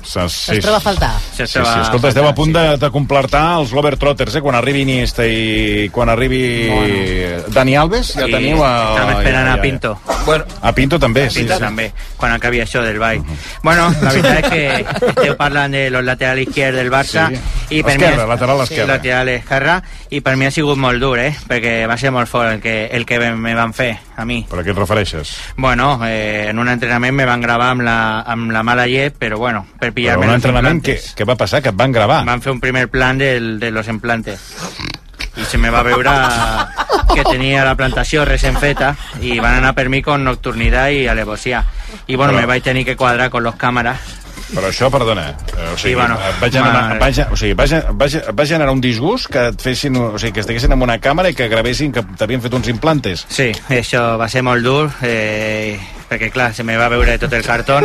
Se, 0.03 0.25
sí, 0.29 0.57
Es 0.57 0.65
troba 0.65 0.79
a 0.79 0.83
faltar. 0.83 1.13
Sí, 1.31 1.47
Se 1.47 1.63
sí, 1.63 1.81
escolta, 1.83 2.11
esteu 2.11 2.27
a 2.27 2.35
punt 2.37 2.53
de, 2.53 2.65
de 2.81 2.91
completar 2.93 3.45
els 3.61 3.71
Globetrotters, 3.73 4.39
eh? 4.41 4.43
Quan 4.45 4.59
arribi 4.59 4.83
Iniesta 4.85 5.27
i 5.29 5.89
quan 5.95 6.11
arribi 6.13 6.41
Dani 7.55 7.77
Alves, 7.79 8.15
ja 8.19 8.27
Sí, 8.27 8.35
teniu 8.35 8.65
a... 8.65 8.73
estem 8.97 9.13
esperant 9.17 9.47
ja, 9.47 9.53
a 9.53 9.57
ja, 9.57 9.63
Pinto. 9.63 9.95
Bueno, 10.27 10.45
a 10.61 10.73
Pinto 10.77 10.99
també, 11.01 11.18
sí. 11.31 11.41
Pinto 11.43 11.57
sí. 11.59 11.61
també, 11.63 11.87
quan 12.17 12.33
acabi 12.33 12.61
això 12.63 12.83
del 12.87 12.99
ball. 13.03 13.23
Bueno, 13.63 13.89
la 14.03 14.13
veritat 14.15 14.45
és 14.45 14.51
que 14.51 15.09
esteu 15.13 15.37
parlant 15.37 15.73
de 15.75 15.89
los 15.91 16.05
lateral 16.07 16.39
izquierd 16.45 16.77
del 16.79 16.91
Barça 16.95 17.29
Sí. 17.29 17.41
i 17.79 17.83
per 17.83 17.97
Esquerra, 17.97 18.25
mi... 18.25 18.29
lateral 18.31 18.61
esquerra. 18.63 18.87
lateral 18.95 19.29
esquerra 19.35 19.83
i 20.11 20.21
per 20.25 20.37
mi 20.37 20.47
ha 20.47 20.51
sigut 20.55 20.79
molt 20.81 21.01
dur, 21.03 21.19
eh? 21.19 21.35
Perquè 21.49 21.75
va 21.91 21.97
ser 22.01 22.11
molt 22.15 22.29
fort 22.31 22.53
el 22.55 22.61
que, 22.65 22.87
el 22.93 23.05
que 23.05 23.19
me 23.35 23.55
van 23.55 23.75
fer 23.75 23.91
a 24.17 24.25
mi. 24.25 24.41
Per 24.49 24.61
a 24.61 24.63
què 24.65 24.71
et 24.73 24.79
refereixes? 24.79 25.35
Bueno, 25.57 26.01
eh, 26.07 26.47
en 26.51 26.59
un 26.59 26.69
entrenament 26.69 27.15
me 27.15 27.27
van 27.29 27.41
gravar 27.43 27.71
amb 27.75 27.83
la, 27.83 27.99
amb 28.23 28.51
la 28.55 28.63
mala 28.63 28.87
llet, 28.87 29.17
però 29.19 29.37
bueno, 29.39 29.67
per 29.79 29.89
Però 29.91 29.95
pillar-me 29.95 30.27
un 30.27 30.33
los 30.33 30.41
entrenament, 30.43 30.81
implantes. 30.81 31.15
què 31.17 31.27
va 31.29 31.37
passar? 31.37 31.61
Que 31.63 31.71
et 31.75 31.77
van 31.77 31.93
gravar? 31.93 32.25
Van 32.25 32.41
fer 32.43 32.53
un 32.53 32.61
primer 32.61 32.89
plan 32.89 33.19
del, 33.19 33.59
de 33.61 33.71
los 33.71 33.89
implantes 33.89 34.41
i 35.39 35.45
se 35.47 35.59
me 35.59 35.71
va 35.71 35.83
veure 35.87 36.11
que 37.15 37.25
tenia 37.25 37.65
la 37.65 37.75
plantació 37.79 38.25
recent 38.29 38.59
feta 38.61 38.95
i 39.23 39.39
van 39.41 39.61
anar 39.61 39.75
per 39.77 39.89
mi 39.89 40.03
con 40.03 40.25
nocturnitat 40.27 40.93
i 40.93 41.07
alevosia 41.09 41.65
i 42.07 42.17
bueno, 42.17 42.33
Però- 42.33 42.41
me 42.41 42.47
vaig 42.47 42.63
tenir 42.63 42.85
que 42.85 42.97
quadrar 42.97 43.31
con 43.31 43.43
los 43.43 43.55
càmeres 43.57 44.17
Però 44.49 44.65
això, 44.71 44.89
perdona, 44.89 45.35
o 45.37 45.77
sigui, 45.77 45.91
Sí, 45.91 45.95
bueno, 45.95 46.17
va 46.17 46.49
generar, 46.49 46.97
va, 46.97 47.09
o 47.33 47.37
sigui, 47.37 47.53
va, 47.53 47.67
va, 47.93 48.07
va 48.33 48.47
generar 48.49 48.73
un 48.73 48.81
disgust 48.81 49.29
que 49.29 49.43
et 49.51 49.61
fessin, 49.61 49.99
o 50.01 50.17
sigui, 50.17 50.33
que 50.33 50.41
estiguessin 50.41 50.73
amb 50.73 50.87
una 50.87 50.97
càmera 51.05 51.29
i 51.29 51.37
que 51.37 51.51
gravessin 51.53 51.93
que 51.93 52.01
t'havien 52.17 52.41
fet 52.41 52.57
uns 52.57 52.71
implantes. 52.73 53.27
Sí, 53.29 53.51
això 53.69 54.17
va 54.17 54.29
ser 54.33 54.41
molt 54.47 54.65
dur, 54.65 54.87
eh, 55.05 55.77
perquè 56.09 56.31
clar, 56.33 56.55
se 56.55 56.65
me 56.65 56.77
va 56.81 56.89
veure 56.89 57.19
tot 57.21 57.33
el 57.37 57.45
cartó, 57.45 57.81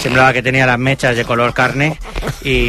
semblava 0.00 0.32
que 0.34 0.42
tenia 0.42 0.66
les 0.66 0.78
metges 0.78 1.16
de 1.16 1.24
color 1.24 1.54
carne. 1.54 1.92
I, 2.44 2.68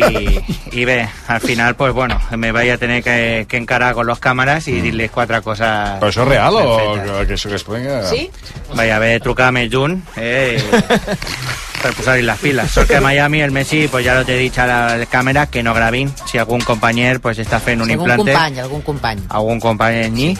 i 0.71 0.85
bé, 0.85 1.09
al 1.27 1.41
final, 1.41 1.75
pues 1.75 1.93
bueno, 1.93 2.19
me 2.37 2.51
vaig 2.51 2.69
a 2.71 2.77
tener 2.77 3.03
que, 3.03 3.45
que 3.49 3.57
encarar 3.57 3.93
con 3.93 4.07
los 4.07 4.19
càmeres 4.19 4.67
i 4.71 4.79
dir-les 4.83 5.11
quatre 5.11 5.41
coses 5.41 5.99
Però 5.99 6.09
això 6.11 6.23
és 6.23 6.29
real 6.29 6.55
o 6.61 6.65
que, 6.95 7.25
que 7.27 7.33
això 7.35 7.49
que 7.51 7.59
es 7.59 7.65
prenga... 7.67 8.01
Sí? 8.09 8.29
Vaig 8.75 8.91
haver 8.91 9.13
de 9.17 9.23
trucar 9.25 9.51
més 9.55 9.67
junt 9.71 9.97
eh, 10.15 10.59
per 11.81 11.91
posar-hi 11.97 12.23
les 12.25 12.39
piles. 12.41 12.71
Sort 12.71 12.89
que 12.89 12.97
a 12.97 13.01
Miami 13.03 13.41
el 13.45 13.51
Messi 13.51 13.87
pues, 13.91 14.05
ja 14.05 14.15
lo 14.17 14.25
t'he 14.25 14.37
dit 14.39 14.57
a 14.59 14.67
la 14.69 15.05
càmera 15.11 15.47
que 15.51 15.63
no 15.63 15.73
gravin. 15.75 16.11
Si 16.25 16.39
algun 16.41 16.63
companyer 16.65 17.19
pues, 17.21 17.39
està 17.43 17.59
fent 17.59 17.81
un 17.83 17.89
Si 17.91 17.97
algun 17.97 18.09
implante 18.09 18.31
company, 18.33 18.59
algun 18.63 18.81
company. 18.85 19.25
algun 19.29 19.59
company 19.59 20.09
ni 20.15 20.31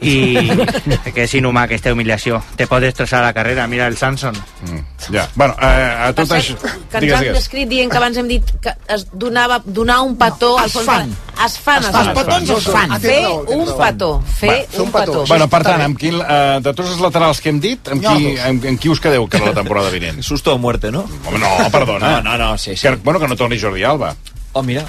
i 0.00 0.36
que 1.14 1.24
és 1.26 1.34
inhumà 1.38 1.66
aquesta 1.66 1.92
humiliació 1.92 2.40
te 2.56 2.66
pot 2.66 2.82
destrossar 2.82 3.22
la 3.22 3.32
carrera, 3.36 3.66
mira 3.70 3.86
el 3.86 3.96
Samson 3.96 4.34
mm, 4.34 4.80
ja, 5.12 5.26
bueno, 5.34 5.54
eh, 5.60 6.08
a 6.08 6.12
tot 6.16 6.28
Per 6.32 6.38
això 6.38 6.56
que 6.62 7.02
ens 7.02 7.12
han 7.18 7.28
descrit 7.36 7.68
dient 7.68 7.90
que 7.92 8.00
abans 8.00 8.16
hem 8.16 8.30
dit 8.30 8.54
que 8.62 8.72
es 8.94 9.06
donava 9.12 9.60
donar 9.64 10.00
un 10.06 10.16
petó 10.16 10.54
al 10.58 10.70
es 10.70 10.78
fan. 10.86 11.12
es 11.44 11.58
fan, 11.58 11.82
es 11.82 11.88
Els 11.92 11.96
fan. 11.96 12.14
petons 12.16 12.50
es 12.56 12.68
fan. 12.72 12.96
fer 13.00 13.20
un 13.28 13.64
petó 13.78 14.10
fer 14.40 14.56
un 14.78 14.92
petó 14.92 15.24
Bueno, 15.28 15.48
per 15.48 15.62
tant, 15.64 15.84
amb 15.84 15.98
qui, 15.98 16.10
eh, 16.10 16.58
de 16.62 16.72
tots 16.72 16.88
els 16.90 17.00
laterals 17.00 17.40
que 17.40 17.52
hem 17.52 17.60
dit, 17.62 17.92
amb 17.92 18.02
qui, 18.04 18.34
amb, 18.38 18.66
amb 18.72 18.80
qui 18.80 18.90
us 18.92 19.00
quedeu 19.00 19.28
que 19.28 19.40
la 19.42 19.54
temporada 19.56 19.90
vinent? 19.90 20.22
Susto 20.22 20.54
o 20.54 20.58
muerte, 20.58 20.90
no? 20.92 21.04
Home, 21.26 21.38
no, 21.38 21.70
perdona. 21.70 22.18
No, 22.18 22.22
no, 22.30 22.38
no, 22.38 22.58
sí, 22.58 22.76
sí. 22.76 22.86
Que, 22.86 22.96
bueno, 22.96 23.20
que 23.20 23.28
no 23.28 23.36
torni 23.36 23.58
Jordi 23.60 23.84
Alba. 23.84 24.14
Oh, 24.52 24.62
mira. 24.62 24.84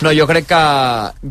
No, 0.00 0.12
jo 0.14 0.28
crec 0.30 0.46
que 0.46 0.62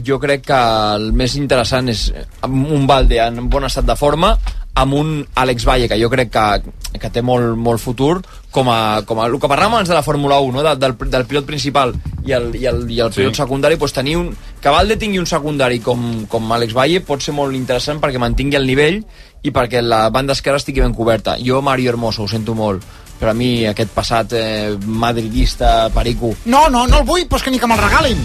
jo 0.03 0.17
crec 0.19 0.41
que 0.49 0.61
el 0.97 1.11
més 1.15 1.37
interessant 1.39 1.87
és 1.87 2.09
un 2.43 2.87
Valde 2.89 3.21
en 3.23 3.45
bon 3.49 3.63
estat 3.63 3.85
de 3.87 3.95
forma, 3.95 4.33
amb 4.77 4.93
un 4.93 5.13
Àlex 5.39 5.63
Valle, 5.65 5.87
que 5.89 5.97
jo 5.97 6.09
crec 6.11 6.29
que, 6.33 6.73
que 6.99 7.09
té 7.09 7.23
molt, 7.25 7.55
molt 7.57 7.81
futur, 7.81 8.19
com 8.51 8.67
a, 8.69 9.01
com 9.07 9.21
a 9.23 9.29
el 9.29 9.39
que 9.39 9.49
parlàvem 9.49 9.77
abans 9.77 9.89
de 9.89 9.95
la 9.95 10.03
Fórmula 10.05 10.37
1, 10.43 10.51
no? 10.53 10.65
de, 10.67 10.75
del, 10.83 10.93
del 11.09 11.25
pilot 11.25 11.47
principal 11.47 11.95
i 12.27 12.35
el, 12.35 12.51
i 12.59 12.67
el, 12.69 12.83
i 12.91 12.99
el 12.99 13.13
pilot 13.15 13.33
Sí. 13.33 13.41
secundari, 13.41 13.79
doncs 13.79 13.95
tenir 13.95 14.17
un, 14.19 14.29
que 14.61 14.73
Valde 14.73 14.99
tingui 14.99 15.23
un 15.23 15.25
secundari 15.29 15.79
com, 15.79 16.27
com 16.29 16.53
Àlex 16.53 16.75
Valle 16.77 17.01
pot 17.07 17.23
ser 17.23 17.33
molt 17.33 17.55
interessant 17.57 18.03
perquè 18.03 18.19
mantingui 18.21 18.59
el 18.59 18.67
nivell 18.69 18.99
i 19.47 19.53
perquè 19.55 19.81
la 19.81 20.09
banda 20.13 20.35
esquerra 20.35 20.59
estigui 20.61 20.83
ben 20.83 20.93
coberta. 20.93 21.37
Jo, 21.39 21.61
Mario 21.63 21.93
Hermoso, 21.95 22.27
ho 22.27 22.27
sento 22.27 22.53
molt, 22.57 22.83
però 23.19 23.31
a 23.33 23.37
mi 23.37 23.65
aquest 23.69 23.91
passat 23.95 24.33
eh, 24.37 24.75
madridista, 24.85 25.89
perico, 25.93 26.33
No, 26.45 26.67
no, 26.69 26.85
no 26.87 26.99
el 27.01 27.05
vull, 27.07 27.25
però 27.27 27.37
és 27.41 27.43
que 27.47 27.51
ni 27.51 27.59
que 27.59 27.67
me'l 27.69 27.79
regalin. 27.81 28.19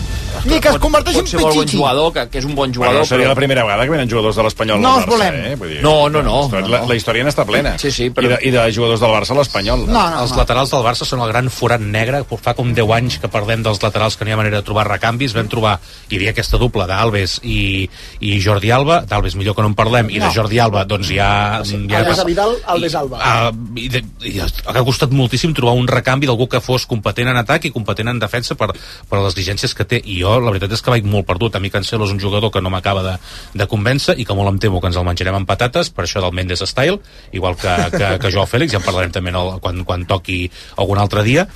Ni 0.48 0.58
que 0.64 0.70
es 0.72 0.78
converteixi 0.80 1.20
en 1.20 1.26
pot 1.26 1.30
ser 1.30 1.42
bon 1.44 1.68
jugador, 1.68 2.12
que, 2.14 2.22
que 2.32 2.38
és 2.40 2.46
un 2.48 2.54
bon 2.56 2.72
jugador, 2.72 2.94
Bueno, 3.02 3.06
seria 3.08 3.26
però... 3.26 3.34
la 3.34 3.38
primera 3.38 3.64
vegada 3.66 3.84
que 3.84 3.92
venen 3.92 4.08
jugadors 4.10 4.36
de 4.38 4.42
l'Espanyol 4.46 4.80
No 4.80 4.88
al 4.94 5.02
els 5.02 5.06
Barça, 5.06 5.12
volem. 5.12 5.34
Eh? 5.52 5.56
Vull 5.60 5.68
dir, 5.74 5.82
No, 5.84 6.08
no, 6.08 6.22
no, 6.24 6.48
La, 6.50 6.60
no, 6.62 6.68
la, 6.72 6.80
no. 6.80 6.88
la 6.88 6.96
història 6.96 7.24
n'està 7.26 7.44
plena. 7.46 7.74
Sí, 7.78 7.90
sí, 7.92 8.08
però- 8.10 8.30
I 8.30 8.32
de, 8.32 8.38
I 8.48 8.52
de 8.54 8.64
jugadors 8.72 9.00
del 9.04 9.12
Barça 9.12 9.36
a 9.36 9.38
l'Espanyol. 9.38 9.84
No, 9.86 9.92
no, 10.10 10.22
els 10.24 10.32
no. 10.32 10.40
laterals 10.40 10.72
del 10.72 10.82
Barça 10.86 11.06
són 11.08 11.20
el 11.22 11.28
gran 11.32 11.50
forat 11.52 11.80
negre 11.84 12.24
fa 12.42 12.54
com 12.58 12.72
10 12.74 12.90
anys 12.96 13.18
que 13.22 13.28
parlem 13.30 13.62
dels 13.62 13.82
laterals 13.82 14.16
que 14.16 14.24
no 14.24 14.32
hi 14.32 14.34
ha 14.34 14.40
manera 14.40 14.56
de 14.62 14.66
trobar 14.66 14.86
recanvis 14.88 15.34
vam 15.36 15.46
trobar, 15.52 15.76
hi 16.08 16.16
havia 16.16 16.32
aquesta 16.32 16.58
dupla 16.58 16.86
d'Alves 16.90 17.36
i, 17.44 17.84
i 18.20 18.40
Jordi 18.42 18.72
Alba 18.74 19.02
d'Alves 19.06 19.36
millor 19.36 19.54
que 19.54 19.62
no 19.62 19.68
en 19.70 19.76
parlem, 19.78 20.08
i 20.10 20.18
de 20.18 20.26
No. 20.26 20.32
Jordi 20.32 20.58
Alba 20.58 20.84
doncs 20.88 21.12
ja... 21.12 21.60
ja 21.62 21.98
Alves 22.00 22.18
a 22.18 22.24
Vidal, 22.24 22.56
Alves 22.66 22.94
Alba. 22.98 23.18
Uh, 23.52 23.78
i, 23.78 23.88
de, 23.92 24.02
i 24.26 24.40
ha 24.82 24.88
costat 24.88 25.14
moltíssim 25.14 25.54
trobar 25.56 25.76
un 25.78 25.88
recanvi 25.90 26.28
d'algú 26.28 26.48
que 26.50 26.60
fos 26.64 26.86
competent 26.90 27.30
en 27.32 27.38
atac 27.40 27.68
i 27.68 27.72
competent 27.74 28.10
en 28.12 28.20
defensa 28.22 28.56
per, 28.58 28.72
per 28.74 29.20
les 29.20 29.32
exigències 29.32 29.74
que 29.78 29.86
té. 29.88 30.02
I 30.02 30.20
jo 30.22 30.36
la 30.42 30.52
veritat 30.52 30.74
és 30.76 30.82
que 30.82 30.92
vaig 30.94 31.06
molt 31.08 31.28
perdut. 31.28 31.56
A 31.56 31.62
mi 31.62 31.70
Cancelo 31.72 32.08
és 32.08 32.14
un 32.14 32.20
jugador 32.20 32.52
que 32.52 32.62
no 32.62 32.72
m'acaba 32.72 33.04
de, 33.06 33.16
de 33.54 33.68
convèncer 33.70 34.18
i 34.18 34.26
que 34.28 34.36
molt 34.36 34.52
em 34.52 34.60
temo 34.62 34.82
que 34.82 34.90
ens 34.90 34.98
el 35.00 35.06
menjarem 35.08 35.40
amb 35.40 35.48
patates 35.48 35.92
per 35.94 36.06
això 36.06 36.22
del 36.24 36.34
Mendes 36.36 36.64
Style 36.68 36.98
igual 37.32 37.56
que, 37.56 37.72
que, 37.94 38.18
que 38.18 38.32
Joao 38.32 38.48
Fèlix, 38.48 38.74
ja 38.74 38.80
en 38.80 38.86
parlarem 38.86 39.14
també 39.14 39.32
el, 39.32 39.56
quan, 39.62 39.82
quan 39.88 40.06
toqui 40.08 40.44
algun 40.76 41.00
altre 41.02 41.24
dia 41.26 41.46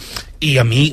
i 0.40 0.56
a 0.58 0.64
mi 0.64 0.90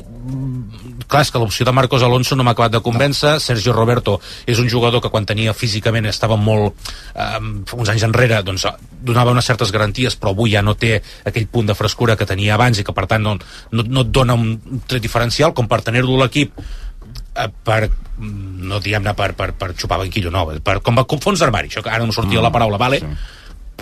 clar, 1.08 1.22
és 1.22 1.30
que 1.30 1.40
l'opció 1.40 1.66
de 1.66 1.72
Marcos 1.76 2.02
Alonso 2.02 2.36
no 2.36 2.44
m'ha 2.46 2.54
acabat 2.56 2.72
de 2.72 2.80
convèncer. 2.84 3.36
Sergio 3.40 3.74
Roberto 3.76 4.18
és 4.46 4.60
un 4.60 4.70
jugador 4.70 5.02
que 5.02 5.10
quan 5.12 5.26
tenia 5.28 5.54
físicament 5.56 6.08
estava 6.10 6.36
molt 6.40 6.74
eh, 7.14 7.40
uns 7.76 7.92
anys 7.92 8.06
enrere 8.08 8.40
doncs, 8.46 8.66
donava 9.04 9.34
unes 9.34 9.44
certes 9.44 9.72
garanties 9.74 10.16
però 10.16 10.32
avui 10.32 10.54
ja 10.54 10.62
no 10.62 10.74
té 10.74 10.96
aquell 11.24 11.48
punt 11.50 11.68
de 11.68 11.76
frescura 11.76 12.16
que 12.16 12.28
tenia 12.28 12.54
abans 12.54 12.80
i 12.80 12.86
que 12.86 12.96
per 12.96 13.06
tant 13.10 13.22
no, 13.22 13.36
no, 13.72 13.84
no 13.84 14.06
et 14.06 14.14
dona 14.14 14.38
un 14.38 14.80
tret 14.88 15.02
diferencial 15.04 15.52
com 15.54 15.68
per 15.68 15.82
tenir-lo 15.84 16.16
a 16.16 16.24
l'equip 16.24 16.56
eh, 16.56 17.48
per 17.64 17.90
no 18.18 18.80
diguem-ne 18.80 19.14
per, 19.18 19.32
per, 19.34 19.52
per 19.58 19.72
xupar 19.74 19.98
banquillo, 20.00 20.30
no, 20.30 20.46
per, 20.64 20.78
com, 20.84 21.02
com 21.08 21.22
fons 21.22 21.42
d'armari, 21.42 21.70
això 21.70 21.82
que 21.82 21.90
ara 21.90 22.04
no 22.04 22.10
em 22.10 22.14
sortia 22.14 22.38
Mm, 22.38 22.46
la 22.46 22.52
paraula, 22.54 22.78
vale? 22.78 23.00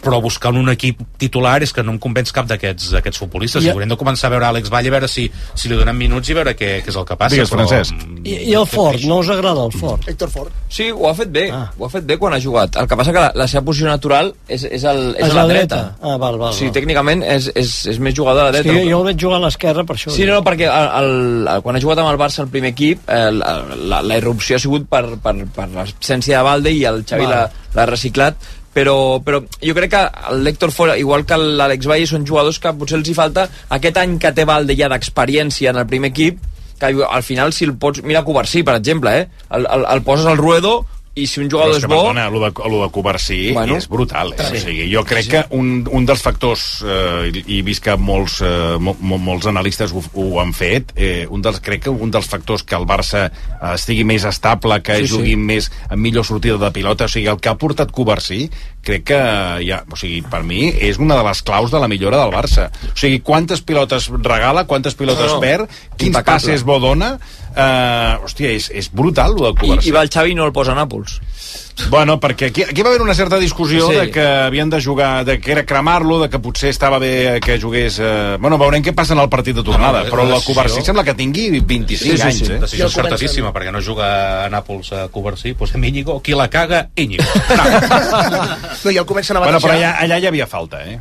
Però 0.03 0.21
buscar 0.23 0.51
un 0.53 0.69
equip 0.73 0.99
titular 1.19 1.63
és 1.63 1.73
que 1.73 1.83
no 1.87 1.93
em 1.95 1.99
convenç 2.03 2.33
cap 2.35 2.47
d'aquests 2.51 3.19
futbolistes. 3.23 3.63
I- 3.65 3.69
I 3.69 3.71
haurem 3.71 3.89
de 3.89 3.97
començar 3.97 4.27
a 4.27 4.31
veure 4.35 4.47
Àlex 4.51 4.71
Valle, 4.73 4.89
a 4.89 4.97
veure 4.97 5.09
si, 5.09 5.29
si 5.55 5.69
li 5.71 5.77
donem 5.79 5.97
minuts 5.97 6.29
i 6.29 6.35
veure 6.35 6.57
què, 6.59 6.83
què 6.83 6.89
és 6.91 6.97
el 6.97 7.05
que 7.07 7.17
passa. 7.17 7.35
Digues, 7.37 7.51
Francesc. 7.53 7.95
I, 8.25 8.35
I 8.51 8.55
el 8.59 8.67
Ford, 8.67 9.01
no 9.07 9.19
us 9.23 9.29
agrada 9.31 9.65
el 9.65 9.73
Ford? 9.73 10.03
Héctor 10.09 10.31
Ford. 10.31 10.53
Sí, 10.69 10.91
ho 10.91 11.09
ha 11.09 11.15
fet 11.15 11.31
bé, 11.31 11.49
ah. 11.53 11.71
ho 11.79 11.87
ha 11.87 11.91
fet 11.93 12.05
bé 12.05 12.17
quan 12.19 12.35
ha 12.35 12.41
jugat. 12.41 12.77
El 12.83 12.89
que 12.89 12.97
passa 12.97 13.13
que 13.13 13.21
la, 13.21 13.33
la 13.35 13.47
seva 13.49 13.65
posició 13.65 13.87
natural 13.89 14.33
és, 14.49 14.65
és, 14.65 14.85
el, 14.85 15.15
és, 15.17 15.27
És 15.27 15.31
a 15.31 15.35
la 15.35 15.43
la 15.43 15.49
dreta. 15.53 15.77
dreta. 15.77 15.97
Ah, 16.03 16.17
val, 16.17 16.39
val, 16.39 16.53
sigui, 16.55 16.71
val. 16.71 16.77
tècnicament 16.81 17.23
és, 17.25 17.51
és, 17.55 17.73
és 17.95 17.99
més 18.03 18.15
jugador 18.15 18.43
a 18.43 18.51
la 18.51 18.53
dreta. 18.57 18.73
que 18.73 18.85
jo, 18.91 18.99
el 19.01 19.07
veig 19.13 19.21
jugar 19.23 19.39
a 19.39 19.45
l'esquerra 19.47 19.85
per 19.85 19.97
això. 19.97 20.11
Sí, 20.11 20.25
no, 20.27 20.35
no, 20.39 20.43
perquè 20.43 20.67
el, 20.69 20.89
el, 21.03 21.49
el, 21.57 21.63
quan 21.63 21.77
ha 21.77 21.81
jugat 21.85 21.99
amb 22.03 22.11
el 22.13 22.19
Barça 22.19 22.43
el 22.43 22.49
primer 22.49 22.73
equip, 22.75 23.07
el, 23.09 23.43
el, 23.43 23.89
la, 23.89 24.03
la 24.03 24.17
irrupció 24.19 24.57
ha 24.57 24.63
sigut 24.63 24.89
per, 24.91 25.05
per, 25.23 25.37
per 25.55 25.69
l'absència 25.75 26.39
de 26.39 26.43
Valde 26.43 26.73
i 26.75 26.85
el 26.89 27.05
Xavi 27.09 27.27
l'ha 27.29 27.87
reciclat, 27.87 28.37
però, 28.73 29.21
però 29.25 29.43
jo 29.61 29.75
crec 29.77 29.93
que 29.93 30.03
l'Héctor 30.41 30.73
Fora, 30.73 30.97
igual 31.01 31.27
que 31.29 31.39
l'Àlex 31.39 31.89
Valle, 31.89 32.09
són 32.09 32.27
jugadors 32.29 32.59
que 32.63 32.73
potser 32.79 32.99
els 33.01 33.11
hi 33.11 33.17
falta 33.17 33.47
aquest 33.77 34.01
any 34.01 34.17
que 34.23 34.33
té 34.33 34.47
Valde 34.49 34.77
ja 34.79 34.89
d'experiència 34.93 35.73
en 35.73 35.83
el 35.83 35.89
primer 35.91 36.13
equip, 36.13 36.41
que 36.81 36.91
al 36.91 37.23
final 37.23 37.53
si 37.53 37.69
el 37.69 37.77
pots... 37.79 38.03
Mira 38.03 38.25
Covarsí, 38.27 38.65
per 38.67 38.79
exemple, 38.81 39.13
eh? 39.21 39.29
El, 39.51 39.69
el, 39.71 39.87
el 39.93 40.03
poses 40.03 40.27
al 40.27 40.41
Ruedo 40.41 40.81
i 41.15 41.27
si 41.29 41.43
un 41.43 41.51
jugador 41.53 41.75
és 41.77 41.83
és, 41.83 41.85
bo... 41.91 41.99
perdona, 42.07 42.31
lo 42.33 42.41
de, 42.41 42.49
lo 42.73 42.79
de 42.83 42.91
Covarsí 42.91 43.51
Bueno, 43.53 43.77
és 43.77 43.85
brutal. 43.89 44.31
Eh? 44.33 44.47
sí. 44.49 44.57
O 44.57 44.61
sigui, 44.63 44.87
jo 44.95 45.03
crec 45.05 45.27
que 45.29 45.43
un, 45.59 45.83
un 45.93 46.07
dels 46.09 46.23
factors, 46.25 46.63
eh, 46.89 47.29
i 47.53 47.59
vist 47.67 47.83
que 47.85 47.99
molts, 48.01 48.39
eh, 48.41 48.79
mo, 48.81 48.95
mo, 49.01 49.19
molts 49.21 49.45
analistes 49.51 49.93
ho, 49.93 50.01
ho 50.17 50.41
han 50.41 50.55
fet, 50.57 50.95
eh, 50.97 51.27
un 51.29 51.43
dels, 51.45 51.61
crec 51.61 51.83
que 51.85 51.93
un 51.93 52.11
dels 52.15 52.31
factors 52.31 52.65
que 52.65 52.79
el 52.79 52.87
Barça 52.89 53.27
eh, 53.29 53.75
estigui 53.75 54.07
més 54.09 54.25
estable, 54.25 54.81
que 54.81 54.97
Sí, 55.03 55.05
sí, 55.05 55.11
sí. 55.13 55.19
jugui 55.19 55.37
més 55.37 55.69
amb 55.91 56.01
millor 56.01 56.25
sortida 56.25 56.57
de 56.57 56.73
pilota, 56.73 57.05
o 57.05 57.13
sigui, 57.13 57.29
el 57.29 57.41
que 57.45 57.53
ha 57.53 57.59
portat 57.61 57.93
Covarsí, 57.93 58.47
crec 58.83 59.05
que 59.13 59.21
ja, 59.69 59.83
o 59.93 60.01
sigui, 60.01 60.23
per 60.25 60.41
mi 60.49 60.71
és 60.73 60.97
una 60.99 61.21
de 61.21 61.29
les 61.29 61.45
claus 61.47 61.71
de 61.71 61.79
la 61.79 61.93
millora 61.93 62.23
del 62.25 62.33
Barça. 62.33 62.71
O 62.89 62.97
sigui, 62.97 63.21
quantes 63.21 63.61
pilotes 63.61 64.09
regala, 64.17 64.65
quantes 64.67 64.97
pilotes 64.97 65.29
No, 65.29 65.37
no. 65.37 65.45
perd, 65.45 65.69
quins 65.99 66.09
Impecable. 66.17 66.25
passes 66.41 66.65
bo 66.65 66.81
dona, 66.83 67.19
eh, 67.57 68.19
hòstia, 68.25 68.51
és, 68.57 68.71
és 68.75 68.91
brutal, 68.93 69.35
lo 69.37 69.47
de 69.49 69.53
I, 69.53 69.61
Covarsí. 69.61 69.89
I 69.89 69.93
va 69.93 70.03
el 70.03 70.11
Xavi 70.11 70.33
i 70.33 70.35
no 70.35 70.45
el 70.47 70.53
posa 70.53 70.73
a 70.73 70.79
Nàpols. 70.79 71.21
Bueno, 71.89 72.19
perquè 72.21 72.51
aquí, 72.51 72.63
aquí 72.63 72.83
va 72.85 72.91
haver 72.91 73.01
una 73.01 73.15
certa 73.15 73.39
discussió 73.41 73.89
Sí. 73.89 73.95
de 73.97 74.11
que 74.11 74.21
havien 74.23 74.69
de 74.69 74.81
jugar, 74.83 75.25
de 75.25 75.39
que 75.41 75.53
era 75.53 75.65
cremar-lo, 75.65 76.19
de 76.21 76.29
que 76.29 76.39
potser 76.39 76.69
estava 76.69 76.99
bé 76.99 77.41
que 77.45 77.59
jugués... 77.61 77.99
Eh... 77.99 78.37
Bueno, 78.39 78.59
veurem 78.61 78.83
què 78.85 78.93
passa 78.95 79.15
en 79.15 79.21
el 79.21 79.29
partit 79.33 79.57
de 79.57 79.63
tornada, 79.65 80.03
No, 80.05 80.11
però 80.11 80.25
la 80.29 80.35
decisió- 80.37 80.53
Covarsí 80.55 80.83
sembla 80.85 81.03
que 81.05 81.15
tingui 81.15 81.61
25 81.61 81.97
Sí, 82.05 82.17
sí, 82.19 82.23
anys, 82.23 82.39
sí. 82.45 82.53
eh? 82.53 82.59
Decisió 82.61 82.91
certíssima, 82.93 83.53
perquè 83.57 83.73
no 83.73 83.81
juga 83.81 84.45
a 84.45 84.51
Nàpols 84.53 84.93
a 84.93 85.07
Covarsí, 85.09 85.55
doncs 85.57 85.75
amb 85.75 85.85
Íñigo, 85.89 86.21
qui 86.23 86.37
la 86.37 86.49
caga, 86.51 86.89
Íñigo. 86.95 87.25
No, 88.85 88.91
i 88.91 88.97
el 88.99 89.07
comencen 89.07 89.37
a 89.37 89.41
Bueno, 89.41 89.59
batejar. 89.59 89.63
però 89.63 89.79
allà, 89.79 89.91
allà 90.03 90.19
hi 90.19 90.27
havia 90.27 90.47
falta, 90.47 90.83
eh? 90.85 91.01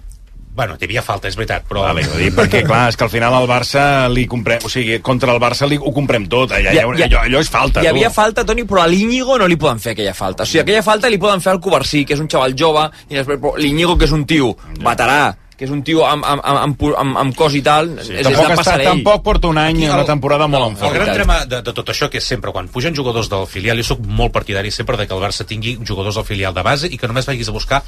Bueno, 0.54 0.76
hi 0.80 0.84
havia 0.84 1.02
falta, 1.02 1.30
és 1.32 1.36
veritat, 1.40 1.64
però... 1.70 1.86
Vale, 1.88 2.04
ho 2.12 2.18
dic 2.20 2.34
perquè, 2.36 2.60
clar, 2.68 2.90
és 2.92 2.98
que 3.00 3.06
al 3.06 3.10
final 3.14 3.34
el 3.40 3.48
Barça 3.50 3.84
li 4.12 4.26
comprem... 4.28 4.60
O 4.68 4.70
sigui, 4.70 4.98
contra 5.00 5.32
el 5.32 5.40
Barça 5.40 5.68
li, 5.70 5.78
ho 5.80 5.94
comprem 5.96 6.26
tot. 6.28 6.52
Allà, 6.52 6.74
Ja- 6.76 6.84
ja- 6.84 7.08
allò, 7.08 7.22
allò 7.24 7.40
és 7.40 7.50
falta, 7.50 7.82
Hi 7.82 7.88
havia 7.88 8.10
tu. 8.12 8.16
falta, 8.20 8.44
Toni, 8.46 8.66
però 8.68 8.84
a 8.84 8.88
l'Iñigo 8.92 9.38
no 9.40 9.48
li 9.48 9.56
poden 9.56 9.80
fer 9.80 9.94
aquella 9.96 10.14
falta. 10.14 10.44
O 10.44 10.46
sigui, 10.46 10.60
aquella 10.66 10.84
falta 10.84 11.08
li 11.10 11.18
poden 11.22 11.40
fer 11.42 11.54
al 11.56 11.62
Covarsí, 11.64 12.04
que 12.06 12.18
és 12.18 12.20
un 12.20 12.28
xaval 12.28 12.54
jove, 12.60 12.90
i 13.10 13.16
després 13.22 13.40
l'Iñigo, 13.64 13.96
que 13.98 14.06
és 14.10 14.12
un 14.12 14.26
tio 14.28 14.52
veterà, 14.84 15.38
que 15.56 15.68
és 15.70 15.72
un 15.72 15.84
tio 15.86 16.04
amb, 16.10 16.26
amb, 16.26 16.42
amb, 16.44 16.60
amb, 16.66 16.84
amb, 16.98 17.18
amb 17.22 17.36
cos 17.38 17.54
i 17.56 17.62
tal, 17.62 17.92
sí, 18.02 18.16
és, 18.18 18.26
és 18.26 18.36
Tampoc, 18.36 18.60
està, 18.64 18.78
tampoc 18.82 19.22
porta 19.24 19.48
un 19.48 19.60
any, 19.62 19.78
Aquí 19.84 19.86
el- 19.86 19.94
una 19.94 20.06
temporada 20.10 20.48
molt 20.50 20.72
en 20.82 20.88
El 20.90 20.94
gran 20.96 21.14
drama 21.14 21.36
de, 21.46 21.60
de 21.62 21.74
tot 21.78 21.92
això 21.94 22.10
que 22.10 22.18
és 22.18 22.26
sempre 22.28 22.52
quan 22.52 22.68
pugen 22.68 22.96
jugadors 22.98 23.30
del 23.30 23.46
filial, 23.48 23.78
jo 23.78 23.84
sóc 23.94 24.02
molt 24.04 24.34
partidari 24.34 24.72
sempre 24.74 24.98
de 24.98 25.06
que 25.08 25.14
el 25.14 25.22
Barça 25.22 25.46
tingui 25.46 25.78
jugadors 25.86 26.16
del 26.18 26.26
filial 26.26 26.54
de 26.58 26.64
base 26.66 26.90
i 26.92 26.98
que 26.98 27.08
només 27.08 27.30
vagis 27.30 27.48
a 27.48 27.54
buscar 27.54 27.84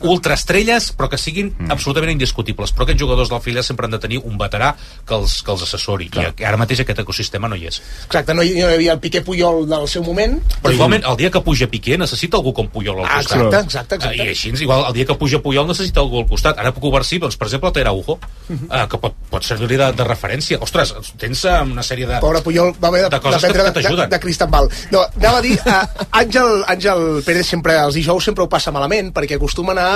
ultraestrelles 0.00 0.92
però 0.96 1.08
que 1.10 1.18
siguin 1.18 1.52
mm. 1.56 1.70
absolutament 1.74 2.12
indiscutibles 2.14 2.72
però 2.74 2.86
aquests 2.86 3.00
jugadors 3.02 3.30
del 3.32 3.40
filial 3.44 3.64
sempre 3.66 3.86
han 3.88 3.94
de 3.94 4.00
tenir 4.02 4.18
un 4.24 4.38
veterà 4.40 4.72
que 5.06 5.14
els, 5.16 5.38
que 5.42 5.52
els 5.54 5.62
assessori 5.66 6.08
i 6.12 6.44
ara 6.44 6.56
mateix 6.60 6.82
aquest 6.84 7.02
ecosistema 7.04 7.48
no 7.50 7.56
hi 7.58 7.66
és 7.70 7.80
Exacte, 8.06 8.34
no 8.34 8.42
hi, 8.42 8.54
no 8.58 8.68
hi 8.70 8.74
havia 8.78 8.92
el 8.96 9.00
Piqué 9.02 9.22
Puyol 9.22 9.64
del 9.68 9.86
seu 9.88 10.02
moment. 10.06 10.38
però 10.62 10.72
igualment 10.74 11.04
el 11.08 11.16
dia 11.20 11.30
que 11.30 11.40
puja 11.44 11.66
Piqué 11.70 11.98
necessita 11.98 12.36
algú 12.38 12.52
com 12.54 12.68
Puyol 12.68 12.98
al 13.00 13.06
Ah, 13.08 13.16
costat 13.22 13.38
exacte, 13.38 13.64
exacte, 13.64 13.94
exacte. 13.96 14.22
Eh, 14.22 14.26
i 14.26 14.28
així 14.34 14.52
igual 14.62 14.84
el 14.88 14.94
dia 14.94 15.06
que 15.06 15.14
puja 15.14 15.38
Puyol 15.42 15.66
necessita 15.68 16.00
algú 16.00 16.20
al 16.22 16.26
costat 16.28 16.58
ara 16.58 16.72
puc 16.74 16.82
Covarsí, 16.88 17.18
doncs 17.18 17.36
per 17.36 17.46
exemple 17.48 17.70
té 17.72 17.80
Araujo 17.82 18.18
Mhm. 18.48 18.68
eh, 18.72 18.86
que 18.88 18.96
pot, 18.98 19.14
pot 19.30 19.42
servir 19.44 19.76
de, 19.78 19.92
de 19.92 20.04
referència 20.04 20.58
ostres, 20.64 20.94
tens 21.20 21.44
eh, 21.44 21.58
una 21.62 21.82
sèrie 21.82 22.06
de 22.08 22.18
Pobre 22.20 22.40
Puyol 22.42 22.72
va 22.82 22.88
haver 22.88 23.02
de, 23.04 23.10
De 23.10 23.20
coses 23.20 23.42
que- 23.42 23.52
que 23.52 23.58
de, 23.58 23.64
de, 23.64 23.72
t'ajuden. 23.72 24.08
de 24.10 24.20
Cristambal. 24.20 24.68
No, 24.90 25.02
anava 25.20 25.38
a 25.38 25.42
dir, 25.42 25.58
uh, 25.60 26.06
Àngel, 26.22 26.64
Àngel 26.66 27.22
Pérez 27.26 27.46
sempre, 27.46 27.76
els 27.78 27.94
dijous 27.94 28.24
sempre 28.24 28.44
ho 28.44 28.48
passa 28.48 28.72
malament, 28.72 29.12
perquè 29.12 29.36
acostumen 29.36 29.78
a 29.78 29.87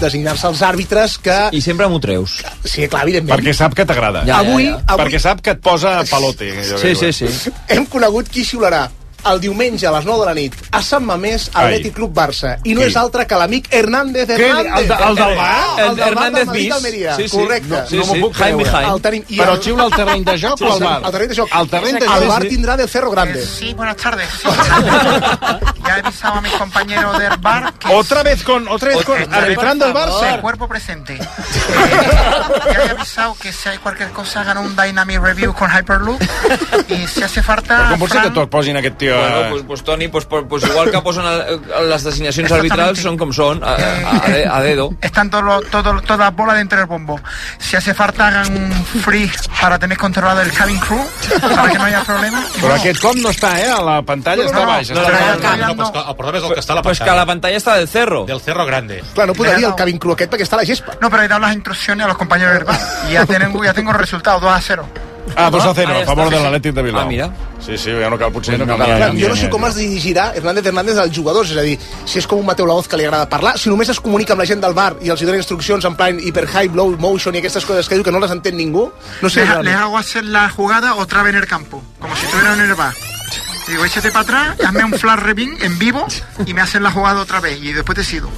designar-se 0.00 0.46
els 0.50 0.62
àrbitres 0.66 1.16
que... 1.22 1.36
I 1.56 1.60
sempre 1.64 1.88
m'ho 1.88 2.00
treus. 2.02 2.38
Sí, 2.64 2.86
clar, 2.88 3.02
evidentment. 3.06 3.34
Perquè 3.38 3.54
sap 3.56 3.74
que 3.78 3.86
t'agrada. 3.88 4.24
Ja, 4.26 4.40
ja, 4.40 4.42
Avui- 4.44 4.68
ja. 4.68 4.76
avui- 4.86 5.04
Perquè 5.04 5.20
sap 5.22 5.40
que 5.42 5.54
et 5.56 5.60
posa 5.64 5.98
palote. 6.10 6.52
allò 6.52 6.80
que 6.80 7.12
diuen. 7.12 7.52
Hem 7.76 7.86
conegut 7.86 8.28
qui 8.32 8.44
xiularà 8.44 8.86
el 9.32 9.40
diumenge 9.40 9.86
a 9.86 9.92
les 9.92 10.04
9 10.04 10.20
de 10.20 10.26
la 10.26 10.34
nit 10.34 10.54
a 10.70 10.82
Sant 10.82 11.04
Mamés, 11.04 11.50
al 11.54 11.66
Ai. 11.66 11.72
Leti 11.78 11.90
Club 11.90 12.12
Barça. 12.14 12.56
I 12.64 12.74
no 12.74 12.80
Qui? 12.80 12.86
és 12.88 12.96
altre 12.96 13.26
que 13.26 13.34
l'amic 13.36 13.68
Hernández? 13.70 14.28
Hernández. 14.28 14.72
El 14.82 14.88
de- 14.88 14.94
el 15.08 15.14
del 15.16 15.36
bar? 15.36 15.64
El, 15.78 15.84
El 15.90 15.96
bar 15.96 16.08
Hernández 16.08 16.48
bis? 16.52 16.72
Almeria. 16.72 17.16
Sí, 17.16 17.28
sí. 17.28 17.36
Correcte. 17.36 17.68
No- 17.90 17.96
no 17.96 18.06
m'ho 18.06 18.20
puc 18.26 18.36
Jaime 18.36 18.62
creure. 18.62 18.70
Jaime. 18.70 18.92
El 18.94 19.00
tenim, 19.02 19.24
i 19.28 19.36
Però 19.38 19.52
el- 19.54 19.62
xiula 19.62 19.82
al 19.84 19.90
terreny 19.90 20.24
de 20.24 20.38
joc 20.40 20.60
o 20.62 20.72
al 20.72 20.80
bar? 20.80 21.00
Al 21.04 21.12
terreny 21.12 21.28
de 21.30 21.36
joc. 21.36 21.48
Al 21.52 21.68
terreny 21.68 21.98
de 21.98 22.04
El 22.06 22.10
joc. 22.12 22.28
bar 22.28 22.42
Sí. 22.42 22.48
tindrà 22.48 22.76
del 22.76 22.88
Cerro 22.88 23.10
Grande. 23.10 23.44
Sí, 23.46 23.74
buenas 23.74 23.96
tardes. 23.96 24.28
Sí. 24.40 24.48
ya 25.86 25.96
he 25.96 26.00
avisado 26.00 26.34
a 26.34 26.40
mis 26.40 26.52
compañeros 26.52 27.18
del 27.18 27.36
bar 27.38 27.72
que... 27.74 27.88
Otra 27.94 28.22
vez 28.22 28.42
con, 28.42 28.68
otra 28.68 28.90
vez 28.94 29.04
con, 29.04 29.34
arbitrando 29.34 29.86
el 29.86 29.94
Barça. 29.94 30.34
de 30.36 30.40
cuerpo 30.40 30.68
presente. 30.68 31.14
Eh, 31.14 31.20
ya 32.72 32.84
he 32.84 32.90
avisado 32.90 33.36
que 33.40 33.52
si 33.52 33.68
hay 33.68 33.78
cualquier 33.78 34.10
cosa 34.10 34.40
hagan 34.40 34.58
un 34.58 34.76
Dynamic 34.76 35.20
Review 35.20 35.52
con 35.54 35.70
Hyperloop 35.70 36.20
y 36.88 37.06
si 37.06 37.22
hace 37.22 37.42
falta... 37.42 37.88
Com 37.90 37.98
pot 38.00 38.10
ser 38.10 38.20
que 38.20 38.28
Fran, 38.30 38.34
tot 38.34 38.50
posin 38.50 38.76
aquest 38.76 38.98
tio 38.98 39.15
Bueno, 39.16 39.50
pues, 39.50 39.62
pues 39.66 39.84
Toni, 39.84 40.08
pues, 40.08 40.24
pues, 40.26 40.44
pues 40.48 40.64
igual 40.64 40.90
que 40.90 41.00
posen 41.00 41.24
el- 41.24 41.88
les 41.90 42.04
designacions 42.04 42.52
arbitrals 42.52 43.00
són 43.00 43.16
com 43.16 43.32
són, 43.32 43.62
a, 43.64 43.74
a, 43.74 44.56
a, 44.56 44.60
dedo. 44.62 44.90
Están 45.00 45.30
todo- 45.30 45.60
todas 45.70 46.18
las 46.18 46.34
bolas 46.36 46.56
dentro 46.56 46.78
del 46.78 46.86
bombo. 46.86 47.20
Si 47.58 47.76
hace 47.76 47.94
falta, 47.94 48.28
hagan 48.28 48.56
un 48.56 48.84
free 49.02 49.30
para 49.60 49.78
tener 49.78 49.96
controlado 49.98 50.40
el 50.42 50.52
cabin 50.52 50.78
crew, 50.78 51.04
para 51.40 51.70
que 51.70 51.78
no 51.78 51.84
haya 51.84 52.02
problema. 52.04 52.44
Però 52.60 52.74
aquest 52.74 53.00
com 53.00 53.16
no 53.20 53.30
està, 53.30 53.58
eh? 53.60 53.70
A 53.70 53.82
la 53.82 54.02
pantalla 54.02 54.44
No, 54.44 54.50
està 54.50 54.60
no, 54.60 54.66
baix. 54.66 54.90
no, 54.90 55.00
està 55.00 55.10
no, 55.10 55.18
baix. 55.42 55.58
no, 55.60 55.66
No, 55.66 55.76
pues 55.76 55.90
que 55.90 55.98
el 56.10 56.16
problema 56.16 56.38
és 56.38 56.44
el 56.44 56.54
que 56.54 56.60
està 56.60 56.72
a 56.72 56.76
la 56.76 56.82
Pues 56.82 56.98
que 57.00 57.10
la 57.10 57.26
pantalla 57.26 57.56
està 57.56 57.74
del 57.76 57.88
cerro. 57.88 58.24
Del 58.26 58.40
cerro 58.40 58.64
grande. 58.66 59.02
Clar, 59.14 59.26
no 59.26 59.34
podria 59.34 59.54
dir 59.56 59.64
el 59.64 59.70
no. 59.70 59.76
cabin 59.76 59.98
cru 59.98 60.12
aquest 60.12 60.30
perquè 60.32 60.42
està 60.46 60.54
a 60.56 60.60
la 60.62 60.66
gespa. 60.66 60.92
No, 61.00 61.10
pero 61.10 61.22
he 61.24 61.28
dado 61.28 61.40
las 61.40 61.54
instrucciones 61.54 62.04
a 62.04 62.08
los 62.08 62.16
compañeros 62.18 62.54
del 62.54 62.64
bar. 62.64 62.78
Y 63.08 63.12
ya 63.14 63.26
tengo, 63.26 63.64
ya 63.64 63.72
tengo 63.74 63.90
el 63.90 63.98
resultado, 63.98 64.40
2 64.40 64.50
a 64.52 64.60
0. 64.60 64.88
Ah, 65.34 65.50
2 65.50 65.64
a 65.64 65.74
0, 65.74 65.92
Ah, 65.96 66.02
a 66.02 66.06
favor 66.06 66.30
de 66.30 66.38
l'Atlètic 66.38 66.72
de 66.72 66.82
Bilbao. 66.82 67.02
Ah, 67.02 67.06
mira. 67.06 67.30
Sí, 67.58 67.76
sí, 67.76 67.90
ja 67.90 68.08
no 68.08 68.18
cal, 68.18 68.30
potser 68.32 68.58
no 68.58 68.66
cal... 68.66 68.76
Clar, 68.78 69.10
jo 69.18 69.28
no 69.28 69.36
sé 69.36 69.48
com 69.50 69.64
es 69.66 69.74
dirigirà 69.74 70.32
Hernández 70.36 70.66
Hernández 70.66 70.98
als 71.02 71.16
jugadors, 71.16 71.50
és 71.50 71.58
a 71.58 71.64
dir, 71.66 71.78
si 72.04 72.20
és 72.20 72.26
com 72.26 72.38
un 72.38 72.46
Mateu 72.46 72.66
Laoz 72.66 72.86
que 72.86 72.96
li 73.00 73.04
agrada 73.08 73.28
parlar, 73.28 73.56
si 73.58 73.72
només 73.72 73.88
es 73.90 74.00
comunica 74.00 74.36
amb 74.36 74.44
la 74.44 74.46
gent 74.46 74.62
del 74.62 74.76
bar 74.76 74.94
i 75.02 75.10
els 75.10 75.20
hi 75.22 75.26
dona 75.26 75.40
instruccions 75.40 75.84
en 75.84 75.96
plan 75.96 76.20
hiper 76.20 76.46
high, 76.46 76.70
low 76.76 76.94
motion 77.00 77.34
i 77.34 77.42
aquestes 77.42 77.66
coses 77.66 77.88
que 77.88 77.98
diu 77.98 78.04
que 78.04 78.12
no 78.14 78.20
les 78.22 78.30
entén 78.30 78.56
ningú, 78.56 78.90
no 79.22 79.28
sé. 79.28 79.40
les, 79.40 79.48
realment. 79.50 79.72
les 79.72 79.82
hago 79.82 79.98
hacer 79.98 80.24
la 80.24 80.48
jugada 80.50 80.94
otra 80.94 81.22
vez 81.22 81.34
en 81.34 81.40
el 81.40 81.46
campo, 81.46 81.82
como 81.98 82.14
si 82.14 82.26
estuvieran 82.26 82.60
en 82.60 82.70
el 82.70 82.74
bar. 82.76 82.94
Digo, 83.66 83.84
échate 83.84 84.12
para 84.12 84.20
atrás, 84.20 84.60
hazme 84.64 84.84
un 84.84 84.92
flash 84.92 85.18
rebin 85.18 85.56
en 85.60 85.76
vivo 85.78 86.06
y 86.46 86.54
me 86.54 86.60
hacen 86.60 86.84
la 86.84 86.92
jugada 86.92 87.20
otra 87.20 87.40
vez 87.40 87.58
y 87.60 87.72
después 87.72 87.96
decido. 87.98 88.30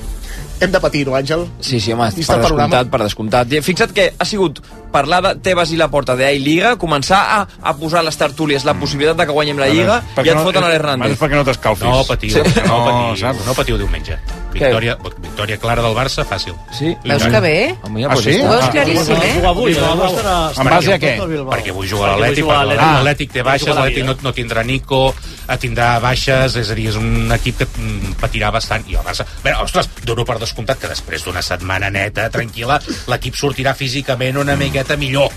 Hem 0.60 0.72
de 0.72 0.80
patir, 0.80 1.06
no, 1.06 1.14
Àngel? 1.14 1.46
Sí, 1.60 1.78
sí, 1.80 1.92
home, 1.92 2.10
Vista 2.16 2.34
per 2.34 2.42
panorama. 2.42 2.66
descomptat, 2.82 2.90
per 2.90 3.00
descomptat. 3.02 3.52
Fixa't 3.62 3.92
que 3.94 4.12
ha 4.18 4.24
sigut 4.24 4.58
parlar 4.90 5.20
de 5.22 5.34
Tebas 5.44 5.70
i 5.70 5.76
la 5.76 5.88
porta 5.88 6.16
de 6.16 6.32
i 6.34 6.38
Lliga, 6.40 6.76
començar 6.76 7.18
a, 7.36 7.46
a 7.62 7.74
posar 7.76 8.02
les 8.04 8.16
tertúlies 8.16 8.64
la 8.64 8.74
possibilitat 8.74 9.16
de 9.18 9.26
que 9.26 9.32
guanyem 9.32 9.58
la 9.58 9.68
Lliga 9.68 10.00
Per 10.16 10.24
i 10.26 10.30
et 10.30 10.34
no- 10.34 10.42
foten 10.44 10.64
a 10.64 10.68
l'Hernández. 10.68 11.12
és 11.12 11.18
perquè 11.20 11.36
no 11.36 11.44
t'escalfis. 11.44 11.84
No 11.86 12.04
patiu, 12.04 12.30
Sí. 12.30 12.40
no, 12.66 12.78
No, 12.78 13.14
patiu, 13.14 13.44
no 13.46 13.54
patiu 13.54 13.78
diumenge. 13.78 14.18
Victòria, 14.58 14.96
victòria 15.22 15.58
clara 15.62 15.84
del 15.84 15.94
Barça, 15.96 16.24
fàcil. 16.28 16.54
Sí. 16.74 16.92
Veus 17.04 17.24
que 17.24 17.40
bé? 17.44 17.54
Ah, 17.82 18.16
sí? 18.20 18.36
Ho 18.42 18.50
veus 18.52 18.68
claríssim, 18.74 19.16
eh? 19.22 19.32
Jugar 19.38 19.50
avui, 19.54 19.74
En 19.78 20.70
base 20.70 20.94
a 20.94 20.98
què? 21.00 21.14
Perquè 21.18 21.74
vull 21.74 21.88
jugar 21.88 22.12
a 22.12 22.16
l'Atlètic, 22.16 22.46
perquè 22.48 22.78
l'Atlètic. 22.78 23.32
té 23.32 23.44
baixes, 23.46 23.74
l'Atlètic 23.74 24.06
no, 24.06 24.16
no 24.22 24.32
tindrà 24.36 24.64
Nico, 24.66 25.02
eh, 25.48 25.58
tindrà 25.58 25.90
baixes, 26.04 26.56
és 26.60 26.70
a 26.70 26.78
dir, 26.78 26.88
és 26.92 27.00
un 27.00 27.32
equip 27.34 27.62
que 27.62 27.68
mm, 27.68 28.16
patirà 28.22 28.52
bastant. 28.54 28.86
I 28.88 28.98
el 28.98 29.06
Barça... 29.06 29.26
Bé, 29.44 29.54
ostres, 29.62 29.90
dono 30.04 30.24
per 30.28 30.38
descomptat 30.42 30.80
que 30.82 30.92
després 30.92 31.24
d'una 31.24 31.42
setmana 31.42 31.90
neta, 31.90 32.28
tranquil·la, 32.34 32.80
l'equip 33.12 33.38
sortirà 33.38 33.74
físicament 33.78 34.40
una 34.40 34.56
miqueta 34.56 34.96
millor. 34.96 35.30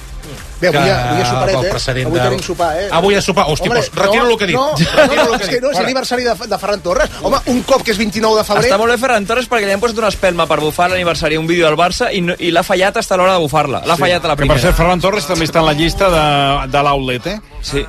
Bé, 0.61 0.67
avui, 0.67 0.79
que 0.79 0.91
avui 0.93 1.21
a 1.21 1.25
soparet, 1.25 1.55
eh? 1.65 1.69
precedent 1.71 2.05
Avui 2.07 2.19
de- 2.19 2.25
tenim 2.27 2.41
sopar, 2.45 2.69
eh? 2.77 2.87
Avui 2.91 3.15
a 3.15 3.21
sopar. 3.21 3.45
Hosti, 3.49 3.69
doncs 3.69 3.89
retiro 3.95 4.27
el 4.29 4.37
que 4.37 4.43
he 4.43 4.47
dit. 4.47 4.55
No, 4.55 4.67
Retiro 5.01 5.23
no, 5.25 5.33
el 5.33 5.39
que 5.39 5.43
és 5.47 5.49
que 5.55 5.61
no, 5.61 5.71
és 5.71 5.79
l'aniversari 5.81 6.23
de, 6.27 6.35
de 6.51 6.57
Ferran 6.61 6.81
Torres. 6.85 7.09
Home, 7.21 7.39
un 7.47 7.61
cop 7.63 7.81
que 7.83 7.91
és 7.95 7.97
29 7.97 8.37
de 8.37 8.43
febrer... 8.45 8.65
Està 8.69 8.77
molt 8.77 8.93
bé 8.93 8.97
Ferran 9.01 9.25
Torres 9.25 9.49
perquè 9.49 9.65
li 9.65 9.73
han 9.73 9.81
posat 9.81 9.97
una 10.03 10.11
espelma 10.13 10.45
per 10.47 10.59
bufar 10.61 10.89
l'aniversari 10.91 11.37
un 11.41 11.47
vídeo 11.49 11.65
del 11.65 11.77
Barça 11.79 12.11
i, 12.13 12.21
no, 12.21 12.35
i 12.37 12.51
l'ha 12.53 12.63
fallat 12.63 12.97
hasta 13.01 13.17
l'hora 13.17 13.33
de 13.39 13.43
bufar-la. 13.47 13.81
L'ha 13.89 13.97
fallat 13.97 14.23
a 14.23 14.27
la 14.29 14.35
Que 14.35 14.43
per 14.43 14.47
primera. 14.47 14.61
cert, 14.67 14.77
Ferran 14.77 15.01
Torres 15.01 15.25
també 15.25 15.45
està 15.49 15.59
en 15.63 15.65
la 15.71 15.73
llista 15.73 16.09
de, 16.13 16.25
de 16.71 16.83
l'outlet, 16.85 17.27
eh? 17.33 17.39
Sí, 17.61 17.85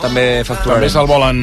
també 0.00 0.44
facturarem. 0.46 0.84
També 0.84 0.90
se'l 0.92 1.06
volen 1.10 1.38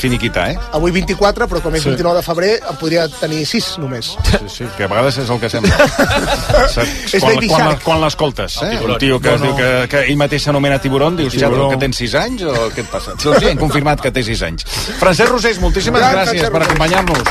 finiquitar, 0.00 0.46
eh? 0.50 0.58
Avui 0.76 0.90
24, 0.94 1.46
però 1.48 1.60
com 1.62 1.74
és 1.76 1.82
Sí. 1.82 1.90
29 1.90 2.16
de 2.16 2.22
febrer, 2.24 2.52
en 2.70 2.76
podria 2.80 3.06
tenir 3.20 3.44
6 3.46 3.78
només. 3.78 4.14
Sí, 4.24 4.38
sí, 4.48 4.64
que 4.76 4.84
a 4.84 4.88
vegades 4.88 5.18
és 5.18 5.30
el 5.30 5.38
que 5.40 5.50
sembla. 5.50 5.76
Saps? 6.74 7.14
És 7.14 7.20
quan, 7.22 7.34
Baby 7.34 7.48
quan, 7.48 7.60
Shark. 7.66 7.82
quan 7.84 8.00
l'escoltes, 8.00 8.56
eh? 8.62 8.78
Un 8.82 8.96
tio 8.98 9.20
que, 9.20 9.28
No, 9.28 9.34
es 9.36 9.42
diu 9.42 9.50
no. 9.50 9.56
que, 9.56 9.88
que 9.92 10.04
ell 10.08 10.16
mateix 10.16 10.42
s'anomena 10.48 10.78
tiburón, 10.80 11.16
dius, 11.16 11.34
ja, 11.36 11.50
que 11.50 11.76
tens 11.76 11.96
6 11.96 12.14
anys 12.14 12.42
o 12.48 12.54
què 12.74 12.80
et 12.80 12.90
passa? 12.90 13.14
Doncs 13.22 13.38
sí, 13.44 13.50
hem 13.52 13.58
confirmat 13.58 14.00
que 14.00 14.10
té 14.10 14.22
6 14.24 14.42
anys. 14.42 14.64
Francesc 14.98 15.30
Rosés, 15.30 15.60
moltíssimes 15.60 16.00
Gran 16.00 16.14
gràcies 16.16 16.40
Francesc 16.40 16.52
per 16.52 16.62
acompanyar-nos. 16.62 17.22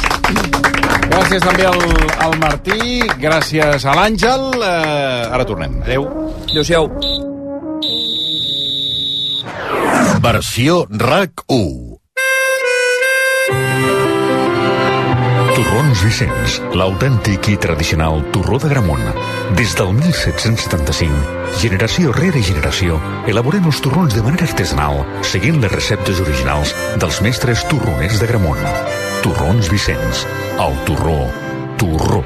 Gràcies 1.05 1.41
també 1.45 1.65
al, 1.69 1.79
al 2.25 2.37
Martí, 2.41 2.99
gràcies 3.21 3.85
a 3.85 3.93
l'Àngel. 3.95 4.49
Eh, 4.61 5.33
ara 5.37 5.45
tornem. 5.45 5.81
Adéu. 5.85 6.09
Adéu-siau. 6.49 7.34
Versió 10.25 10.87
RAC 10.89 11.43
1. 11.53 11.99
Torrons 15.53 16.01
Vicenç, 16.01 16.55
l'autèntic 16.73 17.51
i 17.53 17.57
tradicional 17.61 18.23
torró 18.33 18.57
de 18.63 18.71
Gramunt. 18.71 19.03
Des 19.59 19.75
del 19.77 19.91
1775, 19.93 21.19
generació 21.61 22.15
rere 22.17 22.41
generació, 22.41 22.97
elaborem 23.29 23.69
els 23.69 23.83
torrons 23.85 24.17
de 24.17 24.23
manera 24.25 24.49
artesanal, 24.49 25.03
seguint 25.21 25.61
les 25.61 25.75
receptes 25.75 26.23
originals 26.25 26.73
dels 26.97 27.21
mestres 27.21 27.61
torroners 27.69 28.17
de 28.17 28.31
Gramunt. 28.33 28.65
Torrons 29.21 29.69
Vicenç, 29.69 30.25
el 30.57 30.81
torró, 30.89 31.19
torró. 31.77 32.25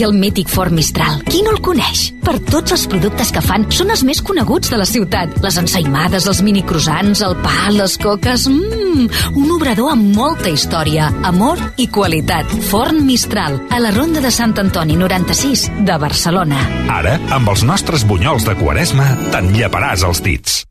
Ai, 0.00 0.06
el 0.06 0.14
mític 0.16 0.48
Ford 0.48 0.72
Mistral. 0.72 1.18
Qui 1.28 1.42
no 1.44 1.50
el 1.52 1.58
coneix? 1.60 2.06
Per 2.24 2.32
tots 2.48 2.72
els 2.72 2.86
productes 2.88 3.28
que 3.36 3.42
fan, 3.44 3.66
són 3.68 3.90
els 3.92 4.00
més 4.08 4.22
coneguts 4.24 4.70
de 4.72 4.78
la 4.80 4.86
ciutat. 4.88 5.34
Les 5.44 5.58
ensaïmades, 5.60 6.24
els 6.30 6.40
mini 6.46 6.62
croissants, 6.64 7.20
el 7.26 7.36
pa, 7.44 7.68
les 7.74 7.98
coques... 8.00 8.46
Mmm, 8.48 9.10
un 9.36 9.52
obrador 9.52 9.92
amb 9.92 10.16
molta 10.16 10.48
història, 10.48 11.10
amor 11.28 11.60
i 11.76 11.90
qualitat. 11.92 12.48
Forn 12.70 13.02
Mistral, 13.04 13.58
a 13.68 13.82
la 13.82 13.92
Ronda 13.92 14.24
de 14.24 14.32
Sant 14.32 14.56
Antoni 14.62 14.96
96 14.96 15.66
de 15.84 16.00
Barcelona. 16.00 16.64
Ara, 16.96 17.18
amb 17.36 17.52
els 17.52 17.66
nostres 17.68 18.08
bunyols 18.08 18.48
de 18.48 18.56
Quaresma, 18.56 19.10
te'n 19.34 19.52
lleparàs 19.52 20.08
els 20.08 20.24
dits. 20.24 20.62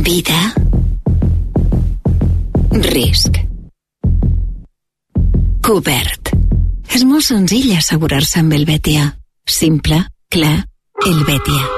Vida. 0.00 0.40
Risc. 2.88 3.42
Cobert. 5.60 6.39
És 6.90 7.04
molt 7.06 7.22
senzill 7.22 7.70
assegurar-se 7.78 8.40
amb 8.42 8.54
el 8.56 8.64
Betia. 8.66 9.12
Simple, 9.46 10.00
clar, 10.32 10.56
el 11.06 11.20
Betia. 11.28 11.68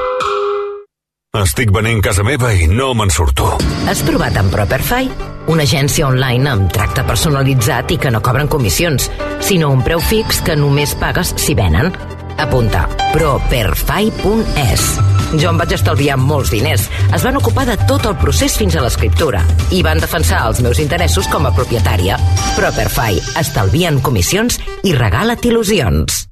Estic 1.43 1.73
venent 1.73 2.01
casa 2.05 2.25
meva 2.25 2.51
i 2.57 2.67
no 2.69 2.91
me'n 2.97 3.13
surto. 3.13 3.51
Has 3.89 4.01
trobat 4.05 4.37
en 4.41 4.49
Properfy? 4.53 5.11
Una 5.53 5.67
agència 5.69 6.07
online 6.09 6.49
amb 6.49 6.73
tracte 6.73 7.05
personalitzat 7.09 7.93
i 7.93 7.99
que 8.01 8.13
no 8.13 8.23
cobren 8.25 8.49
comissions, 8.53 9.11
sinó 9.45 9.71
un 9.73 9.85
preu 9.85 10.01
fix 10.01 10.41
que 10.45 10.57
només 10.57 10.97
pagues 11.01 11.35
si 11.41 11.57
venen. 11.59 11.93
Apunta 12.39 12.87
properfy.es. 13.13 14.87
Jo 15.41 15.53
em 15.53 15.61
vaig 15.61 15.77
estalviar 15.77 16.19
molts 16.21 16.53
diners. 16.53 16.89
Es 17.13 17.25
van 17.25 17.39
ocupar 17.41 17.67
de 17.69 17.77
tot 17.89 18.09
el 18.09 18.17
procés 18.21 18.57
fins 18.61 18.77
a 18.77 18.85
l'escriptura 18.85 19.45
i 19.73 19.85
van 19.85 20.01
defensar 20.03 20.45
els 20.49 20.61
meus 20.65 20.81
interessos 20.83 21.29
com 21.33 21.47
a 21.49 21.55
propietària. 21.57 22.19
Properfy. 22.57 23.23
Estalvien 23.41 24.03
comissions 24.05 24.61
i 24.83 24.97
regala't 24.97 25.49
il·lusions. 25.49 26.32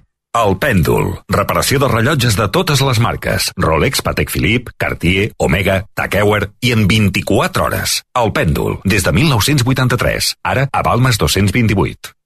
El 0.31 0.53
pèndol. 0.63 1.09
Reparació 1.27 1.75
de 1.83 1.89
rellotges 1.91 2.37
de 2.39 2.45
totes 2.55 2.79
les 2.87 3.01
marques. 3.03 3.49
Rolex, 3.59 3.99
Patek 3.99 4.31
Philippe, 4.31 4.71
Cartier, 4.79 5.25
Omega, 5.35 5.81
Tag 5.93 6.15
Heuer 6.21 6.53
i 6.63 6.71
en 6.71 6.87
24 6.87 7.65
hores. 7.67 7.97
El 8.15 8.31
pèndol. 8.31 8.79
Des 8.87 9.03
de 9.03 9.11
1983. 9.11 10.31
Ara 10.47 10.69
a 10.71 10.87
Balmes 10.87 11.19
228. 11.19 12.15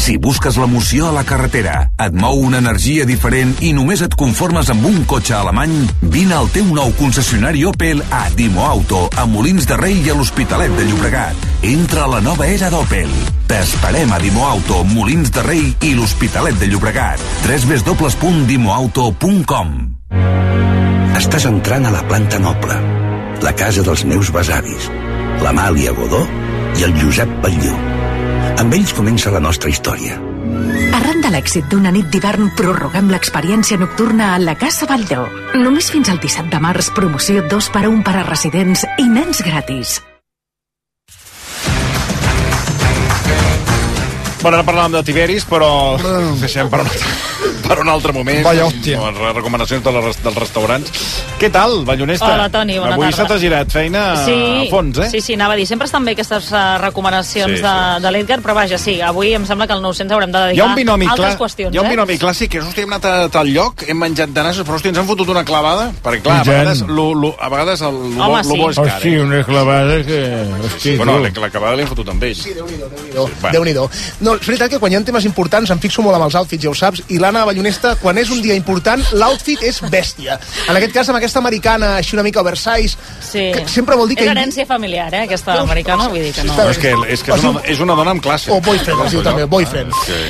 Si 0.00 0.16
busques 0.16 0.56
l'emoció 0.56 1.10
a 1.10 1.12
la 1.12 1.26
carretera, 1.28 1.90
et 2.00 2.14
mou 2.16 2.38
una 2.40 2.56
energia 2.62 3.04
diferent 3.04 3.50
i 3.60 3.74
només 3.76 4.00
et 4.00 4.14
conformes 4.16 4.70
amb 4.72 4.80
un 4.88 5.04
cotxe 5.04 5.36
alemany, 5.36 5.74
vine 6.00 6.32
al 6.38 6.48
teu 6.54 6.64
nou 6.72 6.94
concessionari 6.96 7.66
Opel 7.68 8.00
a 8.08 8.32
Dimo 8.32 8.64
Auto, 8.64 9.12
a 9.12 9.28
Molins 9.28 9.68
de 9.68 9.76
Rei 9.76 10.00
i 10.00 10.08
a 10.08 10.16
l'Hospitalet 10.16 10.72
de 10.78 10.86
Llobregat. 10.88 11.36
Entra 11.68 12.06
a 12.06 12.08
la 12.14 12.22
nova 12.24 12.48
era 12.48 12.72
d'Opel. 12.72 13.12
T'esperem 13.50 14.08
a 14.16 14.18
Dimo 14.24 14.40
Auto, 14.48 14.80
Molins 14.88 15.28
de 15.36 15.44
Rei 15.44 15.76
i 15.84 15.92
l'Hospitalet 15.92 16.56
de 16.56 16.72
Llobregat. 16.72 17.20
www.dimoauto.com 17.44 19.68
Estàs 21.20 21.44
entrant 21.44 21.84
a 21.84 21.92
la 21.92 22.00
planta 22.08 22.40
noble, 22.40 22.72
la 23.44 23.52
casa 23.52 23.84
dels 23.84 24.08
meus 24.08 24.32
besavis, 24.32 24.88
l'Amàlia 25.44 25.92
Godó 25.92 26.24
i 26.80 26.88
el 26.88 26.96
Josep 26.96 27.28
Batlló. 27.44 27.99
Amb 28.58 28.74
ells 28.74 28.92
comença 28.96 29.30
la 29.30 29.40
nostra 29.40 29.70
història. 29.70 30.18
Arran 30.98 31.22
de 31.22 31.30
l'èxit 31.32 31.70
d'una 31.70 31.92
nit 31.94 32.10
d'hivern, 32.10 32.50
prorroguem 32.58 33.10
l'experiència 33.12 33.78
nocturna 33.80 34.34
a 34.34 34.42
la 34.42 34.56
Casa 34.58 34.88
Valldó. 34.90 35.28
Només 35.54 35.90
fins 35.94 36.10
al 36.10 36.20
17 36.20 36.50
de 36.50 36.60
març, 36.60 36.90
promoció 36.96 37.46
2 37.48 37.72
per 37.74 37.86
a 37.86 37.90
1 37.90 38.04
per 38.06 38.18
a 38.18 38.28
residents 38.28 38.86
i 38.98 39.08
nens 39.08 39.44
gratis. 39.46 40.00
Bueno, 44.40 44.56
ara 44.56 44.64
parlàvem 44.64 44.94
de 44.96 45.02
Tiberis, 45.04 45.44
però 45.44 45.98
deixem 46.40 46.70
per 46.72 46.80
un 46.80 46.88
altre, 46.88 47.08
per 47.68 47.76
un 47.82 47.88
altre 47.92 48.12
moment. 48.16 48.40
Vaya 48.46 48.64
hòstia. 48.64 48.96
Amb 49.04 49.18
les 49.20 49.34
recomanacions 49.36 49.84
de 49.84 49.92
les, 49.92 50.20
dels 50.24 50.38
restaurants. 50.40 50.92
Què 51.40 51.50
tal, 51.52 51.82
Ballonesta? 51.88 52.24
Hola, 52.28 52.46
Toni, 52.52 52.78
bona 52.80 52.94
Avui 52.96 53.10
tarda. 53.10 53.18
se 53.18 53.26
t'ha 53.28 53.36
girat 53.40 53.72
feina 53.72 54.00
a 54.16 54.24
fons, 54.72 54.98
eh? 55.04 55.08
Sí, 55.12 55.20
sí, 55.24 55.36
anava 55.36 55.54
a 55.54 55.58
dir, 55.60 55.66
sempre 55.68 55.88
estan 55.88 56.04
bé 56.08 56.14
aquestes 56.16 56.48
uh, 56.52 56.78
recomanacions 56.80 57.52
Sí, 57.52 57.60
sí, 57.60 57.64
de, 57.64 57.74
de 58.04 58.12
l'Edgar, 58.12 58.38
però 58.44 58.56
vaja, 58.56 58.78
sí, 58.80 58.96
avui 59.04 59.34
em 59.36 59.44
sembla 59.48 59.66
que 59.68 59.76
al 59.76 59.80
900 59.84 60.16
haurem 60.16 60.32
de 60.32 60.40
Hi 60.40 60.42
ha 60.42 60.48
dedicar 60.52 60.68
un 60.70 60.80
binomi, 60.80 61.08
altres 61.12 61.34
clar, 61.34 61.40
qüestions, 61.44 61.72
hi 61.72 61.80
ha 61.80 61.84
un 61.84 61.88
eh? 61.88 61.94
binomi 61.96 62.16
clàssic 62.20 62.52
que 62.54 62.60
és, 62.60 62.66
hòstia, 62.68 62.84
hem 62.84 62.92
anat 62.96 63.08
a 63.08 63.14
tal 63.32 63.48
lloc, 63.52 63.84
hem 63.88 64.00
menjat 64.04 64.32
de 64.36 64.44
nassos, 64.48 64.66
però 64.68 64.76
hòstia, 64.80 64.92
ens 64.92 65.00
han 65.00 65.08
fotut 65.08 65.32
una 65.32 65.44
clavada, 65.48 65.88
perquè 66.04 66.24
clar, 66.26 66.40
a 66.40 66.48
vegades, 66.48 66.82
lo, 66.88 67.06
lo, 67.16 67.32
a 67.40 67.48
vegades 67.52 67.84
el, 67.88 68.00
lo, 68.16 68.26
Home, 68.28 68.42
lo 68.48 68.58
bo 68.60 68.68
és 68.72 68.76
sí. 68.76 68.84
car. 68.88 68.98
Hosti, 68.98 69.14
una 69.24 69.42
clavada 69.48 70.00
que... 70.08 70.20
Hosti, 70.68 70.96
Bueno, 71.00 71.18
la, 71.24 71.32
la 71.46 71.52
clavada 71.52 71.80
l'hem 71.80 71.88
fotut 71.88 72.12
amb 72.12 72.28
ells. 72.28 72.44
Sí, 72.44 72.52
Déu-n'hi-do, 72.56 73.26
Déu-n'hi-do. 73.52 73.88
No, 74.30 74.36
és 74.38 74.46
veritat 74.46 74.70
que 74.70 74.78
quan 74.78 74.92
hi 74.92 74.94
ha 74.94 75.00
temes 75.02 75.24
importants 75.26 75.72
em 75.74 75.80
fixo 75.82 76.04
molt 76.06 76.14
amb 76.14 76.28
els 76.28 76.36
outfits, 76.38 76.62
ja 76.62 76.70
ho 76.70 76.74
saps, 76.78 77.00
i 77.10 77.16
l'Anna 77.18 77.40
Ballonesta, 77.48 77.96
quan 77.98 78.18
és 78.20 78.30
un 78.30 78.38
dia 78.44 78.54
important, 78.54 79.02
l'outfit 79.18 79.64
és 79.66 79.80
bèstia. 79.90 80.36
En 80.70 80.78
aquest 80.78 80.94
cas, 80.94 81.10
amb 81.10 81.18
aquesta 81.18 81.40
americana 81.42 81.96
així 81.96 82.14
una 82.14 82.22
mica 82.22 82.44
oversize, 82.44 82.94
Sí. 83.20 83.50
que 83.54 83.66
sempre 83.66 83.96
vol 83.98 84.06
dir 84.08 84.16
que... 84.20 84.28
És 84.28 84.30
herència 84.30 84.66
familiar, 84.66 85.08
eh, 85.14 85.24
aquesta 85.26 85.58
americana, 85.60 86.06
vull 86.08 86.22
dir 86.22 86.32
que 86.36 86.44
no. 86.44 86.54
No, 86.54 86.68
és 86.70 86.78
que, 86.78 86.94
és, 87.08 87.24
que 87.26 87.34
és, 87.34 87.44
una, 87.50 87.64
és 87.74 87.80
una 87.82 87.96
dona 87.98 88.14
amb 88.14 88.22
classe. 88.22 88.52
O 88.54 88.60
boyfriend, 88.60 89.02
es 89.06 89.16
diu 89.18 89.22
també, 89.26 89.46
boyfriend. 89.50 89.90
Sí. 90.06 90.22